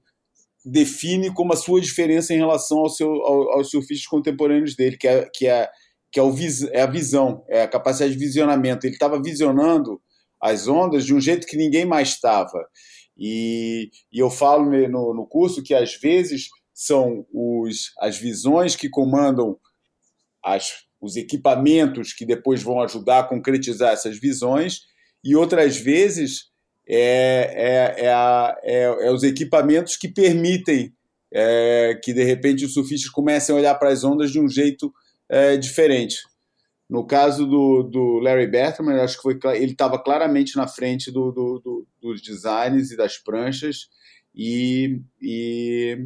define 0.64 1.32
como 1.32 1.52
a 1.52 1.56
sua 1.56 1.80
diferença 1.80 2.32
em 2.32 2.38
relação 2.38 2.78
ao 2.78 2.88
seu, 2.88 3.08
ao, 3.08 3.52
aos 3.54 3.70
surfistas 3.70 4.06
contemporâneos 4.06 4.74
dele, 4.74 4.96
que 4.96 5.06
é, 5.06 5.28
que 5.32 5.46
é, 5.46 5.68
que 6.10 6.20
é, 6.20 6.22
o 6.22 6.34
é 6.70 6.80
a 6.80 6.86
visão, 6.86 7.44
é 7.48 7.62
a 7.62 7.68
capacidade 7.68 8.12
de 8.12 8.18
visionamento. 8.18 8.86
Ele 8.86 8.94
estava 8.94 9.20
visionando 9.20 10.00
as 10.40 10.68
ondas 10.68 11.04
de 11.04 11.14
um 11.14 11.20
jeito 11.20 11.46
que 11.46 11.56
ninguém 11.56 11.84
mais 11.84 12.08
estava. 12.08 12.66
E, 13.16 13.90
e, 14.12 14.18
eu 14.18 14.30
falo 14.30 14.70
no, 14.88 15.14
no 15.14 15.26
curso 15.26 15.62
que 15.62 15.74
às 15.74 15.94
vezes 15.94 16.48
são 16.74 17.26
os, 17.32 17.92
as 17.98 18.18
visões 18.18 18.76
que 18.76 18.90
comandam 18.90 19.58
as, 20.44 20.84
os 21.00 21.16
equipamentos 21.16 22.12
que 22.12 22.26
depois 22.26 22.62
vão 22.62 22.80
ajudar 22.82 23.20
a 23.20 23.24
concretizar 23.24 23.92
essas 23.92 24.18
visões, 24.18 24.82
e 25.24 25.34
outras 25.34 25.76
vezes 25.76 26.50
é, 26.88 27.96
é, 27.98 28.04
é, 28.04 28.12
a, 28.12 28.56
é, 28.62 28.82
é 29.06 29.10
os 29.10 29.22
equipamentos 29.22 29.96
que 29.96 30.08
permitem 30.08 30.92
é, 31.32 31.98
que 32.02 32.12
de 32.12 32.22
repente 32.22 32.64
os 32.64 32.74
surfistas 32.74 33.10
comecem 33.10 33.54
a 33.54 33.58
olhar 33.58 33.74
para 33.74 33.88
as 33.88 34.04
ondas 34.04 34.30
de 34.30 34.40
um 34.40 34.48
jeito 34.48 34.92
é, 35.28 35.56
diferente. 35.56 36.16
No 36.88 37.04
caso 37.04 37.46
do, 37.46 37.82
do 37.82 38.18
Larry 38.20 38.46
Bertman, 38.46 39.00
acho 39.00 39.16
que 39.16 39.22
foi, 39.22 39.38
ele 39.56 39.72
estava 39.72 39.98
claramente 39.98 40.56
na 40.56 40.68
frente 40.68 41.10
do, 41.10 41.32
do, 41.32 41.58
do, 41.58 41.86
dos 42.00 42.22
designs 42.22 42.92
e 42.92 42.96
das 42.96 43.18
pranchas 43.18 43.88
e, 44.32 45.00
e, 45.20 45.98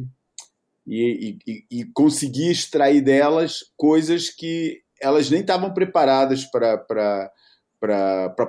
e, 0.87 1.37
e, 1.47 1.65
e 1.71 2.49
extrair 2.49 3.01
delas 3.01 3.59
coisas 3.77 4.29
que 4.29 4.81
elas 4.99 5.29
nem 5.29 5.41
estavam 5.41 5.71
preparadas 5.73 6.45
para 6.45 7.29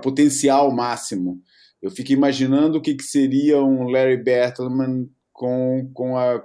potencial 0.02 0.70
máximo. 0.72 1.42
Eu 1.82 1.90
fico 1.90 2.12
imaginando 2.12 2.78
o 2.78 2.80
que, 2.80 2.94
que 2.94 3.04
seria 3.04 3.62
um 3.62 3.88
Larry 3.88 4.22
Bertman 4.22 5.10
com, 5.32 5.90
com 5.92 6.16
a, 6.16 6.42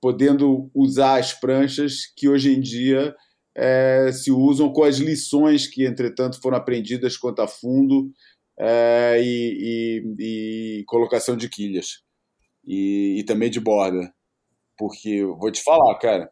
podendo 0.00 0.70
usar 0.74 1.18
as 1.18 1.32
pranchas 1.32 2.02
que 2.14 2.28
hoje 2.28 2.54
em 2.54 2.60
dia 2.60 3.16
é, 3.56 4.10
se 4.12 4.30
usam 4.32 4.72
com 4.72 4.82
as 4.82 4.96
lições 4.96 5.66
que, 5.66 5.86
entretanto, 5.86 6.40
foram 6.40 6.56
aprendidas 6.56 7.16
quanto 7.16 7.40
a 7.40 7.46
fundo 7.46 8.10
é, 8.58 9.20
e, 9.22 10.02
e, 10.18 10.80
e, 10.80 10.84
colocação 10.86 11.36
de 11.36 11.48
quilhas 11.48 12.02
e, 12.64 13.16
e, 13.18 13.24
também 13.24 13.50
de 13.50 13.60
borda. 13.60 14.12
Porque, 14.76 15.24
vou 15.24 15.52
te 15.52 15.62
falar, 15.62 15.94
cara, 15.98 16.30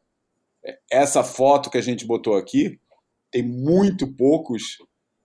essa 0.91 1.23
foto 1.23 1.71
que 1.71 1.79
a 1.79 1.83
gente 1.83 2.05
botou 2.05 2.37
aqui 2.37 2.79
tem 3.31 3.43
muito 3.43 4.13
poucos 4.15 4.79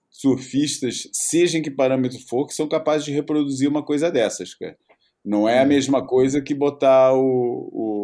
surfistas, 0.08 1.08
seja 1.12 1.58
em 1.58 1.62
que 1.62 1.70
parâmetro 1.70 2.18
for, 2.28 2.46
que 2.46 2.54
são 2.54 2.68
capazes 2.68 3.04
de 3.04 3.12
reproduzir 3.12 3.68
uma 3.68 3.84
coisa 3.84 4.10
dessas, 4.10 4.54
cara. 4.54 4.76
Não 5.24 5.48
é 5.48 5.58
a 5.60 5.66
mesma 5.66 6.04
coisa 6.06 6.40
que 6.40 6.54
botar 6.54 7.12
o, 7.12 7.68
o 7.72 7.97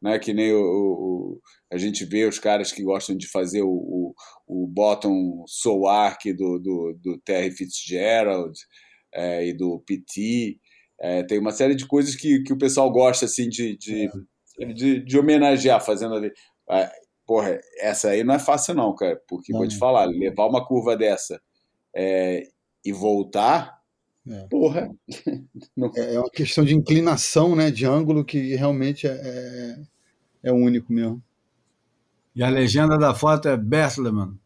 né, 0.00 0.18
que 0.18 0.32
nem 0.32 0.52
o, 0.52 0.60
o, 0.60 1.40
a 1.72 1.76
gente 1.76 2.04
vê 2.04 2.24
os 2.24 2.38
caras 2.38 2.72
que 2.72 2.82
gostam 2.82 3.16
de 3.16 3.28
fazer 3.28 3.62
o, 3.62 3.68
o, 3.68 4.14
o 4.46 4.66
bottom 4.66 5.44
soul 5.46 5.88
arc 5.88 6.32
do, 6.32 6.58
do, 6.58 6.98
do 7.02 7.18
Terry 7.20 7.50
Fitzgerald 7.50 8.58
é, 9.12 9.46
e 9.46 9.52
do 9.52 9.82
PT. 9.86 10.58
É, 11.00 11.22
tem 11.24 11.38
uma 11.38 11.52
série 11.52 11.74
de 11.74 11.86
coisas 11.86 12.14
que, 12.14 12.42
que 12.42 12.52
o 12.52 12.58
pessoal 12.58 12.90
gosta 12.90 13.24
assim 13.24 13.48
de, 13.48 13.76
de, 13.76 14.08
de, 14.74 15.04
de 15.04 15.18
homenagear, 15.18 15.84
fazendo 15.84 16.14
ali. 16.14 16.32
É, 16.70 16.90
porra, 17.26 17.60
essa 17.78 18.10
aí 18.10 18.24
não 18.24 18.34
é 18.34 18.38
fácil 18.38 18.74
não, 18.74 18.94
cara, 18.94 19.20
porque 19.28 19.52
não. 19.52 19.60
vou 19.60 19.68
te 19.68 19.76
falar, 19.76 20.06
levar 20.06 20.46
uma 20.46 20.66
curva 20.66 20.96
dessa 20.96 21.40
é, 21.94 22.42
e 22.84 22.92
voltar, 22.92 23.77
é. 24.28 24.46
porra. 24.48 24.90
Não... 25.76 25.92
É, 25.96 26.14
é 26.14 26.20
uma 26.20 26.30
questão 26.30 26.64
de 26.64 26.74
inclinação, 26.74 27.56
né, 27.56 27.70
de 27.70 27.86
ângulo 27.86 28.24
que 28.24 28.54
realmente 28.54 29.06
é, 29.06 29.10
é, 29.12 29.78
é 30.44 30.52
único 30.52 30.92
mesmo. 30.92 31.22
E 32.34 32.42
a 32.42 32.48
legenda 32.48 32.96
da 32.96 33.14
foto 33.14 33.48
é 33.48 33.56
Bethlehem, 33.56 34.38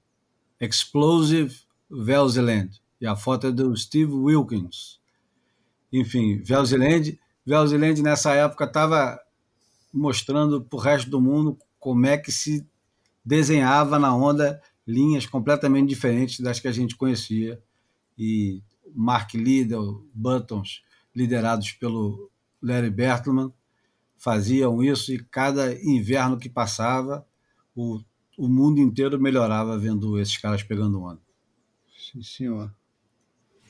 Explosive 0.61 1.55
Velzeland. 1.91 2.81
E 3.01 3.07
a 3.07 3.17
foto 3.17 3.49
é 3.49 3.53
do 3.53 3.77
Steve 3.77 4.13
Wilkins. 4.13 5.01
Enfim, 5.93 6.41
Velzeland, 6.43 7.19
Velzeland 7.45 8.01
nessa 8.03 8.33
época 8.33 8.65
estava 8.65 9.21
mostrando 9.93 10.63
para 10.63 10.77
o 10.77 10.81
resto 10.81 11.11
do 11.11 11.21
mundo 11.21 11.59
como 11.79 12.07
é 12.07 12.17
que 12.17 12.33
se 12.33 12.67
desenhava 13.25 13.99
na 13.99 14.15
onda 14.17 14.61
linhas 14.87 15.27
completamente 15.27 15.89
diferentes 15.89 16.41
das 16.41 16.59
que 16.61 16.69
a 16.69 16.73
gente 16.73 16.97
conhecia. 16.97 17.61
E 18.17 18.63
Mark 18.95 19.35
Liddell, 19.35 20.05
Buttons, 20.15 20.83
liderados 21.15 21.73
pelo 21.73 22.31
Larry 22.63 22.91
Bertman, 22.91 23.53
faziam 24.17 24.83
isso 24.83 25.13
e 25.13 25.19
cada 25.19 25.75
inverno 25.83 26.39
que 26.39 26.49
passava, 26.49 27.27
o, 27.75 28.01
o 28.39 28.49
mundo 28.49 28.81
inteiro 28.81 29.21
melhorava 29.21 29.77
vendo 29.79 30.19
esses 30.21 30.37
caras 30.37 30.63
pegando 30.63 31.03
onda. 31.03 31.21
Sim, 32.13 32.23
senhor. 32.23 32.73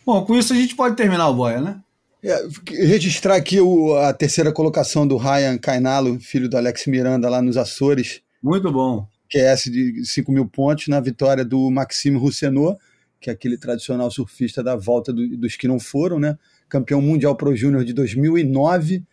Bom, 0.05 0.24
com 0.24 0.36
isso 0.36 0.53
a 0.53 0.57
gente 0.57 0.74
pode 0.74 0.97
terminar 0.97 1.28
o 1.28 1.35
boia, 1.35 1.61
né? 1.61 1.82
É, 2.23 2.47
registrar 2.69 3.36
aqui 3.36 3.61
o, 3.61 3.94
a 3.97 4.12
terceira 4.12 4.53
colocação 4.53 5.07
do 5.07 5.16
Ryan 5.16 5.59
Cainalo, 5.59 6.20
filho 6.20 6.49
do 6.49 6.57
Alex 6.57 6.86
Miranda, 6.86 7.28
lá 7.28 7.43
nos 7.43 7.57
Açores. 7.57 8.20
Muito 8.43 8.70
bom. 8.70 9.09
QS 9.31 9.65
de 9.65 10.05
5 10.05 10.31
mil 10.31 10.47
pontos 10.47 10.89
na 10.89 11.01
vitória 11.01 11.44
do 11.44 11.70
Maxime 11.70 12.19
Roussenot, 12.19 12.78
que 13.23 13.31
é 13.31 13.32
aquele 13.32 13.57
tradicional 13.57 14.11
surfista 14.11 14.62
da 14.65 14.74
volta 14.74 15.12
do, 15.12 15.36
dos 15.36 15.57
que 15.57 15.69
não 15.69 15.78
foram, 15.78 16.19
né? 16.19 16.36
Campeão 16.69 17.01
mundial 17.01 17.36
pro 17.36 17.55
Júnior 17.55 17.85
de 17.85 17.93
2009 17.93 19.05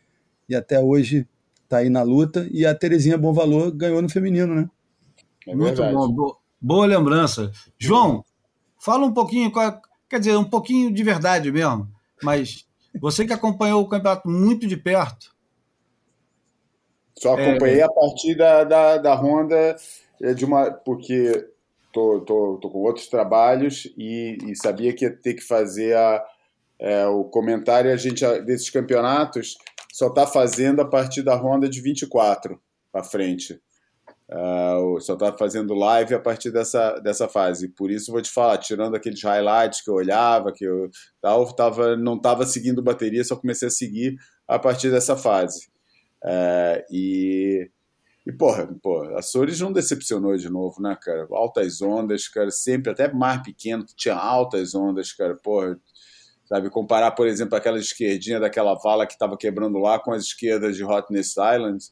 e 0.49 0.55
até 0.55 0.79
hoje 0.79 1.27
está 1.63 1.77
aí 1.77 1.89
na 1.89 2.01
luta. 2.01 2.49
E 2.51 2.65
a 2.65 2.73
Terezinha 2.73 3.19
Bom 3.19 3.31
Valor 3.31 3.71
ganhou 3.71 4.01
no 4.01 4.09
feminino, 4.09 4.55
né? 4.55 4.67
É 5.47 5.55
Muito 5.55 5.81
bom, 5.81 6.11
boa, 6.11 6.37
boa 6.59 6.85
lembrança. 6.87 7.51
João, 7.77 8.25
fala 8.79 9.05
um 9.05 9.13
pouquinho, 9.13 9.51
quer 10.09 10.19
dizer, 10.19 10.35
um 10.35 10.49
pouquinho 10.49 10.91
de 10.91 11.03
verdade 11.03 11.51
mesmo, 11.51 11.87
mas 12.23 12.67
você 12.99 13.27
que 13.27 13.33
acompanhou 13.33 13.83
o 13.83 13.87
campeonato 13.87 14.27
muito 14.27 14.65
de 14.65 14.75
perto. 14.75 15.35
Só 17.15 17.33
acompanhei 17.33 17.81
é... 17.81 17.83
a 17.83 17.89
partir 17.89 18.35
da, 18.35 18.63
da, 18.63 18.97
da 18.97 19.13
Honda 19.13 19.75
é 20.19 20.33
de 20.33 20.45
uma. 20.45 20.71
porque 20.71 21.47
tô, 21.91 22.21
tô, 22.21 22.59
tô 22.61 22.69
com 22.69 22.79
outros 22.79 23.07
trabalhos 23.07 23.91
e, 23.97 24.37
e, 24.45 24.55
sabia 24.55 24.93
que 24.93 25.05
ia 25.05 25.15
ter 25.15 25.33
que 25.33 25.43
fazer 25.43 25.95
a, 25.95 26.23
é, 26.79 27.07
o 27.07 27.25
comentário 27.25 27.91
a 27.91 27.97
gente 27.97 28.25
desses 28.41 28.69
campeonatos 28.69 29.57
só 29.91 30.07
está 30.07 30.25
fazendo 30.25 30.81
a 30.81 30.85
partir 30.85 31.21
da 31.21 31.35
ronda 31.35 31.67
de 31.67 31.81
24 31.81 32.59
para 32.91 33.03
frente. 33.03 33.59
Uh, 34.31 35.01
só 35.01 35.13
está 35.13 35.35
fazendo 35.35 35.73
live 35.73 36.13
a 36.13 36.19
partir 36.19 36.51
dessa, 36.51 36.99
dessa 36.99 37.27
fase. 37.27 37.67
Por 37.69 37.89
isso 37.89 38.11
vou 38.11 38.21
te 38.21 38.29
falar, 38.29 38.59
tirando 38.59 38.95
aqueles 38.95 39.23
highlights 39.23 39.81
que 39.81 39.89
eu 39.89 39.95
olhava, 39.95 40.53
que 40.53 40.63
eu 40.63 40.87
tal, 41.19 41.51
tava, 41.55 41.97
não 41.97 42.15
estava 42.15 42.45
seguindo 42.45 42.83
bateria, 42.83 43.23
só 43.23 43.35
comecei 43.35 43.67
a 43.67 43.71
seguir 43.71 44.15
a 44.47 44.59
partir 44.59 44.91
dessa 44.91 45.17
fase. 45.17 45.67
Uh, 46.23 46.83
e 46.91 47.71
e, 48.29 48.31
porra, 48.31 48.67
porra, 48.79 49.17
Açores 49.17 49.59
não 49.59 49.73
decepcionou 49.73 50.37
de 50.37 50.49
novo, 50.51 50.79
né, 50.79 50.95
cara? 51.01 51.27
Altas 51.31 51.81
ondas, 51.81 52.27
cara, 52.27 52.51
sempre, 52.51 52.91
até 52.91 53.11
mar 53.11 53.41
pequeno, 53.41 53.83
tinha 53.95 54.13
altas 54.13 54.75
ondas, 54.75 55.11
cara, 55.11 55.35
porra. 55.35 55.79
Sabe, 56.45 56.69
comparar, 56.69 57.11
por 57.11 57.27
exemplo, 57.27 57.55
aquela 57.55 57.79
esquerdinha 57.79 58.39
daquela 58.39 58.75
vala 58.75 59.05
que 59.07 59.13
estava 59.13 59.37
quebrando 59.37 59.77
lá 59.79 59.99
com 59.99 60.11
as 60.11 60.23
esquerdas 60.25 60.75
de 60.75 60.83
Hotness 60.83 61.31
Island. 61.31 61.83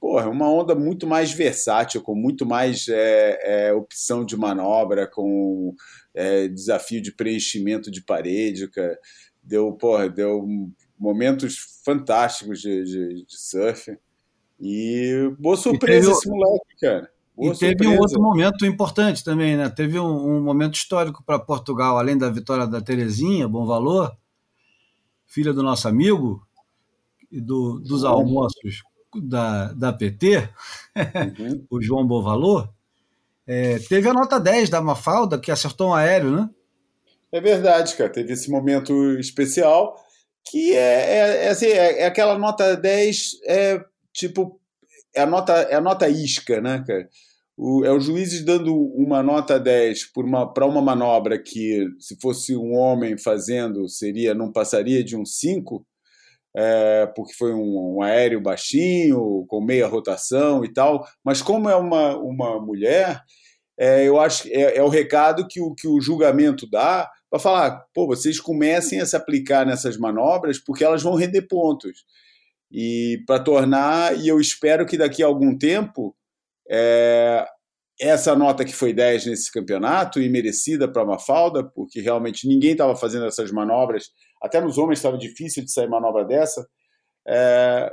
Porra, 0.00 0.28
uma 0.28 0.48
onda 0.50 0.74
muito 0.76 1.06
mais 1.06 1.32
versátil, 1.32 2.02
com 2.02 2.14
muito 2.14 2.46
mais 2.46 2.86
é, 2.88 3.68
é, 3.68 3.72
opção 3.72 4.24
de 4.24 4.36
manobra, 4.36 5.08
com 5.08 5.74
é, 6.14 6.46
desafio 6.48 7.00
de 7.00 7.12
preenchimento 7.12 7.90
de 7.90 8.02
parede, 8.02 8.68
cara. 8.68 8.98
Deu, 9.42 9.72
porra, 9.72 10.08
deu 10.08 10.44
momentos 10.98 11.80
fantásticos 11.84 12.60
de, 12.60 12.84
de, 12.84 13.24
de 13.26 13.36
surf. 13.36 13.96
E 14.66 15.30
boa 15.38 15.58
surpresa 15.58 16.10
esse 16.10 16.26
moleque, 16.26 16.76
cara. 16.80 17.10
Boa 17.36 17.52
e 17.52 17.58
teve 17.58 17.86
um 17.86 17.98
outro 17.98 18.18
momento 18.18 18.64
importante 18.64 19.22
também, 19.22 19.58
né? 19.58 19.68
Teve 19.68 19.98
um, 19.98 20.36
um 20.36 20.42
momento 20.42 20.74
histórico 20.74 21.22
para 21.22 21.38
Portugal, 21.38 21.98
além 21.98 22.16
da 22.16 22.30
vitória 22.30 22.66
da 22.66 22.80
Terezinha, 22.80 23.46
Bom 23.46 23.66
Valor, 23.66 24.16
filha 25.26 25.52
do 25.52 25.62
nosso 25.62 25.86
amigo, 25.86 26.42
e 27.30 27.42
do, 27.42 27.78
dos 27.80 28.04
almoços 28.04 28.82
da, 29.14 29.70
da 29.74 29.92
PT, 29.92 30.48
uhum. 31.38 31.66
o 31.70 31.82
João 31.82 32.06
Bom 32.06 32.22
Valor. 32.22 32.72
É, 33.46 33.78
teve 33.80 34.08
a 34.08 34.14
nota 34.14 34.40
10 34.40 34.70
da 34.70 34.80
Mafalda, 34.80 35.38
que 35.38 35.50
acertou 35.50 35.90
um 35.90 35.94
aéreo, 35.94 36.30
né? 36.30 36.48
É 37.30 37.38
verdade, 37.38 37.94
cara. 37.96 38.08
Teve 38.08 38.32
esse 38.32 38.50
momento 38.50 39.18
especial 39.18 40.02
que 40.50 40.72
é, 40.74 40.78
é, 40.78 41.44
é, 41.44 41.48
assim, 41.48 41.66
é, 41.66 42.02
é 42.02 42.06
aquela 42.06 42.38
nota 42.38 42.76
10 42.76 43.32
é, 43.46 43.84
tipo, 44.14 44.60
é 45.14 45.22
a 45.22 45.26
nota, 45.26 45.52
é 45.52 45.74
a 45.74 45.80
nota 45.80 46.08
isca, 46.08 46.60
né, 46.60 46.82
cara? 46.86 47.08
o, 47.56 47.84
é 47.84 47.92
os 47.92 48.04
juízes 48.04 48.44
dando 48.44 48.74
uma 48.74 49.22
nota 49.22 49.58
10 49.58 50.12
para 50.12 50.24
uma, 50.24 50.52
uma 50.66 50.82
manobra 50.82 51.40
que, 51.40 51.86
se 51.98 52.16
fosse 52.20 52.56
um 52.56 52.74
homem 52.74 53.16
fazendo, 53.16 53.88
seria 53.88 54.34
não 54.34 54.52
passaria 54.52 55.04
de 55.04 55.16
um 55.16 55.24
5, 55.24 55.86
é, 56.56 57.06
porque 57.14 57.34
foi 57.34 57.52
um, 57.52 57.96
um, 57.96 58.02
aéreo 58.02 58.40
baixinho, 58.40 59.44
com 59.48 59.60
meia 59.60 59.86
rotação 59.86 60.64
e 60.64 60.72
tal. 60.72 61.04
Mas 61.24 61.42
como 61.42 61.68
é 61.68 61.76
uma, 61.76 62.16
uma 62.16 62.60
mulher, 62.60 63.20
é, 63.78 64.06
eu 64.06 64.20
acho 64.20 64.48
é, 64.48 64.76
é, 64.76 64.82
o 64.82 64.88
recado 64.88 65.46
que 65.48 65.60
o, 65.60 65.74
que 65.74 65.88
o 65.88 66.00
julgamento 66.00 66.68
dá 66.68 67.08
para 67.30 67.40
falar, 67.40 67.84
pô, 67.92 68.06
vocês 68.06 68.40
comecem 68.40 69.00
a 69.00 69.06
se 69.06 69.16
aplicar 69.16 69.66
nessas 69.66 69.96
manobras 69.96 70.58
porque 70.58 70.84
elas 70.84 71.02
vão 71.02 71.14
render 71.14 71.42
pontos. 71.42 72.04
E 72.76 73.22
para 73.24 73.38
tornar, 73.38 74.18
e 74.18 74.26
eu 74.26 74.40
espero 74.40 74.84
que 74.84 74.98
daqui 74.98 75.22
a 75.22 75.26
algum 75.26 75.56
tempo 75.56 76.12
é, 76.68 77.46
essa 78.00 78.34
nota 78.34 78.64
que 78.64 78.74
foi 78.74 78.92
10 78.92 79.26
nesse 79.26 79.52
campeonato, 79.52 80.20
e 80.20 80.28
merecida 80.28 80.90
para 80.90 81.02
a 81.02 81.06
Mafalda, 81.06 81.62
porque 81.62 82.00
realmente 82.00 82.48
ninguém 82.48 82.72
estava 82.72 82.96
fazendo 82.96 83.26
essas 83.26 83.52
manobras, 83.52 84.10
até 84.42 84.60
nos 84.60 84.76
homens 84.76 84.98
estava 84.98 85.16
difícil 85.16 85.64
de 85.64 85.70
sair 85.70 85.88
manobra 85.88 86.24
dessa, 86.24 86.66
é, 87.28 87.92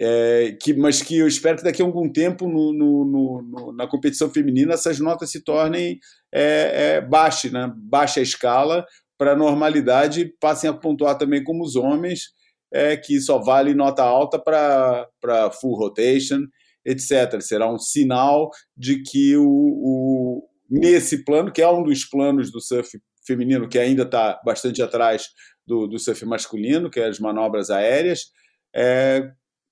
é, 0.00 0.56
que, 0.60 0.72
mas 0.72 1.02
que 1.02 1.18
eu 1.18 1.28
espero 1.28 1.58
que 1.58 1.64
daqui 1.64 1.82
a 1.82 1.84
algum 1.84 2.10
tempo 2.10 2.48
no, 2.48 2.72
no, 2.72 3.04
no, 3.04 3.72
na 3.72 3.86
competição 3.86 4.30
feminina 4.30 4.72
essas 4.72 4.98
notas 4.98 5.30
se 5.30 5.44
tornem 5.44 6.00
é, 6.32 6.94
é, 6.96 7.00
baixa, 7.02 7.50
né? 7.50 7.70
baixa 7.76 8.22
escala, 8.22 8.86
para 9.18 9.32
a 9.32 9.36
normalidade 9.36 10.34
passem 10.40 10.68
a 10.68 10.72
pontuar 10.72 11.18
também 11.18 11.44
como 11.44 11.62
os 11.62 11.76
homens, 11.76 12.30
é, 12.72 12.96
que 12.96 13.20
só 13.20 13.38
vale 13.38 13.74
nota 13.74 14.02
alta 14.02 14.38
para 14.38 15.50
full 15.60 15.76
rotation 15.76 16.40
etc. 16.84 17.40
Será 17.40 17.72
um 17.72 17.78
sinal 17.78 18.50
de 18.76 19.02
que 19.02 19.36
o, 19.36 19.46
o, 19.46 20.48
nesse 20.68 21.24
plano, 21.24 21.52
que 21.52 21.62
é 21.62 21.68
um 21.68 21.82
dos 21.82 22.04
planos 22.04 22.50
do 22.50 22.60
surf 22.60 22.98
feminino, 23.26 23.68
que 23.68 23.78
ainda 23.78 24.02
está 24.02 24.40
bastante 24.44 24.82
atrás 24.82 25.28
do, 25.66 25.86
do 25.86 25.98
surf 25.98 26.24
masculino, 26.24 26.90
que 26.90 27.00
é 27.00 27.06
as 27.06 27.18
manobras 27.18 27.70
aéreas, 27.70 28.26
é, 28.74 29.30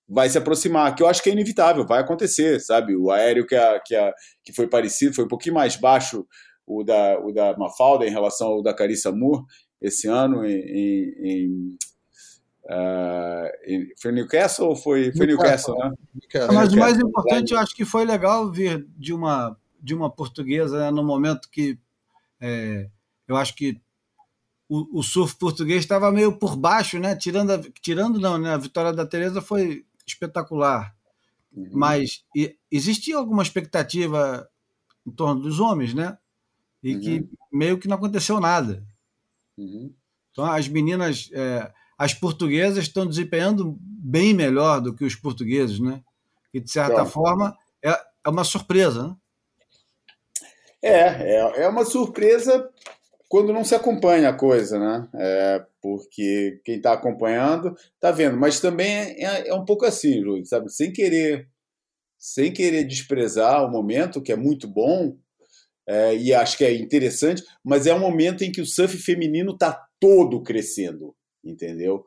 vai 0.08 0.28
se 0.28 0.38
aproximar, 0.38 0.94
que 0.94 1.02
eu 1.02 1.08
acho 1.08 1.22
que 1.22 1.30
é 1.30 1.32
inevitável, 1.32 1.86
vai 1.86 2.00
acontecer, 2.00 2.60
sabe? 2.60 2.96
O 2.96 3.10
aéreo 3.10 3.46
que, 3.46 3.56
a, 3.56 3.80
que, 3.80 3.94
a, 3.94 4.12
que 4.44 4.52
foi 4.52 4.68
parecido, 4.68 5.14
foi 5.14 5.24
um 5.24 5.28
pouquinho 5.28 5.54
mais 5.54 5.76
baixo 5.76 6.26
o 6.66 6.84
da, 6.84 7.18
o 7.18 7.32
da 7.32 7.56
Mafalda 7.56 8.06
em 8.06 8.10
relação 8.10 8.48
ao 8.48 8.62
da 8.62 8.74
Carissa 8.74 9.10
Moore 9.10 9.42
esse 9.80 10.06
ano 10.06 10.44
em, 10.44 10.60
em, 10.60 11.78
Uh, 12.70 13.92
foi 14.00 14.12
Newcastle 14.12 14.68
ou 14.68 14.76
foi, 14.76 15.10
foi 15.12 15.26
Newcastle, 15.26 15.74
Newcastle 15.74 15.90
né? 15.90 15.96
Newcastle. 16.14 16.54
Mas 16.54 16.72
o 16.72 16.76
mais 16.76 16.98
importante, 17.00 17.52
eu 17.52 17.58
acho 17.58 17.74
que 17.74 17.84
foi 17.84 18.04
legal 18.04 18.48
vir 18.52 18.86
de 18.96 19.12
uma, 19.12 19.56
de 19.82 19.92
uma 19.92 20.08
portuguesa 20.08 20.78
né, 20.78 20.90
no 20.92 21.02
momento 21.02 21.50
que 21.50 21.76
é, 22.40 22.88
eu 23.26 23.36
acho 23.36 23.56
que 23.56 23.80
o, 24.68 25.00
o 25.00 25.02
surf 25.02 25.34
português 25.36 25.80
estava 25.80 26.12
meio 26.12 26.38
por 26.38 26.54
baixo, 26.54 26.98
né? 27.00 27.16
Tirando, 27.16 27.50
a, 27.50 27.60
tirando 27.82 28.20
não, 28.20 28.38
né? 28.38 28.54
A 28.54 28.56
vitória 28.56 28.92
da 28.92 29.04
Teresa 29.04 29.42
foi 29.42 29.84
espetacular. 30.06 30.94
Uhum. 31.52 31.70
Mas 31.72 32.24
e, 32.36 32.56
existia 32.70 33.16
alguma 33.16 33.42
expectativa 33.42 34.48
em 35.04 35.10
torno 35.10 35.40
dos 35.40 35.58
homens, 35.58 35.92
né? 35.92 36.16
E 36.82 36.94
uhum. 36.94 37.00
que 37.00 37.28
meio 37.52 37.78
que 37.78 37.88
não 37.88 37.96
aconteceu 37.96 38.38
nada. 38.38 38.86
Uhum. 39.58 39.92
Então 40.30 40.44
as 40.44 40.68
meninas 40.68 41.28
é, 41.32 41.72
as 42.00 42.14
portuguesas 42.14 42.84
estão 42.84 43.06
desempenhando 43.06 43.76
bem 43.78 44.32
melhor 44.32 44.80
do 44.80 44.96
que 44.96 45.04
os 45.04 45.14
portugueses, 45.14 45.78
né? 45.78 46.00
E, 46.52 46.58
de 46.58 46.70
certa 46.70 47.04
forma, 47.04 47.54
é, 47.84 47.90
é 47.90 48.28
uma 48.30 48.42
surpresa, 48.42 49.08
né? 49.08 49.16
É, 50.82 51.00
é, 51.34 51.62
é 51.64 51.68
uma 51.68 51.84
surpresa 51.84 52.70
quando 53.28 53.52
não 53.52 53.62
se 53.62 53.74
acompanha 53.74 54.30
a 54.30 54.32
coisa, 54.32 54.78
né? 54.78 55.08
É, 55.14 55.66
porque 55.82 56.58
quem 56.64 56.76
está 56.76 56.94
acompanhando 56.94 57.76
está 57.96 58.10
vendo. 58.10 58.38
Mas 58.38 58.60
também 58.60 58.90
é, 58.90 59.22
é, 59.22 59.48
é, 59.48 59.54
um 59.54 59.66
pouco 59.66 59.84
assim, 59.84 60.22
Júlio, 60.22 60.46
sabe? 60.46 60.72
Sem 60.72 60.90
querer, 60.90 61.50
sem 62.18 62.50
querer 62.50 62.84
desprezar 62.84 63.62
o 63.62 63.70
momento, 63.70 64.22
que 64.22 64.32
é 64.32 64.36
muito 64.36 64.66
bom, 64.66 65.18
é, 65.86 66.16
e 66.16 66.32
acho 66.32 66.56
que 66.56 66.64
é 66.64 66.72
interessante, 66.72 67.44
mas 67.62 67.86
é 67.86 67.92
um 67.92 68.00
momento 68.00 68.42
em 68.42 68.50
que 68.50 68.62
o 68.62 68.66
surf 68.66 68.96
feminino 68.96 69.52
está 69.52 69.86
todo 70.00 70.42
crescendo 70.42 71.14
entendeu? 71.44 72.04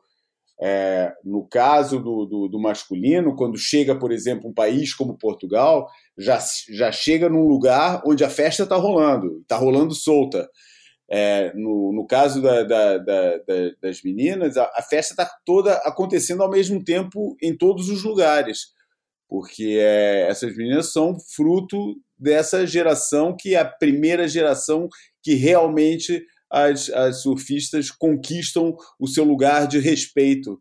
É, 0.60 1.12
no 1.24 1.46
caso 1.46 1.98
do, 1.98 2.26
do, 2.26 2.48
do, 2.48 2.60
masculino, 2.60 3.34
quando 3.34 3.58
chega, 3.58 3.98
por 3.98 4.12
exemplo, 4.12 4.48
um 4.48 4.54
país 4.54 4.94
como 4.94 5.18
Portugal, 5.18 5.88
já, 6.16 6.38
já 6.70 6.92
chega 6.92 7.28
num 7.28 7.48
lugar 7.48 8.02
onde 8.06 8.22
a 8.24 8.30
festa 8.30 8.62
está 8.62 8.76
rolando, 8.76 9.40
está 9.40 9.56
rolando 9.56 9.94
solta. 9.94 10.48
É, 11.10 11.52
no, 11.54 11.92
no 11.92 12.06
caso 12.06 12.40
da, 12.40 12.62
da, 12.62 12.98
da, 12.98 13.38
das 13.82 14.02
meninas, 14.02 14.56
a, 14.56 14.64
a 14.76 14.82
festa 14.82 15.12
está 15.12 15.30
toda 15.44 15.74
acontecendo 15.78 16.42
ao 16.42 16.50
mesmo 16.50 16.82
tempo 16.82 17.36
em 17.42 17.56
todos 17.56 17.88
os 17.88 18.02
lugares, 18.04 18.68
porque 19.28 19.78
é, 19.80 20.28
essas 20.28 20.56
meninas 20.56 20.92
são 20.92 21.18
fruto 21.34 21.96
dessa 22.16 22.66
geração 22.66 23.36
que 23.36 23.54
é 23.54 23.58
a 23.58 23.64
primeira 23.64 24.26
geração 24.28 24.88
que 25.22 25.34
realmente 25.34 26.24
as, 26.54 26.88
as 26.90 27.22
surfistas 27.22 27.90
conquistam 27.90 28.76
o 28.98 29.08
seu 29.08 29.24
lugar 29.24 29.66
de 29.66 29.80
respeito. 29.80 30.60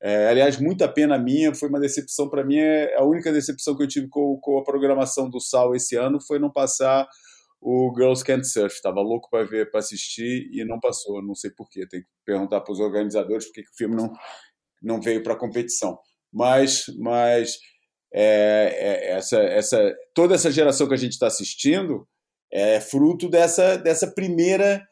É, 0.00 0.28
aliás, 0.28 0.60
muita 0.60 0.88
pena 0.88 1.18
minha, 1.18 1.52
foi 1.52 1.68
uma 1.68 1.80
decepção 1.80 2.28
para 2.30 2.44
mim. 2.44 2.58
É 2.58 2.96
a 2.96 3.04
única 3.04 3.32
decepção 3.32 3.76
que 3.76 3.82
eu 3.82 3.88
tive 3.88 4.08
com, 4.08 4.38
com 4.40 4.58
a 4.58 4.62
programação 4.62 5.28
do 5.28 5.40
Sal 5.40 5.74
esse 5.74 5.96
ano 5.96 6.20
foi 6.20 6.38
não 6.38 6.50
passar 6.50 7.08
o 7.60 7.92
Girls 7.96 8.24
Can't 8.24 8.46
Surf. 8.46 8.76
Estava 8.76 9.00
louco 9.00 9.28
para 9.28 9.44
ver, 9.44 9.68
para 9.68 9.80
assistir 9.80 10.48
e 10.52 10.64
não 10.64 10.78
passou. 10.78 11.20
Não 11.20 11.34
sei 11.34 11.50
porquê. 11.50 11.88
Tem 11.88 12.02
que 12.02 12.08
perguntar 12.24 12.60
para 12.60 12.72
os 12.72 12.78
organizadores 12.78 13.46
por 13.46 13.54
que 13.54 13.62
o 13.62 13.76
filme 13.76 13.96
não, 13.96 14.12
não 14.80 15.00
veio 15.00 15.24
para 15.24 15.32
a 15.32 15.38
competição. 15.38 15.98
Mas, 16.32 16.84
mas 16.98 17.58
é, 18.14 18.76
é, 18.78 19.10
essa, 19.16 19.38
essa, 19.38 19.94
toda 20.14 20.36
essa 20.36 20.52
geração 20.52 20.86
que 20.86 20.94
a 20.94 20.98
gente 20.98 21.12
está 21.12 21.26
assistindo 21.26 22.06
é 22.52 22.80
fruto 22.80 23.28
dessa, 23.28 23.76
dessa 23.76 24.06
primeira 24.06 24.86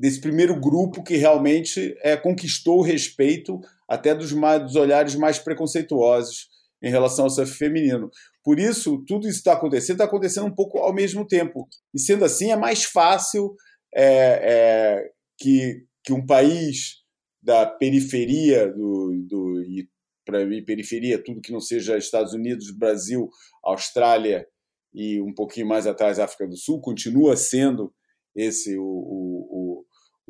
desse 0.00 0.18
primeiro 0.18 0.58
grupo 0.58 1.02
que 1.02 1.18
realmente 1.18 1.94
é, 2.02 2.16
conquistou 2.16 2.78
o 2.78 2.82
respeito 2.82 3.60
até 3.86 4.14
dos, 4.14 4.32
mais, 4.32 4.62
dos 4.62 4.74
olhares 4.74 5.14
mais 5.14 5.38
preconceituosos 5.38 6.48
em 6.82 6.88
relação 6.88 7.26
ao 7.26 7.30
surf 7.30 7.52
feminino. 7.52 8.10
Por 8.42 8.58
isso, 8.58 9.04
tudo 9.06 9.28
isso 9.28 9.36
está 9.36 9.52
acontecendo, 9.52 9.96
está 9.96 10.04
acontecendo 10.04 10.46
um 10.46 10.54
pouco 10.54 10.78
ao 10.78 10.94
mesmo 10.94 11.26
tempo. 11.26 11.68
E 11.94 12.00
sendo 12.00 12.24
assim, 12.24 12.50
é 12.50 12.56
mais 12.56 12.82
fácil 12.82 13.54
é, 13.94 14.06
é, 14.42 15.10
que, 15.36 15.84
que 16.02 16.14
um 16.14 16.24
país 16.24 17.00
da 17.42 17.66
periferia 17.66 18.72
do, 18.72 19.22
do 19.28 19.62
e 19.64 19.86
para 20.24 20.46
mim 20.46 20.64
periferia 20.64 21.22
tudo 21.22 21.42
que 21.42 21.52
não 21.52 21.60
seja 21.60 21.98
Estados 21.98 22.32
Unidos, 22.32 22.70
Brasil, 22.70 23.28
Austrália 23.62 24.46
e 24.94 25.20
um 25.20 25.34
pouquinho 25.34 25.66
mais 25.66 25.86
atrás 25.86 26.18
África 26.18 26.46
do 26.46 26.56
Sul 26.56 26.80
continua 26.80 27.36
sendo 27.36 27.92
esse 28.34 28.78
o, 28.78 28.82
o, 28.82 29.59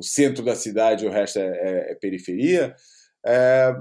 o 0.00 0.02
centro 0.02 0.42
da 0.42 0.56
cidade 0.56 1.04
e 1.04 1.08
o 1.08 1.12
resto 1.12 1.38
é, 1.38 1.42
é, 1.42 1.92
é 1.92 1.94
periferia, 1.94 2.74
é, 3.24 3.74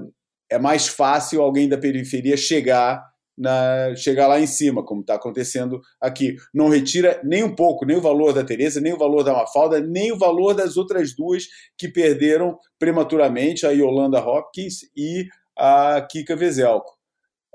é, 0.50 0.58
mais 0.58 0.86
fácil 0.86 1.40
alguém 1.40 1.66
da 1.66 1.78
periferia 1.78 2.36
chegar 2.36 3.02
na, 3.38 3.96
chegar 3.96 4.26
lá 4.26 4.38
em 4.38 4.46
cima, 4.46 4.84
como 4.84 5.00
está 5.00 5.14
acontecendo 5.14 5.80
aqui. 5.98 6.36
Não 6.52 6.68
retira 6.68 7.18
nem 7.24 7.42
um 7.42 7.54
pouco, 7.54 7.86
nem 7.86 7.96
o 7.96 8.02
valor 8.02 8.34
da 8.34 8.44
Teresa, 8.44 8.82
nem 8.82 8.92
o 8.92 8.98
valor 8.98 9.22
da 9.22 9.32
Mafalda, 9.32 9.80
nem 9.80 10.12
o 10.12 10.18
valor 10.18 10.52
das 10.52 10.76
outras 10.76 11.16
duas 11.16 11.46
que 11.78 11.88
perderam 11.88 12.58
prematuramente, 12.78 13.66
a 13.66 13.70
Yolanda 13.70 14.20
Hopkins 14.20 14.80
e 14.94 15.26
a 15.56 16.02
Kika 16.02 16.36
Vezelko. 16.36 16.92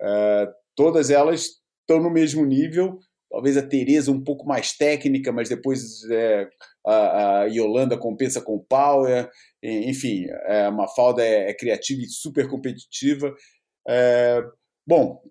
É, 0.01 0.47
todas 0.75 1.11
elas 1.11 1.49
estão 1.81 2.01
no 2.01 2.09
mesmo 2.09 2.43
nível, 2.43 2.97
talvez 3.29 3.57
a 3.57 3.67
Teresa 3.67 4.11
um 4.11 4.23
pouco 4.23 4.45
mais 4.45 4.73
técnica, 4.73 5.31
mas 5.31 5.49
depois 5.49 6.03
é, 6.09 6.47
a, 6.85 7.39
a 7.41 7.45
Yolanda 7.45 7.97
compensa 7.97 8.41
com 8.41 8.55
o 8.55 8.63
Power, 8.63 9.29
enfim, 9.61 10.25
é, 10.45 10.65
a 10.65 10.71
Mafalda 10.71 11.23
é, 11.23 11.49
é 11.49 11.53
criativa 11.53 12.01
e 12.01 12.07
super 12.07 12.47
competitiva. 12.47 13.33
É, 13.87 14.41
bom, 14.87 15.21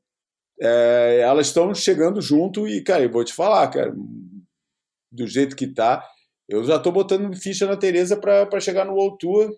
é, 0.60 1.20
elas 1.22 1.48
estão 1.48 1.74
chegando 1.74 2.20
junto 2.20 2.68
e, 2.68 2.82
cara, 2.82 3.02
eu 3.04 3.10
vou 3.10 3.24
te 3.24 3.32
falar, 3.32 3.68
cara, 3.68 3.94
do 5.10 5.26
jeito 5.26 5.56
que 5.56 5.66
tá, 5.66 6.04
eu 6.48 6.62
já 6.64 6.76
estou 6.76 6.92
botando 6.92 7.34
ficha 7.36 7.66
na 7.66 7.76
Teresa 7.76 8.16
para 8.16 8.60
chegar 8.60 8.84
no 8.84 8.94
World 8.94 9.18
Tour 9.18 9.56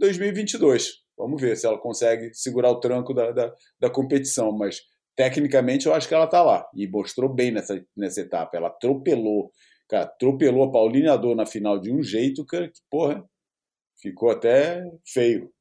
2022. 0.00 1.04
Vamos 1.16 1.40
ver 1.40 1.56
se 1.56 1.66
ela 1.66 1.78
consegue 1.78 2.34
segurar 2.34 2.70
o 2.70 2.80
tranco 2.80 3.14
da, 3.14 3.30
da, 3.30 3.54
da 3.80 3.90
competição, 3.90 4.52
mas 4.52 4.82
tecnicamente 5.16 5.86
eu 5.86 5.94
acho 5.94 6.06
que 6.06 6.14
ela 6.14 6.26
está 6.26 6.42
lá 6.42 6.64
e 6.74 6.86
mostrou 6.86 7.32
bem 7.32 7.50
nessa, 7.50 7.82
nessa 7.96 8.20
etapa. 8.20 8.56
Ela 8.56 8.68
atropelou 8.68 9.50
Cara, 9.88 10.02
atropelou 10.02 10.64
a 10.64 10.72
Paulina 10.72 11.12
Ador 11.12 11.36
na 11.36 11.46
final 11.46 11.78
de 11.78 11.92
um 11.92 12.02
jeito, 12.02 12.44
cara, 12.44 12.68
que, 12.68 12.80
porra, 12.90 13.24
ficou 13.96 14.30
até 14.30 14.82
feio. 15.06 15.52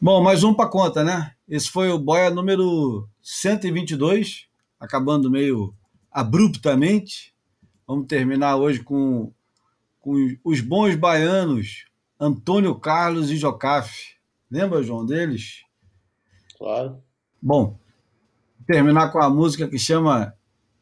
Bom, 0.00 0.20
mais 0.20 0.42
um 0.42 0.52
para 0.52 0.68
conta, 0.68 1.04
né? 1.04 1.32
Esse 1.48 1.70
foi 1.70 1.88
o 1.90 1.98
Boia 1.98 2.30
número 2.30 3.08
122, 3.22 4.48
acabando 4.80 5.30
meio 5.30 5.72
abruptamente. 6.10 7.32
Vamos 7.86 8.08
terminar 8.08 8.56
hoje 8.56 8.82
com, 8.82 9.32
com 10.00 10.36
os 10.42 10.60
bons 10.60 10.96
baianos 10.96 11.86
Antônio 12.18 12.74
Carlos 12.74 13.30
e 13.30 13.36
Jocafe. 13.36 14.16
Lembra, 14.50 14.82
João, 14.82 15.06
deles? 15.06 15.62
Claro. 16.58 17.00
Bom, 17.40 17.78
terminar 18.66 19.10
com 19.10 19.18
a 19.18 19.28
música 19.28 19.68
que 19.68 19.78
chama 19.78 20.34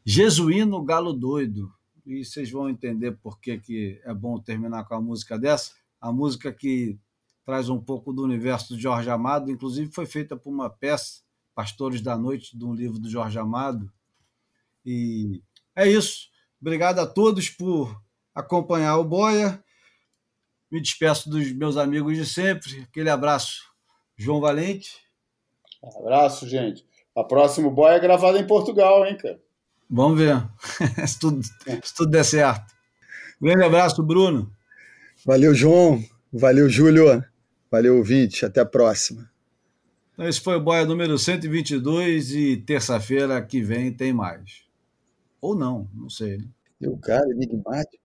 Jesuíno 0.05 0.83
Galo 0.83 1.13
Doido. 1.13 1.73
E 2.05 2.23
vocês 2.23 2.51
vão 2.51 2.69
entender 2.69 3.13
por 3.13 3.39
que, 3.39 3.57
que 3.57 4.01
é 4.03 4.13
bom 4.13 4.39
terminar 4.39 4.83
com 4.85 4.95
a 4.95 5.01
música 5.01 5.37
dessa. 5.37 5.71
A 6.01 6.11
música 6.11 6.51
que 6.51 6.99
traz 7.45 7.69
um 7.69 7.79
pouco 7.79 8.11
do 8.11 8.23
universo 8.23 8.73
do 8.73 8.79
Jorge 8.79 9.09
Amado, 9.09 9.51
inclusive 9.51 9.91
foi 9.91 10.05
feita 10.05 10.35
por 10.35 10.49
uma 10.49 10.69
peça, 10.69 11.21
Pastores 11.55 12.01
da 12.01 12.17
Noite, 12.17 12.57
de 12.57 12.65
um 12.65 12.73
livro 12.73 12.99
do 12.99 13.09
Jorge 13.09 13.37
Amado. 13.37 13.91
E 14.85 15.41
é 15.75 15.87
isso. 15.87 16.29
Obrigado 16.59 16.99
a 16.99 17.07
todos 17.07 17.49
por 17.49 18.01
acompanhar 18.33 18.97
o 18.97 19.03
Boia. 19.03 19.63
Me 20.71 20.81
despeço 20.81 21.29
dos 21.29 21.51
meus 21.51 21.77
amigos 21.77 22.17
de 22.17 22.25
sempre. 22.25 22.81
Aquele 22.81 23.09
abraço, 23.09 23.61
João 24.17 24.41
Valente. 24.41 24.97
Abraço, 25.83 26.47
gente. 26.47 26.85
A 27.15 27.23
próxima 27.23 27.69
Boia 27.69 27.95
é 27.95 27.99
gravada 27.99 28.39
em 28.39 28.47
Portugal, 28.47 29.05
hein, 29.05 29.17
cara? 29.17 29.39
Vamos 29.89 30.17
ver 30.17 30.43
se 31.07 31.19
tudo, 31.19 31.43
se 31.43 31.95
tudo 31.95 32.09
der 32.09 32.25
certo. 32.25 32.73
Grande 33.39 33.63
abraço, 33.63 34.01
Bruno. 34.01 34.51
Valeu, 35.25 35.53
João. 35.53 36.03
Valeu, 36.31 36.67
Júlio. 36.67 37.23
Valeu, 37.69 37.97
ouvinte. 37.97 38.45
Até 38.45 38.61
a 38.61 38.65
próxima. 38.65 39.29
Então, 40.13 40.27
esse 40.27 40.41
foi 40.41 40.55
o 40.55 40.61
Boia 40.61 40.85
número 40.85 41.17
122 41.17 42.31
e 42.31 42.57
terça-feira 42.57 43.41
que 43.41 43.61
vem 43.61 43.91
tem 43.91 44.13
mais. 44.13 44.63
Ou 45.41 45.55
não, 45.55 45.87
não 45.93 46.09
sei. 46.09 46.37
Né? 46.37 46.45
E 46.81 46.87
o 46.87 46.97
cara 46.97 47.25
enigmático. 47.31 48.01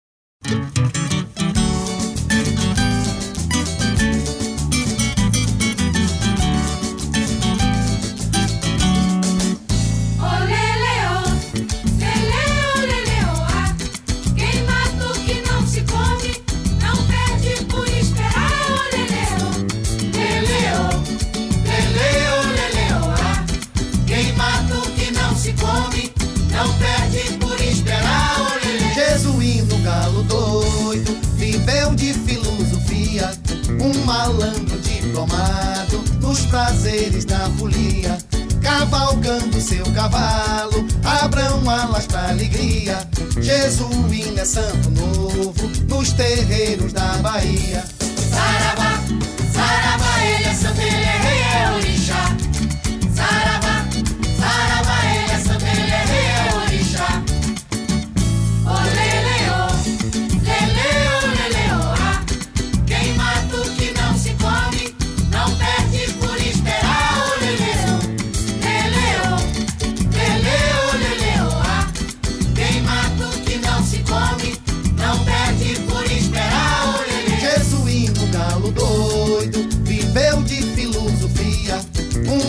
Malandro 34.09 34.81
diplomado 34.81 36.03
nos 36.23 36.41
prazeres 36.47 37.27
da 37.27 37.51
folia. 37.59 38.17
Cavalgando 38.63 39.61
seu 39.61 39.85
cavalo, 39.93 40.87
abram 41.05 41.69
alas 41.69 42.07
pra 42.07 42.31
alegria. 42.31 42.99
Jesuíno 43.41 44.41
é 44.41 44.45
santo 44.47 44.91
novo 44.91 45.55
nos 45.91 46.13
terreiros 46.13 46.93
da 46.95 47.19
Bahia. 47.19 47.85
Saravá, 48.31 48.99
saravá, 49.53 50.25
ele 50.25 50.45
é 50.45 50.55
santo, 50.55 50.81
ele 50.81 51.05
é 51.05 51.19
rei, 51.19 51.41
é 51.43 51.75
orixá. 51.77 52.08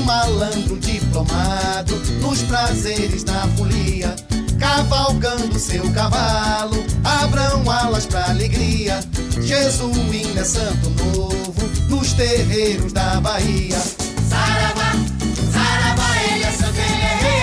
Malandro 0.10 0.80
diplomado 0.80 1.95
nos 2.19 2.41
prazeres 2.41 3.23
da 3.23 3.48
folia. 3.56 4.15
Cavalgando 4.60 5.60
seu 5.60 5.90
cavalo, 5.91 6.84
abram 7.03 7.69
alas 7.69 8.07
pra 8.07 8.27
alegria. 8.27 8.99
Jesuíno 9.40 10.40
é 10.40 10.44
santo 10.44 10.90
novo 10.90 11.53
nos 11.88 12.14
terreiros 12.14 12.91
da 12.91 13.22
Bahia. 13.22 13.77
Saravá, 14.27 14.94
saravá, 15.53 16.23
ele 16.23 16.44
é 16.44 16.52
santo, 16.52 16.80
ele 16.80 17.03
é 17.03 17.39